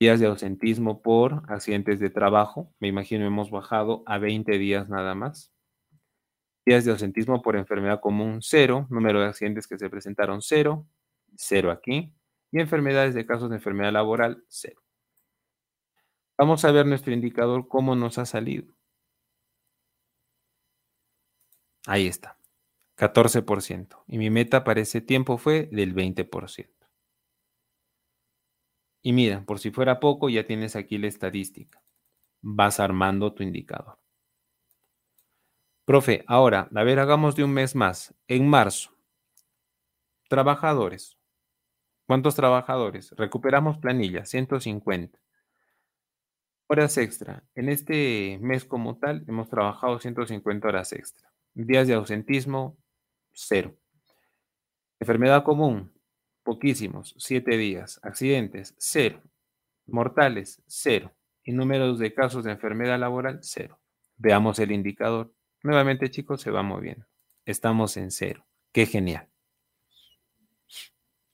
Días 0.01 0.19
de 0.19 0.27
ausentismo 0.27 1.03
por 1.03 1.43
accidentes 1.49 2.01
de 2.01 2.11
trabajo, 2.11 2.73
me 2.81 2.89
imagino 2.89 3.27
hemos 3.27 3.51
bajado 3.51 4.03
a 4.07 4.19
20 4.19 4.59
días 4.59 4.89
nada 4.89 5.15
más. 5.15 5.53
Días 6.67 6.85
de 6.85 6.91
ausentismo 6.91 7.43
por 7.43 7.55
enfermedad 7.55 8.01
común, 8.01 8.43
cero. 8.43 8.89
Número 8.91 9.21
de 9.21 9.27
accidentes 9.27 9.69
que 9.69 9.79
se 9.79 9.89
presentaron, 9.89 10.43
cero. 10.43 10.85
Cero 11.37 11.71
aquí. 11.71 12.13
Y 12.51 12.61
enfermedades 12.61 13.15
de 13.15 13.25
casos 13.25 13.49
de 13.51 13.57
enfermedad 13.57 13.93
laboral, 13.93 14.45
cero. 14.49 14.83
Vamos 16.37 16.65
a 16.65 16.73
ver 16.73 16.85
nuestro 16.85 17.13
indicador, 17.13 17.69
cómo 17.69 17.95
nos 17.95 18.19
ha 18.19 18.27
salido. 18.27 18.75
Ahí 21.87 22.09
está. 22.09 22.37
14%. 22.97 24.03
Y 24.09 24.19
mi 24.19 24.31
meta 24.31 24.65
para 24.65 24.81
ese 24.81 25.01
tiempo 25.01 25.39
fue 25.39 25.69
del 25.71 25.95
20%. 25.95 26.69
Y 29.03 29.13
mira, 29.13 29.45
por 29.45 29.61
si 29.61 29.71
fuera 29.71 30.01
poco, 30.01 30.29
ya 30.29 30.45
tienes 30.49 30.75
aquí 30.75 30.99
la 30.99 31.07
estadística. 31.07 31.81
Vas 32.43 32.81
armando 32.81 33.33
tu 33.35 33.45
indicador. 33.45 33.99
Profe, 35.87 36.25
ahora, 36.27 36.69
a 36.75 36.83
ver, 36.83 36.99
hagamos 36.99 37.37
de 37.37 37.45
un 37.45 37.53
mes 37.53 37.77
más. 37.77 38.13
En 38.27 38.49
marzo, 38.49 38.91
trabajadores. 40.29 41.17
¿Cuántos 42.09 42.35
trabajadores? 42.35 43.13
Recuperamos 43.13 43.79
planilla, 43.79 44.25
150. 44.25 45.17
Horas 46.67 46.99
extra. 46.99 47.45
En 47.55 47.69
este 47.69 48.37
mes 48.43 48.65
como 48.65 48.99
tal, 48.99 49.25
hemos 49.29 49.49
trabajado 49.49 50.01
150 50.01 50.67
horas 50.67 50.93
extra. 50.93 51.33
Días 51.55 51.87
de 51.87 51.95
ausentismo, 51.95 52.77
cero. 53.33 53.77
Enfermedad 54.99 55.45
común, 55.45 55.93
poquísimos, 56.43 57.15
siete 57.17 57.57
días. 57.57 58.01
Accidentes, 58.03 58.75
cero. 58.77 59.23
Mortales, 59.87 60.61
cero. 60.67 61.13
Y 61.45 61.53
números 61.53 62.01
de 62.01 62.13
casos 62.13 62.43
de 62.43 62.51
enfermedad 62.51 62.99
laboral, 62.99 63.39
cero. 63.43 63.79
Veamos 64.17 64.59
el 64.59 64.73
indicador. 64.73 65.36
Nuevamente, 65.67 66.11
chicos, 66.11 66.43
se 66.43 66.53
va 66.53 66.63
moviendo. 66.63 67.07
Estamos 67.45 67.97
en 67.97 68.13
cero. 68.13 68.47
Qué 68.73 68.87
genial. 68.87 69.29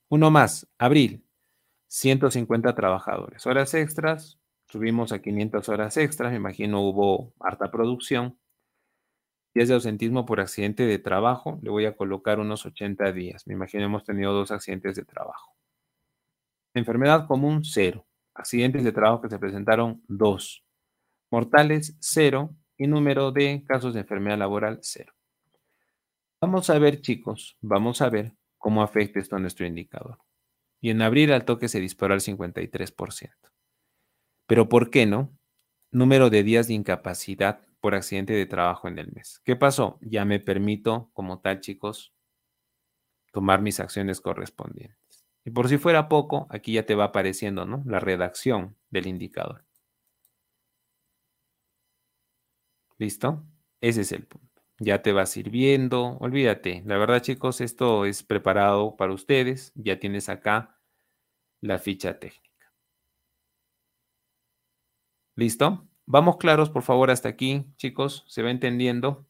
Uno 0.08 0.30
más, 0.30 0.66
abril, 0.78 1.22
150 1.88 2.74
trabajadores. 2.74 3.46
Horas 3.46 3.74
extras, 3.74 4.40
subimos 4.68 5.12
a 5.12 5.20
500 5.20 5.68
horas 5.68 5.98
extras. 5.98 6.30
Me 6.30 6.38
imagino 6.38 6.80
hubo 6.80 7.34
harta 7.40 7.70
producción. 7.70 8.38
Días 9.54 9.68
de 9.68 9.74
ausentismo 9.74 10.24
por 10.24 10.40
accidente 10.40 10.86
de 10.86 10.98
trabajo, 10.98 11.58
le 11.60 11.68
voy 11.68 11.84
a 11.84 11.94
colocar 11.94 12.40
unos 12.40 12.64
80 12.64 13.12
días. 13.12 13.46
Me 13.46 13.52
imagino 13.52 13.84
hemos 13.84 14.02
tenido 14.02 14.32
dos 14.32 14.50
accidentes 14.50 14.96
de 14.96 15.04
trabajo. 15.04 15.54
Enfermedad 16.72 17.26
común, 17.26 17.66
cero. 17.66 18.06
Accidentes 18.34 18.82
de 18.82 18.92
trabajo 18.92 19.20
que 19.20 19.28
se 19.28 19.38
presentaron, 19.38 20.02
dos. 20.08 20.64
Mortales, 21.30 21.98
cero. 22.00 22.56
Y 22.82 22.88
número 22.88 23.30
de 23.30 23.62
casos 23.64 23.94
de 23.94 24.00
enfermedad 24.00 24.38
laboral, 24.38 24.80
cero. 24.82 25.14
Vamos 26.40 26.68
a 26.68 26.80
ver, 26.80 27.00
chicos, 27.00 27.56
vamos 27.60 28.02
a 28.02 28.10
ver 28.10 28.32
cómo 28.58 28.82
afecta 28.82 29.20
esto 29.20 29.36
a 29.36 29.38
nuestro 29.38 29.64
indicador. 29.64 30.18
Y 30.80 30.90
en 30.90 31.00
abril 31.00 31.32
al 31.32 31.44
toque 31.44 31.68
se 31.68 31.78
disparó 31.78 32.14
al 32.14 32.20
53%. 32.20 33.30
Pero 34.48 34.68
¿por 34.68 34.90
qué 34.90 35.06
no? 35.06 35.32
Número 35.92 36.28
de 36.28 36.42
días 36.42 36.66
de 36.66 36.74
incapacidad 36.74 37.60
por 37.78 37.94
accidente 37.94 38.32
de 38.32 38.46
trabajo 38.46 38.88
en 38.88 38.98
el 38.98 39.12
mes. 39.12 39.40
¿Qué 39.44 39.54
pasó? 39.54 40.00
Ya 40.00 40.24
me 40.24 40.40
permito, 40.40 41.08
como 41.12 41.38
tal, 41.38 41.60
chicos, 41.60 42.12
tomar 43.30 43.62
mis 43.62 43.78
acciones 43.78 44.20
correspondientes. 44.20 45.24
Y 45.44 45.52
por 45.52 45.68
si 45.68 45.78
fuera 45.78 46.08
poco, 46.08 46.48
aquí 46.50 46.72
ya 46.72 46.84
te 46.84 46.96
va 46.96 47.04
apareciendo, 47.04 47.64
¿no? 47.64 47.84
La 47.86 48.00
redacción 48.00 48.76
del 48.90 49.06
indicador. 49.06 49.64
¿Listo? 53.02 53.44
Ese 53.80 54.02
es 54.02 54.12
el 54.12 54.26
punto. 54.28 54.62
Ya 54.78 55.02
te 55.02 55.12
va 55.12 55.26
sirviendo. 55.26 56.18
Olvídate. 56.20 56.84
La 56.86 56.98
verdad, 56.98 57.20
chicos, 57.20 57.60
esto 57.60 58.04
es 58.04 58.22
preparado 58.22 58.96
para 58.96 59.12
ustedes. 59.12 59.72
Ya 59.74 59.98
tienes 59.98 60.28
acá 60.28 60.78
la 61.60 61.80
ficha 61.80 62.20
técnica. 62.20 62.72
¿Listo? 65.34 65.88
Vamos 66.06 66.36
claros, 66.36 66.70
por 66.70 66.84
favor, 66.84 67.10
hasta 67.10 67.28
aquí, 67.28 67.66
chicos. 67.76 68.24
¿Se 68.28 68.40
va 68.40 68.52
entendiendo? 68.52 69.26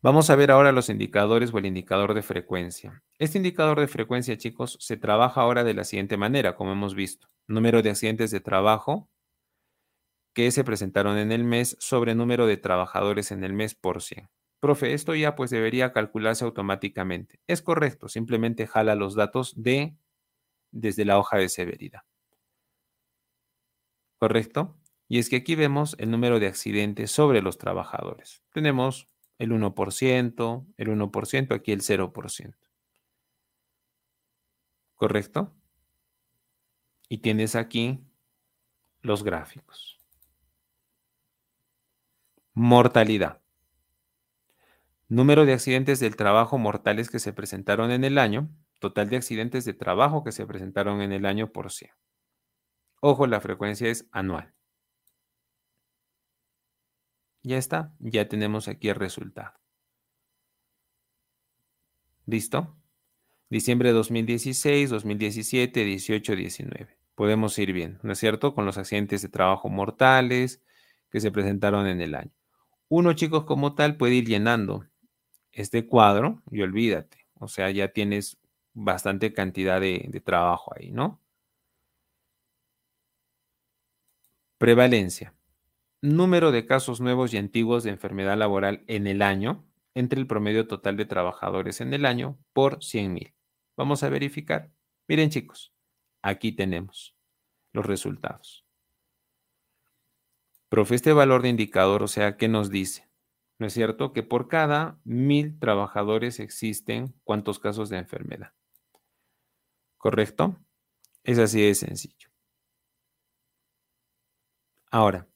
Vamos 0.00 0.30
a 0.30 0.36
ver 0.36 0.52
ahora 0.52 0.70
los 0.70 0.90
indicadores 0.90 1.52
o 1.52 1.58
el 1.58 1.66
indicador 1.66 2.14
de 2.14 2.22
frecuencia. 2.22 3.02
Este 3.18 3.38
indicador 3.38 3.80
de 3.80 3.88
frecuencia, 3.88 4.36
chicos, 4.36 4.76
se 4.78 4.96
trabaja 4.96 5.40
ahora 5.40 5.64
de 5.64 5.74
la 5.74 5.82
siguiente 5.82 6.16
manera, 6.16 6.54
como 6.54 6.70
hemos 6.70 6.94
visto. 6.94 7.26
Número 7.48 7.82
de 7.82 7.90
accidentes 7.90 8.30
de 8.30 8.38
trabajo 8.38 9.10
que 10.38 10.52
se 10.52 10.62
presentaron 10.62 11.18
en 11.18 11.32
el 11.32 11.42
mes 11.42 11.76
sobre 11.80 12.14
número 12.14 12.46
de 12.46 12.56
trabajadores 12.56 13.32
en 13.32 13.42
el 13.42 13.52
mes 13.54 13.74
por 13.74 14.00
100. 14.00 14.30
Profe, 14.60 14.94
esto 14.94 15.16
ya 15.16 15.34
pues 15.34 15.50
debería 15.50 15.92
calcularse 15.92 16.44
automáticamente. 16.44 17.40
Es 17.48 17.60
correcto, 17.60 18.08
simplemente 18.08 18.68
jala 18.68 18.94
los 18.94 19.16
datos 19.16 19.60
de 19.60 19.96
desde 20.70 21.04
la 21.04 21.18
hoja 21.18 21.38
de 21.38 21.48
severidad. 21.48 22.02
¿Correcto? 24.20 24.78
Y 25.08 25.18
es 25.18 25.28
que 25.28 25.34
aquí 25.34 25.56
vemos 25.56 25.96
el 25.98 26.12
número 26.12 26.38
de 26.38 26.46
accidentes 26.46 27.10
sobre 27.10 27.42
los 27.42 27.58
trabajadores. 27.58 28.44
Tenemos 28.52 29.08
el 29.38 29.50
1%, 29.50 30.66
el 30.76 30.88
1%, 30.88 31.52
aquí 31.52 31.72
el 31.72 31.80
0%. 31.80 32.54
¿Correcto? 34.94 35.52
Y 37.08 37.18
tienes 37.18 37.56
aquí 37.56 37.98
los 39.00 39.24
gráficos. 39.24 39.97
Mortalidad. 42.60 43.40
Número 45.06 45.46
de 45.46 45.52
accidentes 45.52 46.00
del 46.00 46.16
trabajo 46.16 46.58
mortales 46.58 47.08
que 47.08 47.20
se 47.20 47.32
presentaron 47.32 47.92
en 47.92 48.02
el 48.02 48.18
año. 48.18 48.50
Total 48.80 49.08
de 49.08 49.16
accidentes 49.16 49.64
de 49.64 49.74
trabajo 49.74 50.24
que 50.24 50.32
se 50.32 50.44
presentaron 50.44 51.00
en 51.00 51.12
el 51.12 51.24
año 51.24 51.52
por 51.52 51.70
100. 51.70 51.92
Ojo, 53.00 53.28
la 53.28 53.40
frecuencia 53.40 53.88
es 53.88 54.08
anual. 54.10 54.52
Ya 57.44 57.58
está, 57.58 57.94
ya 58.00 58.26
tenemos 58.26 58.66
aquí 58.66 58.88
el 58.88 58.96
resultado. 58.96 59.54
¿Listo? 62.26 62.76
Diciembre 63.50 63.90
de 63.90 63.94
2016, 63.94 64.90
2017, 64.90 65.84
18, 65.84 66.34
19. 66.34 66.98
Podemos 67.14 67.56
ir 67.60 67.72
bien, 67.72 68.00
¿no 68.02 68.14
es 68.14 68.18
cierto? 68.18 68.56
Con 68.56 68.66
los 68.66 68.78
accidentes 68.78 69.22
de 69.22 69.28
trabajo 69.28 69.68
mortales 69.68 70.60
que 71.08 71.20
se 71.20 71.30
presentaron 71.30 71.86
en 71.86 72.00
el 72.00 72.16
año. 72.16 72.37
Uno, 72.88 73.12
chicos, 73.12 73.44
como 73.44 73.74
tal, 73.74 73.96
puede 73.96 74.14
ir 74.14 74.26
llenando 74.26 74.86
este 75.52 75.86
cuadro 75.86 76.42
y 76.50 76.62
olvídate. 76.62 77.26
O 77.34 77.48
sea, 77.48 77.70
ya 77.70 77.88
tienes 77.88 78.38
bastante 78.74 79.32
cantidad 79.32 79.80
de, 79.80 80.22
trabajo 80.24 80.72
ahí, 80.76 80.90
¿no? 80.92 81.20
Prevalencia. 84.58 85.34
Número 86.00 86.52
de 86.52 86.66
casos 86.66 87.00
nuevos 87.00 87.34
y 87.34 87.38
antiguos 87.38 87.84
de 87.84 87.90
enfermedad 87.90 88.36
laboral 88.36 88.84
en 88.86 89.06
el 89.06 89.22
año 89.22 89.64
entre 89.94 90.20
el 90.20 90.26
promedio 90.26 90.66
total 90.68 90.96
de 90.96 91.06
trabajadores 91.06 91.80
en 91.80 91.92
el 91.92 92.06
año 92.06 92.38
por 92.52 92.78
100.000. 92.78 93.34
Vamos 93.76 94.02
a 94.02 94.08
verificar. 94.08 94.70
Miren 95.08 95.30
chicos, 95.30 95.72
aquí 96.22 96.52
tenemos 96.52 97.16
los 97.72 97.84
resultados. 97.84 98.67
Profe, 100.68 100.94
este 100.94 101.12
valor 101.12 101.42
de 101.42 101.48
indicador, 101.48 102.02
o 102.02 102.08
sea, 102.08 102.36
¿qué 102.36 102.48
nos 102.48 102.70
dice? 102.70 103.08
¿No 103.58 103.66
es 103.66 103.72
cierto? 103.72 104.12
Que 104.12 104.22
por 104.22 104.48
cada 104.48 105.00
mil 105.04 105.58
trabajadores 105.58 106.40
existen 106.40 107.14
cuántos 107.24 107.58
casos 107.58 107.88
de 107.88 107.98
enfermedad. 107.98 108.52
¿Correcto? 109.96 110.56
Es 111.24 111.38
así 111.38 111.60
de 111.60 111.74
sencillo. 111.74 112.28
Ahora, 114.90 115.26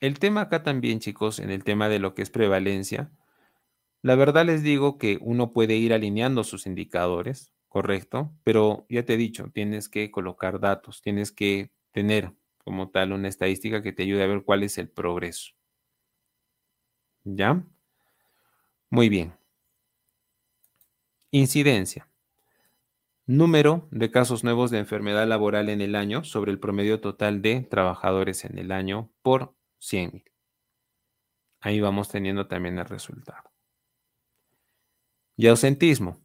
el 0.00 0.18
tema 0.18 0.42
acá 0.42 0.62
también, 0.62 0.98
chicos, 0.98 1.38
en 1.38 1.50
el 1.50 1.62
tema 1.62 1.88
de 1.88 1.98
lo 1.98 2.14
que 2.14 2.22
es 2.22 2.30
prevalencia, 2.30 3.12
la 4.02 4.14
verdad 4.14 4.46
les 4.46 4.62
digo 4.62 4.98
que 4.98 5.18
uno 5.20 5.52
puede 5.52 5.76
ir 5.76 5.92
alineando 5.92 6.42
sus 6.42 6.66
indicadores, 6.66 7.52
¿correcto? 7.68 8.32
Pero 8.42 8.86
ya 8.88 9.04
te 9.04 9.14
he 9.14 9.16
dicho, 9.18 9.50
tienes 9.52 9.88
que 9.88 10.10
colocar 10.10 10.58
datos, 10.58 11.02
tienes 11.02 11.32
que 11.32 11.70
tener 11.92 12.34
como 12.64 12.90
tal 12.90 13.12
una 13.12 13.28
estadística 13.28 13.82
que 13.82 13.92
te 13.92 14.02
ayude 14.02 14.22
a 14.22 14.26
ver 14.26 14.44
cuál 14.44 14.62
es 14.62 14.78
el 14.78 14.88
progreso. 14.88 15.52
¿Ya? 17.24 17.64
Muy 18.90 19.08
bien. 19.08 19.34
Incidencia. 21.30 22.08
Número 23.26 23.86
de 23.92 24.10
casos 24.10 24.42
nuevos 24.42 24.72
de 24.72 24.78
enfermedad 24.78 25.26
laboral 25.28 25.68
en 25.68 25.80
el 25.80 25.94
año 25.94 26.24
sobre 26.24 26.50
el 26.50 26.58
promedio 26.58 27.00
total 27.00 27.42
de 27.42 27.60
trabajadores 27.60 28.44
en 28.44 28.58
el 28.58 28.72
año 28.72 29.12
por 29.22 29.54
100.000. 29.80 30.24
Ahí 31.60 31.80
vamos 31.80 32.08
teniendo 32.08 32.48
también 32.48 32.78
el 32.78 32.86
resultado. 32.86 33.50
Y 35.36 35.46
ausentismo. 35.46 36.18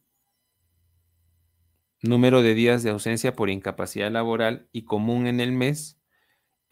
Número 2.02 2.42
de 2.42 2.56
días 2.56 2.82
de 2.82 2.90
ausencia 2.90 3.36
por 3.36 3.50
incapacidad 3.50 4.12
laboral 4.12 4.68
y 4.72 4.86
común 4.86 5.28
en 5.28 5.40
el 5.40 5.52
mes 5.52 6.00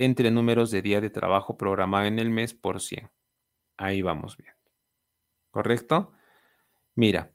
entre 0.04 0.32
números 0.32 0.72
de 0.72 0.82
días 0.82 1.02
de 1.02 1.10
trabajo 1.10 1.58
programado 1.58 2.06
en 2.06 2.20
el 2.20 2.30
mes 2.30 2.54
por 2.54 2.82
100. 2.82 3.10
Ahí 3.78 4.02
vamos 4.02 4.38
viendo. 4.38 4.60
¿Correcto? 5.52 6.14
Mira, 6.96 7.32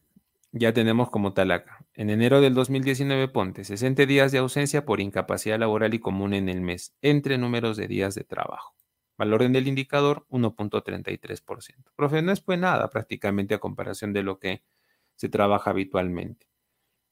ya 0.53 0.73
tenemos 0.73 1.11
como 1.11 1.35
tal 1.35 1.51
acá. 1.51 1.85
En 1.95 2.11
enero 2.11 2.41
del 2.41 2.55
2019 2.55 3.29
ponte 3.29 3.65
60 3.65 4.07
días 4.07 4.33
de 4.33 4.39
ausencia 4.39 4.85
por 4.85 5.01
incapacidad 5.01 5.59
laboral 5.59 5.95
y 5.95 5.99
común 5.99 6.35
en 6.35 6.49
el 6.49 6.61
mes 6.61 6.95
entre 7.03 7.39
números 7.39 7.77
de 7.77 7.89
días 7.89 8.15
de 8.15 8.25
trabajo. 8.25 8.75
Valor 9.17 9.43
en 9.43 9.57
el 9.57 9.67
indicador 9.67 10.27
1.33%. 10.31 11.91
Profe, 11.97 12.23
no 12.23 12.33
es 12.33 12.41
pues 12.41 12.59
nada 12.59 12.89
prácticamente 12.89 13.55
a 13.55 13.59
comparación 13.59 14.13
de 14.13 14.23
lo 14.23 14.39
que 14.39 14.63
se 15.17 15.29
trabaja 15.29 15.71
habitualmente. 15.71 16.47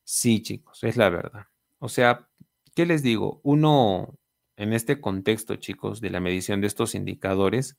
Sí, 0.05 0.41
chicos, 0.41 0.85
es 0.85 0.97
la 0.97 1.11
verdad. 1.11 1.47
O 1.79 1.89
sea, 1.89 2.29
¿qué 2.77 2.87
les 2.87 3.03
digo? 3.03 3.41
Uno, 3.43 4.17
en 4.57 4.73
este 4.73 5.01
contexto, 5.01 5.57
chicos, 5.57 6.01
de 6.01 6.11
la 6.11 6.21
medición 6.21 6.61
de 6.61 6.67
estos 6.67 6.95
indicadores, 6.95 7.79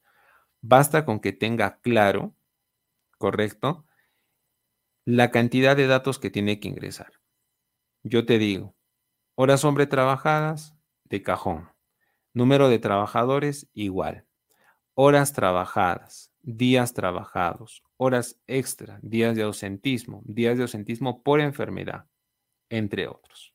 basta 0.62 1.06
con 1.06 1.20
que 1.20 1.34
tenga 1.34 1.80
claro, 1.80 2.36
¿correcto? 3.18 3.86
La 5.06 5.32
cantidad 5.32 5.76
de 5.76 5.88
datos 5.88 6.20
que 6.20 6.30
tiene 6.30 6.60
que 6.60 6.68
ingresar. 6.68 7.14
Yo 8.04 8.26
te 8.26 8.38
digo, 8.38 8.76
horas 9.36 9.64
hombre 9.64 9.88
trabajadas, 9.88 10.76
de 11.06 11.24
cajón. 11.24 11.70
Número 12.34 12.70
de 12.70 12.80
trabajadores, 12.80 13.70
igual. 13.74 14.26
Horas 14.94 15.34
trabajadas, 15.34 16.32
días 16.42 16.94
trabajados, 16.94 17.84
horas 17.98 18.40
extra, 18.48 19.00
días 19.02 19.36
de 19.36 19.44
ausentismo, 19.44 20.22
días 20.26 20.58
de 20.58 20.64
ausentismo 20.64 21.24
por 21.24 21.40
enfermedad, 21.40 22.08
entre 22.70 23.08
otros. 23.08 23.54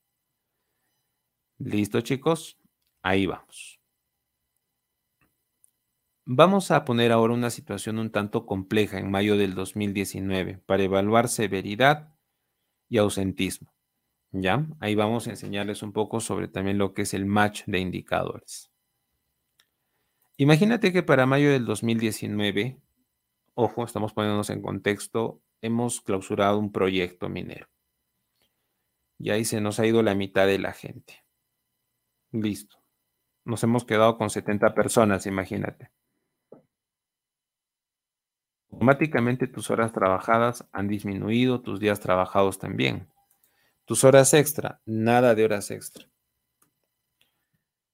¿Listo, 1.59 2.01
chicos? 2.01 2.61
Ahí 3.03 3.27
vamos. 3.27 3.81
Vamos 6.24 6.70
a 6.70 6.85
poner 6.85 7.11
ahora 7.11 7.35
una 7.35 7.51
situación 7.51 7.99
un 7.99 8.11
tanto 8.11 8.47
compleja 8.47 8.99
en 8.99 9.11
mayo 9.11 9.37
del 9.37 9.55
2019 9.55 10.59
para 10.66 10.85
evaluar 10.85 11.29
severidad 11.29 12.15
y 12.89 12.99
ausentismo. 12.99 13.73
¿Ya? 14.31 14.66
Ahí 14.79 14.95
vamos 14.95 15.27
a 15.27 15.31
enseñarles 15.31 15.83
un 15.83 15.93
poco 15.93 16.20
sobre 16.20 16.47
también 16.47 16.79
lo 16.79 16.95
que 16.95 17.03
es 17.03 17.12
el 17.12 17.27
match 17.27 17.65
de 17.66 17.81
indicadores. 17.81 18.70
Imagínate 20.37 20.93
que 20.93 21.03
para 21.03 21.27
mayo 21.27 21.51
del 21.51 21.66
2019, 21.66 22.81
ojo, 23.55 23.85
estamos 23.85 24.12
poniéndonos 24.12 24.49
en 24.51 24.62
contexto, 24.62 25.43
hemos 25.61 26.01
clausurado 26.01 26.59
un 26.59 26.73
proyecto 26.73 27.29
minero. 27.29 27.69
Y 29.19 29.31
ahí 29.31 29.45
se 29.45 29.61
nos 29.61 29.81
ha 29.81 29.87
ido 29.87 30.03
la 30.03 30.15
mitad 30.15 30.47
de 30.47 30.59
la 30.59 30.73
gente. 30.73 31.24
Listo. 32.31 32.82
Nos 33.44 33.62
hemos 33.64 33.85
quedado 33.85 34.16
con 34.16 34.31
70 34.31 34.74
personas, 34.74 35.27
imagínate. 35.27 35.90
Automáticamente 38.70 39.47
tus 39.47 39.70
horas 39.70 39.93
trabajadas 39.93 40.69
han 40.73 40.89
disminuido, 40.89 41.60
tus 41.60 41.78
días 41.78 42.01
trabajados 42.01 42.59
también. 42.59 43.09
Tus 43.85 44.05
horas 44.05 44.32
extra, 44.32 44.81
nada 44.86 45.35
de 45.35 45.44
horas 45.44 45.70
extra. 45.70 46.06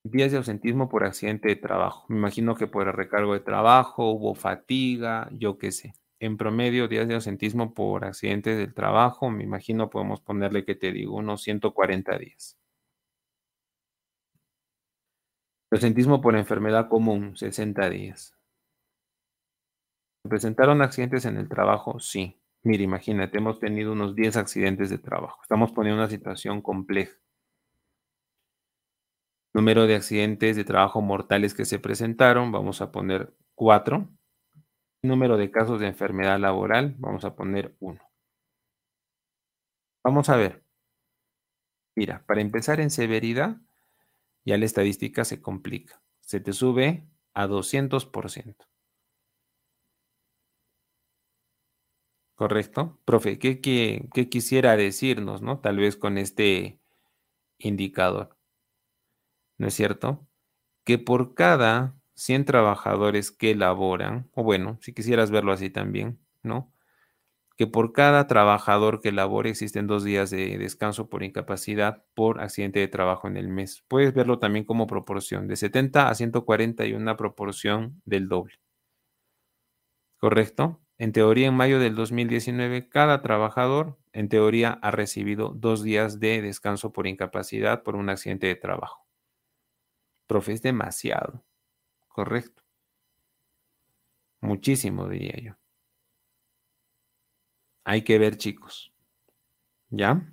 Días 0.05 0.31
de 0.31 0.39
ausentismo 0.39 0.89
por 0.89 1.05
accidente 1.05 1.49
de 1.49 1.57
trabajo. 1.57 2.05
Me 2.09 2.17
imagino 2.17 2.55
que 2.55 2.67
por 2.67 2.87
el 2.87 2.95
recargo 2.95 3.35
de 3.35 3.41
trabajo, 3.41 4.11
hubo 4.11 4.35
fatiga, 4.35 5.29
yo 5.33 5.59
qué 5.59 5.73
sé. 5.73 5.95
En 6.21 6.37
promedio, 6.37 6.89
días 6.89 7.09
de 7.09 7.15
ausentismo 7.15 7.75
por 7.75 8.05
accidente 8.05 8.55
del 8.55 8.75
trabajo, 8.75 9.31
me 9.31 9.45
imagino 9.45 9.91
podemos 9.91 10.21
ponerle, 10.21 10.65
que 10.65 10.75
te 10.75 10.93
digo, 10.93 11.17
unos 11.17 11.43
140 11.43 12.19
días. 12.19 12.57
Ausentismo 15.71 16.23
por 16.23 16.35
enfermedad 16.35 16.89
común, 16.89 17.37
60 17.37 17.91
días. 17.91 18.35
¿Se 20.23 20.29
presentaron 20.29 20.81
accidentes 20.81 21.27
en 21.27 21.37
el 21.37 21.49
trabajo? 21.49 22.01
Sí. 22.01 22.41
Mira, 22.63 22.83
imagínate, 22.83 23.39
hemos 23.39 23.61
tenido 23.61 23.93
unos 23.93 24.15
10 24.15 24.37
accidentes 24.39 24.89
de 24.91 24.99
trabajo. 24.99 25.41
Estamos 25.43 25.73
poniendo 25.73 26.01
una 26.01 26.11
situación 26.11 26.63
compleja. 26.63 27.15
Número 29.55 29.87
de 29.87 29.97
accidentes 29.97 30.57
de 30.57 30.65
trabajo 30.65 31.03
mortales 31.03 31.53
que 31.55 31.65
se 31.65 31.79
presentaron, 31.79 32.51
vamos 32.51 32.81
a 32.81 32.91
poner 32.91 33.35
4. 33.55 34.09
Número 35.03 35.37
de 35.37 35.51
casos 35.51 35.81
de 35.81 35.87
enfermedad 35.87 36.39
laboral, 36.39 36.95
vamos 36.99 37.25
a 37.25 37.37
poner 37.37 37.77
1. 37.81 38.01
Vamos 40.05 40.29
a 40.31 40.37
ver. 40.37 40.65
Mira, 41.95 42.25
para 42.27 42.41
empezar 42.41 42.81
en 42.81 42.91
severidad, 42.91 43.59
ya 44.45 44.57
la 44.59 44.65
estadística 44.65 45.25
se 45.25 45.41
complica. 45.43 46.03
Se 46.21 46.41
te 46.41 46.53
sube 46.53 47.07
a 47.35 47.47
200%. 47.47 48.69
¿Correcto? 52.39 53.01
Profe, 53.05 53.39
¿qué, 53.41 53.61
quisiera 54.31 54.77
decirnos, 54.77 55.43
no? 55.43 55.59
Tal 55.59 55.79
vez 55.79 55.97
con 55.97 56.19
este 56.19 56.79
indicador. 57.59 58.37
¿No 59.59 59.67
es 59.67 59.75
cierto? 59.75 60.27
Que 60.85 60.99
por 60.99 61.35
cada 61.35 61.97
100 62.15 62.45
trabajadores 62.45 63.33
que 63.33 63.57
laboran, 63.57 64.31
o 64.35 64.45
bueno, 64.45 64.79
si 64.83 64.95
quisieras 64.95 65.33
verlo 65.33 65.53
así 65.53 65.71
también, 65.71 66.21
¿no? 66.45 66.73
Que 67.59 67.67
por 67.67 67.93
cada 67.93 68.29
trabajador 68.29 69.01
que 69.01 69.11
labore 69.11 69.51
existen 69.51 69.89
dos 69.89 70.05
días 70.05 70.31
de 70.31 70.57
descanso 70.59 71.09
por 71.11 71.25
incapacidad 71.25 72.05
por 72.15 72.41
accidente 72.41 72.79
de 72.79 72.87
trabajo 72.87 73.27
en 73.27 73.37
el 73.37 73.49
mes. 73.49 73.85
Puedes 73.89 74.15
verlo 74.15 74.39
también 74.39 74.65
como 74.65 74.87
proporción, 74.87 75.49
de 75.49 75.57
70 75.57 76.09
a 76.09 76.15
140 76.15 76.87
y 76.87 76.93
una 76.93 77.17
proporción 77.17 78.01
del 78.05 78.29
doble. 78.29 78.55
¿Correcto? 80.19 80.81
En 80.99 81.13
teoría, 81.13 81.49
en 81.49 81.55
mayo 81.55 81.81
del 81.81 81.97
2019, 81.97 82.89
cada 82.89 83.23
trabajador, 83.23 83.99
en 84.13 84.29
teoría, 84.29 84.79
ha 84.81 84.93
recibido 84.93 85.51
dos 85.51 85.83
días 85.83 86.21
de 86.21 86.41
descanso 86.43 86.93
por 86.93 87.09
incapacidad 87.09 87.83
por 87.83 87.97
un 87.97 88.09
accidente 88.09 88.47
de 88.47 88.55
trabajo. 88.55 89.05
Profe, 90.29 90.53
es 90.53 90.63
demasiado. 90.63 91.45
Correcto. 92.07 92.63
Muchísimo, 94.41 95.09
diría 95.09 95.35
yo. 95.43 95.68
Hay 97.89 98.03
que 98.03 98.19
ver, 98.19 98.37
chicos. 98.37 98.93
¿Ya? 99.89 100.31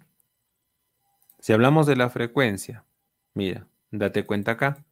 Si 1.40 1.54
hablamos 1.54 1.88
de 1.88 1.96
la 1.96 2.10
frecuencia, 2.10 2.84
mira, 3.34 3.66
date 3.92 4.26
cuenta 4.26 4.52
acá. 4.52 4.86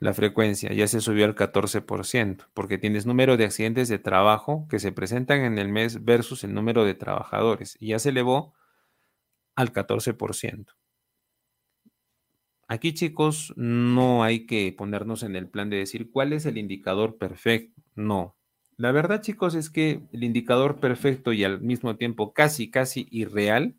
La 0.00 0.12
frecuencia 0.12 0.70
ya 0.74 0.86
se 0.86 1.00
subió 1.00 1.24
al 1.24 1.34
14%, 1.34 2.46
porque 2.52 2.76
tienes 2.76 3.06
número 3.06 3.38
de 3.38 3.46
accidentes 3.46 3.88
de 3.88 3.98
trabajo 3.98 4.66
que 4.68 4.78
se 4.78 4.92
presentan 4.92 5.40
en 5.40 5.56
el 5.56 5.70
mes 5.70 6.04
versus 6.04 6.44
el 6.44 6.52
número 6.52 6.84
de 6.84 6.92
trabajadores, 6.92 7.74
y 7.80 7.88
ya 7.88 7.98
se 7.98 8.10
elevó 8.10 8.52
al 9.54 9.72
14%. 9.72 10.76
Aquí, 12.68 12.92
chicos, 12.92 13.54
no 13.56 14.24
hay 14.24 14.44
que 14.44 14.74
ponernos 14.76 15.22
en 15.22 15.36
el 15.36 15.48
plan 15.48 15.70
de 15.70 15.78
decir 15.78 16.10
cuál 16.10 16.34
es 16.34 16.44
el 16.44 16.58
indicador 16.58 17.16
perfecto. 17.16 17.80
No, 17.94 18.36
la 18.80 18.92
verdad, 18.92 19.20
chicos, 19.20 19.54
es 19.54 19.68
que 19.68 20.00
el 20.10 20.24
indicador 20.24 20.80
perfecto 20.80 21.34
y 21.34 21.44
al 21.44 21.60
mismo 21.60 21.96
tiempo 21.96 22.32
casi, 22.32 22.70
casi 22.70 23.06
irreal 23.10 23.76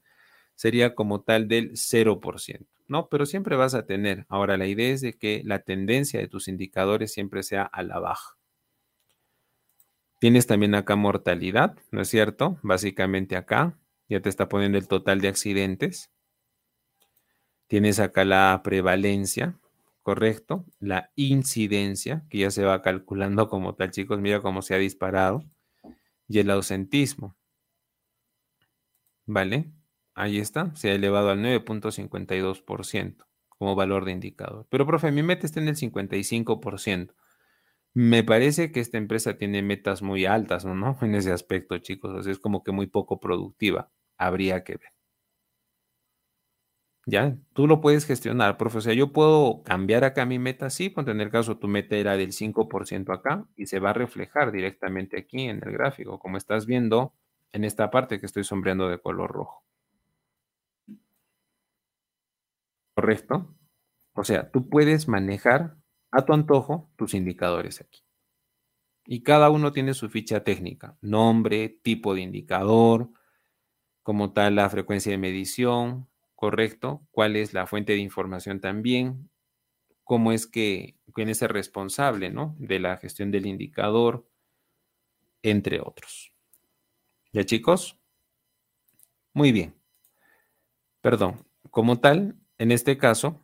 sería 0.54 0.94
como 0.94 1.22
tal 1.22 1.48
del 1.48 1.72
0%, 1.72 2.68
¿no? 2.88 3.10
Pero 3.10 3.26
siempre 3.26 3.56
vas 3.56 3.74
a 3.74 3.88
tener. 3.88 4.28
Ahora, 4.30 4.58
la 4.58 4.68
idea 4.68 4.94
es 4.94 5.02
de 5.02 5.14
que 5.14 5.42
la 5.44 5.58
tendencia 5.58 6.20
de 6.20 6.28
tus 6.28 6.48
indicadores 6.48 7.12
siempre 7.12 7.42
sea 7.42 7.64
a 7.64 7.82
la 7.82 7.98
baja. 7.98 8.38
Tienes 10.20 10.46
también 10.46 10.76
acá 10.76 10.96
mortalidad, 10.96 11.76
¿no 11.90 12.02
es 12.02 12.08
cierto? 12.10 12.60
Básicamente 12.62 13.36
acá 13.36 13.80
ya 14.08 14.22
te 14.22 14.30
está 14.30 14.50
poniendo 14.50 14.78
el 14.78 14.88
total 14.88 15.20
de 15.20 15.30
accidentes. 15.30 16.12
Tienes 17.66 18.00
acá 18.00 18.24
la 18.24 18.62
prevalencia, 18.64 19.60
correcto, 20.02 20.66
la 20.80 21.12
incidencia, 21.16 22.26
que 22.30 22.40
ya 22.40 22.52
se 22.52 22.64
va 22.64 22.82
calculando 22.82 23.48
como 23.50 23.76
tal, 23.76 23.92
chicos, 23.92 24.20
mira 24.20 24.42
cómo 24.42 24.62
se 24.62 24.76
ha 24.76 24.78
disparado, 24.78 25.44
y 26.28 26.40
el 26.40 26.50
ausentismo. 26.52 27.36
¿Vale? 29.26 29.72
Ahí 30.14 30.40
está, 30.40 30.76
se 30.76 30.92
ha 30.92 30.94
elevado 30.94 31.30
al 31.30 31.40
9.52% 31.40 33.26
como 33.62 33.76
valor 33.76 34.06
de 34.06 34.12
indicador. 34.12 34.66
Pero, 34.70 34.88
profe, 34.88 35.12
mi 35.12 35.22
meta 35.22 35.46
está 35.46 35.60
en 35.60 35.68
el 35.68 35.76
55%. 35.76 37.14
Me 37.94 38.24
parece 38.24 38.72
que 38.72 38.80
esta 38.80 38.98
empresa 38.98 39.38
tiene 39.38 39.62
metas 39.62 40.02
muy 40.02 40.26
altas, 40.26 40.66
¿no? 40.66 40.98
En 41.02 41.14
ese 41.16 41.32
aspecto, 41.32 41.78
chicos. 41.78 42.26
es 42.26 42.40
como 42.40 42.64
que 42.64 42.72
muy 42.72 42.88
poco 42.88 43.20
productiva. 43.20 43.92
Habría 44.18 44.64
que 44.64 44.78
ver. 44.78 45.01
Ya, 47.08 47.36
tú 47.54 47.66
lo 47.68 47.82
puedes 47.82 48.06
gestionar, 48.06 48.58
profe. 48.58 48.78
O 48.78 48.82
sea, 48.82 48.94
yo 48.94 49.12
puedo 49.12 49.64
cambiar 49.64 50.04
acá 50.04 50.26
mi 50.26 50.38
meta, 50.38 50.70
sí, 50.70 50.90
ponte 50.90 51.12
en 51.12 51.20
el 51.22 51.32
caso 51.32 51.58
tu 51.58 51.68
meta 51.68 51.96
era 51.96 52.16
del 52.16 52.32
5% 52.32 53.12
acá 53.12 53.46
y 53.56 53.66
se 53.66 53.80
va 53.80 53.90
a 53.90 53.94
reflejar 53.94 54.52
directamente 54.52 55.18
aquí 55.20 55.42
en 55.50 55.62
el 55.66 55.72
gráfico, 55.72 56.20
como 56.20 56.38
estás 56.38 56.66
viendo 56.68 57.14
en 57.54 57.64
esta 57.64 57.90
parte 57.90 58.20
que 58.20 58.28
estoy 58.28 58.44
sombreando 58.44 58.88
de 58.88 59.00
color 59.00 59.32
rojo. 59.32 59.64
¿Correcto? 62.96 63.56
O 64.14 64.24
sea, 64.24 64.52
tú 64.52 64.70
puedes 64.70 65.08
manejar 65.08 65.78
a 66.12 66.26
tu 66.26 66.34
antojo 66.34 66.92
tus 66.98 67.14
indicadores 67.14 67.82
aquí. 67.82 68.04
Y 69.06 69.24
cada 69.24 69.50
uno 69.50 69.72
tiene 69.72 69.94
su 69.94 70.10
ficha 70.10 70.44
técnica, 70.44 70.98
nombre, 71.02 71.70
tipo 71.70 72.14
de 72.14 72.22
indicador, 72.22 73.10
como 74.04 74.34
tal 74.34 74.56
la 74.56 74.70
frecuencia 74.70 75.12
de 75.12 75.18
medición, 75.18 76.08
correcto, 76.42 77.06
cuál 77.12 77.36
es 77.36 77.54
la 77.54 77.68
fuente 77.68 77.94
de 77.94 78.00
información 78.00 78.60
también, 78.60 79.30
cómo 80.04 80.32
es 80.32 80.48
que 80.48 80.98
quién 81.14 81.30
es 81.30 81.44
el 81.44 81.50
responsable 81.50 82.32
¿no? 82.32 82.56
de 82.58 82.80
la 82.80 82.98
gestión 82.98 83.30
del 83.30 83.46
indicador, 83.46 84.28
entre 85.44 85.80
otros. 85.80 86.34
¿Ya 87.32 87.46
chicos? 87.46 88.00
Muy 89.34 89.52
bien. 89.52 89.76
Perdón, 91.02 91.46
como 91.70 92.00
tal, 92.00 92.36
en 92.58 92.72
este 92.72 92.98
caso, 92.98 93.40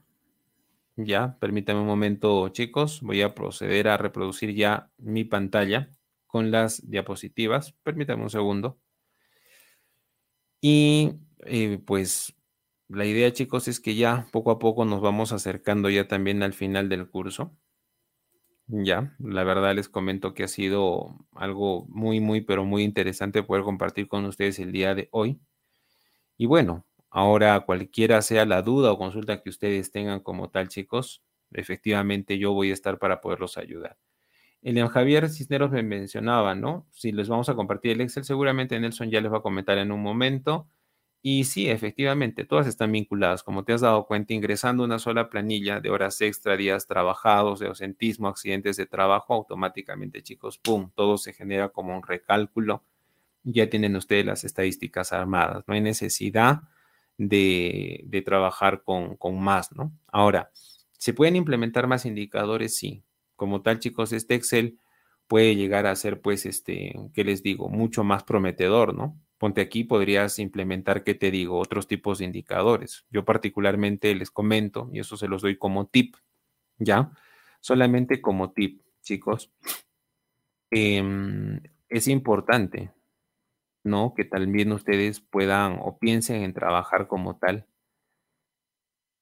ya, 0.95 1.37
permítame 1.39 1.81
un 1.81 1.85
momento 1.85 2.49
chicos, 2.49 3.01
voy 3.01 3.21
a 3.21 3.35
proceder 3.35 3.89
a 3.89 3.97
reproducir 3.97 4.55
ya 4.55 4.91
mi 4.97 5.23
pantalla 5.23 5.91
con 6.25 6.49
las 6.49 6.89
diapositivas. 6.89 7.73
Permítame 7.83 8.23
un 8.23 8.31
segundo. 8.31 8.79
Y 10.59 11.13
eh, 11.45 11.77
pues 11.85 12.36
la 12.89 13.05
idea, 13.05 13.31
chicos, 13.33 13.67
es 13.67 13.79
que 13.79 13.95
ya 13.95 14.27
poco 14.31 14.51
a 14.51 14.59
poco 14.59 14.85
nos 14.85 15.01
vamos 15.01 15.31
acercando 15.33 15.89
ya 15.89 16.07
también 16.07 16.43
al 16.43 16.53
final 16.53 16.89
del 16.89 17.09
curso. 17.09 17.55
Ya, 18.69 19.15
la 19.19 19.43
verdad 19.45 19.75
les 19.75 19.87
comento 19.87 20.33
que 20.33 20.43
ha 20.43 20.47
sido 20.49 21.15
algo 21.33 21.85
muy, 21.87 22.19
muy, 22.19 22.41
pero 22.41 22.65
muy 22.65 22.83
interesante 22.83 23.41
poder 23.43 23.63
compartir 23.63 24.09
con 24.09 24.25
ustedes 24.25 24.59
el 24.59 24.73
día 24.73 24.93
de 24.93 25.07
hoy. 25.11 25.39
Y 26.37 26.45
bueno, 26.45 26.85
ahora 27.09 27.59
cualquiera 27.61 28.21
sea 28.21 28.45
la 28.45 28.61
duda 28.61 28.91
o 28.91 28.97
consulta 28.97 29.41
que 29.41 29.49
ustedes 29.49 29.91
tengan 29.91 30.19
como 30.19 30.49
tal, 30.49 30.67
chicos, 30.67 31.23
efectivamente 31.51 32.37
yo 32.37 32.53
voy 32.53 32.71
a 32.71 32.73
estar 32.73 32.99
para 32.99 33.21
poderlos 33.21 33.57
ayudar. 33.57 33.97
Elian 34.61 34.89
Javier 34.89 35.29
Cisneros 35.29 35.71
me 35.71 35.83
mencionaba, 35.83 36.55
¿no? 36.55 36.87
Si 36.91 37.11
les 37.11 37.29
vamos 37.29 37.49
a 37.49 37.55
compartir 37.55 37.91
el 37.91 38.01
Excel, 38.01 38.25
seguramente 38.25 38.79
Nelson 38.79 39.09
ya 39.09 39.21
les 39.21 39.31
va 39.31 39.37
a 39.37 39.41
comentar 39.41 39.77
en 39.77 39.91
un 39.91 40.01
momento. 40.01 40.67
Y 41.29 41.43
sí, 41.43 41.69
efectivamente, 41.69 42.45
todas 42.45 42.67
están 42.67 42.93
vinculadas. 42.93 43.43
Como 43.43 43.65
te 43.65 43.73
has 43.73 43.81
dado 43.81 44.05
cuenta, 44.05 44.33
ingresando 44.33 44.85
una 44.85 44.97
sola 44.97 45.29
planilla 45.29 45.81
de 45.81 45.89
horas 45.89 46.21
extra, 46.21 46.55
días 46.55 46.87
trabajados, 46.87 47.59
de 47.59 47.67
ausentismo, 47.67 48.29
accidentes 48.29 48.77
de 48.77 48.85
trabajo, 48.85 49.33
automáticamente, 49.33 50.23
chicos, 50.23 50.57
¡pum! 50.57 50.89
Todo 50.95 51.17
se 51.17 51.33
genera 51.33 51.67
como 51.67 51.93
un 51.97 52.01
recálculo. 52.01 52.85
Ya 53.43 53.69
tienen 53.69 53.97
ustedes 53.97 54.25
las 54.25 54.45
estadísticas 54.45 55.11
armadas. 55.11 55.65
No 55.67 55.73
hay 55.73 55.81
necesidad 55.81 56.61
de, 57.17 58.23
trabajar 58.25 58.83
con, 58.83 59.17
con 59.17 59.37
más, 59.37 59.75
¿no? 59.75 59.91
Ahora, 60.07 60.49
¿se 60.97 61.13
pueden 61.13 61.35
implementar 61.35 61.87
más 61.87 62.05
indicadores? 62.05 62.77
Sí. 62.77 63.03
Como 63.35 63.61
tal, 63.61 63.79
chicos, 63.79 64.13
este 64.13 64.35
Excel 64.35 64.79
puede 65.27 65.57
llegar 65.57 65.87
a 65.87 65.95
ser, 65.97 66.21
pues, 66.21 66.45
este, 66.45 66.95
¿qué 67.13 67.25
les 67.25 67.43
digo? 67.43 67.67
Mucho 67.67 68.05
más 68.05 68.23
prometedor, 68.23 68.95
¿no? 68.95 69.19
Ponte 69.37 69.61
aquí, 69.61 69.83
podrías 69.83 70.39
implementar, 70.39 71.03
¿qué 71.03 71.13
te 71.13 71.29
digo? 71.29 71.59
Otros 71.59 71.87
tipos 71.87 72.17
de 72.17 72.25
indicadores. 72.25 73.05
Yo 73.11 73.23
particularmente 73.23 74.13
les 74.15 74.31
comento, 74.31 74.89
y 74.91 74.99
eso 74.99 75.15
se 75.15 75.27
los 75.27 75.43
doy 75.43 75.57
como 75.57 75.87
tip, 75.87 76.15
¿ya? 76.79 77.11
Solamente 77.59 78.21
como 78.21 78.51
tip, 78.51 78.81
chicos. 79.01 79.51
Em, 80.71 81.61
es 81.89 82.07
importante, 82.07 82.91
¿no? 83.83 84.13
Que 84.15 84.25
también 84.25 84.71
ustedes 84.71 85.21
puedan 85.21 85.79
o 85.81 85.97
piensen 85.99 86.43
en 86.43 86.53
trabajar 86.53 87.07
como 87.07 87.37
tal, 87.37 87.67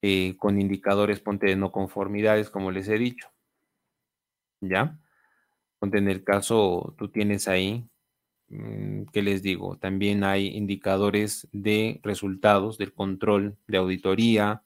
eh, 0.02 0.36
con 0.38 0.62
indicadores, 0.62 1.20
ponte 1.20 1.48
de 1.48 1.56
no 1.56 1.72
conformidades, 1.72 2.50
como 2.50 2.72
les 2.72 2.88
he 2.88 2.98
dicho, 2.98 3.30
¿ya? 4.62 5.00
Ponte 5.80 5.98
en 5.98 6.10
el 6.10 6.24
caso, 6.24 6.96
tú 6.98 7.10
tienes 7.10 7.48
ahí 7.48 7.90
¿qué 9.12 9.22
les 9.22 9.42
digo? 9.42 9.78
También 9.78 10.24
hay 10.24 10.48
indicadores 10.48 11.48
de 11.52 12.00
resultados 12.04 12.78
del 12.78 12.94
control 12.94 13.58
de 13.68 13.78
auditoría. 13.78 14.64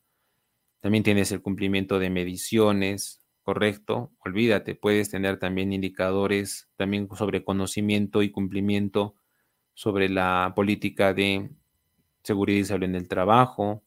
También 0.82 1.04
tienes 1.04 1.32
el 1.32 1.42
cumplimiento 1.42 2.00
de 2.00 2.10
mediciones, 2.10 3.22
¿correcto? 3.44 4.12
Olvídate, 4.20 4.76
puedes 4.76 5.10
tener 5.10 5.40
también 5.40 5.74
indicadores 5.74 6.70
también 6.78 7.08
sobre 7.16 7.44
conocimiento 7.44 8.22
y 8.22 8.32
cumplimiento 8.32 9.16
sobre 9.74 10.10
la 10.10 10.54
política 10.56 11.14
de 11.14 11.50
seguridad 12.24 12.60
y 12.60 12.66
salud 12.66 12.84
en 12.86 12.96
el 12.96 13.08
trabajo. 13.08 13.84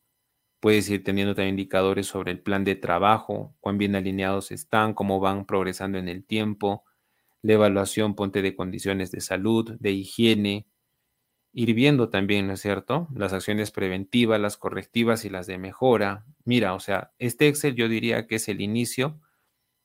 Puedes 0.60 0.88
ir 0.90 1.04
teniendo 1.04 1.34
también 1.34 1.54
indicadores 1.54 2.06
sobre 2.06 2.32
el 2.32 2.40
plan 2.40 2.64
de 2.64 2.76
trabajo, 2.76 3.54
cuán 3.60 3.78
bien 3.78 3.96
alineados 3.96 4.52
están, 4.52 4.94
cómo 4.94 5.20
van 5.20 5.44
progresando 5.44 5.98
en 5.98 6.08
el 6.08 6.24
tiempo 6.24 6.84
la 7.42 7.54
evaluación, 7.54 8.14
ponte 8.14 8.40
de 8.40 8.56
condiciones 8.56 9.10
de 9.10 9.20
salud, 9.20 9.76
de 9.78 9.90
higiene, 9.90 10.66
ir 11.52 11.74
viendo 11.74 12.08
también, 12.08 12.46
¿no 12.46 12.54
es 12.54 12.60
cierto? 12.60 13.08
Las 13.14 13.32
acciones 13.32 13.70
preventivas, 13.70 14.40
las 14.40 14.56
correctivas 14.56 15.24
y 15.24 15.30
las 15.30 15.46
de 15.46 15.58
mejora. 15.58 16.24
Mira, 16.44 16.74
o 16.74 16.80
sea, 16.80 17.12
este 17.18 17.48
Excel 17.48 17.74
yo 17.74 17.88
diría 17.88 18.26
que 18.26 18.36
es 18.36 18.48
el 18.48 18.60
inicio 18.60 19.20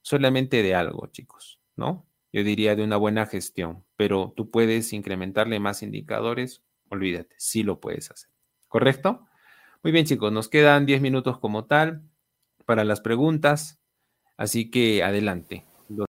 solamente 0.02 0.64
de 0.64 0.76
algo, 0.76 1.08
chicos, 1.08 1.60
¿no? 1.76 2.06
Yo 2.32 2.44
diría 2.44 2.76
de 2.76 2.84
una 2.84 2.98
buena 2.98 3.26
gestión, 3.26 3.84
pero 3.96 4.34
tú 4.36 4.50
puedes 4.50 4.94
incrementarle 4.94 5.60
más 5.60 5.84
indicadores, 5.84 6.64
olvídate, 6.90 7.36
sí 7.38 7.64
lo 7.64 7.80
puedes 7.80 8.12
hacer. 8.12 8.30
¿Correcto? 8.68 9.26
Muy 9.84 9.92
bien, 9.92 10.06
chicos, 10.06 10.32
nos 10.32 10.50
quedan 10.50 10.86
10 10.86 11.02
minutos 11.02 11.40
como 11.40 11.66
tal 11.66 12.04
para 12.66 12.84
las 12.84 13.02
preguntas, 13.02 13.80
así 14.38 14.70
que 14.70 15.04
adelante. 15.04 15.66